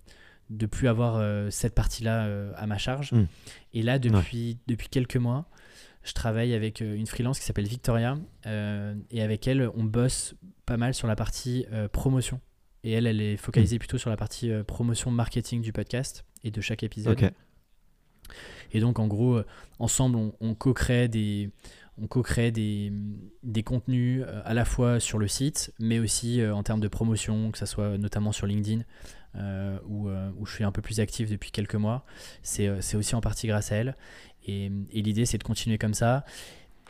de 0.51 0.67
plus 0.67 0.89
avoir 0.89 1.23
cette 1.53 1.75
partie-là 1.75 2.53
à 2.57 2.67
ma 2.67 2.79
charge. 2.79 3.13
Mmh. 3.13 3.27
Et 3.75 3.83
là, 3.83 3.99
depuis, 3.99 4.59
depuis 4.67 4.89
quelques 4.89 5.17
mois, 5.17 5.47
je 6.05 6.13
travaille 6.13 6.55
avec 6.55 6.83
euh, 6.83 6.95
une 6.95 7.07
freelance 7.07 7.39
qui 7.39 7.47
s'appelle 7.47 7.67
Victoria 7.67 8.19
euh, 8.47 8.95
et 9.11 9.23
avec 9.23 9.49
elle, 9.49 9.71
on 9.75 9.85
bosse 9.85 10.35
pas 10.67 10.77
mal 10.77 10.95
sur 10.95 11.09
la 11.09 11.17
partie 11.17 11.67
euh, 11.73 11.89
promotion. 11.89 12.41
Et 12.85 12.93
elle, 12.93 13.07
elle 13.07 13.23
est 13.23 13.39
focalisée 13.39 13.77
mm. 13.77 13.79
plutôt 13.79 13.99
sur 13.99 14.11
la 14.11 14.17
partie 14.17 14.53
promotion 14.67 15.11
marketing 15.11 15.63
du 15.63 15.73
podcast 15.73 16.27
et 16.45 16.51
de 16.51 16.61
chaque 16.61 16.83
épisode. 16.83 17.33
Et 18.73 18.81
donc, 18.81 18.99
en 18.99 19.07
gros, 19.07 19.41
ensemble, 19.79 20.19
on, 20.41 20.55
co-crée 20.55 21.09
des, 21.09 21.51
on 21.97 22.07
co-crée 22.07 22.51
des, 22.51 22.93
des, 23.43 23.63
contenus 23.63 24.25
à 24.45 24.53
la 24.53 24.67
fois 24.67 25.01
sur 25.01 25.19
le 25.19 25.29
site, 25.29 25.73
mais 25.79 25.99
aussi 25.99 26.45
en 26.45 26.63
termes 26.63 26.81
de 26.81 26.89
promotion, 26.89 27.51
que 27.53 27.59
ce 27.59 27.65
soit 27.65 27.97
notamment 27.97 28.33
sur 28.33 28.47
LinkedIn, 28.47 28.83
où, 29.87 30.09
où, 30.11 30.47
je 30.47 30.53
suis 30.53 30.65
un 30.65 30.73
peu 30.73 30.83
plus 30.83 31.01
actif 31.01 31.31
depuis 31.31 31.51
quelques 31.51 31.75
mois. 31.75 32.05
C'est 32.43 32.69
aussi 32.95 33.15
en 33.15 33.21
partie 33.21 33.47
grâce 33.47 33.73
à 33.73 33.77
elle. 33.77 33.97
Et, 34.47 34.71
l'idée, 34.93 35.27
c'est 35.27 35.39
de 35.39 35.45
continuer 35.45 35.79
comme 35.79 35.95
ça. 35.95 36.25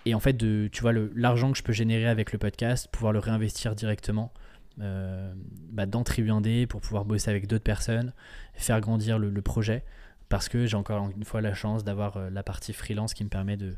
Et 0.06 0.14
en 0.14 0.20
fait, 0.20 0.34
de, 0.34 0.68
tu 0.70 0.82
vois, 0.82 0.92
l'argent 1.14 1.52
que 1.52 1.58
je 1.58 1.62
peux 1.62 1.72
générer 1.72 2.06
avec 2.06 2.32
le 2.32 2.38
podcast, 2.38 2.88
pouvoir 2.90 3.12
le 3.12 3.20
réinvestir 3.20 3.74
directement 3.74 4.32
euh, 4.80 5.32
bah, 5.70 5.86
dans 5.86 6.02
Tribu 6.02 6.30
pour 6.66 6.80
pouvoir 6.80 7.04
bosser 7.04 7.30
avec 7.30 7.46
d'autres 7.46 7.64
personnes, 7.64 8.12
faire 8.54 8.80
grandir 8.80 9.18
le, 9.18 9.42
projet. 9.42 9.84
Parce 10.28 10.48
que 10.48 10.66
j'ai 10.66 10.76
encore 10.76 11.10
une 11.16 11.24
fois 11.24 11.40
la 11.40 11.54
chance 11.54 11.84
d'avoir 11.84 12.16
euh, 12.16 12.30
la 12.30 12.42
partie 12.42 12.72
freelance 12.72 13.14
qui 13.14 13.24
me 13.24 13.28
permet 13.28 13.56
de, 13.56 13.74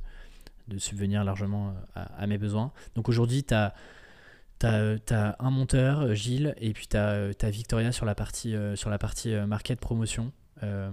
de 0.68 0.78
subvenir 0.78 1.22
largement 1.22 1.74
euh, 1.96 2.04
à, 2.16 2.26
mes 2.26 2.38
besoins. 2.38 2.72
Donc 2.94 3.08
aujourd'hui, 3.08 3.44
tu 3.44 3.54
as, 3.54 3.74
as, 4.64 5.36
un 5.38 5.50
monteur, 5.50 6.14
Gilles, 6.14 6.54
et 6.58 6.72
puis 6.72 6.86
tu 6.88 6.96
as, 6.96 7.50
Victoria 7.50 7.92
sur 7.92 8.06
la 8.06 8.14
partie, 8.14 8.54
sur 8.76 8.88
la 8.88 8.98
partie 8.98 9.34
market 9.46 9.80
promotion. 9.80 10.32
Euh, 10.62 10.90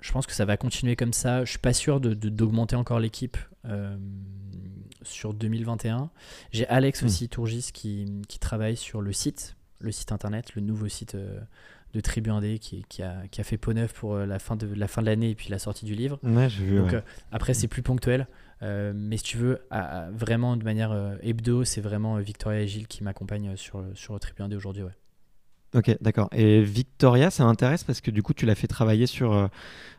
je 0.00 0.12
pense 0.12 0.26
que 0.26 0.32
ça 0.32 0.44
va 0.44 0.56
continuer 0.56 0.96
comme 0.96 1.12
ça. 1.12 1.44
Je 1.44 1.50
suis 1.50 1.58
pas 1.58 1.72
sûr 1.72 2.00
d'augmenter 2.00 2.76
de, 2.76 2.80
encore 2.80 3.00
l'équipe 3.00 3.36
euh, 3.66 3.96
sur 5.02 5.34
2021. 5.34 6.10
J'ai 6.52 6.66
Alex 6.68 7.02
hmm. 7.02 7.06
aussi, 7.06 7.28
Tourgis, 7.28 7.70
qui, 7.72 8.22
qui, 8.28 8.38
travaille 8.38 8.76
sur 8.76 9.00
le 9.00 9.12
site, 9.12 9.56
le 9.80 9.92
site 9.92 10.12
internet, 10.12 10.54
le 10.54 10.62
nouveau 10.62 10.88
site 10.88 11.14
euh, 11.14 11.40
de 11.92 12.00
Tribu 12.00 12.30
1D 12.30 12.58
qui, 12.58 12.84
qui, 12.88 13.02
a, 13.02 13.26
qui, 13.30 13.40
a, 13.40 13.44
fait 13.44 13.58
peau 13.58 13.72
neuf 13.72 13.92
pour 13.92 14.16
la 14.16 14.38
fin 14.38 14.56
de 14.56 14.66
la 14.74 14.88
fin 14.88 15.02
de 15.02 15.06
l'année 15.06 15.30
et 15.30 15.34
puis 15.34 15.48
la 15.50 15.58
sortie 15.58 15.84
du 15.84 15.94
livre. 15.94 16.18
Donc, 16.22 17.02
après, 17.32 17.54
c'est 17.54 17.68
plus 17.68 17.82
ponctuel. 17.82 18.26
Mais 18.62 19.16
si 19.16 19.24
tu 19.24 19.36
veux, 19.36 19.60
vraiment 20.12 20.56
de 20.56 20.64
manière 20.64 21.18
hebdo, 21.22 21.64
c'est 21.64 21.80
vraiment 21.80 22.16
Victoria 22.16 22.62
et 22.62 22.68
Gilles 22.68 22.88
qui 22.88 23.04
m'accompagnent 23.04 23.56
sur, 23.56 23.84
sur 23.94 24.18
Tribu 24.18 24.42
1D 24.42 24.56
aujourd'hui. 24.56 24.82
Ouais. 24.82 24.96
Ok, 25.76 25.94
d'accord. 26.00 26.28
Et 26.32 26.62
Victoria, 26.62 27.30
ça 27.30 27.44
m'intéresse 27.44 27.84
parce 27.84 28.00
que 28.00 28.10
du 28.10 28.22
coup, 28.22 28.32
tu 28.32 28.46
l'as 28.46 28.54
fait 28.54 28.66
travailler 28.66 29.06
sur 29.06 29.34
euh, 29.34 29.46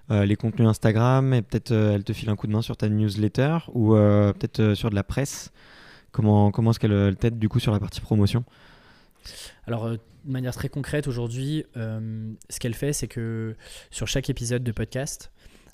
euh, 0.10 0.26
les 0.26 0.36
contenus 0.36 0.68
Instagram 0.68 1.36
et 1.36 1.44
peut-être 1.44 1.72
euh, 1.72 1.94
elle 1.94 2.04
te 2.04 2.14
file 2.14 2.30
un 2.30 2.36
coup 2.36 2.48
de 2.48 2.52
main 2.52 2.64
sur 2.64 2.78
ta 2.78 2.90
newsletter 2.90 3.60
ou 3.74 3.94
peut-être 3.94 4.74
sur 4.74 4.90
de 4.90 4.96
la 4.96 5.04
presse. 5.04 5.52
Comment, 6.12 6.52
comment 6.52 6.72
est-ce 6.72 6.80
qu'elle 6.80 7.16
t'aide 7.18 7.38
du 7.38 7.48
coup 7.48 7.60
sur 7.60 7.72
la 7.72 7.80
partie 7.80 8.02
promotion? 8.02 8.44
Alors, 9.68 9.90
de 9.90 10.00
manière 10.26 10.56
très 10.56 10.70
concrète, 10.70 11.08
aujourd'hui, 11.08 11.66
ce 11.76 12.60
qu'elle 12.60 12.74
fait, 12.74 12.94
c'est 12.94 13.08
que 13.08 13.56
sur 13.92 14.08
chaque 14.08 14.30
épisode 14.30 14.64
de 14.64 14.72
podcast, 14.72 15.32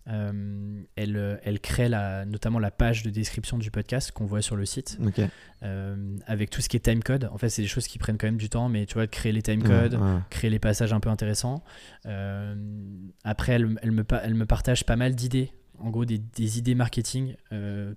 euh, 0.10 0.82
elle, 0.96 1.16
euh, 1.16 1.38
elle 1.44 1.60
crée 1.60 1.88
la, 1.90 2.26
notamment 2.26 2.60
la 2.60 2.72
page 2.72 3.04
de 3.04 3.10
description 3.10 3.58
du 3.58 3.72
podcast 3.72 4.12
qu'on 4.12 4.26
voit 4.26 4.42
sur 4.42 4.56
le 4.56 4.66
site, 4.66 4.98
euh, 5.64 6.18
avec 6.28 6.50
tout 6.50 6.62
ce 6.62 6.68
qui 6.70 6.76
est 6.78 6.82
timecode. 6.82 7.30
En 7.32 7.38
fait, 7.38 7.50
c'est 7.50 7.62
des 7.62 7.68
choses 7.68 7.88
qui 7.88 7.98
prennent 8.00 8.18
quand 8.18 8.28
même 8.28 8.38
du 8.38 8.50
temps, 8.50 8.68
mais 8.70 8.86
tu 8.86 8.96
vois, 8.96 9.06
de 9.06 9.12
créer 9.12 9.32
les 9.32 9.42
timecodes, 9.42 9.94
Ouais, 9.96 10.00
ouais. 10.02 10.20
créer 10.30 10.50
les 10.50 10.60
passages 10.60 10.92
un 10.94 11.00
peu 11.00 11.10
intéressants. 11.10 11.64
Euh, 12.06 12.56
après, 13.24 13.54
elle, 13.54 13.78
elle 13.82 13.92
me, 13.92 14.04
pa- 14.04 14.22
elle 14.24 14.36
me 14.36 14.46
partage 14.46 14.86
pas 14.86 14.96
mal 14.98 15.16
d'idées, 15.16 15.52
en 15.80 15.90
gros 15.90 16.06
des, 16.06 16.18
des 16.18 16.58
idées 16.60 16.76
marketing 16.76 17.36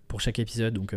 pour 0.09 0.21
chaque 0.21 0.39
épisode. 0.39 0.75
Donc, 0.75 0.95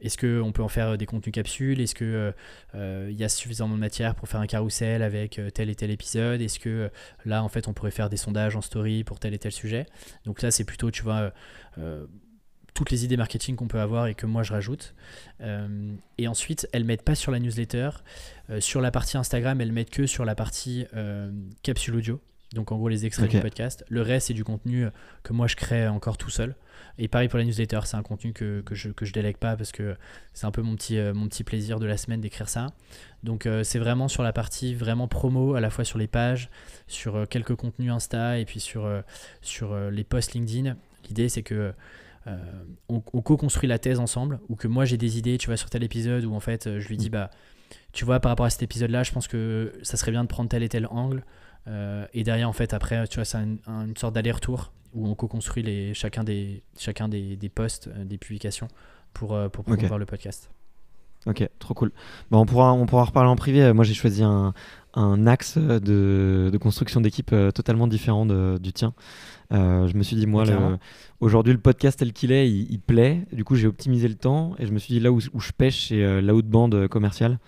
est-ce 0.00 0.18
qu'on 0.18 0.52
peut 0.52 0.62
en 0.62 0.68
faire 0.68 0.98
des 0.98 1.06
contenus 1.06 1.32
capsules? 1.32 1.80
Est-ce 1.80 1.94
qu'il 1.94 3.16
y 3.16 3.24
a 3.24 3.28
suffisamment 3.28 3.74
de 3.74 3.80
matière 3.80 4.14
pour 4.14 4.28
faire 4.28 4.40
un 4.40 4.46
carrousel 4.46 5.02
avec 5.02 5.38
euh, 5.38 5.50
tel 5.50 5.70
et 5.70 5.74
tel 5.74 5.90
épisode? 5.90 6.40
Est-ce 6.40 6.58
que 6.58 6.68
euh, 6.68 6.88
là, 7.24 7.42
en 7.42 7.48
fait, 7.48 7.68
on 7.68 7.72
pourrait 7.72 7.90
faire 7.90 8.10
des 8.10 8.16
sondages 8.16 8.56
en 8.56 8.60
story 8.60 9.04
pour 9.04 9.18
tel 9.18 9.34
et 9.34 9.38
tel 9.38 9.52
sujet? 9.52 9.86
Donc 10.24 10.42
là, 10.42 10.50
c'est 10.50 10.64
plutôt, 10.64 10.90
tu 10.90 11.02
vois, 11.02 11.14
euh, 11.16 11.30
euh, 11.78 12.06
toutes 12.74 12.90
les 12.90 13.04
idées 13.04 13.16
marketing 13.16 13.54
qu'on 13.56 13.68
peut 13.68 13.80
avoir 13.80 14.08
et 14.08 14.14
que 14.14 14.26
moi 14.26 14.42
je 14.42 14.52
rajoute. 14.52 14.94
Euh, 15.40 15.94
et 16.18 16.26
ensuite, 16.26 16.68
elles 16.72 16.84
mettent 16.84 17.04
pas 17.04 17.14
sur 17.14 17.30
la 17.30 17.38
newsletter. 17.38 17.90
Euh, 18.50 18.60
sur 18.60 18.80
la 18.80 18.90
partie 18.90 19.16
Instagram, 19.16 19.60
elles 19.60 19.72
mettent 19.72 19.90
que 19.90 20.06
sur 20.06 20.24
la 20.24 20.34
partie 20.34 20.86
euh, 20.96 21.30
capsule 21.62 21.96
audio. 21.96 22.20
Donc 22.52 22.70
en 22.70 22.76
gros 22.76 22.88
les 22.88 23.04
extraits 23.06 23.30
du 23.30 23.40
podcast. 23.40 23.84
Le 23.88 24.02
reste 24.02 24.28
c'est 24.28 24.34
du 24.34 24.44
contenu 24.44 24.84
euh, 24.84 24.90
que 25.24 25.32
moi 25.32 25.46
je 25.48 25.56
crée 25.56 25.88
encore 25.88 26.16
tout 26.16 26.30
seul. 26.30 26.54
Et 26.98 27.08
pareil 27.08 27.28
pour 27.28 27.38
la 27.38 27.44
newsletter, 27.44 27.80
c'est 27.84 27.96
un 27.96 28.02
contenu 28.02 28.32
que, 28.32 28.60
que 28.60 28.74
je 28.76 28.88
que 28.90 29.04
je 29.04 29.12
délègue 29.12 29.36
pas 29.36 29.56
parce 29.56 29.72
que 29.72 29.96
c'est 30.32 30.46
un 30.46 30.52
peu 30.52 30.62
mon 30.62 30.76
petit, 30.76 30.96
euh, 30.98 31.12
mon 31.12 31.26
petit 31.26 31.42
plaisir 31.42 31.80
de 31.80 31.86
la 31.86 31.96
semaine 31.96 32.20
d'écrire 32.20 32.48
ça. 32.48 32.68
Donc 33.24 33.46
euh, 33.46 33.64
c'est 33.64 33.80
vraiment 33.80 34.06
sur 34.06 34.22
la 34.22 34.32
partie 34.32 34.74
vraiment 34.74 35.08
promo, 35.08 35.54
à 35.54 35.60
la 35.60 35.70
fois 35.70 35.84
sur 35.84 35.98
les 35.98 36.06
pages, 36.06 36.50
sur 36.86 37.16
euh, 37.16 37.24
quelques 37.26 37.56
contenus 37.56 37.90
Insta 37.90 38.38
et 38.38 38.44
puis 38.44 38.60
sur, 38.60 38.88
sur 39.42 39.76
les 39.90 40.04
posts 40.04 40.34
LinkedIn. 40.34 40.76
L'idée 41.08 41.28
c'est 41.28 41.42
que 41.42 41.72
euh, 42.26 42.38
on, 42.88 43.02
on 43.12 43.20
co-construit 43.22 43.68
la 43.68 43.78
thèse 43.78 43.98
ensemble 43.98 44.38
ou 44.48 44.54
que 44.56 44.68
moi 44.68 44.84
j'ai 44.84 44.96
des 44.96 45.18
idées, 45.18 45.36
tu 45.36 45.48
vois, 45.48 45.56
sur 45.56 45.70
tel 45.70 45.82
épisode 45.82 46.24
où 46.24 46.34
en 46.34 46.40
fait 46.40 46.78
je 46.78 46.88
lui 46.88 46.96
dis 46.96 47.10
bah 47.10 47.30
tu 47.92 48.04
vois 48.04 48.20
par 48.20 48.30
rapport 48.30 48.46
à 48.46 48.50
cet 48.50 48.62
épisode 48.62 48.90
là, 48.90 49.02
je 49.02 49.10
pense 49.10 49.26
que 49.26 49.72
ça 49.82 49.96
serait 49.96 50.12
bien 50.12 50.22
de 50.22 50.28
prendre 50.28 50.48
tel 50.48 50.62
et 50.62 50.68
tel 50.68 50.86
angle. 50.86 51.24
Euh, 51.66 52.06
et 52.12 52.24
derrière, 52.24 52.48
en 52.48 52.52
fait, 52.52 52.74
après, 52.74 53.08
tu 53.08 53.14
vois, 53.16 53.24
c'est 53.24 53.38
un- 53.38 53.56
un- 53.66 53.86
une 53.86 53.96
sorte 53.96 54.14
d'aller-retour 54.14 54.70
où 54.94 55.06
on 55.06 55.14
co-construit 55.14 55.62
les, 55.62 55.94
chacun 55.94 56.24
des, 56.24 56.62
chacun 56.78 57.08
des, 57.08 57.36
des 57.36 57.48
posts, 57.48 57.88
euh, 57.88 58.04
des 58.04 58.18
publications 58.18 58.68
pour, 59.12 59.34
euh, 59.34 59.48
pour 59.48 59.64
promouvoir 59.64 59.98
le 59.98 60.06
podcast. 60.06 60.50
Ok, 61.26 61.48
trop 61.58 61.72
cool. 61.74 61.90
Bon, 62.30 62.40
on, 62.40 62.46
pourra, 62.46 62.72
on 62.74 62.84
pourra 62.84 63.02
en 63.02 63.06
reparler 63.06 63.30
en 63.30 63.36
privé. 63.36 63.62
Euh, 63.62 63.72
Moi, 63.74 63.84
j'ai 63.84 63.94
choisi 63.94 64.22
un, 64.22 64.52
un 64.94 65.26
axe 65.26 65.56
de, 65.56 66.50
de 66.52 66.58
construction 66.58 67.00
d'équipe 67.00 67.34
totalement 67.54 67.86
différent 67.86 68.26
de- 68.26 68.58
du 68.60 68.72
tien. 68.74 68.92
Euh, 69.52 69.88
je 69.88 69.96
me 69.96 70.02
suis 70.02 70.16
dit, 70.16 70.26
moi, 70.26 70.44
aujourd'hui, 71.20 71.52
le 71.54 71.58
podcast 71.60 71.98
tel 71.98 72.12
qu'il 72.12 72.30
est, 72.30 72.50
il, 72.50 72.70
il 72.70 72.78
plaît. 72.78 73.26
Du 73.32 73.42
coup, 73.42 73.54
j'ai 73.56 73.66
optimisé 73.66 74.06
le 74.06 74.16
temps 74.16 74.54
et 74.58 74.66
je 74.66 74.72
me 74.72 74.78
suis 74.78 74.92
dit, 74.94 75.00
là 75.00 75.10
où, 75.12 75.18
où 75.32 75.40
je 75.40 75.52
pêche, 75.52 75.88
c'est 75.88 76.02
euh, 76.04 76.20
l'outband 76.20 76.68
commercial. 76.88 77.38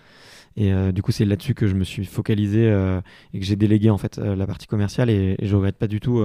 Et 0.59 0.73
euh, 0.73 0.91
du 0.91 1.03
coup, 1.03 1.11
c'est 1.11 1.23
là-dessus 1.23 1.53
que 1.53 1.67
je 1.67 1.75
me 1.75 1.83
suis 1.83 2.03
focalisé 2.03 2.67
euh, 2.67 2.99
et 3.31 3.39
que 3.39 3.45
j'ai 3.45 3.55
délégué 3.55 3.91
en 3.91 3.99
fait 3.99 4.17
euh, 4.17 4.35
la 4.35 4.47
partie 4.47 4.65
commerciale 4.65 5.11
et, 5.11 5.35
et 5.37 5.45
je 5.45 5.55
regrette 5.55 5.77
pas 5.77 5.87
du 5.87 5.99
tout. 5.99 6.23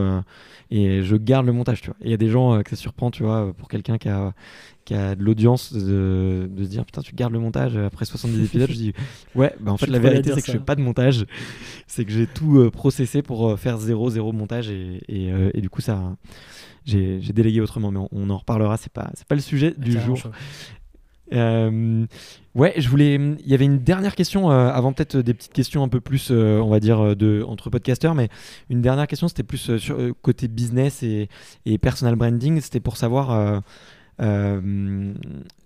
et 0.71 1.03
je 1.03 1.17
garde 1.17 1.45
le 1.45 1.53
montage, 1.53 1.83
tu 1.83 1.89
vois. 1.89 1.97
Et 2.01 2.07
Il 2.07 2.11
y 2.11 2.15
a 2.15 2.17
des 2.17 2.31
gens 2.31 2.63
que 2.63 2.71
ça 2.71 2.77
surprend, 2.77 3.11
tu 3.11 3.25
vois, 3.25 3.53
pour 3.53 3.69
quelqu'un 3.69 3.99
qui 3.99 4.09
a, 4.09 4.33
qui 4.87 4.95
a 4.95 5.15
de 5.15 5.23
l'audience 5.23 5.75
de, 5.75 6.49
de 6.51 6.65
se 6.65 6.71
dire 6.71 6.87
putain, 6.87 7.03
tu 7.03 7.15
gardes 7.15 7.35
le 7.35 7.41
montage 7.41 7.77
après 7.77 8.07
70 8.07 8.45
épisodes. 8.47 8.71
je 8.71 8.75
dis 8.75 8.93
ouais, 9.35 9.55
bah 9.61 9.71
en 9.71 9.77
fait, 9.77 9.87
la 9.87 9.99
vérité, 9.99 10.33
c'est 10.35 10.41
que 10.41 10.47
je 10.47 10.53
fais 10.53 10.59
pas 10.65 10.77
de 10.77 10.81
montage. 10.83 11.27
C'est 11.87 12.07
que 12.07 12.13
j'ai 12.13 12.27
tout 12.27 12.71
processé 12.71 13.21
pour 13.21 13.59
faire 13.59 13.77
zéro, 13.77 14.09
zéro 14.09 14.33
montage 14.33 14.71
et, 14.71 15.03
et, 15.09 15.31
et 15.53 15.61
du 15.61 15.69
coup, 15.69 15.83
ça. 15.83 16.17
J'ai 16.85 17.21
délégué 17.21 17.61
autrement, 17.61 17.93
mais 17.93 18.01
on, 18.01 18.09
on 18.11 18.31
en 18.31 18.39
reparlera. 18.39 18.77
C'est 18.77 18.93
pas, 18.93 19.13
pas 19.29 19.35
le 19.35 19.41
sujet 19.41 19.75
du 19.77 19.93
Carrément 19.93 20.17
jour. 20.17 20.33
Euh, 21.33 22.07
ouais, 22.55 22.75
je 22.77 22.89
voulais. 22.89 23.15
Il 23.15 23.47
y 23.49 23.55
avait 23.55 23.65
une 23.65 23.79
dernière 23.79 24.15
question 24.15 24.51
euh, 24.51 24.69
avant 24.71 24.93
peut-être 24.93 25.17
des 25.17 25.35
petites 25.35 25.53
questions 25.53 25.83
un 25.83 25.89
peu 25.89 26.01
plus, 26.01 26.29
euh, 26.31 26.61
on 26.61 26.69
va 26.71 26.81
dire, 26.81 27.01
euh, 27.01 27.15
de 27.15 27.45
entre 27.47 27.71
podcasteurs, 27.71 28.15
mais 28.15 28.29
une 28.71 28.81
dernière 28.83 29.07
question, 29.07 29.29
c'était 29.29 29.43
plus 29.43 29.77
sur 29.79 29.97
côté 30.23 30.49
business 30.49 31.03
et, 31.03 31.29
et 31.67 31.79
personal 31.79 32.17
branding. 32.17 32.61
C'était 32.61 32.81
pour 32.81 32.97
savoir. 32.97 33.63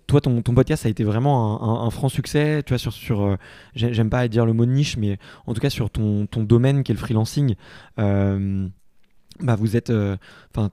toi, 0.07 0.21
ton, 0.21 0.41
podcast 0.41 0.85
a 0.85 0.89
été 0.89 1.03
vraiment 1.03 1.61
un, 1.83 1.87
un- 1.87 1.89
franc 1.89 2.09
succès. 2.09 2.63
Tu 2.65 2.71
vois, 2.73 2.77
sur, 2.77 2.93
sur 2.93 3.37
j'ai- 3.75 3.93
j'aime 3.93 4.09
pas 4.09 4.27
dire 4.27 4.45
le 4.45 4.53
mot 4.53 4.65
niche, 4.65 4.97
mais 4.97 5.17
en 5.45 5.53
tout 5.53 5.59
cas 5.61 5.69
sur 5.69 5.89
ton, 5.89 6.25
ton 6.27 6.43
domaine 6.43 6.83
qui 6.83 6.91
est 6.91 6.95
le 6.95 6.99
freelancing. 6.99 7.55
Bah 9.41 9.55
vous 9.55 9.75
êtes, 9.75 9.89
euh, 9.89 10.17
enfin 10.55 10.69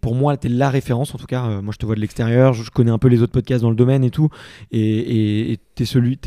pour 0.00 0.14
moi 0.14 0.36
t'es 0.36 0.48
la 0.48 0.70
référence 0.70 1.14
en 1.14 1.18
tout 1.18 1.26
cas. 1.26 1.46
euh, 1.46 1.62
moi 1.62 1.72
je 1.72 1.78
te 1.78 1.86
vois 1.86 1.94
de 1.94 2.00
l'extérieur, 2.00 2.52
je, 2.54 2.70
connais 2.70 2.90
un 2.90 2.98
peu 2.98 3.08
les 3.08 3.22
autres 3.22 3.32
podcasts 3.32 3.62
dans 3.62 3.70
le 3.70 3.76
domaine 3.76 4.04
et 4.04 4.10
tout, 4.10 4.28
et, 4.70 5.52
et 5.52 5.58
t'es 5.74 5.84
celui, 5.84 6.18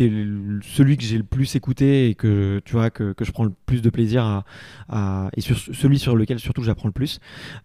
celui 0.63 0.97
que 0.97 1.03
j'ai 1.03 1.17
le 1.17 1.23
plus 1.23 1.55
écouté 1.55 2.09
et 2.09 2.15
que 2.15 2.61
tu 2.65 2.73
vois 2.73 2.89
que, 2.89 3.13
que 3.13 3.25
je 3.25 3.31
prends 3.31 3.43
le 3.43 3.53
plus 3.65 3.81
de 3.81 3.89
plaisir 3.89 4.23
à, 4.23 4.45
à- 4.89 5.29
et 5.35 5.41
sur 5.41 5.57
celui 5.57 5.99
sur 5.99 6.15
lequel 6.15 6.39
surtout 6.39 6.63
j'apprends 6.63 6.87
le 6.87 6.93
plus. 6.93 7.19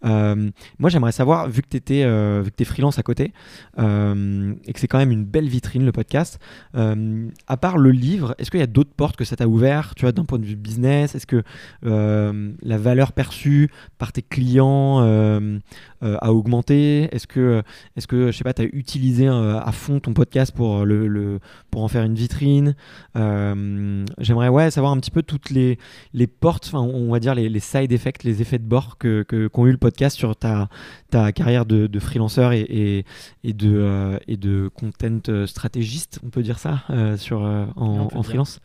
Euh, 0.04 0.50
moi 0.78 0.90
j'aimerais 0.90 1.12
savoir 1.12 1.48
vu 1.48 1.62
que 1.62 1.68
euh, 2.04 2.42
vu 2.44 2.50
que 2.50 2.64
freelance 2.64 2.98
à 2.98 3.02
côté 3.02 3.32
et 3.78 4.72
que 4.72 4.80
c'est 4.80 4.88
quand 4.88 4.98
même 4.98 5.10
une 5.12 5.24
belle 5.24 5.48
vitrine 5.48 5.84
le 5.84 5.92
podcast. 5.92 6.38
à 6.74 7.56
part 7.56 7.78
le 7.78 7.90
livre, 7.90 8.34
est-ce 8.38 8.50
qu'il 8.50 8.60
y 8.60 8.62
a 8.62 8.66
d'autres 8.66 8.92
portes 8.94 9.16
que 9.16 9.24
ça 9.24 9.36
t'a 9.36 9.46
ouvert, 9.48 9.94
tu 9.94 10.02
vois, 10.02 10.12
d'un 10.12 10.24
point 10.24 10.38
de 10.38 10.44
vue 10.46 10.56
business? 10.56 11.14
Est-ce 11.14 11.26
que 11.26 11.42
la 11.82 12.78
valeur 12.78 13.12
perçue 13.12 13.70
par 13.98 14.12
tes 14.12 14.22
clients 14.22 15.02
euh, 15.02 15.58
euh, 16.02 16.16
a 16.22 16.32
augmenté 16.32 17.14
Est-ce 17.14 17.26
que, 17.26 17.62
est-ce 17.96 18.06
que, 18.06 18.32
je 18.32 18.36
sais 18.38 18.44
pas, 18.44 18.54
tu 18.54 18.62
as 18.62 18.64
utilisé 18.64 19.28
euh, 19.28 19.60
à 19.60 19.72
fond 19.72 20.00
ton 20.00 20.14
podcast 20.14 20.54
pour, 20.54 20.86
le, 20.86 21.06
le- 21.06 21.38
pour 21.70 21.82
en 21.84 21.88
faire 21.88 22.04
une 22.04 22.14
vitrine? 22.14 22.74
Euh, 23.16 24.04
J'aimerais 24.18 24.48
ouais, 24.48 24.70
savoir 24.70 24.92
un 24.92 24.98
petit 24.98 25.10
peu 25.10 25.22
toutes 25.22 25.50
les, 25.50 25.78
les 26.14 26.26
portes, 26.26 26.70
on 26.72 27.10
va 27.12 27.20
dire 27.20 27.34
les, 27.34 27.48
les 27.48 27.60
side 27.60 27.92
effects, 27.92 28.24
les 28.24 28.40
effets 28.40 28.58
de 28.58 28.64
bord 28.64 28.96
que, 28.98 29.22
que, 29.22 29.48
qu'ont 29.48 29.66
eu 29.66 29.72
le 29.72 29.76
podcast 29.78 30.16
sur 30.16 30.34
ta, 30.34 30.68
ta 31.10 31.32
carrière 31.32 31.66
de, 31.66 31.86
de 31.86 31.98
freelanceur 32.00 32.52
et, 32.52 32.60
et, 32.62 33.04
et 33.44 33.52
de, 33.52 33.70
euh, 33.76 34.18
et 34.26 34.36
de 34.38 34.70
content 34.74 35.20
euh, 35.28 35.46
stratégiste, 35.46 36.20
on 36.24 36.30
peut 36.30 36.42
dire 36.42 36.58
ça, 36.58 36.84
euh, 36.90 37.16
sur, 37.18 37.44
euh, 37.44 37.66
en, 37.76 38.22
freelance? 38.22 38.60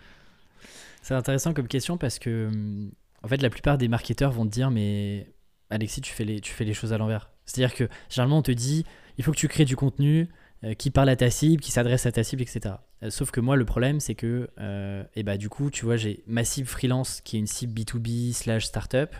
C'est 1.01 1.13
intéressant 1.13 1.53
comme 1.53 1.67
question 1.67 1.97
parce 1.97 2.17
que, 2.19 2.47
hum, 2.47 2.89
en 3.25 3.27
fait, 3.27 3.41
la 3.41 3.49
plupart 3.49 3.79
des 3.79 3.87
marketeurs 3.87 4.31
vont 4.31 4.45
te 4.45 4.51
dire, 4.51 4.69
mais 4.69 5.33
Alexis, 5.71 6.01
tu 6.01 6.13
fais 6.13 6.25
les, 6.25 6.39
tu 6.41 6.53
fais 6.53 6.63
les 6.63 6.75
choses 6.75 6.93
à 6.93 6.99
l'envers. 6.99 7.31
C'est-à-dire 7.45 7.75
que 7.75 7.89
généralement, 8.07 8.37
on 8.37 8.43
te 8.43 8.51
dit, 8.51 8.85
il 9.17 9.23
faut 9.23 9.31
que 9.31 9.37
tu 9.37 9.47
crées 9.47 9.65
du 9.65 9.75
contenu 9.75 10.29
euh, 10.63 10.75
qui 10.75 10.91
parle 10.91 11.09
à 11.09 11.15
ta 11.15 11.31
cible, 11.31 11.59
qui 11.59 11.71
s'adresse 11.71 12.05
à 12.05 12.11
ta 12.11 12.23
cible, 12.23 12.43
etc. 12.43 12.75
Euh, 13.01 13.09
sauf 13.09 13.31
que 13.31 13.39
moi, 13.39 13.55
le 13.55 13.65
problème, 13.65 13.99
c'est 13.99 14.13
que, 14.13 14.51
euh, 14.59 15.03
et 15.15 15.23
bah, 15.23 15.37
du 15.37 15.49
coup, 15.49 15.71
tu 15.71 15.85
vois, 15.85 15.97
j'ai 15.97 16.23
ma 16.27 16.43
cible 16.43 16.67
freelance 16.67 17.19
qui 17.21 17.37
est 17.37 17.39
une 17.39 17.47
cible 17.47 17.73
B2B 17.73 18.31
slash 18.31 18.65
startup 18.65 19.15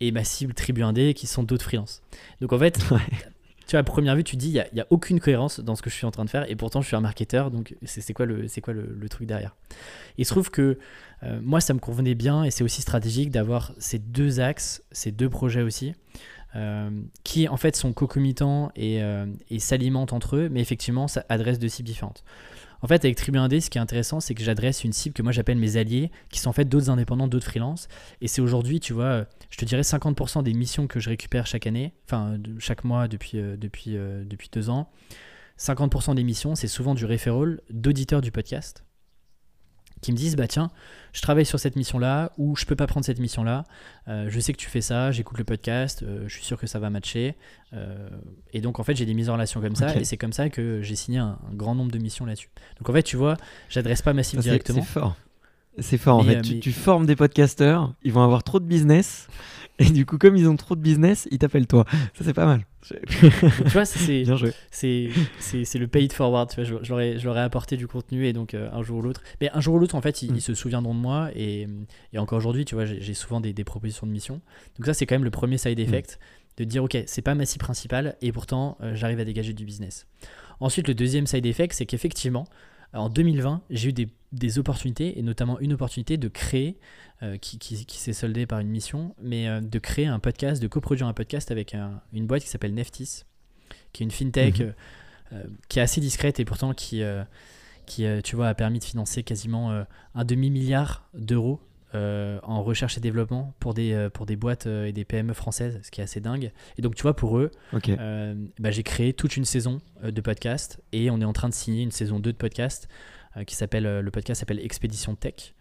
et 0.00 0.10
ma 0.10 0.24
cible 0.24 0.52
tribu 0.52 0.82
indé 0.82 1.14
qui 1.14 1.28
sont 1.28 1.44
d'autres 1.44 1.64
freelances. 1.64 2.02
Donc, 2.40 2.52
en 2.52 2.58
fait. 2.58 2.80
tu 3.66 3.72
vois, 3.72 3.80
à 3.80 3.82
première 3.82 4.16
vue, 4.16 4.24
tu 4.24 4.36
dis, 4.36 4.48
il 4.48 4.64
n'y 4.72 4.80
a, 4.80 4.84
a 4.84 4.86
aucune 4.90 5.20
cohérence 5.20 5.60
dans 5.60 5.74
ce 5.74 5.82
que 5.82 5.90
je 5.90 5.94
suis 5.94 6.06
en 6.06 6.10
train 6.10 6.24
de 6.24 6.30
faire 6.30 6.48
et 6.50 6.56
pourtant, 6.56 6.80
je 6.80 6.86
suis 6.86 6.96
un 6.96 7.00
marketeur, 7.00 7.50
donc 7.50 7.74
c'est 7.84 8.12
quoi, 8.12 8.26
le, 8.26 8.46
quoi 8.62 8.72
le 8.74 9.08
truc 9.08 9.26
derrière? 9.26 9.56
Il 10.18 10.24
se 10.24 10.30
trouve 10.30 10.50
que 10.50 10.78
euh, 11.22 11.40
moi, 11.42 11.60
ça 11.60 11.74
me 11.74 11.78
convenait 11.78 12.14
bien 12.14 12.44
et 12.44 12.50
c'est 12.50 12.64
aussi 12.64 12.82
stratégique 12.82 13.30
d'avoir 13.30 13.72
ces 13.78 13.98
deux 13.98 14.40
axes, 14.40 14.82
ces 14.92 15.12
deux 15.12 15.28
projets 15.28 15.62
aussi, 15.62 15.94
euh, 16.54 16.90
qui 17.24 17.48
en 17.48 17.56
fait 17.56 17.76
sont 17.76 17.92
concomitants 17.92 18.70
et, 18.76 19.02
euh, 19.02 19.26
et 19.50 19.58
s'alimentent 19.58 20.12
entre 20.12 20.36
eux, 20.36 20.48
mais 20.50 20.60
effectivement, 20.60 21.08
ça 21.08 21.24
adresse 21.28 21.58
deux 21.58 21.68
cibles 21.68 21.86
différentes. 21.86 22.24
En 22.82 22.86
fait, 22.86 23.04
avec 23.04 23.16
Tribu 23.16 23.38
1D, 23.38 23.60
ce 23.60 23.70
qui 23.70 23.78
est 23.78 23.80
intéressant, 23.80 24.20
c'est 24.20 24.34
que 24.34 24.42
j'adresse 24.42 24.84
une 24.84 24.92
cible 24.92 25.14
que 25.14 25.22
moi 25.22 25.32
j'appelle 25.32 25.58
mes 25.58 25.76
alliés, 25.76 26.10
qui 26.30 26.40
sont 26.40 26.50
en 26.50 26.52
fait 26.52 26.64
d'autres 26.64 26.90
indépendants, 26.90 27.28
d'autres 27.28 27.46
freelances. 27.46 27.88
Et 28.20 28.28
c'est 28.28 28.40
aujourd'hui, 28.40 28.80
tu 28.80 28.92
vois, 28.92 29.26
je 29.50 29.56
te 29.56 29.64
dirais 29.64 29.82
50% 29.82 30.42
des 30.42 30.54
missions 30.54 30.86
que 30.86 31.00
je 31.00 31.08
récupère 31.08 31.46
chaque 31.46 31.66
année, 31.66 31.94
enfin 32.06 32.38
chaque 32.58 32.84
mois 32.84 33.08
depuis, 33.08 33.38
euh, 33.38 33.56
euh, 33.88 34.24
depuis 34.24 34.48
deux 34.52 34.70
ans. 34.70 34.90
50% 35.58 36.14
des 36.14 36.24
missions, 36.24 36.54
c'est 36.54 36.68
souvent 36.68 36.94
du 36.94 37.06
referral 37.06 37.60
d'auditeurs 37.70 38.20
du 38.20 38.30
podcast 38.30 38.85
qui 40.02 40.12
me 40.12 40.16
disent 40.16 40.36
bah 40.36 40.46
tiens 40.46 40.70
je 41.12 41.22
travaille 41.22 41.46
sur 41.46 41.58
cette 41.58 41.74
mission 41.76 41.98
là 41.98 42.32
ou 42.36 42.54
je 42.56 42.64
peux 42.66 42.76
pas 42.76 42.86
prendre 42.86 43.04
cette 43.06 43.18
mission 43.18 43.42
là 43.44 43.64
je 44.06 44.38
sais 44.40 44.52
que 44.52 44.58
tu 44.58 44.68
fais 44.68 44.82
ça 44.82 45.10
j'écoute 45.10 45.38
le 45.38 45.44
podcast 45.44 46.02
euh, 46.02 46.24
je 46.28 46.34
suis 46.34 46.44
sûr 46.44 46.58
que 46.58 46.66
ça 46.66 46.78
va 46.78 46.90
matcher 46.90 47.34
Euh, 47.72 48.08
et 48.52 48.60
donc 48.60 48.78
en 48.78 48.84
fait 48.84 48.94
j'ai 48.94 49.06
des 49.06 49.14
mises 49.14 49.28
en 49.28 49.32
relation 49.34 49.60
comme 49.60 49.74
ça 49.74 49.96
et 49.96 50.04
c'est 50.04 50.16
comme 50.16 50.32
ça 50.32 50.48
que 50.50 50.82
j'ai 50.82 50.94
signé 50.96 51.18
un, 51.18 51.36
un 51.50 51.54
grand 51.54 51.74
nombre 51.74 51.90
de 51.90 51.98
missions 51.98 52.24
là-dessus 52.26 52.48
donc 52.78 52.88
en 52.88 52.92
fait 52.92 53.02
tu 53.02 53.16
vois 53.16 53.36
j'adresse 53.68 54.02
pas 54.02 54.12
ma 54.12 54.22
cible 54.22 54.42
directement 54.42 54.82
C'est 54.82 54.86
fort. 55.00 55.16
C'est 55.78 55.98
fort 55.98 56.18
en 56.18 56.22
Mais, 56.24 56.34
fait. 56.34 56.38
euh, 56.38 56.42
tu, 56.42 56.54
mais- 56.54 56.60
tu 56.60 56.72
formes 56.72 57.04
des 57.06 57.16
podcasteurs, 57.16 57.92
ils 58.02 58.12
vont 58.12 58.22
avoir 58.22 58.42
trop 58.44 58.60
de 58.60 58.64
business. 58.64 59.28
Et 59.78 59.84
du 59.90 60.06
coup, 60.06 60.16
comme 60.16 60.34
ils 60.34 60.48
ont 60.48 60.56
trop 60.56 60.74
de 60.74 60.80
business, 60.80 61.28
ils 61.30 61.36
t'appellent 61.38 61.66
toi. 61.66 61.84
Ça, 62.14 62.24
c'est 62.24 62.32
pas 62.32 62.46
mal. 62.46 62.64
Tu 63.10 63.72
vois 63.72 63.84
c'est 63.84 64.24
le 65.78 65.86
pay 65.86 66.04
it 66.04 66.12
forward 66.12 66.50
tu 66.50 66.62
vois 66.62 66.82
je, 66.82 67.24
leur 67.24 67.38
ai, 67.38 67.40
apporté 67.40 67.76
du 67.76 67.86
contenu 67.86 68.26
et 68.26 68.32
donc 68.32 68.54
euh, 68.54 68.68
un 68.72 68.82
jour 68.82 68.98
ou 68.98 69.02
l'autre 69.02 69.22
mais 69.40 69.50
un 69.52 69.60
jour 69.60 69.74
ou 69.74 69.78
l'autre 69.78 69.94
en 69.94 70.00
fait 70.00 70.22
ils, 70.22 70.32
Mm. 70.32 70.36
ils 70.36 70.42
se 70.42 70.54
souviendront 70.54 70.94
de 70.94 71.00
moi 71.00 71.30
et, 71.34 71.66
et 72.12 72.18
encore 72.18 72.38
aujourd'hui 72.38 72.64
tu 72.64 72.74
vois 72.74 72.84
j'ai 72.84 73.14
souvent 73.14 73.40
des, 73.40 73.52
des 73.52 73.64
propositions 73.64 74.06
de 74.06 74.12
mission 74.12 74.40
donc 74.76 74.86
ça 74.86 74.94
c'est 74.94 75.06
quand 75.06 75.14
même 75.14 75.24
le 75.24 75.30
premier 75.30 75.58
side 75.58 75.78
effect 75.78 76.18
de 76.56 76.64
dire 76.64 76.84
ok, 76.84 76.96
c'est 77.06 77.22
pas 77.22 77.34
ma 77.34 77.46
cible 77.46 77.64
principale 77.64 78.16
et 78.22 78.32
pourtant 78.32 78.78
euh, 78.80 78.94
j'arrive 78.94 79.20
à 79.20 79.24
dégager 79.24 79.52
du 79.52 79.64
business. 79.64 80.06
Ensuite, 80.60 80.88
le 80.88 80.94
deuxième 80.94 81.26
side 81.26 81.44
effect, 81.44 81.74
c'est 81.74 81.86
qu'effectivement, 81.86 82.46
en 82.92 83.08
2020, 83.08 83.62
j'ai 83.70 83.90
eu 83.90 83.92
des, 83.92 84.58
opportunités, 84.58 85.18
et 85.18 85.22
notamment 85.22 85.58
une 85.60 85.72
opportunité 85.72 86.16
de 86.16 86.28
créer, 86.28 86.78
euh, 87.22 87.36
qui, 87.38 87.86
s'est 87.88 88.12
soldée 88.12 88.46
par 88.46 88.60
une 88.60 88.68
mission, 88.68 89.14
mais 89.22 89.48
euh, 89.48 89.60
de 89.60 89.78
créer 89.78 90.06
un 90.06 90.18
podcast, 90.18 90.62
de 90.62 90.68
coproduire 90.68 91.06
un 91.06 91.14
podcast 91.14 91.50
avec 91.50 91.74
une 92.12 92.26
boîte 92.26 92.42
qui 92.42 92.48
s'appelle 92.48 92.74
Neftis, 92.74 93.22
qui 93.92 94.02
est 94.02 94.04
une 94.04 94.10
fintech 94.10 94.60
mhm. 94.60 94.74
qui 95.68 95.78
est 95.78 95.82
assez 95.82 96.00
discrète 96.00 96.38
et 96.38 96.44
pourtant 96.44 96.74
qui, 96.74 97.02
qui 97.86 98.06
tu 98.22 98.36
vois, 98.36 98.48
a 98.48 98.54
permis 98.54 98.78
de 98.78 98.84
financer 98.84 99.22
quasiment 99.22 99.84
un 100.14 100.24
demi-milliard 100.24 101.08
d'euros 101.14 101.60
euh, 101.94 102.40
en 102.42 102.64
recherche 102.64 102.98
et 102.98 103.00
développement 103.00 103.54
pour 103.60 103.72
des, 103.72 103.92
euh, 103.92 104.10
pour 104.10 104.26
des 104.26 104.34
boîtes 104.34 104.66
euh, 104.66 104.86
et 104.86 104.92
des 104.92 105.04
PME 105.04 105.34
françaises, 105.34 105.78
ce 105.82 105.90
qui 105.92 106.00
est 106.00 106.04
assez 106.04 106.20
dingue. 106.20 106.50
Et 106.78 106.82
donc, 106.82 106.96
tu 106.96 107.02
vois, 107.02 107.14
pour 107.14 107.38
eux, 107.38 107.52
bah, 107.72 108.70
j'ai 108.70 108.82
créé 108.82 109.12
toute 109.12 109.36
une 109.36 109.44
saison 109.44 109.80
de 110.02 110.20
podcast 110.20 110.82
et 110.92 111.10
on 111.10 111.20
est 111.20 111.24
en 111.24 111.32
train 111.32 111.48
de 111.48 111.54
signer 111.54 111.84
une 111.84 111.92
saison 111.92 112.18
2 112.18 112.32
de 112.32 112.36
podcast 112.36 112.88
qui 113.46 113.54
s'appelle, 113.54 114.00
le 114.00 114.10
podcast 114.10 114.40
s'appelle 114.40 114.58
Expédition 114.60 115.14
Tech. 115.14 115.54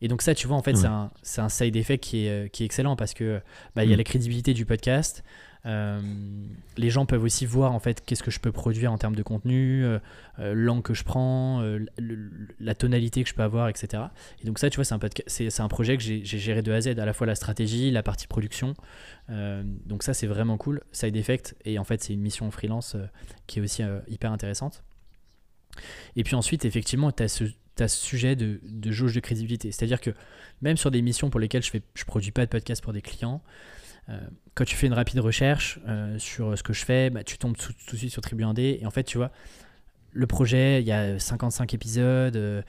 Et 0.00 0.08
donc 0.08 0.22
ça, 0.22 0.34
tu 0.34 0.46
vois, 0.46 0.56
en 0.56 0.62
fait, 0.62 0.76
c'est 0.76 0.86
un, 0.86 1.10
un, 1.38 1.48
side 1.48 1.74
effect 1.76 2.04
qui 2.04 2.26
est, 2.26 2.52
qui 2.52 2.62
est 2.62 2.66
excellent 2.66 2.94
parce 2.94 3.14
que 3.14 3.40
bah, 3.74 3.84
il 3.84 3.90
y 3.90 3.92
a 3.92 3.96
mm. 3.96 3.98
la 3.98 4.04
crédibilité 4.04 4.54
du 4.54 4.66
podcast, 4.66 5.24
euh, 5.66 6.00
les 6.76 6.90
gens 6.90 7.06
peuvent 7.06 7.22
aussi 7.22 7.46
voir 7.46 7.72
en 7.72 7.78
fait 7.78 8.04
qu'est-ce 8.04 8.22
que 8.22 8.30
je 8.30 8.38
peux 8.38 8.52
produire 8.52 8.92
en 8.92 8.98
termes 8.98 9.16
de 9.16 9.22
contenu, 9.22 9.82
euh, 9.84 9.98
euh, 10.38 10.52
l'angle 10.54 10.82
que 10.82 10.94
je 10.94 11.04
prends, 11.04 11.64
la 12.60 12.74
tonalité 12.74 13.22
que 13.22 13.28
je 13.28 13.34
peux 13.34 13.42
avoir, 13.42 13.68
etc. 13.68 14.04
Et 14.42 14.46
donc 14.46 14.58
ça, 14.58 14.68
tu 14.68 14.76
vois, 14.76 14.84
c'est 14.84 14.94
un, 15.60 15.64
un 15.64 15.68
projet 15.68 15.96
que 15.96 16.02
j'ai, 16.02 16.24
géré 16.24 16.62
de 16.62 16.72
A 16.72 16.76
à 16.76 16.80
Z, 16.82 16.88
à 16.98 17.04
la 17.06 17.12
fois 17.12 17.26
la 17.26 17.34
stratégie, 17.34 17.90
la 17.90 18.02
partie 18.02 18.26
production. 18.26 18.74
donc 19.28 20.02
ça, 20.02 20.14
c'est 20.14 20.26
vraiment 20.26 20.56
cool. 20.56 20.82
Side 20.92 21.16
effect, 21.16 21.56
et 21.64 21.78
en 21.78 21.84
fait, 21.84 22.02
c'est 22.02 22.12
une 22.12 22.20
mission 22.20 22.50
freelance 22.50 22.96
qui 23.46 23.58
est 23.58 23.62
aussi 23.62 23.82
hyper 24.08 24.32
intéressante. 24.32 24.82
Et 26.16 26.24
puis 26.24 26.34
ensuite, 26.34 26.64
effectivement, 26.64 27.10
tu 27.10 27.22
as 27.22 27.28
ce, 27.28 27.46
sujet 27.88 28.36
de, 28.36 28.60
jauge 28.90 29.14
de 29.14 29.20
crédibilité. 29.20 29.72
C'est-à-dire 29.72 30.00
que 30.00 30.10
même 30.62 30.76
sur 30.76 30.90
des 30.90 31.02
missions 31.02 31.30
pour 31.30 31.40
lesquelles 31.40 31.64
je 31.64 31.76
ne 31.76 32.04
produis 32.06 32.30
pas 32.30 32.44
de 32.44 32.50
podcast 32.50 32.82
pour 32.82 32.92
des 32.92 33.02
clients, 33.02 33.42
euh, 33.42 33.83
quand 34.54 34.64
tu 34.64 34.76
fais 34.76 34.86
une 34.86 34.92
rapide 34.92 35.18
recherche 35.20 35.80
euh, 35.88 36.18
sur 36.18 36.56
ce 36.56 36.62
que 36.62 36.72
je 36.72 36.84
fais, 36.84 37.10
bah, 37.10 37.24
tu 37.24 37.38
tombes 37.38 37.56
tout, 37.56 37.72
de 37.72 37.96
suite 37.96 38.10
sur 38.10 38.22
Tribu 38.22 38.44
1D. 38.44 38.80
Et 38.80 38.86
en 38.86 38.90
fait, 38.90 39.04
tu 39.04 39.18
vois, 39.18 39.30
le 40.12 40.26
projet, 40.26 40.80
il 40.80 40.86
y 40.86 40.92
a 40.92 41.18
55 41.18 41.74
épisodes, 41.74 42.36
euh, 42.36 42.62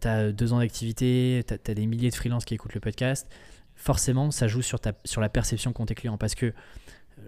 tu 0.00 0.08
as 0.08 0.32
deux 0.32 0.52
ans 0.52 0.58
d'activité, 0.58 1.44
tu 1.46 1.54
as, 1.54 1.74
des 1.74 1.86
milliers 1.86 2.10
de 2.10 2.14
freelances 2.14 2.44
qui 2.44 2.54
écoutent 2.54 2.74
le 2.74 2.80
podcast. 2.80 3.28
Forcément, 3.76 4.30
ça 4.30 4.48
joue 4.48 4.62
sur, 4.62 4.78
la 5.18 5.28
perception 5.28 5.72
qu'ont 5.72 5.86
tes 5.86 5.94
clients. 5.94 6.18
Parce 6.18 6.34
que 6.34 6.52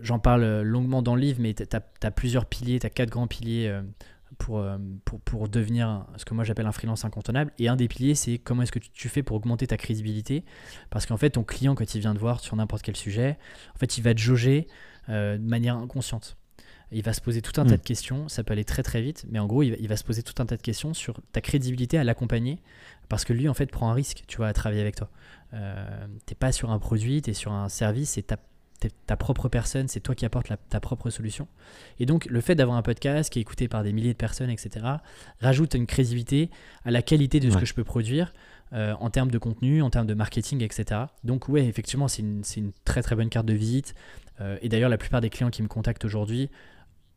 j'en 0.02 0.18
parle 0.18 0.62
longuement 0.62 1.02
dans 1.02 1.14
le 1.14 1.20
livre, 1.20 1.38
mais 1.40 1.54
tu 1.54 1.64
as, 1.72 2.10
plusieurs 2.10 2.46
piliers, 2.46 2.80
tu 2.80 2.86
as 2.86 2.90
quatre 2.90 3.10
grands 3.10 3.28
piliers 3.28 3.80
pour, 4.38 4.58
euh, 4.58 4.78
pour, 5.04 5.20
pour, 5.20 5.48
devenir 5.48 6.06
ce 6.16 6.24
que 6.24 6.34
moi 6.34 6.44
j'appelle 6.44 6.66
un 6.66 6.72
freelance 6.72 7.04
incontournable. 7.04 7.52
Et 7.58 7.68
un 7.68 7.76
des 7.76 7.88
piliers, 7.88 8.14
c'est 8.14 8.38
comment 8.38 8.62
est-ce 8.62 8.72
que 8.72 8.78
tu 8.78 9.08
fais 9.08 9.22
pour 9.22 9.36
augmenter 9.36 9.66
ta 9.66 9.76
crédibilité. 9.76 10.44
Parce 10.90 11.06
qu'en 11.06 11.16
fait, 11.16 11.30
ton 11.30 11.44
client, 11.44 11.74
quand 11.74 11.94
il 11.94 12.00
vient 12.00 12.14
te 12.14 12.18
voir 12.18 12.40
sur 12.40 12.56
n'importe 12.56 12.82
quel 12.82 12.96
sujet, 12.96 13.38
en 13.74 13.78
fait, 13.78 13.98
il 13.98 14.02
va 14.02 14.14
te 14.14 14.20
jauger 14.20 14.66
euh, 15.08 15.36
de 15.38 15.46
manière 15.46 15.76
inconsciente. 15.76 16.36
Il 16.92 17.02
va 17.02 17.12
se 17.12 17.20
poser 17.20 17.42
tout 17.42 17.60
un 17.60 17.64
tas 17.64 17.74
mm. 17.74 17.78
de 17.78 17.82
questions, 17.82 18.28
ça 18.28 18.44
peut 18.44 18.52
aller 18.52 18.64
très 18.64 18.82
très 18.82 19.02
vite, 19.02 19.26
mais 19.28 19.38
en 19.38 19.46
gros, 19.46 19.62
il 19.62 19.88
va, 19.88 19.96
se 19.96 20.04
poser 20.04 20.22
tout 20.22 20.40
un 20.40 20.46
tas 20.46 20.56
de 20.56 20.62
questions 20.62 20.94
sur 20.94 21.20
ta 21.32 21.40
crédibilité 21.40 21.98
à 21.98 22.04
l'accompagner, 22.04 22.60
parce 23.08 23.24
que 23.24 23.32
lui, 23.32 23.48
en 23.48 23.54
fait, 23.54 23.66
prend 23.66 23.90
un 23.90 23.94
risque, 23.94 24.24
tu 24.28 24.36
vois, 24.36 24.48
à 24.48 24.52
travailler 24.52 24.80
avec 24.80 24.96
toi. 24.96 25.10
Euh, 25.54 26.06
t'es 26.26 26.34
pas 26.34 26.52
sur 26.52 26.70
un 26.70 26.78
produit, 26.78 27.22
tu 27.22 27.30
es 27.30 27.34
sur 27.34 27.52
un 27.52 27.68
service 27.68 28.18
et 28.18 28.22
tu 28.22 28.34
ta 29.06 29.16
propre 29.16 29.48
personne, 29.48 29.88
c'est 29.88 30.00
toi 30.00 30.14
qui 30.14 30.24
apportes 30.24 30.52
ta 30.68 30.80
propre 30.80 31.10
solution. 31.10 31.48
Et 31.98 32.06
donc, 32.06 32.26
le 32.26 32.40
fait 32.40 32.54
d'avoir 32.54 32.76
un 32.76 32.82
podcast 32.82 33.32
qui 33.32 33.38
est 33.38 33.42
écouté 33.42 33.68
par 33.68 33.82
des 33.82 33.92
milliers 33.92 34.12
de 34.12 34.18
personnes, 34.18 34.50
etc., 34.50 34.84
rajoute 35.40 35.74
une 35.74 35.86
crédibilité 35.86 36.50
à 36.84 36.90
la 36.90 37.02
qualité 37.02 37.40
de 37.40 37.50
ce 37.50 37.56
que 37.56 37.66
je 37.66 37.74
peux 37.74 37.84
produire 37.84 38.32
euh, 38.72 38.94
en 39.00 39.10
termes 39.10 39.30
de 39.30 39.38
contenu, 39.38 39.82
en 39.82 39.90
termes 39.90 40.06
de 40.06 40.14
marketing, 40.14 40.62
etc. 40.62 41.02
Donc, 41.22 41.48
ouais, 41.48 41.64
effectivement, 41.66 42.08
c'est 42.08 42.22
une, 42.22 42.42
très 42.84 43.02
très 43.02 43.14
bonne 43.16 43.28
carte 43.28 43.46
de 43.46 43.54
visite. 43.54 43.94
Euh, 44.40 44.58
et 44.62 44.68
d'ailleurs, 44.68 44.90
la 44.90 44.98
plupart 44.98 45.20
des 45.20 45.30
clients 45.30 45.50
qui 45.50 45.62
me 45.62 45.68
contactent 45.68 46.04
aujourd'hui 46.04 46.50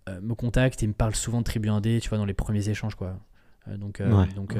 euh, 0.08 0.22
me 0.22 0.36
contactent 0.36 0.84
et 0.84 0.88
me 0.88 0.94
parlent 0.94 1.16
souvent 1.16 1.40
de 1.40 1.44
Tribu 1.44 1.70
1D, 1.70 2.00
tu 2.00 2.10
vois, 2.10 2.18
dans 2.18 2.26
les 2.26 2.34
premiers 2.34 2.70
échanges, 2.70 2.96
quoi. 2.96 3.20
donc, 3.68 4.02
donc 4.36 4.56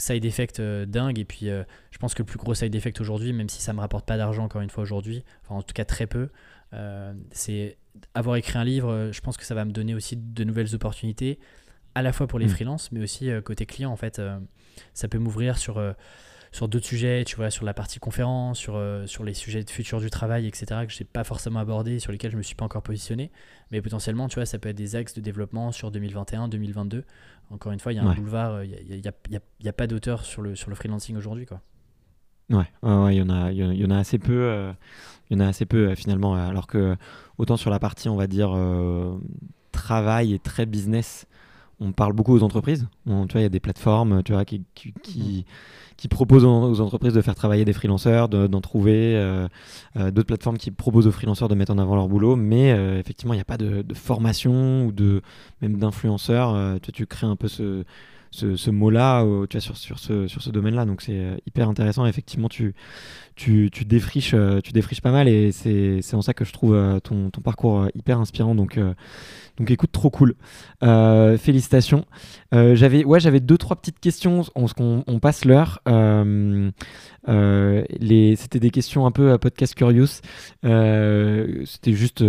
side 0.00 0.24
effect 0.24 0.60
euh, 0.60 0.86
dingue. 0.86 1.18
Et 1.18 1.24
puis, 1.24 1.48
euh, 1.48 1.64
je 1.90 1.98
pense 1.98 2.14
que 2.14 2.22
le 2.22 2.26
plus 2.26 2.38
gros 2.38 2.54
side 2.54 2.74
effect 2.74 3.00
aujourd'hui, 3.00 3.32
même 3.32 3.48
si 3.48 3.60
ça 3.60 3.72
me 3.72 3.80
rapporte 3.80 4.06
pas 4.06 4.16
d'argent 4.16 4.44
encore 4.44 4.62
une 4.62 4.70
fois 4.70 4.82
aujourd'hui, 4.82 5.24
enfin 5.42 5.56
en 5.56 5.62
tout 5.62 5.74
cas 5.74 5.84
très 5.84 6.06
peu, 6.06 6.28
euh, 6.72 7.12
c'est 7.30 7.78
avoir 8.14 8.36
écrit 8.36 8.58
un 8.58 8.64
livre. 8.64 9.10
Je 9.12 9.20
pense 9.20 9.36
que 9.36 9.44
ça 9.44 9.54
va 9.54 9.64
me 9.64 9.72
donner 9.72 9.94
aussi 9.94 10.16
de 10.16 10.44
nouvelles 10.44 10.74
opportunités, 10.74 11.38
à 11.94 12.02
la 12.02 12.12
fois 12.12 12.26
pour 12.26 12.38
les 12.38 12.46
mm. 12.46 12.50
freelances, 12.50 12.92
mais 12.92 13.00
aussi 13.02 13.30
côté 13.44 13.66
client. 13.66 13.90
En 13.90 13.96
fait, 13.96 14.20
ça 14.94 15.08
peut 15.08 15.18
m'ouvrir 15.18 15.58
sur 15.58 15.80
sur 16.52 16.68
d'autres 16.68 16.86
sujets, 16.86 17.24
tu 17.24 17.36
vois, 17.36 17.50
sur 17.50 17.64
la 17.64 17.74
partie 17.74 17.98
conférence, 17.98 18.58
sur, 18.58 18.76
euh, 18.76 19.06
sur 19.06 19.24
les 19.24 19.34
sujets 19.34 19.62
de 19.62 19.70
futur 19.70 20.00
du 20.00 20.10
travail, 20.10 20.46
etc., 20.46 20.66
que 20.86 20.92
je 20.92 20.98
n'ai 21.00 21.04
pas 21.04 21.24
forcément 21.24 21.60
abordé, 21.60 21.98
sur 21.98 22.12
lesquels 22.12 22.30
je 22.30 22.36
ne 22.36 22.38
me 22.38 22.42
suis 22.42 22.54
pas 22.54 22.64
encore 22.64 22.82
positionné. 22.82 23.30
Mais 23.70 23.82
potentiellement, 23.82 24.28
tu 24.28 24.36
vois, 24.36 24.46
ça 24.46 24.58
peut 24.58 24.68
être 24.68 24.76
des 24.76 24.96
axes 24.96 25.14
de 25.14 25.20
développement 25.20 25.72
sur 25.72 25.90
2021, 25.90 26.48
2022. 26.48 27.04
Encore 27.50 27.72
une 27.72 27.80
fois, 27.80 27.92
il 27.92 27.96
y 27.96 27.98
a 27.98 28.02
un 28.02 28.14
boulevard, 28.14 28.62
il 28.64 29.00
n'y 29.00 29.68
a, 29.68 29.72
pas 29.72 29.86
d'auteur 29.86 30.24
sur 30.24 30.42
le, 30.42 30.54
sur 30.54 30.68
le 30.68 30.76
freelancing 30.76 31.16
aujourd'hui, 31.16 31.46
quoi. 31.46 31.60
Ouais, 32.50 32.66
il 32.82 33.16
y 33.16 33.22
en 33.22 33.28
a, 33.28 33.52
y 33.52 33.84
en 33.84 33.90
a 33.90 33.98
assez 33.98 34.18
peu, 34.18 34.32
euh, 34.32 34.72
y 35.30 35.36
en 35.36 35.40
a 35.40 35.46
assez 35.46 35.66
peu 35.66 35.88
euh, 35.88 35.94
finalement. 35.94 36.34
Alors 36.34 36.66
que 36.66 36.96
autant 37.36 37.56
sur 37.56 37.70
la 37.70 37.78
partie, 37.78 38.08
on 38.08 38.16
va 38.16 38.26
dire 38.26 38.56
travail 39.72 40.34
et 40.34 40.38
très 40.38 40.66
business, 40.66 41.26
on 41.80 41.92
parle 41.92 42.12
beaucoup 42.12 42.34
aux 42.34 42.42
entreprises. 42.42 42.88
tu 43.06 43.12
il 43.36 43.42
y 43.42 43.44
a 43.44 43.48
des 43.48 43.60
plateformes, 43.60 44.22
tu 44.22 44.34
qui, 45.02 45.44
proposent 46.08 46.44
aux 46.44 46.80
entreprises 46.80 47.12
de 47.12 47.20
faire 47.20 47.34
travailler 47.34 47.64
des 47.64 47.72
freelanceurs, 47.72 48.28
d'en 48.28 48.60
trouver. 48.60 49.16
Euh, 49.16 49.48
euh, 49.96 50.10
d'autres 50.10 50.26
plateformes 50.26 50.58
qui 50.58 50.70
proposent 50.70 51.06
aux 51.06 51.12
freelanceurs 51.12 51.48
de 51.48 51.54
mettre 51.54 51.72
en 51.72 51.78
avant 51.78 51.94
leur 51.94 52.08
boulot. 52.08 52.36
Mais 52.36 52.72
euh, 52.72 52.98
effectivement, 52.98 53.34
il 53.34 53.36
n'y 53.36 53.42
a 53.42 53.44
pas 53.44 53.58
de, 53.58 53.84
formation 53.94 54.86
ou 54.86 54.92
même 55.60 55.78
d'influenceurs. 55.78 56.80
tu, 56.80 56.92
tu 56.92 57.06
crées 57.06 57.26
un 57.26 57.36
peu 57.36 57.48
ce, 57.48 57.84
ce, 58.30 58.70
mot-là 58.70 59.24
tu 59.48 59.56
vois, 59.56 59.60
sur, 59.60 59.76
sur 59.76 59.98
ce, 59.98 60.26
sur 60.26 60.42
ce 60.42 60.50
domaine-là. 60.50 60.84
Donc 60.84 61.02
c'est 61.02 61.42
hyper 61.46 61.68
intéressant. 61.68 62.06
Effectivement, 62.06 62.48
tu, 62.48 62.74
tu, 63.36 63.70
tu, 63.72 63.84
défriches, 63.84 64.34
tu 64.64 64.72
défriches 64.72 65.00
pas 65.00 65.12
mal 65.12 65.28
et 65.28 65.52
c'est 65.52 66.14
en 66.14 66.22
ça 66.22 66.34
que 66.34 66.44
je 66.44 66.52
trouve 66.52 67.00
ton, 67.02 67.30
ton 67.30 67.40
parcours 67.40 67.88
hyper 67.94 68.18
inspirant. 68.18 68.54
Donc 68.54 68.78
donc 69.58 69.70
écoute, 69.72 69.90
trop 69.92 70.10
cool. 70.10 70.34
Euh, 70.84 71.36
félicitations. 71.36 72.04
Euh, 72.54 72.76
j'avais 72.76 73.04
ouais, 73.04 73.18
j'avais 73.18 73.40
deux 73.40 73.58
trois 73.58 73.76
petites 73.76 73.98
questions. 73.98 74.42
On, 74.54 74.66
on, 75.06 75.18
passe 75.18 75.44
l'heure. 75.44 75.80
Euh, 75.88 76.70
c'était 77.26 78.60
des 78.60 78.70
questions 78.70 79.06
un 79.06 79.10
peu 79.10 79.32
à 79.32 79.38
podcast 79.38 79.74
curious. 79.74 80.20
c'était 80.62 81.92
juste. 81.92 82.24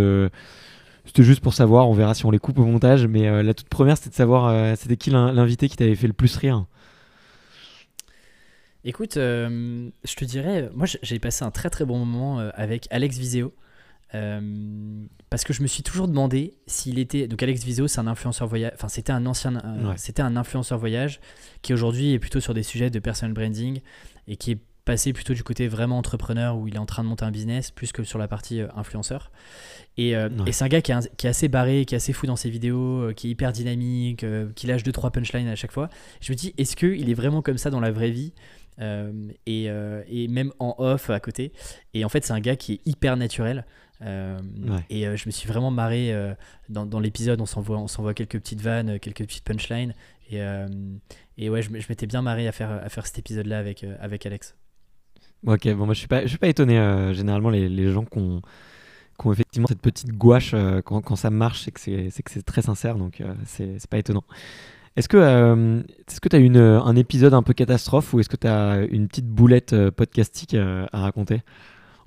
C'était 1.10 1.24
juste 1.24 1.40
pour 1.40 1.54
savoir, 1.54 1.88
on 1.88 1.92
verra 1.92 2.14
si 2.14 2.24
on 2.24 2.30
les 2.30 2.38
coupe 2.38 2.58
au 2.58 2.64
montage, 2.64 3.06
mais 3.06 3.42
la 3.42 3.52
toute 3.52 3.68
première 3.68 3.96
c'était 3.96 4.10
de 4.10 4.14
savoir 4.14 4.76
c'était 4.76 4.96
qui 4.96 5.10
l'invité 5.10 5.68
qui 5.68 5.76
t'avait 5.76 5.96
fait 5.96 6.06
le 6.06 6.12
plus 6.12 6.36
rire. 6.36 6.66
Écoute, 8.84 9.14
je 9.16 10.14
te 10.16 10.24
dirais, 10.24 10.70
moi 10.74 10.86
j'ai 11.02 11.18
passé 11.18 11.44
un 11.44 11.50
très 11.50 11.68
très 11.68 11.84
bon 11.84 11.98
moment 11.98 12.38
avec 12.54 12.86
Alex 12.90 13.18
Viseo. 13.18 13.52
Euh, 14.14 15.06
parce 15.28 15.44
que 15.44 15.52
je 15.52 15.62
me 15.62 15.68
suis 15.68 15.82
toujours 15.82 16.08
demandé 16.08 16.54
s'il 16.66 16.98
était. 16.98 17.28
Donc 17.28 17.42
Alex 17.42 17.62
Viso, 17.64 17.86
c'est 17.86 18.00
un 18.00 18.06
influenceur 18.06 18.48
voyage. 18.48 18.72
Enfin, 18.74 18.88
c'était 18.88 19.12
un 19.12 19.26
ancien. 19.26 19.56
Euh, 19.56 19.92
c'était 19.96 20.22
un 20.22 20.36
influenceur 20.36 20.78
voyage 20.78 21.20
qui 21.62 21.72
aujourd'hui 21.72 22.12
est 22.12 22.18
plutôt 22.18 22.40
sur 22.40 22.54
des 22.54 22.62
sujets 22.62 22.90
de 22.90 22.98
personal 22.98 23.32
branding 23.32 23.80
et 24.26 24.36
qui 24.36 24.52
est 24.52 24.58
passé 24.84 25.12
plutôt 25.12 25.34
du 25.34 25.42
côté 25.42 25.68
vraiment 25.68 25.98
entrepreneur 25.98 26.56
où 26.56 26.68
il 26.68 26.74
est 26.74 26.78
en 26.78 26.86
train 26.86 27.02
de 27.02 27.08
monter 27.08 27.24
un 27.24 27.30
business 27.30 27.70
plus 27.70 27.92
que 27.92 28.02
sur 28.04 28.18
la 28.18 28.28
partie 28.28 28.60
euh, 28.60 28.68
influenceur. 28.76 29.30
Et, 29.96 30.12
et 30.12 30.52
c'est 30.52 30.64
un 30.64 30.68
gars 30.68 30.80
qui 30.80 30.92
est, 30.92 31.16
qui 31.16 31.26
est, 31.26 31.30
assez 31.30 31.48
barré, 31.48 31.84
qui 31.84 31.94
est 31.94 31.96
assez 31.96 32.14
fou 32.14 32.26
dans 32.26 32.36
ses 32.36 32.48
vidéos, 32.48 33.12
qui 33.14 33.26
est 33.26 33.30
hyper 33.32 33.52
dynamique, 33.52 34.24
qui 34.54 34.66
lâche 34.66 34.82
2-3 34.82 35.10
punchlines 35.10 35.48
à 35.48 35.56
chaque 35.56 35.72
fois. 35.72 35.90
Je 36.22 36.32
me 36.32 36.36
dis, 36.36 36.54
est-ce 36.56 36.74
qu'il 36.74 37.10
est 37.10 37.14
vraiment 37.14 37.42
comme 37.42 37.58
ça 37.58 37.68
dans 37.68 37.80
la 37.80 37.90
vraie 37.90 38.10
vie 38.10 38.32
et, 38.78 39.64
et, 39.66 40.28
même 40.28 40.52
en 40.58 40.74
off 40.78 41.10
à 41.10 41.20
côté? 41.20 41.52
Et 41.92 42.02
en 42.06 42.08
fait, 42.08 42.24
c'est 42.24 42.32
un 42.32 42.40
gars 42.40 42.56
qui 42.56 42.74
est 42.74 42.80
hyper 42.86 43.18
naturel. 43.18 43.66
Euh, 44.02 44.38
et 44.88 45.06
euh, 45.06 45.16
je 45.16 45.26
me 45.26 45.30
suis 45.30 45.46
vraiment 45.46 45.70
marré 45.70 46.12
euh, 46.12 46.34
dans, 46.68 46.86
dans 46.86 47.00
l'épisode. 47.00 47.40
On 47.40 47.46
s'envoie, 47.46 47.78
on 47.78 47.88
s'envoie 47.88 48.14
quelques 48.14 48.38
petites 48.38 48.60
vannes, 48.60 48.98
quelques 48.98 49.26
petites 49.26 49.44
punchlines. 49.44 49.94
Et, 50.30 50.40
et 51.38 51.50
ouais, 51.50 51.60
je, 51.60 51.68
je 51.68 51.86
m'étais 51.88 52.06
bien 52.06 52.22
marré 52.22 52.46
à 52.46 52.52
faire, 52.52 52.70
à 52.70 52.88
faire 52.88 53.04
cet 53.04 53.18
épisode-là 53.18 53.58
avec, 53.58 53.84
avec 54.00 54.26
Alex. 54.26 54.54
Ok, 55.46 55.68
bon, 55.74 55.86
moi 55.86 55.94
je 55.94 56.00
suis 56.00 56.08
pas, 56.08 56.22
je 56.22 56.28
suis 56.28 56.38
pas 56.38 56.48
étonné. 56.48 56.74
généralement, 57.14 57.50
les, 57.50 57.68
les 57.68 57.90
gens 57.90 58.04
qui 58.04 58.18
ont, 58.18 58.42
effectivement 59.32 59.68
cette 59.68 59.80
petite 59.80 60.12
gouache 60.12 60.54
quand, 60.84 61.00
quand, 61.00 61.16
ça 61.16 61.30
marche, 61.30 61.62
c'est 61.64 61.70
que 61.70 61.80
c'est, 61.80 62.42
très 62.42 62.62
sincère, 62.62 62.96
donc 62.96 63.22
c'est, 63.44 63.78
c'est 63.78 63.90
pas 63.90 63.98
étonnant. 63.98 64.24
Est-ce 64.96 65.08
que 65.08 65.16
que 66.20 66.28
tu 66.28 66.36
as 66.36 66.38
une, 66.38 66.58
un 66.58 66.96
épisode 66.96 67.34
un 67.34 67.42
peu 67.42 67.52
catastrophe 67.54 68.12
ou 68.12 68.20
est-ce 68.20 68.28
que 68.28 68.36
tu 68.36 68.46
as 68.46 68.82
une 68.90 69.08
petite 69.08 69.28
boulette 69.28 69.74
podcastique 69.90 70.54
à 70.54 71.00
raconter? 71.00 71.42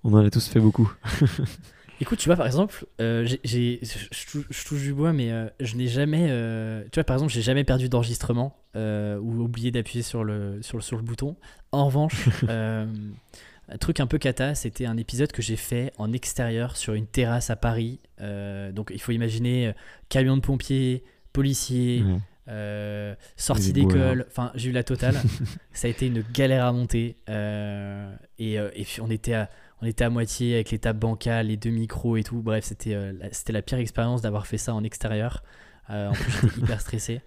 On 0.03 0.13
en 0.13 0.25
a 0.25 0.29
tous 0.29 0.47
fait 0.47 0.59
beaucoup. 0.59 0.91
Écoute, 2.03 2.19
tu 2.19 2.27
vois, 2.27 2.35
par 2.35 2.45
exemple, 2.45 2.85
euh, 2.99 3.25
j'ai- 3.45 3.79
je, 3.81 4.25
touche- 4.59 4.81
du 4.81 4.93
bois, 4.93 5.13
mais 5.13 5.31
euh, 5.31 5.47
je 5.61 5.77
n'ai 5.77 5.87
jamais. 5.87 6.27
euh, 6.29 6.83
tu 6.91 6.95
vois, 6.99 7.05
par 7.05 7.15
exemple, 7.15 7.31
j'ai 7.31 7.41
jamais 7.41 7.63
perdu 7.63 7.87
d'enregistrement 7.87 8.57
ou 8.75 9.41
oublié 9.41 9.71
d'appuyer 9.71 10.01
sur 10.03 10.25
le, 10.25 10.59
sur, 10.61 10.75
le, 10.77 10.81
sur 10.83 10.97
le 10.97 11.03
bouton. 11.03 11.37
En 11.71 11.85
revanche, 11.85 12.27
un 12.49 13.77
truc 13.79 14.01
un 14.01 14.07
peu 14.07 14.17
cata, 14.17 14.53
c'était 14.53 14.85
un 14.85 14.97
épisode 14.97 15.31
que 15.31 15.41
j'ai 15.41 15.55
fait 15.55 15.93
en 15.97 16.11
extérieur 16.11 16.75
sur 16.75 16.93
une 16.93 17.07
terrasse 17.07 17.49
à 17.49 17.55
Paris. 17.55 17.99
Donc, 18.19 18.91
il 18.93 18.99
faut 18.99 19.13
imaginer 19.13 19.73
camion 20.09 20.35
de 20.35 20.41
pompiers, 20.41 21.03
policiers, 21.31 22.03
euh, 22.49 23.15
sortie 23.37 23.71
d'école. 23.71 24.25
Enfin, 24.29 24.51
j'ai 24.55 24.69
eu 24.71 24.73
la 24.73 24.83
totale. 24.83 25.15
ça 25.73 25.87
a 25.87 25.89
été 25.89 26.07
une 26.07 26.23
galère 26.33 26.65
à 26.65 26.73
monter. 26.73 27.15
euh, 27.29 28.13
et, 28.39 28.55
et 28.55 28.83
puis, 28.83 28.99
on 28.99 29.09
était 29.09 29.33
à 29.35 29.49
on 29.83 29.85
était 29.85 30.05
à 30.05 30.09
moitié 30.09 30.55
avec 30.55 30.71
les 30.71 30.79
tables 30.79 30.99
bancales, 30.99 31.47
les 31.47 31.57
deux 31.57 31.69
micros 31.69 32.15
et 32.15 32.23
tout. 32.23 32.41
Bref, 32.41 32.63
c'était 32.63 32.93
euh, 32.95 33.11
la, 33.19 33.31
c'était 33.33 33.51
la 33.53 33.61
pire 33.61 33.77
expérience 33.79 34.21
d'avoir 34.21 34.47
fait 34.47 34.57
ça 34.57 34.73
en 34.73 34.83
extérieur. 34.83 35.43
Euh, 35.89 36.07
en 36.09 36.13
plus, 36.13 36.31
j'étais 36.41 36.59
hyper 36.61 36.79
stressé. 36.81 37.21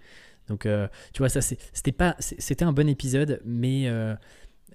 Donc, 0.49 0.65
euh, 0.65 0.89
tu 1.13 1.19
vois, 1.19 1.29
ça, 1.29 1.41
c'était 1.43 1.93
pas, 1.93 2.17
c'était 2.19 2.65
un 2.65 2.73
bon 2.73 2.89
épisode, 2.89 3.43
mais 3.45 3.89
euh, 3.89 4.15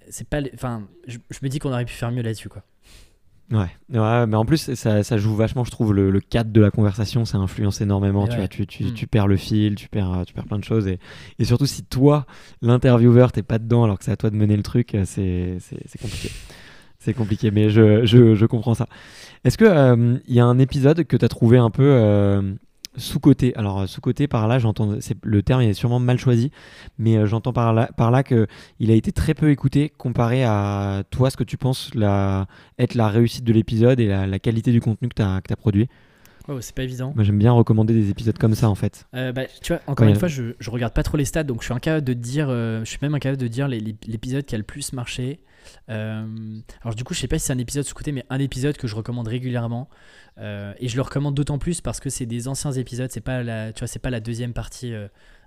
c'est 0.08 0.28
pas, 0.28 0.40
enfin, 0.54 0.86
je, 1.08 1.18
je 1.30 1.38
me 1.42 1.48
dis 1.48 1.58
qu'on 1.58 1.70
aurait 1.72 1.84
pu 1.84 1.92
faire 1.94 2.12
mieux 2.12 2.22
là-dessus, 2.22 2.48
quoi. 2.48 2.62
Ouais, 3.50 3.68
ouais, 3.90 4.26
mais 4.26 4.36
en 4.36 4.44
plus, 4.46 4.74
ça, 4.74 5.02
ça 5.02 5.18
joue 5.18 5.34
vachement, 5.34 5.64
je 5.64 5.70
trouve, 5.70 5.92
le, 5.92 6.10
le 6.10 6.20
cadre 6.20 6.52
de 6.52 6.60
la 6.60 6.70
conversation, 6.70 7.24
ça 7.24 7.38
influence 7.38 7.80
énormément. 7.80 8.22
Ouais, 8.22 8.28
Tu, 8.28 8.34
vois, 8.36 8.42
ouais. 8.44 8.48
tu, 8.48 8.66
tu, 8.66 8.84
Mm. 8.84 8.94
tu 8.94 9.06
perds 9.06 9.26
le 9.26 9.36
fil, 9.36 9.74
tu 9.74 9.88
perds, 9.88 10.22
tu 10.26 10.32
perds 10.32 10.46
plein 10.46 10.58
de 10.58 10.64
choses. 10.64 10.86
Et, 10.86 10.98
et 11.38 11.44
surtout, 11.44 11.66
si 11.66 11.82
toi, 11.82 12.26
l'intervieweur, 12.62 13.32
t'es 13.32 13.42
pas 13.42 13.58
dedans 13.58 13.84
alors 13.84 13.98
que 13.98 14.04
c'est 14.04 14.12
à 14.12 14.16
toi 14.16 14.30
de 14.30 14.36
mener 14.36 14.56
le 14.56 14.62
truc, 14.62 14.96
c'est 15.04 15.58
compliqué. 16.00 16.30
C'est 17.04 17.14
compliqué, 17.14 17.50
mais 17.50 17.68
je, 17.68 18.04
je, 18.04 18.46
comprends 18.46 18.74
ça. 18.74 18.86
Est-ce 19.42 19.58
qu'il 19.58 20.20
il 20.28 20.34
y 20.36 20.38
a 20.38 20.44
un 20.44 20.60
épisode 20.60 21.02
que 21.02 21.16
tu 21.16 21.24
as 21.24 21.28
trouvé 21.28 21.58
un 21.58 21.68
peu 21.68 21.82
euh, 21.82 22.54
sous-côté 22.96 23.56
Alors, 23.56 23.80
euh, 23.80 23.86
sous-côté, 23.88 24.28
par 24.28 24.46
là, 24.46 24.60
j'entends, 24.60 24.94
le 25.24 25.42
terme 25.42 25.62
est 25.62 25.72
sûrement 25.74 25.98
mal 25.98 26.16
choisi, 26.16 26.52
mais 26.98 27.16
euh, 27.16 27.26
j'entends 27.26 27.52
par 27.52 27.72
là, 27.72 27.90
par 27.96 28.12
là 28.12 28.22
qu'il 28.22 28.46
a 28.88 28.94
été 28.94 29.10
très 29.10 29.34
peu 29.34 29.50
écouté 29.50 29.88
comparé 29.98 30.44
à 30.44 31.02
toi, 31.10 31.30
ce 31.30 31.36
que 31.36 31.42
tu 31.42 31.56
penses 31.56 31.90
être 32.78 32.94
la 32.94 33.08
réussite 33.08 33.42
de 33.42 33.52
l'épisode 33.52 33.98
et 33.98 34.06
la, 34.06 34.28
la 34.28 34.38
qualité 34.38 34.70
du 34.70 34.80
contenu 34.80 35.08
que 35.08 35.14
tu 35.16 35.22
as, 35.22 35.56
produit. 35.56 35.88
Oh, 36.48 36.60
c'est 36.60 36.74
pas 36.74 36.82
évident. 36.82 37.12
Moi, 37.14 37.22
j'aime 37.24 37.38
bien 37.38 37.52
recommander 37.52 37.94
des 37.94 38.10
épisodes 38.10 38.36
comme 38.36 38.54
ça, 38.54 38.68
en 38.68 38.74
fait. 38.74 39.06
Euh, 39.14 39.30
bah, 39.32 39.42
tu 39.62 39.72
vois, 39.72 39.82
encore 39.86 40.06
Ouais. 40.06 40.12
une 40.12 40.18
fois, 40.18 40.28
je, 40.28 40.54
je 40.58 40.70
regarde 40.70 40.92
pas 40.92 41.02
trop 41.04 41.16
les 41.16 41.24
stats, 41.24 41.44
donc 41.44 41.60
je 41.60 41.66
suis 41.66 41.74
incapable 41.74 42.04
de 42.04 42.12
dire, 42.14 42.48
euh, 42.50 42.80
je 42.80 42.84
suis 42.90 42.98
même 43.00 43.14
incapable 43.14 43.40
de 43.40 43.46
dire 43.48 43.68
l'épisode 43.68 44.44
qui 44.44 44.54
a 44.54 44.58
le 44.58 44.64
plus 44.64 44.92
marché. 44.92 45.40
Euh, 45.90 46.26
alors 46.82 46.94
du 46.96 47.04
coup, 47.04 47.14
je 47.14 47.20
sais 47.20 47.28
pas 47.28 47.38
si 47.38 47.46
c'est 47.46 47.52
un 47.52 47.58
épisode 47.58 47.84
sous 47.84 47.94
côté, 47.94 48.10
mais 48.10 48.24
un 48.30 48.40
épisode 48.40 48.76
que 48.76 48.88
je 48.88 48.96
recommande 48.96 49.28
régulièrement, 49.28 49.88
et 50.40 50.88
je 50.88 50.96
le 50.96 51.02
recommande 51.02 51.34
d'autant 51.36 51.58
plus 51.58 51.80
parce 51.80 52.00
que 52.00 52.10
c'est 52.10 52.26
des 52.26 52.48
anciens 52.48 52.72
épisodes. 52.72 53.10
C'est 53.12 53.20
pas 53.20 53.42
la, 53.44 53.72
tu 53.72 53.80
vois, 53.80 53.86
c'est 53.86 53.98
pas 54.00 54.10
la 54.10 54.18
deuxième 54.20 54.52
partie 54.54 54.92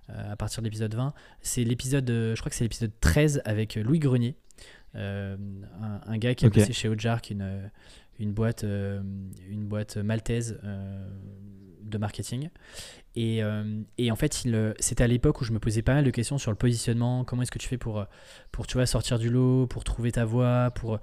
à 0.07 0.35
partir 0.37 0.61
de 0.61 0.67
l'épisode 0.67 0.93
20. 0.95 1.13
C'est 1.41 1.63
l'épisode, 1.65 2.07
je 2.09 2.39
crois 2.39 2.49
que 2.49 2.55
c'est 2.55 2.63
l'épisode 2.63 2.91
13 3.01 3.41
avec 3.43 3.75
Louis 3.75 3.99
Grenier, 3.99 4.37
un, 4.93 5.35
un 6.07 6.17
gars 6.17 6.35
qui 6.35 6.45
a 6.45 6.47
Ok. 6.47 6.53
bossé 6.55 6.71
chez 6.71 6.87
Ojark, 6.87 7.29
une 7.31 7.69
une 8.20 8.34
boîte, 8.34 8.63
euh, 8.63 9.01
une 9.49 9.66
boîte 9.66 9.97
maltaise 9.97 10.59
euh, 10.63 11.07
de 11.82 11.97
marketing. 11.97 12.49
Et, 13.16 13.43
euh, 13.43 13.82
et 13.97 14.11
en 14.11 14.16
fait, 14.16 14.45
c'était 14.80 15.03
à 15.03 15.07
l'époque 15.07 15.39
où 15.41 15.45
je 15.45 15.53
me 15.53 15.59
posais 15.59 15.82
pas 15.82 15.93
mal 15.93 16.03
de 16.03 16.09
questions 16.09 16.38
sur 16.38 16.51
le 16.51 16.57
positionnement. 16.57 17.24
Comment 17.24 17.43
est-ce 17.43 17.51
que 17.51 17.59
tu 17.59 17.68
fais 17.68 17.78
pour, 17.78 18.05
pour 18.51 18.68
tu 18.68 18.78
vois, 18.78 18.86
sortir 18.86 19.20
du 19.20 19.30
lot, 19.30 19.68
pour 19.68 19.84
trouver 19.84 20.11
ta 20.11 20.26
voie, 20.26 20.72
pour, 20.72 20.99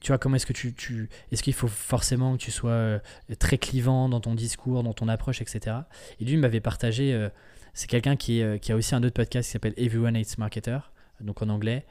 tu 0.00 0.08
vois, 0.08 0.18
comment 0.18 0.36
est-ce 0.36 0.46
que 0.46 0.52
tu, 0.52 1.08
est-ce 1.30 1.42
qu'il 1.42 1.52
faut 1.52 1.68
forcément 1.68 2.36
que 2.36 2.42
tu 2.42 2.50
sois 2.50 3.00
très 3.38 3.58
clivant 3.58 4.08
dans 4.08 4.20
ton 4.20 4.34
discours, 4.34 4.82
dans 4.82 4.94
ton 4.94 5.08
approche, 5.08 5.42
etc. 5.42 5.76
Et 6.20 6.24
lui 6.24 6.36
m'avait 6.38 6.60
partagé. 6.60 7.28
c'est 7.74 7.88
quelqu'un 7.88 8.16
qui, 8.16 8.42
qui 8.62 8.72
a 8.72 8.76
aussi 8.76 8.94
un 8.94 9.02
autre 9.02 9.14
podcast 9.14 9.46
qui 9.48 9.52
s'appelle 9.52 9.74
Everyone 9.76 10.16
Hates 10.16 10.38
Marketer, 10.38 10.78
donc 11.20 11.42
en 11.42 11.48
anglais, 11.50 11.84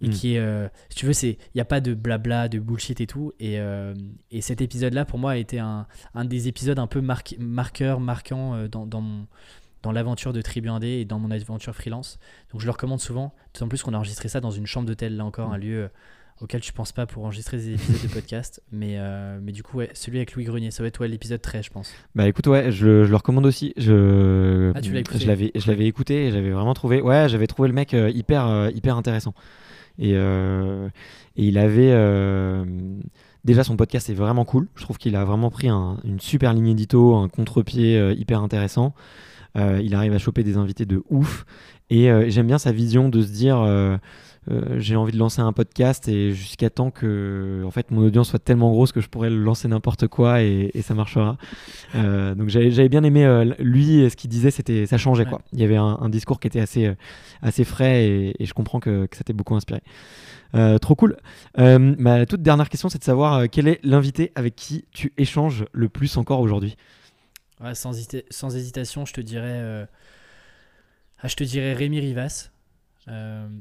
et 0.00 0.08
Mm. 0.08 0.10
qui 0.10 0.34
est, 0.34 0.38
euh, 0.38 0.68
si 0.90 0.96
tu 0.96 1.06
veux, 1.06 1.12
c'est, 1.12 1.30
il 1.30 1.56
n'y 1.56 1.60
a 1.60 1.64
pas 1.64 1.80
de 1.80 1.92
blabla, 1.94 2.48
de 2.48 2.58
bullshit 2.58 3.00
et 3.00 3.06
tout. 3.06 3.32
Et, 3.40 3.58
euh, 3.58 3.94
et 4.30 4.40
cet 4.40 4.60
épisode-là, 4.60 5.04
pour 5.04 5.18
moi, 5.18 5.32
a 5.32 5.36
été 5.36 5.58
un, 5.58 5.86
un 6.14 6.24
des 6.24 6.46
épisodes 6.48 6.78
un 6.78 6.86
peu 6.86 7.00
marqué, 7.00 7.36
marqueur, 7.38 7.98
marquant 8.00 8.54
euh, 8.54 8.68
dans, 8.68 8.86
dans, 8.86 9.00
mon, 9.00 9.26
dans 9.82 9.90
l'aventure 9.92 10.32
de 10.32 10.40
Tribu 10.42 10.68
1D 10.68 10.84
et 11.00 11.04
dans 11.04 11.18
mon 11.18 11.30
aventure 11.30 11.74
freelance. 11.74 12.18
Donc 12.52 12.60
je 12.60 12.66
le 12.66 12.70
recommande 12.72 13.00
souvent, 13.00 13.34
d'autant 13.54 13.68
plus 13.68 13.82
qu'on 13.82 13.92
a 13.94 13.96
enregistré 13.96 14.28
ça 14.28 14.40
dans 14.40 14.50
une 14.52 14.66
chambre 14.66 14.86
d'hôtel, 14.86 15.16
là 15.16 15.24
encore, 15.24 15.48
Mm. 15.50 15.52
un 15.54 15.58
lieu 15.58 15.90
auquel 16.40 16.60
tu 16.60 16.72
penses 16.72 16.92
pas 16.92 17.04
pour 17.04 17.24
enregistrer 17.24 17.56
des 17.56 17.72
épisodes 17.74 18.00
de 18.08 18.14
podcast. 18.14 18.62
Mais, 18.70 18.94
euh, 18.98 19.40
mais 19.42 19.50
du 19.50 19.64
coup, 19.64 19.78
ouais, 19.78 19.90
celui 19.94 20.18
avec 20.18 20.34
Louis 20.34 20.44
Grenier, 20.44 20.70
ça 20.70 20.84
va 20.84 20.86
être 20.86 21.00
ouais, 21.00 21.08
l'épisode 21.08 21.42
13, 21.42 21.64
je 21.64 21.70
pense. 21.70 21.92
Bah 22.14 22.28
écoute, 22.28 22.46
ouais, 22.46 22.70
je, 22.70 23.02
je 23.04 23.10
le 23.10 23.16
recommande 23.16 23.44
aussi. 23.44 23.74
Je, 23.76 24.70
Ah, 24.76 24.80
tu 24.80 24.92
l'as 24.92 25.00
écouté 25.00 25.18
je 25.18 25.26
l'avais, 25.26 25.50
je 25.56 25.66
l'avais 25.66 25.86
écouté 25.86 26.26
et 26.26 26.30
j'avais 26.30 26.50
vraiment 26.50 26.74
trouvé, 26.74 27.00
ouais, 27.00 27.28
j'avais 27.28 27.48
trouvé 27.48 27.66
le 27.68 27.74
mec 27.74 27.92
hyper, 27.92 28.70
hyper 28.72 28.96
intéressant. 28.96 29.34
Et, 29.98 30.12
euh, 30.14 30.88
et 31.36 31.46
il 31.46 31.58
avait, 31.58 31.90
euh, 31.92 32.64
déjà 33.44 33.64
son 33.64 33.76
podcast 33.76 34.08
est 34.10 34.14
vraiment 34.14 34.44
cool. 34.44 34.68
Je 34.76 34.82
trouve 34.82 34.98
qu'il 34.98 35.16
a 35.16 35.24
vraiment 35.24 35.50
pris 35.50 35.68
un- 35.68 35.98
une 36.04 36.20
super 36.20 36.52
ligne 36.54 36.68
édito, 36.68 37.16
un 37.16 37.28
contre-pied 37.28 37.96
euh, 37.98 38.12
hyper 38.14 38.42
intéressant. 38.42 38.94
Il 39.56 39.92
arrive 39.96 40.12
à 40.12 40.18
choper 40.18 40.44
des 40.44 40.56
invités 40.56 40.86
de 40.86 41.02
ouf. 41.10 41.44
Et 41.90 42.08
j'aime 42.30 42.46
bien 42.46 42.58
sa 42.58 42.70
vision 42.70 43.08
de 43.08 43.20
se 43.22 43.32
dire, 43.32 43.56
euh, 44.50 44.78
j'ai 44.78 44.96
envie 44.96 45.12
de 45.12 45.18
lancer 45.18 45.40
un 45.40 45.52
podcast 45.52 46.08
et 46.08 46.32
jusqu'à 46.32 46.70
temps 46.70 46.90
que 46.90 47.62
en 47.66 47.70
fait 47.70 47.90
mon 47.90 48.02
audience 48.06 48.30
soit 48.30 48.38
tellement 48.38 48.70
grosse 48.70 48.92
que 48.92 49.00
je 49.00 49.08
pourrais 49.08 49.30
le 49.30 49.36
lancer 49.42 49.68
n'importe 49.68 50.06
quoi 50.08 50.42
et, 50.42 50.70
et 50.74 50.82
ça 50.82 50.94
marchera. 50.94 51.36
Euh, 51.94 52.34
donc 52.34 52.48
j'avais 52.48 52.88
bien 52.88 53.02
aimé 53.04 53.24
euh, 53.24 53.54
lui 53.58 54.00
et 54.00 54.10
ce 54.10 54.16
qu'il 54.16 54.30
disait 54.30 54.50
c'était 54.50 54.86
ça 54.86 54.98
changeait 54.98 55.24
Ouais. 55.24 55.30
quoi. 55.30 55.42
Il 55.52 55.60
y 55.60 55.64
avait 55.64 55.76
un, 55.76 55.98
un 56.00 56.08
discours 56.08 56.40
qui 56.40 56.46
était 56.46 56.60
assez 56.60 56.86
euh, 56.86 56.94
assez 57.42 57.64
frais 57.64 58.06
et, 58.06 58.42
et 58.42 58.46
je 58.46 58.54
comprends 58.54 58.80
que, 58.80 59.06
que 59.06 59.16
ça 59.16 59.24
t'ait 59.24 59.32
beaucoup 59.32 59.54
inspiré. 59.54 59.80
Trop 60.80 60.94
cool. 60.94 61.16
Ma 61.56 62.24
toute 62.24 62.42
dernière 62.42 62.68
question 62.68 62.88
c'est 62.88 62.98
de 62.98 63.04
savoir 63.04 63.48
quel 63.50 63.68
est 63.68 63.80
l'invité 63.84 64.32
avec 64.34 64.56
qui 64.56 64.86
tu 64.92 65.12
échanges 65.18 65.66
le 65.72 65.88
plus 65.88 66.16
encore 66.16 66.40
aujourd'hui? 66.40 66.76
Ouais, 67.62 67.74
sans, 67.74 67.92
hésita- 67.98 68.24
sans 68.30 68.56
hésitation, 68.56 69.04
je 69.04 69.12
te 69.12 69.20
dirais, 69.20 69.86
ah, 71.20 71.26
je 71.28 71.34
te 71.34 71.44
dirais 71.44 71.72
Rémi 71.74 72.00
Rivas, 72.00 72.50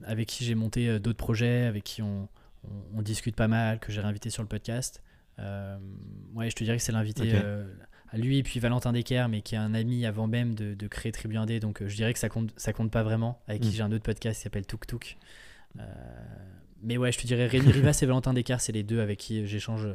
avec 0.06 0.28
qui 0.28 0.43
j'ai 0.45 0.56
monté 0.56 0.88
euh, 0.89 1.00
d'autres 1.00 1.18
projets, 1.18 1.64
avec 1.66 1.84
qui 1.84 2.02
on, 2.02 2.28
on- 2.64 2.98
on 2.98 3.02
discute 3.02 3.36
pas 3.36 3.48
mal, 3.48 3.80
que 3.80 3.91
j'ai 3.91 4.02
réinvité 4.02 4.30
sur 4.30 4.43
le 4.43 4.48
podcast. 4.50 5.02
Euh, 5.39 5.78
ouais, 6.36 6.50
je 6.50 6.56
te 6.56 6.64
dirais 6.64 6.78
que 6.78 6.84
c'est 6.84 6.91
l'invité 6.91 7.32
euh, 7.34 7.66
à 8.10 8.18
lui 8.18 8.38
et 8.39 8.43
puis 8.43 8.60
Valentin 8.60 8.91
Decker, 8.93 9.28
mais 9.30 9.41
qui 9.41 9.56
est 9.56 9.60
un 9.60 9.74
ami 9.74 10.06
avant 10.06 10.28
même 10.28 10.56
de, 10.56 10.74
de 10.74 10.88
créer 10.88 11.12
Tribu 11.12 11.36
1D, 11.36 11.60
donc 11.60 11.82
euh, 11.82 11.88
je 11.88 11.95
dirais 11.95 12.14
que 12.14 12.20
ça 12.20 12.30
compte, 12.30 12.52
ça 12.58 12.74
compte 12.74 12.91
pas 12.91 13.04
vraiment. 13.04 13.39
Avec 13.48 13.62
qui 13.62 13.70
Mm. 13.70 13.72
j'ai 13.72 13.84
un 13.84 13.91
autre 13.91 14.04
podcast 14.04 14.38
qui 14.38 14.43
s'appelle 14.43 14.66
Tuk 14.66 14.86
Tuk. 14.88 15.18
Euh, 15.80 15.84
mais 16.82 16.98
ouais, 16.98 17.12
je 17.12 17.20
te 17.20 17.28
dirais 17.28 17.48
Rémi 17.48 17.72
Rivas 17.72 18.00
et 18.02 18.06
Valentin 18.06 18.34
Decker, 18.34 18.60
c'est 18.60 18.72
les 18.72 18.84
deux 18.84 19.00
avec 19.00 19.20
qui 19.20 19.45
j'échange 19.48 19.88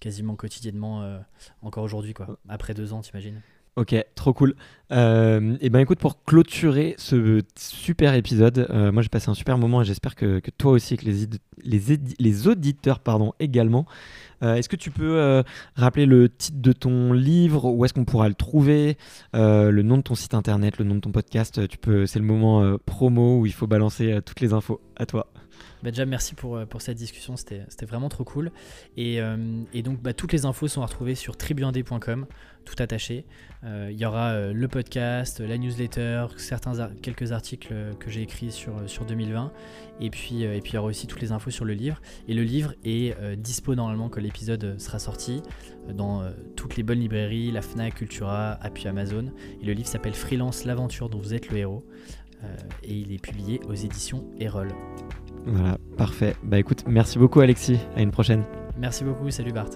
quasiment 0.00 0.36
quotidiennement 0.36 1.02
euh, 1.02 1.18
encore 1.62 1.82
aujourd'hui, 1.84 2.14
quoi. 2.14 2.38
Après 2.48 2.72
deux 2.74 2.92
ans, 2.92 3.00
t'imagines. 3.00 3.40
Ok, 3.78 3.94
trop 4.16 4.32
cool. 4.32 4.56
Euh, 4.90 5.56
et 5.60 5.70
ben 5.70 5.78
écoute, 5.78 6.00
pour 6.00 6.24
clôturer 6.24 6.96
ce 6.98 7.42
super 7.56 8.14
épisode, 8.14 8.66
euh, 8.70 8.90
moi 8.90 9.02
j'ai 9.02 9.08
passé 9.08 9.30
un 9.30 9.34
super 9.34 9.56
moment 9.56 9.82
et 9.82 9.84
j'espère 9.84 10.16
que, 10.16 10.40
toi 10.58 10.72
aussi 10.72 10.96
que 10.96 11.04
les, 11.04 11.28
les, 11.62 11.98
les 12.18 12.48
auditeurs 12.48 12.98
pardon, 12.98 13.34
également. 13.38 13.86
Euh, 14.42 14.56
Est-ce 14.56 14.68
que 14.68 14.74
tu 14.74 14.90
peux 14.90 15.16
euh, 15.20 15.44
rappeler 15.76 16.06
le 16.06 16.28
titre 16.28 16.58
de 16.60 16.72
ton 16.72 17.12
livre? 17.12 17.66
Où 17.66 17.84
est-ce 17.84 17.94
qu'on 17.94 18.04
pourra 18.04 18.28
le 18.28 18.34
trouver? 18.34 18.96
Le 19.32 19.82
nom 19.82 19.98
de 19.98 20.02
ton 20.02 20.16
site 20.16 20.34
internet, 20.34 20.78
le 20.78 20.84
nom 20.84 20.96
de 20.96 21.00
ton 21.00 21.12
podcast? 21.12 21.68
Tu 21.68 21.78
peux, 21.78 22.06
C'est 22.06 22.18
le 22.18 22.24
moment 22.24 22.78
promo 22.84 23.38
où 23.38 23.46
il 23.46 23.52
faut 23.52 23.68
balancer 23.68 24.18
toutes 24.26 24.40
les 24.40 24.54
infos. 24.54 24.80
À 24.96 25.06
toi. 25.06 25.28
Bah 25.82 25.90
déjà, 25.90 26.06
merci 26.06 26.34
pour, 26.34 26.56
euh, 26.56 26.66
pour 26.66 26.82
cette 26.82 26.96
discussion, 26.96 27.36
c'était 27.36 27.64
vraiment 27.86 28.08
trop 28.08 28.24
cool. 28.24 28.50
Et, 28.96 29.20
euh, 29.20 29.62
et 29.72 29.82
donc, 29.82 30.02
bah, 30.02 30.12
toutes 30.12 30.32
les 30.32 30.44
infos 30.44 30.66
sont 30.66 30.82
à 30.82 30.86
retrouver 30.86 31.14
sur 31.14 31.36
tribuindé.com, 31.36 32.26
tout 32.64 32.74
attaché. 32.78 33.24
Euh, 33.64 33.88
Il 33.92 33.98
y 33.98 34.04
aura 34.04 34.50
le 34.52 34.68
podcast, 34.68 35.40
la 35.40 35.56
newsletter, 35.56 36.26
certains 36.36 36.90
quelques 37.00 37.32
articles 37.32 37.74
que 37.98 38.10
j'ai 38.10 38.22
écrits 38.22 38.50
sur, 38.50 38.88
sur 38.88 39.04
2020. 39.04 39.52
Et 40.00 40.10
puis, 40.10 40.40
il 40.42 40.74
y 40.74 40.78
aura 40.78 40.88
aussi 40.88 41.06
toutes 41.06 41.20
les 41.20 41.32
infos 41.32 41.50
sur 41.50 41.64
le 41.64 41.74
livre. 41.74 42.00
Et 42.26 42.34
le 42.34 42.42
livre 42.42 42.74
est 42.84 43.16
dispo 43.36 43.74
normalement 43.74 44.08
quand 44.08 44.20
l'épisode 44.20 44.80
sera 44.80 44.98
sorti 44.98 45.42
dans 45.92 46.22
toutes 46.56 46.76
les 46.76 46.82
bonnes 46.82 47.00
librairies, 47.00 47.50
la 47.50 47.62
Fnac, 47.62 47.94
Cultura, 47.94 48.52
Appui 48.60 48.86
Amazon. 48.86 49.32
Et 49.62 49.66
le 49.66 49.72
livre 49.72 49.88
s'appelle 49.88 50.14
Freelance, 50.14 50.64
l'aventure 50.64 51.08
dont 51.08 51.18
vous 51.18 51.34
êtes 51.34 51.50
le 51.50 51.58
héros. 51.58 51.84
Et 52.84 52.94
il 52.94 53.12
est 53.12 53.22
publié 53.22 53.60
aux 53.68 53.74
éditions 53.74 54.24
Erol. 54.38 54.68
Voilà, 55.48 55.78
parfait. 55.96 56.36
Bah 56.42 56.58
écoute, 56.58 56.84
merci 56.86 57.18
beaucoup 57.18 57.40
Alexis, 57.40 57.78
à 57.96 58.02
une 58.02 58.10
prochaine. 58.10 58.44
Merci 58.78 59.04
beaucoup, 59.04 59.30
salut 59.30 59.52
Bart. 59.52 59.70